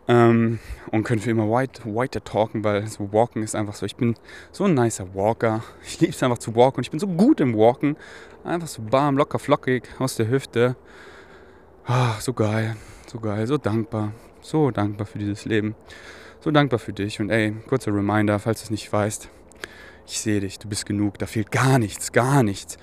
Ähm, 0.08 0.58
und 0.90 1.04
können 1.04 1.20
für 1.20 1.30
immer 1.30 1.48
white, 1.50 2.24
talken, 2.24 2.64
weil 2.64 2.86
so 2.86 3.12
Walken 3.12 3.42
ist 3.42 3.54
einfach 3.54 3.74
so. 3.74 3.84
Ich 3.84 3.96
bin 3.96 4.14
so 4.52 4.64
ein 4.64 4.74
nicer 4.74 5.14
Walker. 5.14 5.62
Ich 5.84 6.00
liebe 6.00 6.12
es 6.12 6.22
einfach 6.22 6.38
zu 6.38 6.56
walken 6.56 6.78
und 6.78 6.84
ich 6.84 6.90
bin 6.90 6.98
so 6.98 7.06
gut 7.06 7.40
im 7.40 7.54
Walken. 7.54 7.96
Einfach 8.42 8.68
so 8.68 8.82
warm, 8.90 9.18
locker, 9.18 9.38
flockig 9.38 9.82
aus 9.98 10.16
der 10.16 10.28
Hüfte. 10.28 10.76
Ach, 11.84 12.20
so 12.20 12.32
geil, 12.32 12.76
so 13.06 13.20
geil, 13.20 13.46
so 13.46 13.58
dankbar. 13.58 14.12
So 14.40 14.70
dankbar 14.70 15.06
für 15.06 15.18
dieses 15.18 15.44
Leben. 15.44 15.74
So 16.40 16.50
dankbar 16.50 16.78
für 16.78 16.92
dich. 16.94 17.20
Und 17.20 17.28
ey, 17.30 17.52
kurzer 17.68 17.94
Reminder, 17.94 18.38
falls 18.38 18.60
du 18.60 18.64
es 18.64 18.70
nicht 18.70 18.90
weißt. 18.90 19.28
Ich 20.06 20.20
sehe 20.20 20.40
dich, 20.40 20.58
du 20.58 20.68
bist 20.68 20.86
genug. 20.86 21.18
Da 21.18 21.26
fehlt 21.26 21.50
gar 21.50 21.78
nichts, 21.78 22.12
gar 22.12 22.42
nichts. 22.42 22.78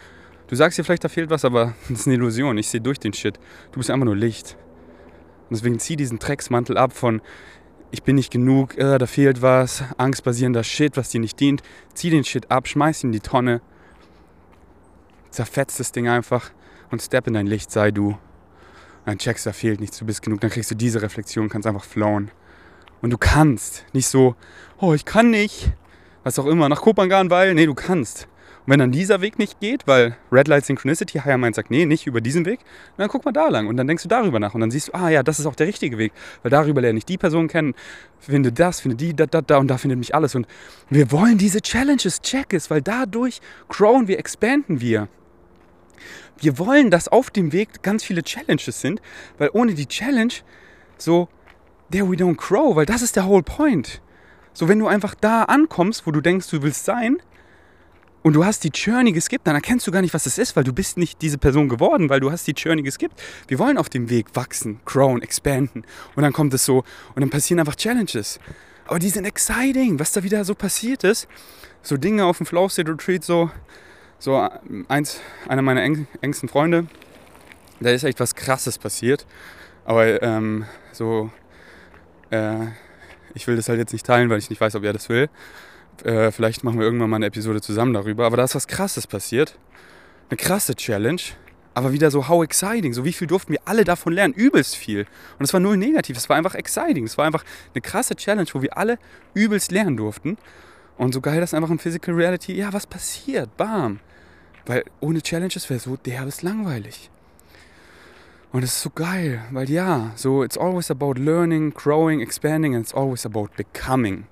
Du 0.47 0.55
sagst 0.55 0.77
dir 0.77 0.83
vielleicht, 0.83 1.03
da 1.03 1.09
fehlt 1.09 1.29
was, 1.29 1.45
aber 1.45 1.73
das 1.89 2.01
ist 2.01 2.07
eine 2.07 2.15
Illusion. 2.15 2.57
Ich 2.57 2.69
sehe 2.69 2.81
durch 2.81 2.99
den 2.99 3.13
Shit. 3.13 3.39
Du 3.71 3.79
bist 3.79 3.89
einfach 3.89 4.05
nur 4.05 4.15
Licht. 4.15 4.57
Und 5.49 5.57
deswegen 5.57 5.79
zieh 5.79 5.95
diesen 5.95 6.19
Drecksmantel 6.19 6.77
ab 6.77 6.93
von 6.93 7.21
ich 7.91 8.03
bin 8.03 8.15
nicht 8.15 8.31
genug, 8.31 8.77
äh, 8.77 8.97
da 8.97 9.07
fehlt 9.07 9.41
was, 9.41 9.83
angstbasierender 9.97 10.63
Shit, 10.63 10.97
was 10.97 11.09
dir 11.09 11.21
nicht 11.21 11.39
dient. 11.39 11.61
Zieh 11.93 12.09
den 12.09 12.23
Shit 12.25 12.51
ab, 12.51 12.67
schmeiß 12.67 13.03
ihn 13.03 13.07
in 13.07 13.11
die 13.13 13.19
Tonne, 13.21 13.61
zerfetzt 15.29 15.79
das 15.79 15.91
Ding 15.93 16.09
einfach 16.09 16.51
und 16.91 17.01
step 17.01 17.27
in 17.27 17.35
dein 17.35 17.47
Licht, 17.47 17.71
sei 17.71 17.91
du. 17.91 18.17
Dann 19.05 19.17
checkst, 19.17 19.45
da 19.45 19.53
fehlt 19.53 19.79
nichts, 19.79 19.97
du 19.97 20.05
bist 20.05 20.23
genug, 20.23 20.41
dann 20.41 20.49
kriegst 20.49 20.71
du 20.71 20.75
diese 20.75 21.01
Reflexion, 21.01 21.47
kannst 21.47 21.67
einfach 21.67 21.85
flowen. 21.85 22.31
Und 23.01 23.11
du 23.11 23.17
kannst, 23.17 23.85
nicht 23.93 24.07
so, 24.07 24.35
oh, 24.79 24.93
ich 24.93 25.05
kann 25.05 25.29
nicht, 25.29 25.71
was 26.23 26.39
auch 26.39 26.47
immer, 26.47 26.67
nach 26.69 26.81
Kopangan, 26.81 27.29
weil, 27.29 27.53
nee, 27.53 27.65
du 27.65 27.75
kannst. 27.75 28.27
Und 28.66 28.72
wenn 28.72 28.80
dann 28.80 28.91
dieser 28.91 29.22
Weg 29.22 29.38
nicht 29.38 29.59
geht, 29.59 29.86
weil 29.86 30.18
Red 30.32 30.47
Light 30.47 30.66
Synchronicity, 30.66 31.20
Higher 31.20 31.38
Mind 31.38 31.55
sagt, 31.55 31.70
nee, 31.70 31.86
nicht 31.86 32.07
über 32.07 32.20
diesen 32.20 32.45
Weg, 32.45 32.61
dann 32.97 33.09
guck 33.09 33.24
mal 33.24 33.32
da 33.32 33.47
lang 33.47 33.68
und 33.68 33.78
dann 33.78 33.86
denkst 33.86 34.01
du 34.01 34.09
darüber 34.09 34.39
nach 34.39 34.55
und 34.55 34.61
dann 34.61 34.72
siehst 34.72 34.88
du, 34.88 34.95
ah 34.95 35.09
ja, 35.09 35.22
das 35.22 35.39
ist 35.39 35.45
auch 35.45 35.53
der 35.53 35.68
richtige 35.68 35.99
Weg, 35.99 36.13
weil 36.41 36.49
darüber 36.49 36.82
lerne 36.82 36.97
ich 36.97 37.05
die 37.05 37.20
Person 37.20 37.47
kennen, 37.47 37.76
finde 38.20 38.51
das, 38.51 38.80
finde 38.80 38.97
die, 38.97 39.16
da, 39.16 39.28
da, 39.28 39.41
da 39.41 39.57
und 39.57 39.68
da 39.68 39.78
findet 39.78 39.99
mich 39.99 40.16
alles. 40.16 40.34
Und 40.34 40.47
wir 40.89 41.11
wollen 41.11 41.38
diese 41.38 41.61
Challenges, 41.61 42.22
check 42.22 42.53
es, 42.53 42.72
weil 42.72 42.82
dadurch 42.82 43.39
growen 43.70 44.07
wir, 44.07 44.18
expanden 44.18 44.82
wir. 44.82 45.09
Wir 46.39 46.57
wollen, 46.57 46.89
dass 46.89 47.07
auf 47.07 47.30
dem 47.30 47.53
Weg 47.53 47.84
ganz 47.84 48.03
viele 48.03 48.24
Challenges 48.24 48.82
sind, 48.82 48.99
weil 49.38 49.51
ohne 49.53 49.76
die 49.76 49.86
Challenge 49.86 50.34
so, 50.97 51.30
there 51.91 52.09
we 52.09 52.16
don't 52.16 52.36
grow, 52.36 52.76
weil 52.76 52.88
das 52.88 53.03
ist 53.03 53.16
der 53.16 53.28
whole 53.28 53.43
point. 53.43 54.01
So, 54.53 54.68
wenn 54.68 54.80
du 54.80 54.88
einfach 54.88 55.13
da 55.13 55.43
ankommst, 55.43 56.07
wo 56.07 56.11
du 56.11 56.22
denkst, 56.22 56.49
du 56.49 56.63
willst 56.63 56.86
sein, 56.86 57.18
und 58.26 58.34
du 58.34 58.43
hast 58.43 58.63
die 58.63 58.71
Journey 58.73 59.11
geskippt, 59.11 59.45
dann 59.45 59.53
erkennst 59.53 59.86
du 59.86 59.91
gar 59.91 60.01
nicht, 60.01 60.15
was 60.15 60.26
es 60.26 60.39
ist, 60.39 60.55
weil 60.55 60.63
du 60.63 60.73
bist 60.73 60.97
nicht 60.97 61.21
diese 61.21 61.38
Person 61.38 61.69
geworden, 61.69 62.09
weil 62.09 62.19
du 62.19 62.32
hast 62.32 62.47
die 62.47 62.53
Journey 62.53 62.82
geskippt. 62.82 63.21
Wir 63.47 63.59
wollen 63.59 63.78
auf 63.78 63.88
dem 63.88 64.09
Weg 64.09 64.30
wachsen, 64.34 64.80
growen, 64.84 65.21
expanden. 65.21 65.86
Und 66.15 66.23
dann 66.23 66.34
kommt 66.34 66.51
es 66.55 66.65
so 66.65 66.80
und 67.13 67.21
dann 67.21 67.30
passieren 67.30 67.59
einfach 67.59 67.76
Challenges. 67.76 68.39
Aber 68.88 68.97
die 68.97 69.11
sind 69.11 69.26
exciting, 69.26 69.99
was 69.99 70.11
da 70.11 70.23
wieder 70.23 70.43
so 70.43 70.55
passiert 70.55 71.03
ist. 71.03 71.28
So 71.84 71.97
Dinge 71.97 72.26
auf 72.26 72.38
dem 72.38 72.47
Flow 72.47 72.67
State 72.67 72.91
Retreat, 72.91 73.23
so, 73.23 73.51
so 74.17 74.49
eins, 74.88 75.19
einer 75.47 75.61
meiner 75.61 75.84
eng, 75.84 76.07
engsten 76.21 76.49
Freunde, 76.49 76.88
da 77.80 77.91
ist 77.91 78.03
echt 78.03 78.19
was 78.19 78.34
Krasses 78.34 78.80
passiert. 78.80 79.28
Aber 79.86 80.23
ähm, 80.23 80.65
so, 80.93 81.30
äh, 82.32 82.55
ich 83.36 83.45
will 83.45 83.55
das 83.55 83.69
halt 83.69 83.78
jetzt 83.78 83.93
nicht 83.93 84.07
teilen, 84.07 84.32
weil 84.32 84.39
ich 84.39 84.49
nicht 84.49 84.61
weiß, 84.61 84.73
ob 84.73 84.84
er 84.84 84.93
das 84.93 85.09
will. 85.09 85.30
Äh, 86.03 86.31
vielleicht 86.31 86.63
machen 86.63 86.79
wir 86.79 86.85
irgendwann 86.85 87.09
mal 87.09 87.17
eine 87.17 87.27
Episode 87.27 87.61
zusammen 87.61 87.93
darüber. 87.93 88.25
Aber 88.25 88.37
da 88.37 88.43
ist 88.43 88.55
was 88.55 88.67
Krasses 88.67 89.07
passiert. 89.07 89.57
Eine 90.29 90.37
krasse 90.37 90.75
Challenge. 90.75 91.21
Aber 91.73 91.91
wieder 91.91 92.09
so, 92.09 92.27
how 92.27 92.43
exciting. 92.43 92.93
So, 92.93 93.03
wie 93.05 93.13
viel 93.13 93.27
durften 93.27 93.51
wir 93.51 93.59
alle 93.65 93.83
davon 93.83 94.13
lernen? 94.13 94.33
Übelst 94.33 94.75
viel. 94.75 95.05
Und 95.37 95.45
es 95.45 95.53
war 95.53 95.59
null 95.59 95.77
negativ. 95.77 96.17
Es 96.17 96.29
war 96.29 96.37
einfach 96.37 96.55
exciting. 96.55 97.03
Es 97.03 97.17
war 97.17 97.25
einfach 97.25 97.43
eine 97.73 97.81
krasse 97.81 98.15
Challenge, 98.15 98.47
wo 98.53 98.61
wir 98.61 98.77
alle 98.77 98.97
übelst 99.33 99.71
lernen 99.71 99.97
durften. 99.97 100.37
Und 100.97 101.13
so 101.13 101.19
geil, 101.21 101.41
dass 101.41 101.53
einfach 101.53 101.69
in 101.69 101.79
Physical 101.79 102.15
Reality, 102.15 102.53
ja, 102.53 102.71
was 102.71 102.87
passiert? 102.87 103.55
Bam. 103.57 103.99
Weil 104.65 104.85
ohne 105.01 105.21
Challenges 105.21 105.69
wäre 105.69 105.79
so 105.79 105.97
derbes 105.97 106.41
langweilig. 106.41 107.09
Und 108.53 108.63
es 108.63 108.77
ist 108.77 108.81
so 108.83 108.89
geil, 108.89 109.43
weil 109.51 109.69
ja, 109.69 110.13
so 110.15 110.41
it's 110.41 110.57
always 110.57 110.89
about 110.89 111.15
learning, 111.15 111.73
growing, 111.73 112.21
expanding 112.21 112.73
and 112.73 112.85
it's 112.85 112.93
always 112.93 113.25
about 113.25 113.49
becoming. 113.57 114.27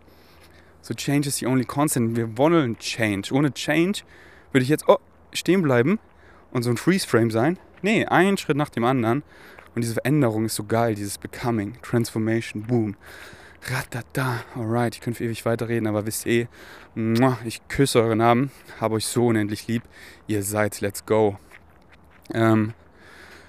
So 0.84 0.94
Change 0.94 1.30
is 1.30 1.38
the 1.38 1.48
only 1.48 1.64
constant. 1.64 2.18
Wir 2.18 2.38
wollen 2.38 2.78
Change. 2.78 3.34
Ohne 3.34 3.54
Change 3.54 4.02
würde 4.52 4.64
ich 4.64 4.70
jetzt 4.70 4.84
oh, 4.90 4.98
stehen 5.32 5.62
bleiben 5.62 5.98
und 6.52 6.64
so 6.64 6.70
ein 6.70 6.76
Freeze-Frame 6.76 7.32
sein. 7.32 7.58
Nee, 7.82 8.06
ein 8.06 8.38
Schritt 8.38 8.58
nach 8.58 8.70
dem 8.70 8.84
anderen. 8.84 9.24
Und 9.76 9.82
diese 9.82 9.94
Veränderung 9.94 10.44
ist 10.46 10.56
so 10.56 10.66
geil, 10.66 10.94
dieses 10.94 11.18
Becoming, 11.18 11.78
Transformation, 11.82 12.64
Boom. 12.64 12.98
Ratata. 13.64 14.44
Alright, 14.56 14.96
ich 14.96 15.02
könnte 15.02 15.24
ewig 15.24 15.46
weiterreden, 15.46 15.88
aber 15.88 16.06
wisst 16.06 16.26
ihr, 16.26 16.50
ich 17.46 17.66
küsse 17.70 18.02
euren 18.02 18.18
Namen, 18.18 18.52
habe 18.82 18.96
euch 18.96 19.06
so 19.06 19.28
unendlich 19.28 19.68
lieb. 19.68 19.84
Ihr 20.28 20.44
seid, 20.44 20.82
let's 20.82 21.06
go. 21.06 21.38
Ähm, 22.34 22.74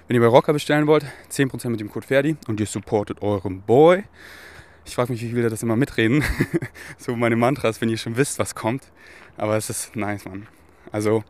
wenn 0.07 0.15
ihr 0.15 0.21
bei 0.21 0.27
Rocker 0.27 0.53
bestellen 0.53 0.87
wollt, 0.87 1.05
10% 1.29 1.67
mit 1.67 1.81
dem 1.81 1.91
Code 1.91 2.07
Ferdi 2.07 2.37
und 2.47 2.61
ihr 2.61 2.65
supportet 2.65 3.21
euren 3.21 3.61
Boy. 3.61 4.05
Ich 4.85 4.95
frage 4.95 5.11
mich, 5.11 5.21
wie 5.21 5.33
will 5.33 5.49
das 5.49 5.63
immer 5.63 5.75
mitreden? 5.75 6.23
so 6.97 7.15
meine 7.15 7.35
Mantras, 7.35 7.81
wenn 7.81 7.89
ihr 7.89 7.97
schon 7.97 8.17
wisst, 8.17 8.37
was 8.39 8.53
kommt. 8.55 8.83
Aber 9.35 9.57
es 9.57 9.69
ist 9.69 9.95
nice, 9.95 10.25
Mann. 10.25 10.47
Also, 10.91 11.23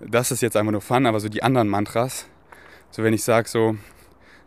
das 0.00 0.30
ist 0.32 0.42
jetzt 0.42 0.56
einfach 0.56 0.72
nur 0.72 0.80
Fun, 0.80 1.06
aber 1.06 1.20
so 1.20 1.28
die 1.28 1.42
anderen 1.42 1.68
Mantras, 1.68 2.26
so 2.90 3.02
wenn 3.02 3.14
ich 3.14 3.22
sage 3.22 3.48
so 3.48 3.76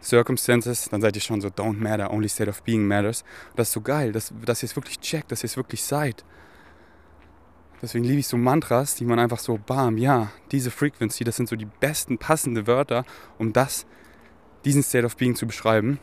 Circumstances, 0.01 0.89
dann 0.89 1.01
seid 1.01 1.15
ihr 1.15 1.21
schon 1.21 1.39
so 1.39 1.47
don't 1.47 1.77
matter, 1.77 2.11
only 2.11 2.27
state 2.27 2.49
of 2.49 2.61
being 2.63 2.85
matters. 2.85 3.23
Das 3.55 3.69
ist 3.69 3.73
so 3.73 3.81
geil, 3.81 4.11
dass, 4.11 4.33
dass 4.45 4.61
ihr 4.61 4.67
es 4.67 4.75
wirklich 4.75 4.99
checkt, 4.99 5.31
dass 5.31 5.43
ihr 5.43 5.45
es 5.45 5.57
wirklich 5.57 5.83
seid. 5.83 6.25
Deswegen 7.81 8.05
liebe 8.05 8.19
ich 8.19 8.27
so 8.27 8.37
Mantras, 8.37 8.95
die 8.95 9.05
man 9.05 9.19
einfach 9.19 9.39
so, 9.39 9.57
bam, 9.57 9.97
ja, 9.97 10.31
diese 10.51 10.71
Frequency, 10.71 11.23
das 11.23 11.37
sind 11.37 11.49
so 11.49 11.55
die 11.55 11.67
besten 11.79 12.17
passende 12.17 12.67
Wörter, 12.67 13.05
um 13.37 13.53
das, 13.53 13.85
diesen 14.65 14.83
State 14.83 15.05
of 15.05 15.17
Being 15.17 15.35
zu 15.35 15.47
beschreiben. 15.47 15.99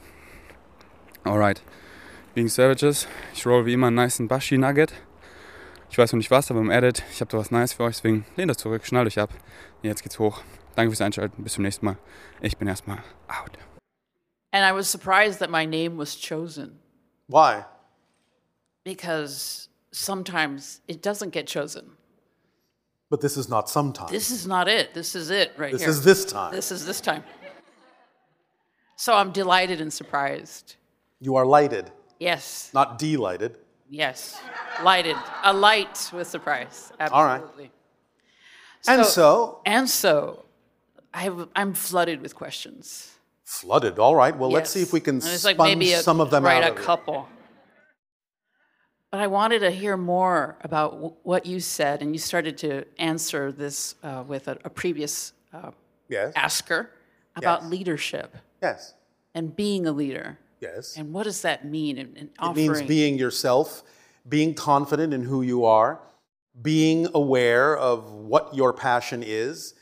Alright. 1.24 1.62
Wegen 2.34 2.48
Savages. 2.48 3.08
Ich 3.34 3.44
roll 3.46 3.66
wie 3.66 3.72
immer 3.72 3.88
einen 3.88 3.96
nice 3.96 4.18
Bashi 4.26 4.56
Nugget. 4.56 4.92
Ich 5.90 5.98
weiß 5.98 6.12
noch 6.12 6.18
nicht 6.18 6.30
was, 6.30 6.50
aber 6.50 6.60
im 6.60 6.70
Edit, 6.70 7.02
ich 7.10 7.20
habe 7.20 7.30
da 7.30 7.38
was 7.38 7.50
Nice 7.50 7.72
für 7.72 7.82
euch, 7.82 7.96
deswegen 7.96 8.24
lehnt 8.36 8.48
das 8.50 8.58
zurück, 8.58 8.86
schnallt 8.86 9.08
euch 9.08 9.18
ab. 9.18 9.30
Jetzt 9.82 10.02
geht's 10.04 10.20
hoch. 10.20 10.42
Danke 10.76 10.92
fürs 10.92 11.00
Einschalten, 11.00 11.42
bis 11.42 11.54
zum 11.54 11.64
nächsten 11.64 11.84
Mal. 11.84 11.96
Ich 12.40 12.56
bin 12.56 12.68
erstmal 12.68 12.98
out. 13.26 13.58
And 14.52 14.64
I 14.64 14.72
was 14.72 14.90
surprised 14.90 15.40
that 15.40 15.50
my 15.50 15.66
name 15.66 15.98
was 15.98 16.16
chosen 16.16 16.78
Why? 17.26 17.64
because 18.84 19.68
sometimes 19.92 20.80
it 20.86 21.02
doesn't 21.02 21.30
get 21.32 21.48
chosen. 21.48 21.96
But 23.10 23.20
this 23.20 23.36
is 23.36 23.48
not 23.48 23.68
sometimes. 23.68 24.12
This 24.12 24.30
is 24.30 24.46
not 24.46 24.68
it. 24.68 24.94
This 24.94 25.16
is 25.16 25.30
it 25.30 25.50
right 25.58 25.72
This 25.72 25.82
here. 25.82 25.90
is 25.90 26.04
this 26.04 26.24
time. 26.24 26.52
This 26.52 26.70
is 26.70 26.86
this 26.86 27.00
time. 27.00 27.24
So 28.96 29.14
I'm 29.14 29.32
delighted 29.32 29.80
and 29.80 29.92
surprised. 29.92 30.76
You 31.20 31.34
are 31.34 31.44
lighted, 31.44 31.90
Yes. 32.20 32.70
not 32.74 32.98
delighted. 32.98 33.56
Yes. 33.88 34.40
Lighted. 34.84 35.16
A 35.42 35.52
light 35.52 36.10
with 36.12 36.28
surprise. 36.28 36.92
Absolutely. 37.00 37.16
All 37.18 37.24
right. 37.24 37.40
Absolutely. 37.42 37.70
And 38.86 39.04
so, 39.06 39.60
And 39.66 39.90
so 39.90 40.44
I 41.12 41.22
have, 41.24 41.48
I'm 41.56 41.74
flooded 41.74 42.20
with 42.22 42.34
questions. 42.36 43.10
flooded. 43.44 43.98
All 43.98 44.14
right. 44.14 44.36
Well, 44.36 44.50
let's 44.50 44.70
see 44.70 44.80
if 44.82 44.92
we 44.92 45.00
can 45.00 45.18
like 45.18 45.28
sponge 45.38 45.58
maybe 45.58 45.92
a, 45.94 46.02
some 46.02 46.20
of 46.20 46.30
them 46.30 46.44
write 46.44 46.62
out. 46.62 46.68
a 46.68 46.72
of 46.72 46.78
you. 46.78 46.84
couple. 46.84 47.28
But 49.10 49.20
I 49.20 49.26
wanted 49.26 49.58
to 49.60 49.70
hear 49.72 49.96
more 49.96 50.56
about 50.60 50.92
w- 50.92 51.14
what 51.24 51.44
you 51.46 51.58
said, 51.58 52.00
and 52.00 52.14
you 52.14 52.18
started 52.20 52.56
to 52.58 52.84
answer 52.96 53.50
this 53.50 53.96
uh, 54.04 54.22
with 54.26 54.46
a, 54.46 54.56
a 54.64 54.70
previous 54.70 55.32
uh, 55.52 55.72
Yes. 56.08 56.32
asker 56.36 56.90
about 57.34 57.62
Yes. 57.62 57.70
leadership 57.70 58.36
Yes. 58.62 58.94
and 59.34 59.54
being 59.56 59.86
a 59.86 59.92
leader. 59.92 60.38
Yes. 60.60 60.96
And 60.96 61.12
what 61.12 61.24
does 61.24 61.42
that 61.42 61.64
mean? 61.64 61.98
And 61.98 62.30
It 62.40 62.56
means 62.56 62.82
being 62.82 63.18
yourself, 63.18 63.82
being 64.28 64.54
confident 64.54 65.14
in 65.14 65.22
who 65.22 65.42
you 65.42 65.64
are, 65.64 66.00
being 66.60 67.08
aware 67.14 67.76
of 67.76 68.12
what 68.12 68.54
your 68.54 68.72
passion 68.72 69.22
is, 69.24 69.74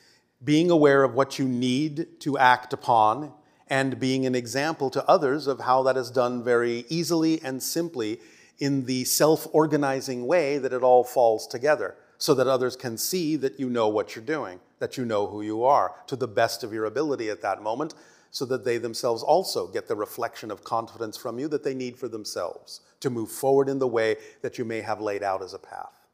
being 0.42 0.70
aware 0.70 1.02
of 1.02 1.14
what 1.14 1.38
you 1.38 1.46
need 1.48 2.20
to 2.20 2.38
act 2.38 2.72
upon, 2.72 3.32
and 3.66 3.98
being 3.98 4.24
an 4.24 4.34
example 4.34 4.88
to 4.90 5.06
others 5.08 5.46
of 5.46 5.60
how 5.60 5.82
that 5.82 5.96
is 5.96 6.10
done 6.10 6.42
very 6.42 6.84
easily 6.88 7.42
and 7.42 7.62
simply 7.62 8.20
in 8.58 8.84
the 8.86 9.04
self 9.04 9.46
organizing 9.52 10.26
way 10.26 10.58
that 10.58 10.72
it 10.72 10.82
all 10.82 11.04
falls 11.04 11.46
together, 11.46 11.96
so 12.18 12.34
that 12.34 12.46
others 12.46 12.76
can 12.76 12.96
see 12.96 13.36
that 13.36 13.58
you 13.58 13.68
know 13.68 13.88
what 13.88 14.14
you're 14.14 14.24
doing, 14.24 14.60
that 14.78 14.96
you 14.96 15.04
know 15.04 15.26
who 15.26 15.42
you 15.42 15.64
are 15.64 15.94
to 16.06 16.16
the 16.16 16.28
best 16.28 16.64
of 16.64 16.72
your 16.72 16.84
ability 16.84 17.28
at 17.28 17.42
that 17.42 17.62
moment, 17.62 17.94
so 18.30 18.44
that 18.46 18.64
they 18.64 18.78
themselves 18.78 19.22
also 19.22 19.66
get 19.66 19.88
the 19.88 19.96
reflection 19.96 20.50
of 20.50 20.64
confidence 20.64 21.16
from 21.16 21.38
you 21.38 21.48
that 21.48 21.64
they 21.64 21.74
need 21.74 21.96
for 21.96 22.08
themselves 22.08 22.80
to 23.00 23.10
move 23.10 23.30
forward 23.30 23.68
in 23.68 23.78
the 23.78 23.86
way 23.86 24.16
that 24.42 24.58
you 24.58 24.64
may 24.64 24.80
have 24.80 25.00
laid 25.00 25.22
out 25.22 25.42
as 25.42 25.54
a 25.54 25.58
path. 25.58 26.06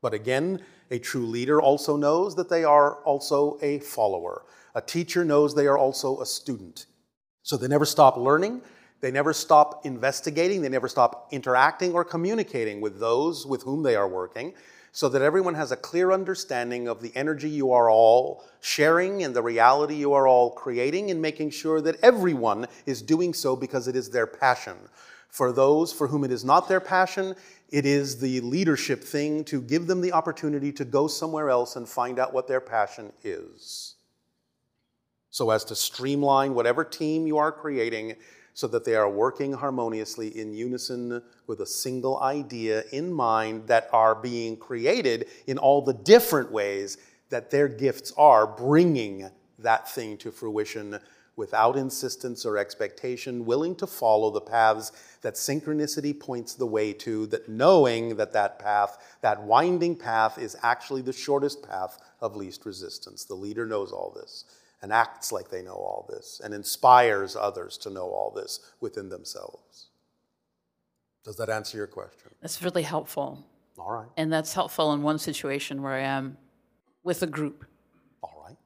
But 0.00 0.14
again, 0.14 0.62
a 0.90 0.98
true 0.98 1.26
leader 1.26 1.60
also 1.60 1.96
knows 1.96 2.34
that 2.36 2.48
they 2.48 2.64
are 2.64 2.96
also 3.04 3.58
a 3.62 3.78
follower. 3.80 4.44
A 4.74 4.80
teacher 4.80 5.24
knows 5.24 5.54
they 5.54 5.66
are 5.66 5.78
also 5.78 6.20
a 6.20 6.26
student. 6.26 6.86
So 7.42 7.56
they 7.56 7.68
never 7.68 7.84
stop 7.84 8.16
learning, 8.16 8.62
they 9.00 9.10
never 9.10 9.32
stop 9.32 9.86
investigating, 9.86 10.60
they 10.60 10.68
never 10.68 10.88
stop 10.88 11.28
interacting 11.30 11.92
or 11.92 12.04
communicating 12.04 12.80
with 12.80 13.00
those 13.00 13.46
with 13.46 13.62
whom 13.62 13.82
they 13.82 13.96
are 13.96 14.08
working, 14.08 14.54
so 14.98 15.08
that 15.08 15.22
everyone 15.22 15.54
has 15.54 15.70
a 15.70 15.76
clear 15.76 16.10
understanding 16.10 16.88
of 16.88 17.00
the 17.00 17.12
energy 17.14 17.48
you 17.48 17.70
are 17.70 17.88
all 17.88 18.44
sharing 18.60 19.22
and 19.22 19.32
the 19.32 19.40
reality 19.40 19.94
you 19.94 20.12
are 20.12 20.26
all 20.26 20.50
creating, 20.50 21.12
and 21.12 21.22
making 21.22 21.50
sure 21.50 21.80
that 21.80 21.94
everyone 22.02 22.66
is 22.84 23.00
doing 23.00 23.32
so 23.32 23.54
because 23.54 23.86
it 23.86 23.94
is 23.94 24.10
their 24.10 24.26
passion. 24.26 24.76
For 25.28 25.52
those 25.52 25.92
for 25.92 26.08
whom 26.08 26.24
it 26.24 26.32
is 26.32 26.44
not 26.44 26.68
their 26.68 26.80
passion, 26.80 27.36
it 27.68 27.86
is 27.86 28.18
the 28.18 28.40
leadership 28.40 29.04
thing 29.04 29.44
to 29.44 29.60
give 29.60 29.86
them 29.86 30.00
the 30.00 30.10
opportunity 30.10 30.72
to 30.72 30.84
go 30.84 31.06
somewhere 31.06 31.48
else 31.48 31.76
and 31.76 31.88
find 31.88 32.18
out 32.18 32.32
what 32.32 32.48
their 32.48 32.60
passion 32.60 33.12
is. 33.22 33.94
So 35.30 35.50
as 35.50 35.64
to 35.66 35.76
streamline 35.76 36.54
whatever 36.54 36.82
team 36.82 37.24
you 37.24 37.38
are 37.38 37.52
creating 37.52 38.16
so 38.58 38.66
that 38.66 38.84
they 38.84 38.96
are 38.96 39.08
working 39.08 39.52
harmoniously 39.52 40.36
in 40.36 40.52
unison 40.52 41.22
with 41.46 41.60
a 41.60 41.66
single 41.66 42.18
idea 42.18 42.82
in 42.90 43.12
mind 43.12 43.64
that 43.68 43.88
are 43.92 44.16
being 44.16 44.56
created 44.56 45.28
in 45.46 45.56
all 45.58 45.80
the 45.80 45.94
different 45.94 46.50
ways 46.50 46.98
that 47.30 47.52
their 47.52 47.68
gifts 47.68 48.12
are 48.18 48.48
bringing 48.48 49.30
that 49.60 49.88
thing 49.88 50.16
to 50.16 50.32
fruition 50.32 50.98
without 51.36 51.76
insistence 51.76 52.44
or 52.44 52.58
expectation, 52.58 53.46
willing 53.46 53.76
to 53.76 53.86
follow 53.86 54.28
the 54.28 54.40
paths 54.40 54.90
that 55.22 55.34
synchronicity 55.34 56.18
points 56.18 56.54
the 56.54 56.66
way 56.66 56.92
to, 56.92 57.28
that 57.28 57.48
knowing 57.48 58.16
that 58.16 58.32
that 58.32 58.58
path, 58.58 58.98
that 59.20 59.40
winding 59.40 59.94
path, 59.94 60.36
is 60.36 60.56
actually 60.64 61.00
the 61.00 61.12
shortest 61.12 61.62
path 61.62 62.00
of 62.20 62.34
least 62.34 62.66
resistance. 62.66 63.24
The 63.24 63.36
leader 63.36 63.66
knows 63.66 63.92
all 63.92 64.10
this 64.10 64.46
and 64.82 64.92
acts 64.92 65.32
like 65.32 65.50
they 65.50 65.62
know 65.62 65.74
all 65.74 66.06
this 66.08 66.40
and 66.42 66.54
inspires 66.54 67.34
others 67.36 67.76
to 67.78 67.90
know 67.90 68.06
all 68.10 68.32
this 68.34 68.60
within 68.80 69.08
themselves. 69.08 69.88
Does 71.24 71.36
that 71.36 71.48
answer 71.50 71.76
your 71.76 71.86
question? 71.86 72.30
That's 72.40 72.62
really 72.62 72.82
helpful. 72.82 73.44
All 73.78 73.92
right. 73.92 74.08
And 74.16 74.32
that's 74.32 74.54
helpful 74.54 74.92
in 74.92 75.02
one 75.02 75.18
situation 75.18 75.82
where 75.82 75.92
I 75.92 76.00
am 76.00 76.36
with 77.02 77.22
a 77.22 77.26
group. 77.26 77.64
All 78.22 78.42
right. 78.46 78.56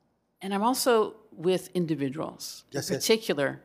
And 0.41 0.55
I'm 0.55 0.63
also 0.63 1.15
with 1.33 1.71
individuals, 1.75 2.65
Yes, 2.71 2.89
in 2.91 2.95
yes. 2.95 3.03
particular, 3.07 3.61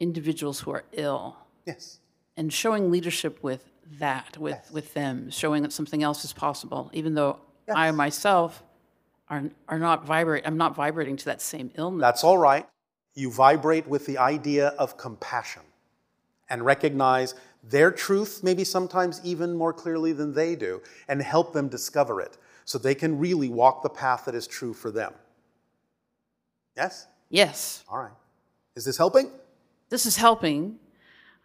individuals 0.00 0.60
who 0.60 0.70
are 0.72 0.84
ill, 0.92 1.36
Yes. 1.66 1.98
and 2.36 2.52
showing 2.52 2.90
leadership 2.90 3.42
with 3.42 3.68
that, 3.98 4.38
with, 4.38 4.70
with 4.72 4.94
them, 4.94 5.30
showing 5.30 5.62
that 5.62 5.72
something 5.72 6.02
else 6.02 6.24
is 6.24 6.32
possible, 6.32 6.90
even 6.94 7.14
though 7.14 7.38
I 7.72 7.90
myself 7.90 8.62
are, 9.32 9.44
are 9.66 9.78
not 9.78 10.04
vibrate, 10.04 10.46
I'm 10.46 10.58
not 10.58 10.74
vibrating 10.76 11.16
to 11.16 11.24
that 11.24 11.40
same 11.40 11.70
illness. 11.76 12.02
That's 12.02 12.22
all 12.22 12.36
right. 12.36 12.66
You 13.14 13.30
vibrate 13.32 13.88
with 13.88 14.04
the 14.06 14.18
idea 14.18 14.68
of 14.78 14.96
compassion 14.98 15.62
and 16.50 16.64
recognize 16.64 17.34
their 17.64 17.90
truth, 17.90 18.40
maybe 18.42 18.62
sometimes 18.62 19.20
even 19.24 19.54
more 19.54 19.72
clearly 19.72 20.12
than 20.12 20.34
they 20.34 20.54
do, 20.54 20.82
and 21.08 21.22
help 21.22 21.52
them 21.54 21.68
discover 21.68 22.20
it 22.20 22.36
so 22.66 22.76
they 22.78 22.94
can 22.94 23.18
really 23.18 23.48
walk 23.48 23.82
the 23.82 23.88
path 23.88 24.26
that 24.26 24.34
is 24.34 24.46
true 24.46 24.74
for 24.74 24.90
them. 24.90 25.14
Yes? 26.76 27.06
yes, 27.30 27.84
All 27.88 27.98
right. 27.98 28.12
Is 28.76 28.84
this 28.84 28.96
helping? 28.96 29.30
this 29.88 30.06
is 30.06 30.16
helping. 30.16 30.78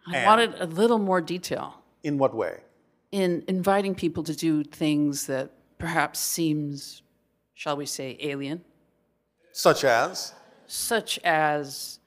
I 0.06 0.16
And- 0.18 0.26
wanted 0.26 0.54
a 0.60 0.66
little 0.66 0.98
more 0.98 1.20
detail 1.20 1.82
In 2.02 2.18
what 2.18 2.34
way? 2.34 2.60
in 3.12 3.42
inviting 3.48 3.94
people 3.94 4.22
to 4.24 4.34
do 4.36 4.62
things 4.64 5.26
that 5.26 5.50
perhaps 5.78 6.18
seems, 6.18 7.02
shall 7.58 7.76
we 7.76 7.86
say, 7.86 8.16
alien, 8.20 8.64
Such 9.52 9.82
as? 9.84 10.32
such 10.68 11.18
as 11.24 11.98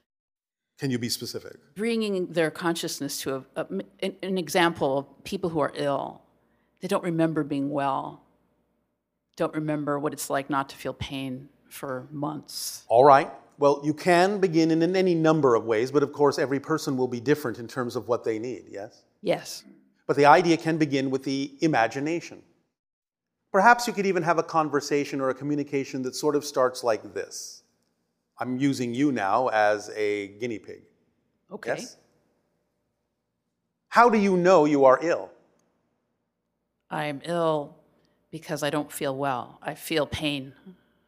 Can 0.79 0.89
you 0.91 0.97
be 0.97 1.09
specific? 1.09 1.57
bringing 1.75 2.27
their 2.27 2.49
consciousness 2.49 3.19
to 3.23 3.35
a, 3.35 3.61
a- 3.61 3.67
an, 4.05 4.15
an 4.23 4.37
example 4.37 4.97
of 4.99 5.23
people 5.25 5.49
who 5.49 5.59
are 5.59 5.73
ill. 5.75 6.21
They 6.79 6.87
don't 6.87 7.03
remember 7.03 7.43
being 7.43 7.69
well, 7.69 8.23
don't 9.35 9.53
remember 9.53 9.99
what 9.99 10.13
it's 10.13 10.29
like 10.29 10.49
not 10.49 10.69
to 10.69 10.75
feel 10.77 10.93
pain 10.93 11.49
for 11.69 12.07
months. 12.11 12.83
All 12.87 13.03
right. 13.03 13.29
Well, 13.57 13.81
you 13.83 13.93
can 13.93 14.39
begin 14.39 14.71
in 14.71 14.95
any 14.95 15.13
number 15.15 15.53
of 15.55 15.65
ways, 15.65 15.91
but 15.91 16.01
of 16.01 16.13
course, 16.13 16.39
every 16.39 16.59
person 16.61 16.95
will 16.95 17.07
be 17.09 17.19
different 17.19 17.59
in 17.59 17.67
terms 17.67 17.95
of 17.97 18.07
what 18.07 18.23
they 18.23 18.39
need, 18.39 18.63
yes? 18.69 19.03
Yes. 19.21 19.63
But 20.07 20.15
the 20.15 20.25
idea 20.25 20.55
can 20.57 20.77
begin 20.77 21.09
with 21.11 21.23
the 21.23 21.51
imagination. 21.61 22.41
Perhaps 23.51 23.85
you 23.87 23.93
could 23.93 24.05
even 24.05 24.23
have 24.23 24.37
a 24.37 24.43
conversation 24.43 25.19
or 25.19 25.29
a 25.29 25.33
communication 25.33 26.01
that 26.03 26.15
sort 26.15 26.35
of 26.35 26.45
starts 26.45 26.83
like 26.83 27.13
this. 27.13 27.63
I'm 28.39 28.57
using 28.57 28.93
you 28.93 29.11
now 29.11 29.49
as 29.49 29.89
a 29.95 30.29
guinea 30.39 30.59
pig. 30.59 30.83
Okay. 31.51 31.75
Yes? 31.77 31.97
How 33.89 34.09
do 34.09 34.17
you 34.17 34.37
know 34.37 34.65
you 34.65 34.85
are 34.85 34.99
ill? 35.01 35.29
I 36.89 37.05
am 37.05 37.21
ill 37.25 37.75
because 38.31 38.63
I 38.63 38.69
don't 38.69 38.91
feel 38.91 39.15
well. 39.15 39.59
I 39.61 39.75
feel 39.75 40.05
pain 40.05 40.53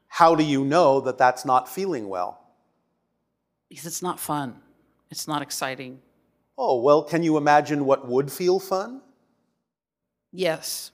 How 0.07 0.35
do 0.35 0.43
you 0.43 0.63
know 0.65 0.99
that 1.01 1.17
that's 1.17 1.45
not 1.45 1.67
feeling 1.69 2.07
well? 2.09 2.39
because 3.69 3.87
it's 3.87 4.03
not 4.03 4.19
fun. 4.19 4.61
It's 5.09 5.27
not 5.27 5.41
exciting. 5.41 5.99
Oh, 6.57 6.79
well, 6.81 7.01
can 7.03 7.23
you 7.23 7.37
imagine 7.37 7.85
what 7.85 8.07
would 8.07 8.31
feel 8.31 8.59
fun? 8.59 9.01
Yes. 10.31 10.91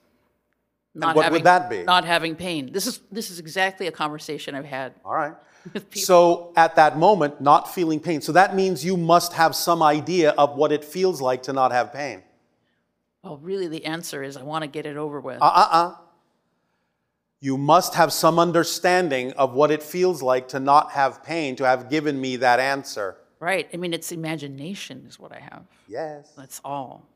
What 0.94 1.32
would 1.32 1.44
that 1.44 1.70
be? 1.70 1.82
Not 1.82 2.04
having 2.04 2.34
pain. 2.34 2.72
This 2.72 2.86
is 2.86 3.00
this 3.10 3.30
is 3.30 3.38
exactly 3.38 3.86
a 3.86 3.92
conversation 3.92 4.54
I've 4.54 4.64
had 4.64 4.94
All 5.04 5.14
right. 5.14 5.34
So 5.92 6.52
at 6.56 6.76
that 6.76 6.96
moment, 6.96 7.40
not 7.40 7.72
feeling 7.72 8.00
pain. 8.00 8.22
So 8.22 8.32
that 8.32 8.54
means 8.54 8.82
you 8.82 8.96
must 8.96 9.34
have 9.34 9.54
some 9.54 9.82
idea 9.82 10.30
of 10.30 10.56
what 10.56 10.72
it 10.72 10.84
feels 10.84 11.20
like 11.20 11.42
to 11.44 11.52
not 11.52 11.70
have 11.70 11.92
pain. 11.92 12.22
well, 13.22 13.36
really, 13.36 13.68
the 13.68 13.84
answer 13.84 14.22
is 14.22 14.36
I 14.38 14.42
want 14.42 14.62
to 14.62 14.68
get 14.68 14.86
it 14.86 14.96
over 14.96 15.20
with. 15.20 15.40
Uh 15.40 15.44
uh 15.44 15.68
uh. 15.70 15.94
You 17.42 17.56
must 17.56 17.94
have 17.94 18.12
some 18.12 18.38
understanding 18.38 19.32
of 19.32 19.54
what 19.54 19.70
it 19.70 19.82
feels 19.82 20.22
like 20.22 20.48
to 20.48 20.60
not 20.60 20.92
have 20.92 21.22
pain, 21.22 21.56
to 21.56 21.64
have 21.64 21.88
given 21.88 22.20
me 22.20 22.36
that 22.36 22.60
answer. 22.60 23.16
right. 23.38 23.68
I 23.72 23.76
mean, 23.78 23.94
it's 23.94 24.12
imagination 24.12 25.06
is 25.08 25.18
what 25.18 25.32
I 25.32 25.40
have. 25.40 25.64
Yes. 25.88 26.32
That's 26.36 26.60
all. 26.64 27.06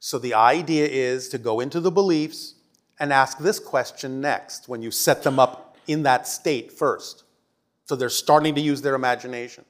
So 0.00 0.18
the 0.18 0.34
idea 0.34 0.86
is 0.86 1.28
to 1.28 1.38
go 1.38 1.60
into 1.60 1.80
the 1.80 1.90
beliefs 1.92 2.54
and 3.00 3.12
ask 3.12 3.38
this 3.38 3.58
question 3.58 4.20
next 4.20 4.68
when 4.68 4.82
you 4.82 4.90
set 4.90 5.22
them 5.22 5.38
up 5.38 5.76
in 5.86 6.02
that 6.02 6.26
state 6.26 6.72
first. 6.72 7.24
So 7.84 7.96
they're 7.96 8.10
starting 8.10 8.54
to 8.54 8.60
use 8.60 8.82
their 8.82 8.94
imagination. 8.94 9.64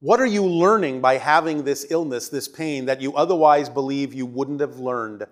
What 0.00 0.20
are 0.20 0.26
you 0.26 0.44
learning 0.44 1.00
by 1.00 1.18
having 1.18 1.64
this 1.64 1.86
illness, 1.90 2.28
this 2.28 2.48
pain, 2.48 2.86
that 2.86 3.00
you 3.00 3.14
otherwise 3.14 3.68
believe 3.68 4.12
you 4.12 4.26
wouldn't 4.26 4.60
have 4.60 4.78
learned? 4.78 5.26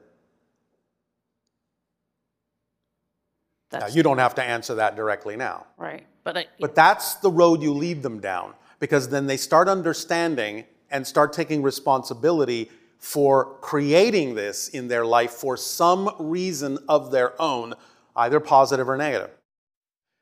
Now, 3.72 3.86
you 3.86 4.02
don't 4.02 4.18
have 4.18 4.34
to 4.36 4.42
answer 4.42 4.74
that 4.76 4.96
directly 4.96 5.36
now. 5.36 5.66
right. 5.76 6.06
But 6.22 6.36
I, 6.36 6.46
But 6.58 6.74
that's 6.74 7.14
the 7.14 7.30
road 7.30 7.62
you 7.62 7.72
lead 7.72 8.02
them 8.02 8.20
down 8.20 8.54
because 8.78 9.08
then 9.08 9.26
they 9.26 9.36
start 9.36 9.68
understanding 9.68 10.64
and 10.90 11.06
start 11.06 11.32
taking 11.32 11.62
responsibility 11.62 12.70
for 13.00 13.56
creating 13.60 14.34
this 14.34 14.68
in 14.68 14.86
their 14.88 15.04
life 15.04 15.32
for 15.32 15.56
some 15.56 16.14
reason 16.18 16.78
of 16.88 17.10
their 17.10 17.40
own, 17.40 17.74
either 18.14 18.38
positive 18.38 18.88
or 18.88 18.96
negative. 18.96 19.30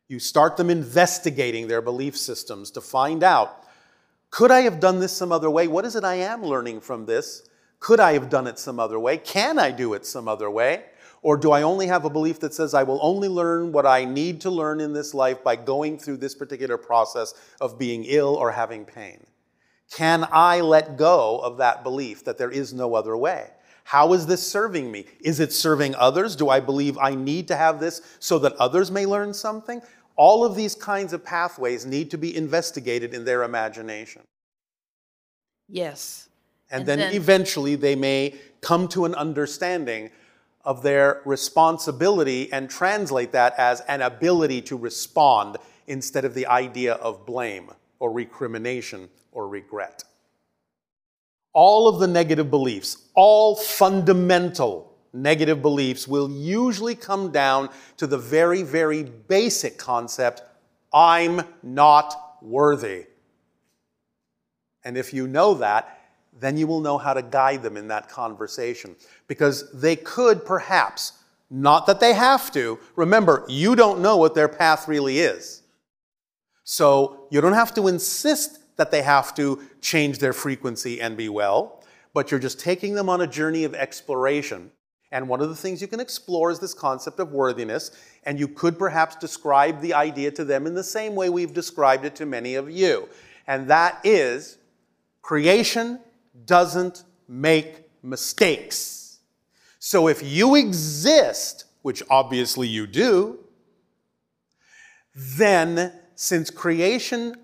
You 0.08 0.18
start 0.18 0.56
them 0.56 0.70
investigating 0.70 1.68
their 1.68 1.82
belief 1.82 2.16
systems 2.16 2.70
to 2.70 2.80
find 2.80 3.22
out 3.22 3.64
could 4.30 4.50
I 4.50 4.60
have 4.60 4.78
done 4.78 5.00
this 5.00 5.12
some 5.12 5.32
other 5.32 5.50
way? 5.50 5.68
What 5.68 5.86
is 5.86 5.96
it 5.96 6.04
I 6.04 6.16
am 6.16 6.42
learning 6.42 6.82
from 6.82 7.06
this? 7.06 7.48
Could 7.80 7.98
I 7.98 8.12
have 8.12 8.28
done 8.28 8.46
it 8.46 8.58
some 8.58 8.78
other 8.78 8.98
way? 8.98 9.16
Can 9.16 9.58
I 9.58 9.70
do 9.70 9.94
it 9.94 10.04
some 10.04 10.28
other 10.28 10.50
way? 10.50 10.84
Or 11.22 11.36
do 11.36 11.50
I 11.50 11.62
only 11.62 11.86
have 11.86 12.04
a 12.04 12.10
belief 12.10 12.38
that 12.40 12.54
says 12.54 12.74
I 12.74 12.82
will 12.82 12.98
only 13.02 13.28
learn 13.28 13.72
what 13.72 13.86
I 13.86 14.04
need 14.04 14.40
to 14.42 14.50
learn 14.50 14.80
in 14.80 14.92
this 14.92 15.14
life 15.14 15.42
by 15.42 15.56
going 15.56 15.98
through 15.98 16.18
this 16.18 16.34
particular 16.34 16.76
process 16.76 17.34
of 17.60 17.78
being 17.78 18.04
ill 18.04 18.34
or 18.34 18.52
having 18.52 18.84
pain? 18.84 19.26
Can 19.90 20.26
I 20.30 20.60
let 20.60 20.96
go 20.96 21.38
of 21.40 21.56
that 21.58 21.82
belief 21.82 22.24
that 22.24 22.38
there 22.38 22.50
is 22.50 22.72
no 22.74 22.94
other 22.94 23.16
way? 23.16 23.50
How 23.84 24.12
is 24.12 24.26
this 24.26 24.46
serving 24.46 24.92
me? 24.92 25.06
Is 25.20 25.40
it 25.40 25.52
serving 25.52 25.94
others? 25.94 26.36
Do 26.36 26.50
I 26.50 26.60
believe 26.60 26.98
I 26.98 27.14
need 27.14 27.48
to 27.48 27.56
have 27.56 27.80
this 27.80 28.02
so 28.18 28.38
that 28.40 28.52
others 28.56 28.90
may 28.90 29.06
learn 29.06 29.32
something? 29.32 29.80
All 30.16 30.44
of 30.44 30.54
these 30.56 30.74
kinds 30.74 31.12
of 31.14 31.24
pathways 31.24 31.86
need 31.86 32.10
to 32.10 32.18
be 32.18 32.36
investigated 32.36 33.14
in 33.14 33.24
their 33.24 33.44
imagination. 33.44 34.22
yes. 35.68 36.24
And, 36.70 36.80
And 36.80 36.88
then, 36.88 36.98
then- 36.98 37.14
eventually 37.14 37.76
they 37.76 37.94
may 37.96 38.34
come 38.60 38.88
to 38.88 39.06
an 39.06 39.14
understanding 39.14 40.10
of 40.66 40.82
their 40.82 41.22
responsibility 41.24 42.52
and 42.52 42.68
translate 42.68 43.32
that 43.32 43.54
as 43.56 43.80
an 43.88 44.02
ability 44.02 44.60
to 44.62 44.76
respond 44.76 45.56
instead 45.86 46.26
of 46.26 46.34
the 46.34 46.46
idea 46.46 46.94
of 46.94 47.24
blame 47.24 47.70
or 48.00 48.12
recrimination 48.12 49.08
or 49.32 49.48
regret. 49.48 50.04
All 51.52 51.88
of 51.88 51.98
the 51.98 52.06
negative 52.06 52.50
beliefs, 52.50 53.08
all 53.14 53.56
fundamental 53.56 54.88
negative 55.12 55.62
beliefs 55.62 56.06
will 56.06 56.30
usually 56.30 56.94
come 56.94 57.30
down 57.30 57.70
to 57.96 58.06
the 58.06 58.18
very, 58.18 58.62
very 58.62 59.02
basic 59.02 59.78
concept 59.78 60.42
I'm 60.92 61.42
not 61.62 62.38
worthy. 62.40 63.06
And 64.84 64.96
if 64.96 65.12
you 65.12 65.26
know 65.26 65.54
that, 65.54 65.98
then 66.40 66.56
you 66.56 66.66
will 66.66 66.80
know 66.80 66.98
how 66.98 67.14
to 67.14 67.22
guide 67.22 67.62
them 67.62 67.76
in 67.76 67.88
that 67.88 68.08
conversation. 68.08 68.96
Because 69.26 69.70
they 69.72 69.96
could 69.96 70.46
perhaps, 70.46 71.12
not 71.50 71.86
that 71.86 72.00
they 72.00 72.14
have 72.14 72.50
to, 72.52 72.78
remember, 72.96 73.44
you 73.48 73.74
don't 73.74 74.00
know 74.00 74.16
what 74.16 74.34
their 74.34 74.48
path 74.48 74.88
really 74.88 75.18
is. 75.18 75.62
So 76.64 77.26
you 77.30 77.40
don't 77.40 77.54
have 77.54 77.74
to 77.74 77.88
insist 77.88 78.60
that 78.78 78.90
they 78.90 79.02
have 79.02 79.34
to 79.34 79.60
change 79.82 80.18
their 80.18 80.32
frequency 80.32 81.00
and 81.00 81.16
be 81.16 81.28
well, 81.28 81.84
but 82.14 82.30
you're 82.30 82.40
just 82.40 82.58
taking 82.58 82.94
them 82.94 83.10
on 83.10 83.20
a 83.20 83.26
journey 83.26 83.64
of 83.64 83.74
exploration. 83.74 84.70
And 85.10 85.28
one 85.28 85.40
of 85.40 85.48
the 85.48 85.56
things 85.56 85.82
you 85.82 85.88
can 85.88 86.00
explore 86.00 86.50
is 86.50 86.58
this 86.58 86.74
concept 86.74 87.18
of 87.18 87.32
worthiness, 87.32 87.90
and 88.24 88.38
you 88.38 88.48
could 88.48 88.78
perhaps 88.78 89.16
describe 89.16 89.80
the 89.80 89.94
idea 89.94 90.30
to 90.32 90.44
them 90.44 90.66
in 90.66 90.74
the 90.74 90.84
same 90.84 91.14
way 91.14 91.28
we've 91.28 91.52
described 91.52 92.04
it 92.04 92.14
to 92.16 92.26
many 92.26 92.54
of 92.54 92.70
you. 92.70 93.08
And 93.46 93.68
that 93.68 94.00
is 94.04 94.58
creation 95.22 96.00
doesn't 96.46 97.04
make 97.26 97.84
mistakes. 98.02 99.18
So 99.78 100.08
if 100.08 100.22
you 100.22 100.54
exist, 100.54 101.64
which 101.82 102.02
obviously 102.10 102.68
you 102.68 102.86
do, 102.86 103.38
then 105.14 105.92
since 106.14 106.50
creation 106.50 107.34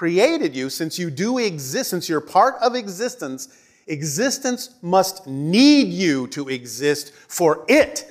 created 0.00 0.56
you, 0.56 0.70
since 0.70 0.98
you 0.98 1.10
do 1.10 1.36
exist, 1.36 1.90
since 1.90 2.08
you're 2.08 2.22
part 2.22 2.54
of 2.62 2.74
existence, 2.74 3.48
existence 3.86 4.76
must 4.80 5.26
need 5.26 5.88
you 5.88 6.26
to 6.26 6.48
exist 6.48 7.12
for 7.28 7.66
it 7.68 8.10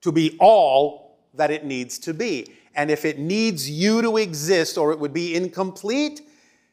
to 0.00 0.10
be 0.10 0.36
all 0.40 1.20
that 1.32 1.52
it 1.52 1.64
needs 1.64 2.00
to 2.00 2.12
be. 2.12 2.52
And 2.74 2.90
if 2.90 3.04
it 3.04 3.20
needs 3.20 3.70
you 3.70 4.02
to 4.02 4.16
exist 4.16 4.76
or 4.76 4.90
it 4.90 4.98
would 4.98 5.12
be 5.12 5.36
incomplete, 5.36 6.20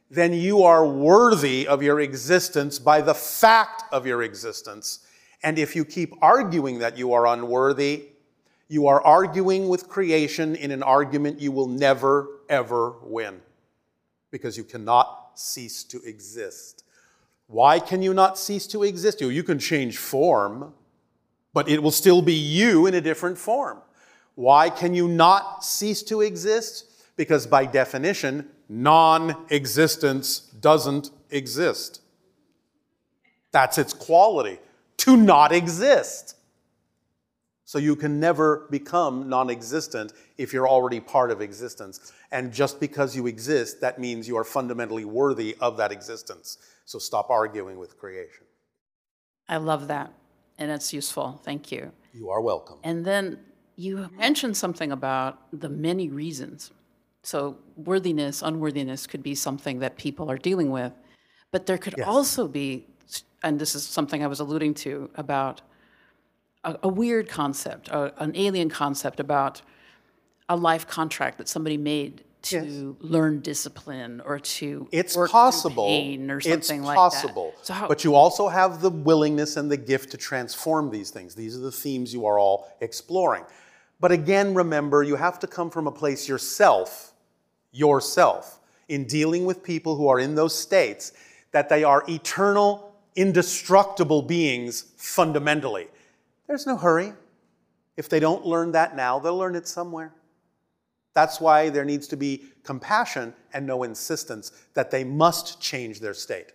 then 0.09 0.33
you 0.33 0.63
are 0.63 0.87
worthy 0.87 1.67
of 1.67 1.83
your 1.83 1.99
existence 1.99 2.79
by 2.79 2.99
the 2.99 3.13
fact 3.13 3.83
of 3.91 4.07
your 4.07 4.23
existence. 4.23 5.05
And 5.43 5.59
if 5.59 5.75
you 5.75 5.85
keep 5.85 6.15
arguing 6.19 6.79
that 6.79 6.97
you 6.97 7.13
are 7.13 7.27
unworthy, 7.27 8.07
you 8.69 8.87
are 8.87 9.03
arguing 9.03 9.69
with 9.69 9.87
creation 9.87 10.55
in 10.55 10.71
an 10.71 10.81
argument 10.81 11.39
you 11.39 11.51
will 11.51 11.67
never, 11.67 12.39
ever 12.49 12.95
win 13.03 13.39
because 14.31 14.57
you 14.57 14.63
cannot 14.63 15.31
cease 15.35 15.83
to 15.83 16.01
exist. 16.03 16.83
Why 17.47 17.79
can 17.79 18.01
you 18.01 18.13
not 18.13 18.37
cease 18.37 18.65
to 18.67 18.83
exist? 18.83 19.21
You 19.21 19.29
you 19.29 19.43
can 19.43 19.59
change 19.59 19.97
form, 19.97 20.73
but 21.53 21.67
it 21.69 21.83
will 21.83 21.91
still 21.91 22.21
be 22.21 22.33
you 22.33 22.87
in 22.87 22.93
a 22.93 23.01
different 23.01 23.37
form. 23.37 23.81
Why 24.35 24.69
can 24.69 24.93
you 24.93 25.07
not 25.07 25.63
cease 25.63 26.01
to 26.03 26.21
exist? 26.21 26.85
Because 27.17 27.45
by 27.45 27.65
definition, 27.65 28.49
non 28.69 29.35
existence 29.49 30.39
doesn't 30.39 31.11
exist. 31.29 32.01
That's 33.51 33.77
its 33.77 33.93
quality, 33.93 34.59
to 34.97 35.17
not 35.17 35.51
exist. 35.51 36.37
So 37.71 37.77
you 37.77 37.95
can 37.95 38.19
never 38.19 38.67
become 38.69 39.29
non 39.29 39.49
existent 39.49 40.11
if 40.37 40.51
you're 40.51 40.67
already 40.67 40.99
part 40.99 41.31
of 41.31 41.39
existence. 41.39 42.11
And 42.29 42.51
just 42.51 42.81
because 42.81 43.15
you 43.15 43.27
exist, 43.27 43.79
that 43.79 43.97
means 43.97 44.27
you 44.27 44.35
are 44.35 44.43
fundamentally 44.43 45.05
worthy 45.05 45.55
of 45.61 45.77
that 45.77 45.89
existence. 45.89 46.57
So 46.83 46.99
stop 46.99 47.29
arguing 47.29 47.79
with 47.79 47.97
creation. 47.97 48.45
I 49.47 49.55
love 49.55 49.87
that. 49.87 50.11
And 50.57 50.69
it's 50.69 50.91
useful. 50.91 51.39
Thank 51.45 51.71
you. 51.71 51.93
You 52.13 52.29
are 52.29 52.41
welcome. 52.41 52.77
And 52.83 53.05
then 53.05 53.39
you 53.77 54.09
mentioned 54.17 54.57
something 54.57 54.91
about 54.91 55.39
the 55.53 55.69
many 55.69 56.09
reasons. 56.09 56.71
So, 57.23 57.57
worthiness, 57.77 58.41
unworthiness 58.41 59.07
could 59.07 59.23
be 59.23 59.33
something 59.33 59.79
that 59.79 59.95
people 59.95 60.29
are 60.29 60.37
dealing 60.37 60.71
with. 60.71 60.91
But 61.51 61.67
there 61.67 61.77
could 61.77 61.95
Yes. 61.97 62.05
also 62.05 62.49
be, 62.49 62.85
and 63.43 63.57
this 63.57 63.75
is 63.75 63.83
something 63.87 64.21
I 64.21 64.27
was 64.27 64.41
alluding 64.41 64.73
to, 64.85 65.09
about 65.15 65.61
a, 66.63 66.77
a 66.83 66.87
weird 66.87 67.29
concept, 67.29 67.89
a, 67.89 68.13
an 68.21 68.33
alien 68.35 68.69
concept 68.69 69.19
about 69.19 69.61
a 70.49 70.55
life 70.55 70.87
contract 70.87 71.37
that 71.37 71.47
somebody 71.47 71.77
made 71.77 72.23
to 72.43 72.97
learn 73.01 73.39
discipline 73.41 74.19
or 74.25 74.39
to 74.39 74.87
It's 74.91 75.15
possible. 75.15 75.85
pain 75.85 76.31
or 76.31 76.37
it's 76.37 76.47
something 76.47 76.81
like 76.81 76.95
possible. 76.95 77.53
that. 77.57 77.65
So 77.67 77.73
how, 77.73 77.87
but 77.87 78.03
you 78.03 78.15
also 78.15 78.47
have 78.47 78.81
the 78.81 78.89
willingness 78.89 79.57
and 79.57 79.69
the 79.69 79.77
gift 79.77 80.09
to 80.11 80.17
transform 80.17 80.89
these 80.89 81.11
things. 81.11 81.35
These 81.35 81.55
are 81.55 81.59
the 81.59 81.71
themes 81.71 82.13
you 82.13 82.25
are 82.25 82.39
all 82.39 82.75
exploring. 82.81 83.43
But 83.99 84.11
again, 84.11 84.55
remember, 84.55 85.03
you 85.03 85.15
have 85.15 85.37
to 85.39 85.47
come 85.47 85.69
from 85.69 85.85
a 85.85 85.91
place 85.91 86.27
yourself, 86.27 87.13
yourself, 87.71 88.59
in 88.89 89.05
dealing 89.05 89.45
with 89.45 89.61
people 89.61 89.95
who 89.95 90.07
are 90.07 90.19
in 90.19 90.33
those 90.33 90.57
states, 90.57 91.13
that 91.51 91.69
they 91.69 91.83
are 91.83 92.03
eternal, 92.09 92.95
indestructible 93.15 94.23
beings 94.23 94.85
fundamentally. 94.97 95.87
There's 96.51 96.67
no 96.67 96.75
hurry. 96.75 97.13
If 97.95 98.09
they 98.09 98.19
don't 98.19 98.45
learn 98.45 98.73
that 98.73 98.93
now, 98.93 99.19
they'll 99.19 99.37
learn 99.37 99.55
it 99.55 99.69
somewhere. 99.69 100.13
That's 101.13 101.39
why 101.39 101.69
there 101.69 101.85
needs 101.85 102.09
to 102.09 102.17
be 102.17 102.43
compassion 102.65 103.33
and 103.53 103.65
no 103.65 103.83
insistence 103.83 104.51
that 104.73 104.91
they 104.91 105.05
must 105.05 105.61
change 105.61 106.01
their 106.01 106.13
state. 106.13 106.51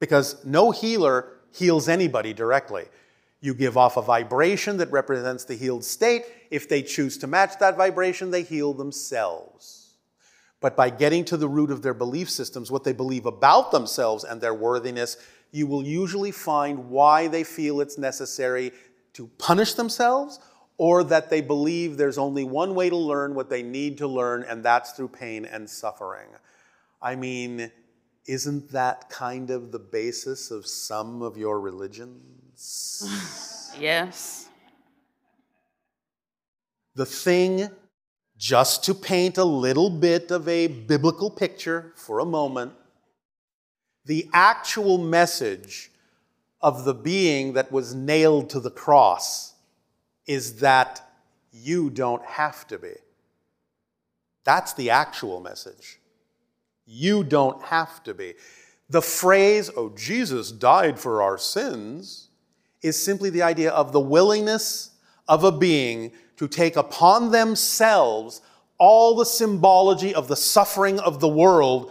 Because 0.00 0.42
no 0.42 0.70
healer 0.70 1.36
heals 1.52 1.86
anybody 1.86 2.32
directly. 2.32 2.86
You 3.42 3.52
give 3.52 3.76
off 3.76 3.98
a 3.98 4.02
vibration 4.02 4.78
that 4.78 4.90
represents 4.90 5.44
the 5.44 5.54
healed 5.54 5.84
state. 5.84 6.24
If 6.50 6.66
they 6.66 6.80
choose 6.80 7.18
to 7.18 7.26
match 7.26 7.58
that 7.58 7.76
vibration, 7.76 8.30
they 8.30 8.42
heal 8.42 8.72
themselves. 8.72 9.96
But 10.62 10.78
by 10.78 10.88
getting 10.88 11.26
to 11.26 11.36
the 11.36 11.48
root 11.48 11.70
of 11.70 11.82
their 11.82 11.92
belief 11.92 12.30
systems, 12.30 12.70
what 12.70 12.84
they 12.84 12.94
believe 12.94 13.26
about 13.26 13.70
themselves 13.70 14.24
and 14.24 14.40
their 14.40 14.54
worthiness, 14.54 15.18
you 15.52 15.66
will 15.66 15.82
usually 15.82 16.32
find 16.32 16.90
why 16.90 17.28
they 17.28 17.44
feel 17.44 17.80
it's 17.80 17.98
necessary 17.98 18.72
to 19.14 19.28
punish 19.38 19.74
themselves 19.74 20.40
or 20.78 21.04
that 21.04 21.30
they 21.30 21.40
believe 21.40 21.96
there's 21.96 22.18
only 22.18 22.44
one 22.44 22.74
way 22.74 22.90
to 22.90 22.96
learn 22.96 23.34
what 23.34 23.48
they 23.48 23.62
need 23.62 23.96
to 23.98 24.06
learn, 24.06 24.42
and 24.42 24.62
that's 24.62 24.92
through 24.92 25.08
pain 25.08 25.46
and 25.46 25.68
suffering. 25.68 26.28
I 27.00 27.14
mean, 27.14 27.70
isn't 28.26 28.70
that 28.72 29.08
kind 29.08 29.50
of 29.50 29.72
the 29.72 29.78
basis 29.78 30.50
of 30.50 30.66
some 30.66 31.22
of 31.22 31.38
your 31.38 31.60
religions? 31.60 33.72
yes. 33.80 34.48
the 36.94 37.06
thing, 37.06 37.68
just 38.36 38.84
to 38.84 38.94
paint 38.94 39.38
a 39.38 39.44
little 39.44 39.88
bit 39.88 40.30
of 40.30 40.46
a 40.48 40.66
biblical 40.66 41.30
picture 41.30 41.92
for 41.96 42.20
a 42.20 42.24
moment, 42.24 42.72
the 44.06 44.28
actual 44.32 44.98
message 44.98 45.90
of 46.60 46.84
the 46.84 46.94
being 46.94 47.52
that 47.54 47.70
was 47.70 47.94
nailed 47.94 48.48
to 48.50 48.60
the 48.60 48.70
cross 48.70 49.54
is 50.26 50.60
that 50.60 51.02
you 51.52 51.90
don't 51.90 52.24
have 52.24 52.66
to 52.68 52.78
be. 52.78 52.94
That's 54.44 54.72
the 54.74 54.90
actual 54.90 55.40
message. 55.40 55.98
You 56.86 57.24
don't 57.24 57.60
have 57.62 58.02
to 58.04 58.14
be. 58.14 58.34
The 58.88 59.02
phrase, 59.02 59.70
oh, 59.76 59.92
Jesus 59.96 60.52
died 60.52 61.00
for 61.00 61.20
our 61.20 61.36
sins, 61.36 62.28
is 62.82 63.02
simply 63.02 63.30
the 63.30 63.42
idea 63.42 63.70
of 63.72 63.90
the 63.90 64.00
willingness 64.00 64.90
of 65.26 65.42
a 65.42 65.50
being 65.50 66.12
to 66.36 66.46
take 66.46 66.76
upon 66.76 67.32
themselves 67.32 68.40
all 68.78 69.16
the 69.16 69.24
symbology 69.26 70.14
of 70.14 70.28
the 70.28 70.36
suffering 70.36 71.00
of 71.00 71.18
the 71.18 71.28
world 71.28 71.90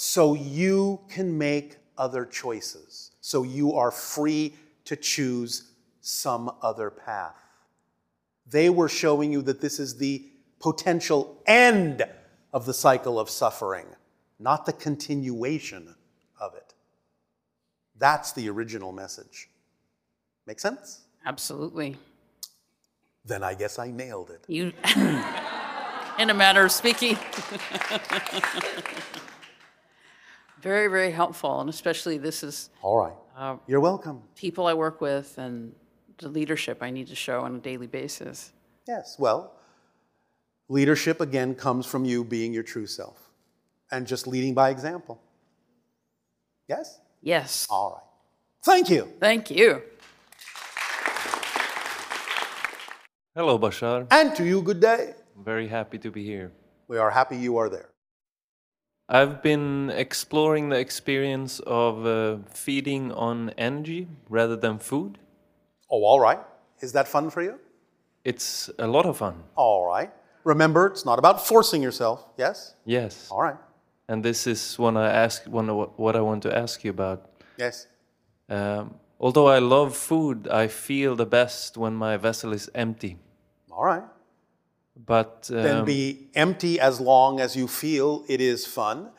so 0.00 0.32
you 0.32 0.98
can 1.10 1.36
make 1.36 1.76
other 1.98 2.24
choices, 2.24 3.10
so 3.20 3.42
you 3.42 3.74
are 3.74 3.90
free 3.90 4.54
to 4.86 4.96
choose 4.96 5.72
some 6.00 6.50
other 6.62 6.88
path. 6.88 7.36
They 8.46 8.70
were 8.70 8.88
showing 8.88 9.30
you 9.30 9.42
that 9.42 9.60
this 9.60 9.78
is 9.78 9.98
the 9.98 10.24
potential 10.58 11.36
end 11.46 12.02
of 12.50 12.64
the 12.64 12.72
cycle 12.72 13.20
of 13.20 13.28
suffering, 13.28 13.84
not 14.38 14.64
the 14.64 14.72
continuation 14.72 15.94
of 16.40 16.54
it. 16.54 16.72
That's 17.98 18.32
the 18.32 18.48
original 18.48 18.92
message. 18.92 19.50
Make 20.46 20.60
sense? 20.60 21.00
Absolutely. 21.26 21.98
Then 23.26 23.44
I 23.44 23.52
guess 23.52 23.78
I 23.78 23.90
nailed 23.90 24.30
it. 24.30 24.46
You, 24.48 24.72
in 26.18 26.30
a 26.30 26.34
manner 26.34 26.64
of 26.64 26.72
speaking. 26.72 27.18
very, 30.60 30.88
very 30.88 31.10
helpful, 31.10 31.60
and 31.60 31.70
especially 31.70 32.18
this 32.18 32.42
is 32.42 32.70
All 32.82 32.98
right. 32.98 33.16
Uh, 33.36 33.56
You're 33.66 33.80
welcome. 33.80 34.22
people 34.36 34.66
I 34.66 34.74
work 34.74 35.00
with 35.00 35.38
and 35.38 35.72
the 36.18 36.28
leadership 36.28 36.82
I 36.82 36.90
need 36.90 37.06
to 37.08 37.14
show 37.14 37.40
on 37.40 37.56
a 37.56 37.58
daily 37.58 37.86
basis. 37.86 38.52
Yes, 38.86 39.16
well, 39.18 39.54
leadership 40.68 41.20
again 41.20 41.54
comes 41.54 41.86
from 41.86 42.04
you 42.04 42.24
being 42.24 42.52
your 42.52 42.62
true 42.62 42.86
self 42.86 43.30
and 43.90 44.06
just 44.06 44.26
leading 44.26 44.54
by 44.54 44.70
example. 44.70 45.20
Yes? 46.68 47.00
Yes. 47.22 47.66
All 47.70 47.90
right. 47.94 48.04
Thank 48.64 48.90
you. 48.90 49.08
Thank 49.18 49.50
you. 49.50 49.82
Hello, 53.34 53.58
Bashar. 53.58 54.06
And 54.10 54.34
to 54.36 54.44
you, 54.44 54.60
good 54.60 54.80
day. 54.80 55.14
I'm 55.36 55.44
very 55.44 55.68
happy 55.68 55.98
to 55.98 56.10
be 56.10 56.24
here. 56.24 56.52
We 56.88 56.98
are 56.98 57.10
happy 57.10 57.36
you 57.36 57.56
are 57.56 57.68
there. 57.68 57.88
I've 59.12 59.42
been 59.42 59.90
exploring 59.90 60.68
the 60.68 60.78
experience 60.78 61.58
of 61.66 62.06
uh, 62.06 62.36
feeding 62.48 63.10
on 63.10 63.50
energy 63.58 64.06
rather 64.28 64.54
than 64.54 64.78
food. 64.78 65.18
Oh, 65.90 66.04
all 66.04 66.20
right. 66.20 66.38
Is 66.78 66.92
that 66.92 67.08
fun 67.08 67.28
for 67.28 67.42
you? 67.42 67.58
It's 68.24 68.70
a 68.78 68.86
lot 68.86 69.06
of 69.06 69.16
fun. 69.16 69.42
All 69.56 69.84
right. 69.84 70.12
Remember, 70.44 70.86
it's 70.86 71.04
not 71.04 71.18
about 71.18 71.44
forcing 71.44 71.82
yourself. 71.82 72.24
Yes? 72.38 72.74
Yes. 72.84 73.28
All 73.32 73.42
right. 73.42 73.56
And 74.08 74.24
this 74.24 74.46
is 74.46 74.78
one 74.78 74.96
I 74.96 75.10
ask 75.10 75.44
one 75.46 75.68
of 75.68 75.90
what 75.96 76.14
I 76.14 76.20
want 76.20 76.44
to 76.44 76.56
ask 76.56 76.84
you 76.84 76.90
about. 76.90 77.30
Yes. 77.56 77.88
Um, 78.48 78.94
although 79.18 79.48
I 79.48 79.58
love 79.58 79.96
food, 79.96 80.46
I 80.46 80.68
feel 80.68 81.16
the 81.16 81.26
best 81.26 81.76
when 81.76 81.94
my 81.94 82.16
vessel 82.16 82.52
is 82.52 82.70
empty. 82.76 83.16
All 83.72 83.84
right. 83.84 84.04
But 85.06 85.44
Then 85.50 85.78
um, 85.78 85.84
be 85.84 86.28
empty 86.34 86.78
as 86.80 87.00
long 87.00 87.40
as 87.40 87.56
you 87.56 87.66
feel 87.68 88.24
it 88.28 88.40
is 88.40 88.66
fun 88.66 89.10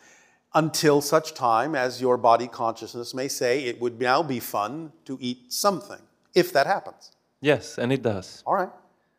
until 0.53 1.01
such 1.01 1.33
time 1.33 1.75
as 1.75 2.01
your 2.01 2.17
body 2.17 2.47
consciousness 2.47 3.13
may 3.13 3.27
say 3.27 3.63
it 3.63 3.79
would 3.79 3.99
now 3.99 4.21
be 4.21 4.39
fun 4.39 4.91
to 5.05 5.17
eat 5.21 5.51
something, 5.51 5.99
if 6.35 6.51
that 6.53 6.67
happens. 6.67 7.11
yes, 7.41 7.77
and 7.77 7.91
it 7.91 8.01
does. 8.01 8.43
All 8.45 8.55
right. 8.55 8.69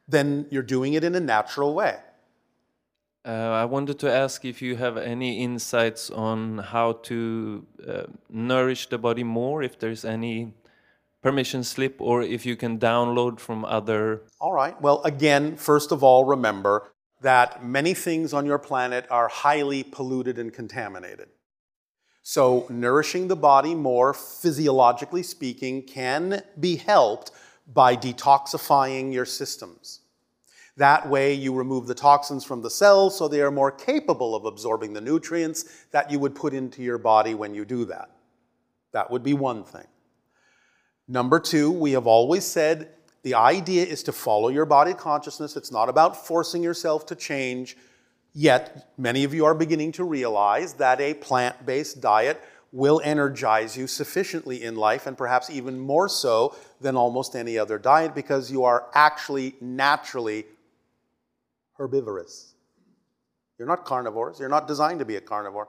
Then 0.09 0.47
you're 0.51 0.63
doing 0.77 0.95
it 0.95 1.05
in 1.05 1.15
a 1.15 1.21
natural 1.21 1.75
way. 1.75 1.97
Uh, 3.25 3.31
I 3.63 3.65
wanted 3.65 3.99
to 4.01 4.11
ask 4.11 4.45
if 4.45 4.61
you 4.61 4.77
have 4.77 4.97
any 4.97 5.43
insights 5.43 6.11
on 6.11 6.59
how 6.59 6.93
to 7.05 7.65
uh, 7.89 8.03
nourish 8.29 8.89
the 8.89 8.99
body 8.99 9.23
more, 9.25 9.63
if 9.63 9.79
there's 9.79 10.05
any 10.05 10.53
permission 11.23 11.63
slip, 11.65 11.97
or 12.01 12.23
if 12.23 12.45
you 12.45 12.57
can 12.57 12.79
download 12.79 13.39
from 13.39 13.65
other. 13.65 14.23
All 14.41 14.53
right. 14.53 14.79
Well, 14.81 15.01
again, 15.05 15.57
first 15.57 15.93
of 15.93 16.03
all, 16.03 16.25
remember 16.25 16.93
that 17.21 17.65
many 17.65 17.95
things 17.95 18.33
on 18.33 18.45
your 18.45 18.59
planet 18.59 19.07
are 19.09 19.29
highly 19.29 19.85
polluted 19.85 20.39
and 20.39 20.53
contaminated. 20.53 21.29
So, 22.25 22.67
nourishing 22.69 23.29
the 23.29 23.37
body 23.37 23.75
more, 23.75 24.15
physiologically 24.15 25.23
speaking, 25.23 25.83
can 25.83 26.43
be 26.59 26.77
helped 26.77 27.31
by 27.73 27.97
detoxifying 27.97 29.13
your 29.13 29.25
systems. 29.25 30.01
That 30.77 31.09
way, 31.09 31.35
you 31.35 31.55
remove 31.55 31.87
the 31.87 31.95
toxins 31.95 32.45
from 32.45 32.63
the 32.63 32.71
cells 32.71 33.19
so 33.19 33.29
they 33.29 33.43
are 33.43 33.51
more 33.51 33.71
capable 33.71 34.35
of 34.35 34.45
absorbing 34.45 34.93
the 34.93 35.01
nutrients 35.01 35.65
that 35.91 36.11
you 36.11 36.19
would 36.19 36.35
put 36.35 36.55
into 36.55 36.83
your 36.83 36.99
body 36.99 37.35
when 37.35 37.55
you 37.55 37.65
do 37.65 37.85
that. 37.87 38.11
That 38.93 39.11
would 39.11 39.23
be 39.23 39.35
one 39.35 39.65
thing. 39.65 39.87
Number 41.13 41.39
two, 41.39 41.71
we 41.71 41.93
have 41.93 42.07
always 42.07 42.43
said 42.43 42.89
the 43.23 43.35
idea 43.35 43.85
is 43.85 44.03
to 44.05 44.13
follow 44.13 44.49
your 44.49 44.65
body 44.65 44.95
consciousness. 44.95 45.57
It's 45.57 45.71
not 45.71 45.91
about 45.91 46.27
forcing 46.27 46.63
yourself 46.63 47.05
to 47.05 47.15
change. 47.15 47.77
Yet, 48.33 48.89
many 48.97 49.23
of 49.25 49.35
you 49.35 49.45
are 49.45 49.55
beginning 49.55 49.93
to 49.93 50.05
realize 50.05 50.73
that 50.75 51.03
a 51.03 51.13
plant 51.13 51.67
based 51.67 52.01
diet 52.01 52.43
will 52.73 53.03
energize 53.05 53.77
you 53.77 53.87
sufficiently 53.87 54.63
in 54.63 54.75
life, 54.75 55.07
and 55.07 55.19
perhaps 55.19 55.51
even 55.51 55.79
more 55.79 56.09
so 56.09 56.57
than 56.81 56.97
almost 56.97 57.37
any 57.37 57.59
other 57.59 57.79
diet, 57.79 58.15
because 58.15 58.51
you 58.51 58.65
are 58.65 58.87
actually 58.95 59.55
naturally 59.61 60.47
herbivorous. 61.75 62.55
You're 63.59 63.69
not 63.69 63.85
carnivores, 63.85 64.41
you're 64.41 64.49
not 64.49 64.67
designed 64.67 65.01
to 65.01 65.05
be 65.05 65.17
a 65.17 65.21
carnivore. 65.21 65.69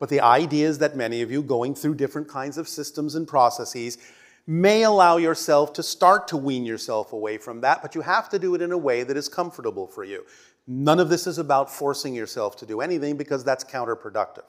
But 0.00 0.08
the 0.08 0.22
idea 0.22 0.66
is 0.66 0.78
that 0.78 0.96
many 0.96 1.22
of 1.22 1.30
you, 1.30 1.42
going 1.42 1.74
through 1.76 1.94
different 1.94 2.26
kinds 2.26 2.58
of 2.58 2.68
systems 2.68 3.14
and 3.14 3.28
processes, 3.28 3.98
may 4.46 4.82
allow 4.82 5.18
yourself 5.18 5.74
to 5.74 5.82
start 5.82 6.26
to 6.28 6.36
wean 6.36 6.64
yourself 6.64 7.12
away 7.12 7.36
from 7.36 7.60
that, 7.60 7.82
but 7.82 7.94
you 7.94 8.00
have 8.00 8.28
to 8.30 8.38
do 8.38 8.54
it 8.54 8.62
in 8.62 8.72
a 8.72 8.78
way 8.78 9.02
that 9.04 9.16
is 9.16 9.28
comfortable 9.28 9.86
for 9.86 10.02
you. 10.02 10.24
None 10.66 10.98
of 10.98 11.10
this 11.10 11.26
is 11.26 11.38
about 11.38 11.70
forcing 11.70 12.14
yourself 12.14 12.56
to 12.56 12.66
do 12.66 12.80
anything 12.80 13.16
because 13.16 13.44
that's 13.44 13.62
counterproductive. 13.62 14.44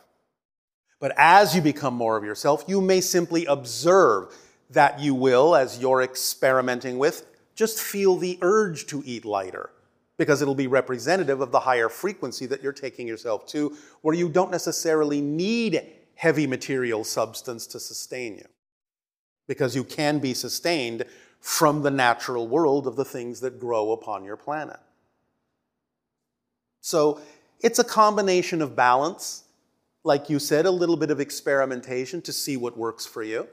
But 1.02 1.14
as 1.18 1.54
you 1.54 1.62
become 1.62 1.96
more 1.96 2.16
of 2.16 2.24
yourself, 2.24 2.64
you 2.68 2.80
may 2.80 3.02
simply 3.02 3.46
observe 3.46 4.34
that 4.70 5.02
you 5.02 5.14
will, 5.14 5.56
as 5.56 5.80
you're 5.80 6.02
experimenting 6.02 6.98
with, 6.98 7.26
just 7.56 7.82
feel 7.82 8.16
the 8.16 8.40
urge 8.42 8.88
to 8.88 9.04
eat 9.06 9.26
lighter 9.26 9.70
because 10.22 10.40
it'll 10.40 10.54
be 10.54 10.68
representative 10.68 11.42
of 11.42 11.52
the 11.52 11.62
higher 11.62 11.90
frequency 11.90 12.46
that 12.46 12.62
you're 12.62 12.72
taking 12.72 13.08
yourself 13.08 13.48
to, 13.48 13.76
where 14.04 14.14
you 14.14 14.30
don't 14.30 14.52
necessarily 14.52 15.20
need 15.20 15.82
heavy 16.14 16.46
material 16.46 17.04
substance 17.04 17.66
to 17.66 17.80
sustain 17.80 18.36
you. 18.36 18.46
Because 19.48 19.76
you 19.76 19.84
can 19.84 20.20
be 20.20 20.36
sustained 20.36 21.06
from 21.40 21.82
the 21.82 21.90
natural 21.90 22.48
world 22.48 22.86
of 22.86 22.96
the 22.96 23.04
things 23.04 23.40
that 23.40 23.60
grow 23.60 23.94
upon 23.94 24.24
your 24.24 24.38
planet. 24.38 24.78
So 26.82 27.20
it's 27.60 27.80
a 27.80 27.84
combination 27.84 28.62
of 28.62 28.76
balance, 28.76 29.46
like 30.04 30.30
you 30.30 30.38
said, 30.38 30.68
a 30.68 30.72
little 30.72 30.98
bit 30.98 31.10
of 31.10 31.20
experimentation 31.20 32.22
to 32.22 32.32
see 32.32 32.58
what 32.58 32.78
works 32.78 33.08
for 33.08 33.24
you. 33.24 33.48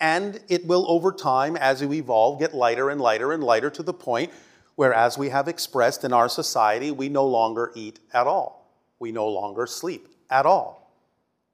And 0.00 0.40
it 0.48 0.66
will, 0.66 0.84
over 0.90 1.12
time, 1.12 1.56
as 1.56 1.80
you 1.80 1.92
evolve, 1.92 2.40
get 2.40 2.54
lighter 2.54 2.90
and 2.90 3.00
lighter 3.00 3.32
and 3.32 3.44
lighter 3.44 3.70
to 3.70 3.84
the 3.84 3.92
point 3.92 4.32
where, 4.80 4.94
as 4.94 5.18
we 5.18 5.28
have 5.28 5.46
expressed 5.46 6.04
in 6.04 6.12
our 6.14 6.26
society, 6.26 6.90
we 6.90 7.10
no 7.10 7.26
longer 7.26 7.70
eat 7.74 8.00
at 8.14 8.26
all. 8.26 8.66
We 8.98 9.12
no 9.12 9.28
longer 9.28 9.66
sleep 9.66 10.08
at 10.30 10.46
all. 10.46 10.90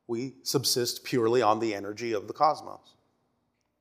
We 0.07 0.35
subsist 0.45 1.03
purely 1.03 1.43
on 1.43 1.59
the 1.59 1.75
energy 1.75 2.13
of 2.13 2.29
the 2.29 2.33
cosmos, 2.33 2.95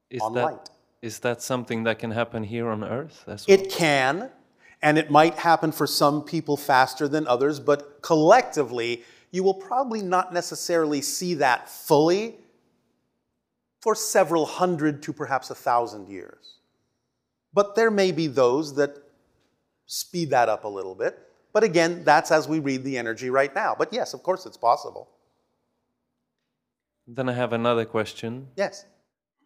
Is 0.09 0.19
on 0.19 0.33
that, 0.33 0.45
light. 0.45 0.69
is 1.03 1.19
that 1.19 1.43
something 1.43 1.83
that 1.83 1.99
can 1.99 2.09
happen 2.09 2.43
here 2.43 2.69
on 2.69 2.83
Earth 2.83 3.23
as 3.27 3.45
well? 3.47 3.55
It 3.59 3.69
can, 3.69 4.31
and 4.81 4.97
it 4.97 5.11
might 5.11 5.35
happen 5.35 5.71
for 5.71 5.85
some 5.85 6.23
people 6.23 6.57
faster 6.57 7.07
than 7.07 7.27
others, 7.27 7.59
but 7.59 8.01
collectively, 8.01 9.03
you 9.29 9.43
will 9.43 9.53
probably 9.69 10.01
not 10.01 10.33
necessarily 10.33 11.03
see 11.03 11.35
that 11.35 11.69
fully 11.69 12.37
for 13.79 13.93
several 13.93 14.47
hundred 14.47 15.03
to 15.03 15.13
perhaps 15.13 15.51
a 15.51 15.55
thousand 15.55 16.09
years. 16.09 16.55
But 17.53 17.75
there 17.75 17.91
may 17.91 18.11
be 18.11 18.25
those 18.25 18.73
that 18.77 19.04
speed 19.85 20.29
that 20.31 20.49
up 20.49 20.63
a 20.63 20.67
little 20.67 20.95
bit. 20.95 21.17
But 21.53 21.63
again, 21.63 22.03
that's 22.03 22.31
as 22.31 22.47
we 22.47 22.59
read 22.59 22.83
the 22.83 22.97
energy 22.97 23.29
right 23.29 23.53
now. 23.55 23.75
But 23.77 23.93
yes, 23.93 24.13
of 24.13 24.23
course, 24.23 24.45
it's 24.45 24.57
possible. 24.57 25.07
Then 27.07 27.29
I 27.29 27.33
have 27.33 27.53
another 27.53 27.85
question, 27.85 28.47
Yes. 28.57 28.85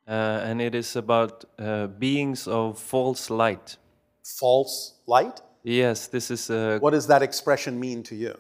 uh, 0.08 0.12
and 0.44 0.62
it 0.62 0.74
is 0.74 0.96
about 0.96 1.44
uh, 1.60 1.88
beings 1.88 2.48
of 2.48 2.80
false 2.80 3.30
light. 3.30 3.78
False 4.24 4.96
light? 5.08 5.42
Yes, 5.64 6.08
this 6.08 6.32
is 6.32 6.50
a. 6.50 6.80
What 6.80 6.92
does 6.92 7.08
that 7.08 7.22
expression 7.22 7.80
mean 7.80 8.02
to 8.04 8.16
you? 8.16 8.34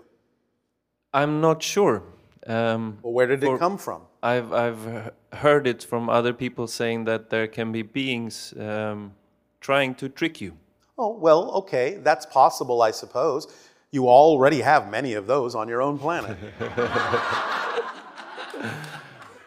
I'm 1.13 1.41
not 1.41 1.61
sure. 1.61 2.01
Um, 2.47 2.99
Well, 3.03 3.13
where 3.13 3.27
did 3.27 3.43
it 3.43 3.59
come 3.59 3.77
from? 3.77 4.03
I've 4.23 4.53
I've 4.53 5.11
heard 5.33 5.67
it 5.67 5.83
from 5.83 6.09
other 6.09 6.33
people 6.33 6.67
saying 6.67 7.05
that 7.05 7.29
there 7.29 7.47
can 7.47 7.71
be 7.71 7.81
beings 7.81 8.53
um, 8.57 9.13
trying 9.59 9.95
to 9.95 10.07
trick 10.09 10.39
you. 10.41 10.53
Oh, 11.01 11.17
well, 11.17 11.49
okay, 11.61 11.97
that's 12.03 12.25
possible, 12.25 12.81
I 12.81 12.91
suppose. 12.91 13.47
You 13.89 14.09
already 14.09 14.59
have 14.59 14.91
many 14.91 15.13
of 15.13 15.27
those 15.27 15.55
on 15.55 15.69
your 15.69 15.81
own 15.81 15.97
planet. 15.97 16.37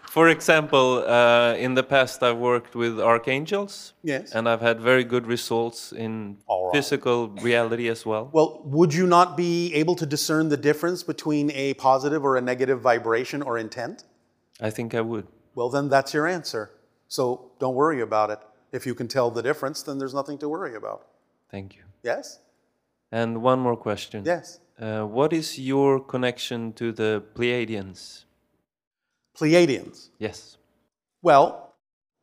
For 0.04 0.28
example, 0.28 1.04
uh, 1.06 1.54
in 1.54 1.74
the 1.74 1.82
past, 1.82 2.22
I've 2.22 2.38
worked 2.38 2.74
with 2.74 2.98
archangels, 2.98 3.92
yes. 4.02 4.32
and 4.32 4.48
I've 4.48 4.62
had 4.62 4.80
very 4.80 5.04
good 5.04 5.26
results 5.26 5.92
in 5.92 6.38
All 6.46 6.66
right. 6.66 6.74
physical 6.74 7.28
reality 7.28 7.88
as 7.88 8.06
well. 8.06 8.30
Well, 8.32 8.62
would 8.64 8.94
you 8.94 9.06
not 9.06 9.36
be 9.36 9.74
able 9.74 9.94
to 9.96 10.06
discern 10.06 10.48
the 10.48 10.56
difference 10.56 11.02
between 11.02 11.50
a 11.50 11.74
positive 11.74 12.24
or 12.24 12.36
a 12.36 12.40
negative 12.40 12.80
vibration 12.80 13.42
or 13.42 13.58
intent? 13.58 14.04
I 14.58 14.70
think 14.70 14.94
I 14.94 15.02
would. 15.02 15.26
Well, 15.54 15.68
then 15.68 15.90
that's 15.90 16.14
your 16.14 16.26
answer. 16.26 16.70
So 17.08 17.52
don't 17.58 17.74
worry 17.74 18.00
about 18.00 18.30
it. 18.30 18.38
If 18.72 18.86
you 18.86 18.94
can 18.94 19.06
tell 19.06 19.30
the 19.30 19.42
difference, 19.42 19.82
then 19.82 19.98
there's 19.98 20.14
nothing 20.14 20.38
to 20.38 20.48
worry 20.48 20.76
about. 20.76 21.08
Thank 21.52 21.76
you. 21.76 21.82
Yes? 22.02 22.40
And 23.12 23.42
one 23.42 23.60
more 23.60 23.76
question. 23.76 24.24
Yes. 24.24 24.58
Uh, 24.80 25.02
what 25.02 25.32
is 25.34 25.58
your 25.58 26.00
connection 26.00 26.72
to 26.72 26.90
the 26.90 27.22
Pleiadians? 27.34 28.24
Pleiadians. 29.38 30.08
Yes. 30.18 30.56
Well, 31.20 31.74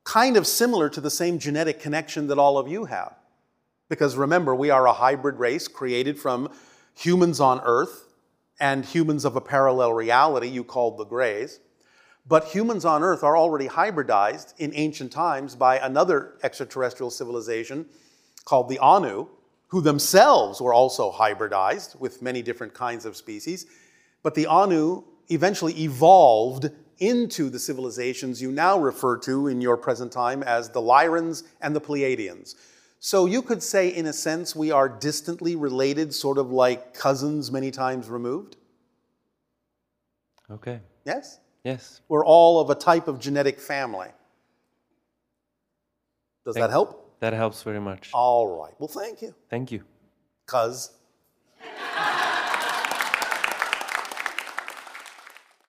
kind 0.04 0.36
of 0.36 0.48
similar 0.48 0.90
to 0.90 1.00
the 1.00 1.12
same 1.12 1.38
genetic 1.38 1.80
connection 1.80 2.28
that 2.28 2.40
all 2.40 2.58
of 2.58 2.68
you 2.68 2.86
have. 2.86 3.14
Because 3.88 4.16
remember, 4.16 4.56
we 4.56 4.72
are 4.72 4.88
a 4.88 4.94
hybrid 4.94 5.38
race 5.38 5.68
created 5.68 6.20
from 6.20 6.50
humans 6.96 7.40
on 7.40 7.62
Earth 7.64 8.14
and 8.60 8.84
humans 8.84 9.26
of 9.26 9.36
a 9.36 9.42
parallel 9.42 9.94
reality 9.94 10.48
you 10.48 10.64
called 10.64 10.98
the 10.98 11.06
Greys. 11.06 11.60
But 12.28 12.46
humans 12.46 12.84
on 12.84 13.04
Earth 13.04 13.24
are 13.24 13.38
already 13.38 13.68
hybridized 13.68 14.54
in 14.58 14.72
ancient 14.74 15.12
times 15.12 15.56
by 15.56 15.78
another 15.78 16.34
extraterrestrial 16.44 17.10
civilization 17.12 17.86
called 18.50 18.68
the 18.68 18.80
Anu, 18.80 19.28
who 19.68 19.80
themselves 19.80 20.60
were 20.60 20.74
also 20.74 21.12
hybridized 21.12 22.00
with 22.00 22.24
many 22.24 22.42
different 22.42 22.74
kinds 22.74 23.06
of 23.06 23.16
species. 23.16 23.68
But 24.24 24.34
the 24.34 24.48
Anu 24.48 25.04
eventually 25.28 25.80
evolved 25.80 26.72
into 26.98 27.52
the 27.52 27.60
civilizations 27.60 28.42
you 28.42 28.52
now 28.52 28.80
refer 28.80 29.18
to 29.18 29.48
in 29.48 29.62
your 29.62 29.78
present 29.78 30.12
time 30.12 30.42
as 30.42 30.70
the 30.70 30.82
Lyrans 30.82 31.44
and 31.62 31.76
the 31.76 31.80
Pleiadians. 31.80 32.56
So 33.00 33.28
you 33.28 33.44
could 33.44 33.62
say, 33.62 33.90
in 33.90 34.08
a 34.08 34.14
sense, 34.14 34.56
we 34.56 34.72
are 34.72 34.90
distantly 34.90 35.56
related, 35.56 36.12
sort 36.14 36.40
of 36.40 36.52
like 36.52 36.96
cousins 36.96 37.52
many 37.52 37.70
times 37.70 38.10
removed? 38.10 38.58
Okay. 40.50 40.80
Yes? 41.06 41.40
Yes. 41.64 42.02
We're 42.10 42.26
all 42.26 42.60
of 42.60 42.72
a 42.72 42.76
type 42.76 43.08
of 43.08 43.20
genetic 43.20 43.60
family. 43.60 44.10
Does 46.46 46.56
that 46.56 46.72
help? 46.72 47.09
That 47.20 47.34
helps 47.34 47.64
very 47.64 47.82
much. 47.82 48.12
All 48.14 48.48
right. 48.60 48.74
Well, 48.80 48.88
thank 48.88 49.22
you. 49.22 49.36
Thank 49.50 49.72
you. 49.72 49.84
Because. 50.46 50.92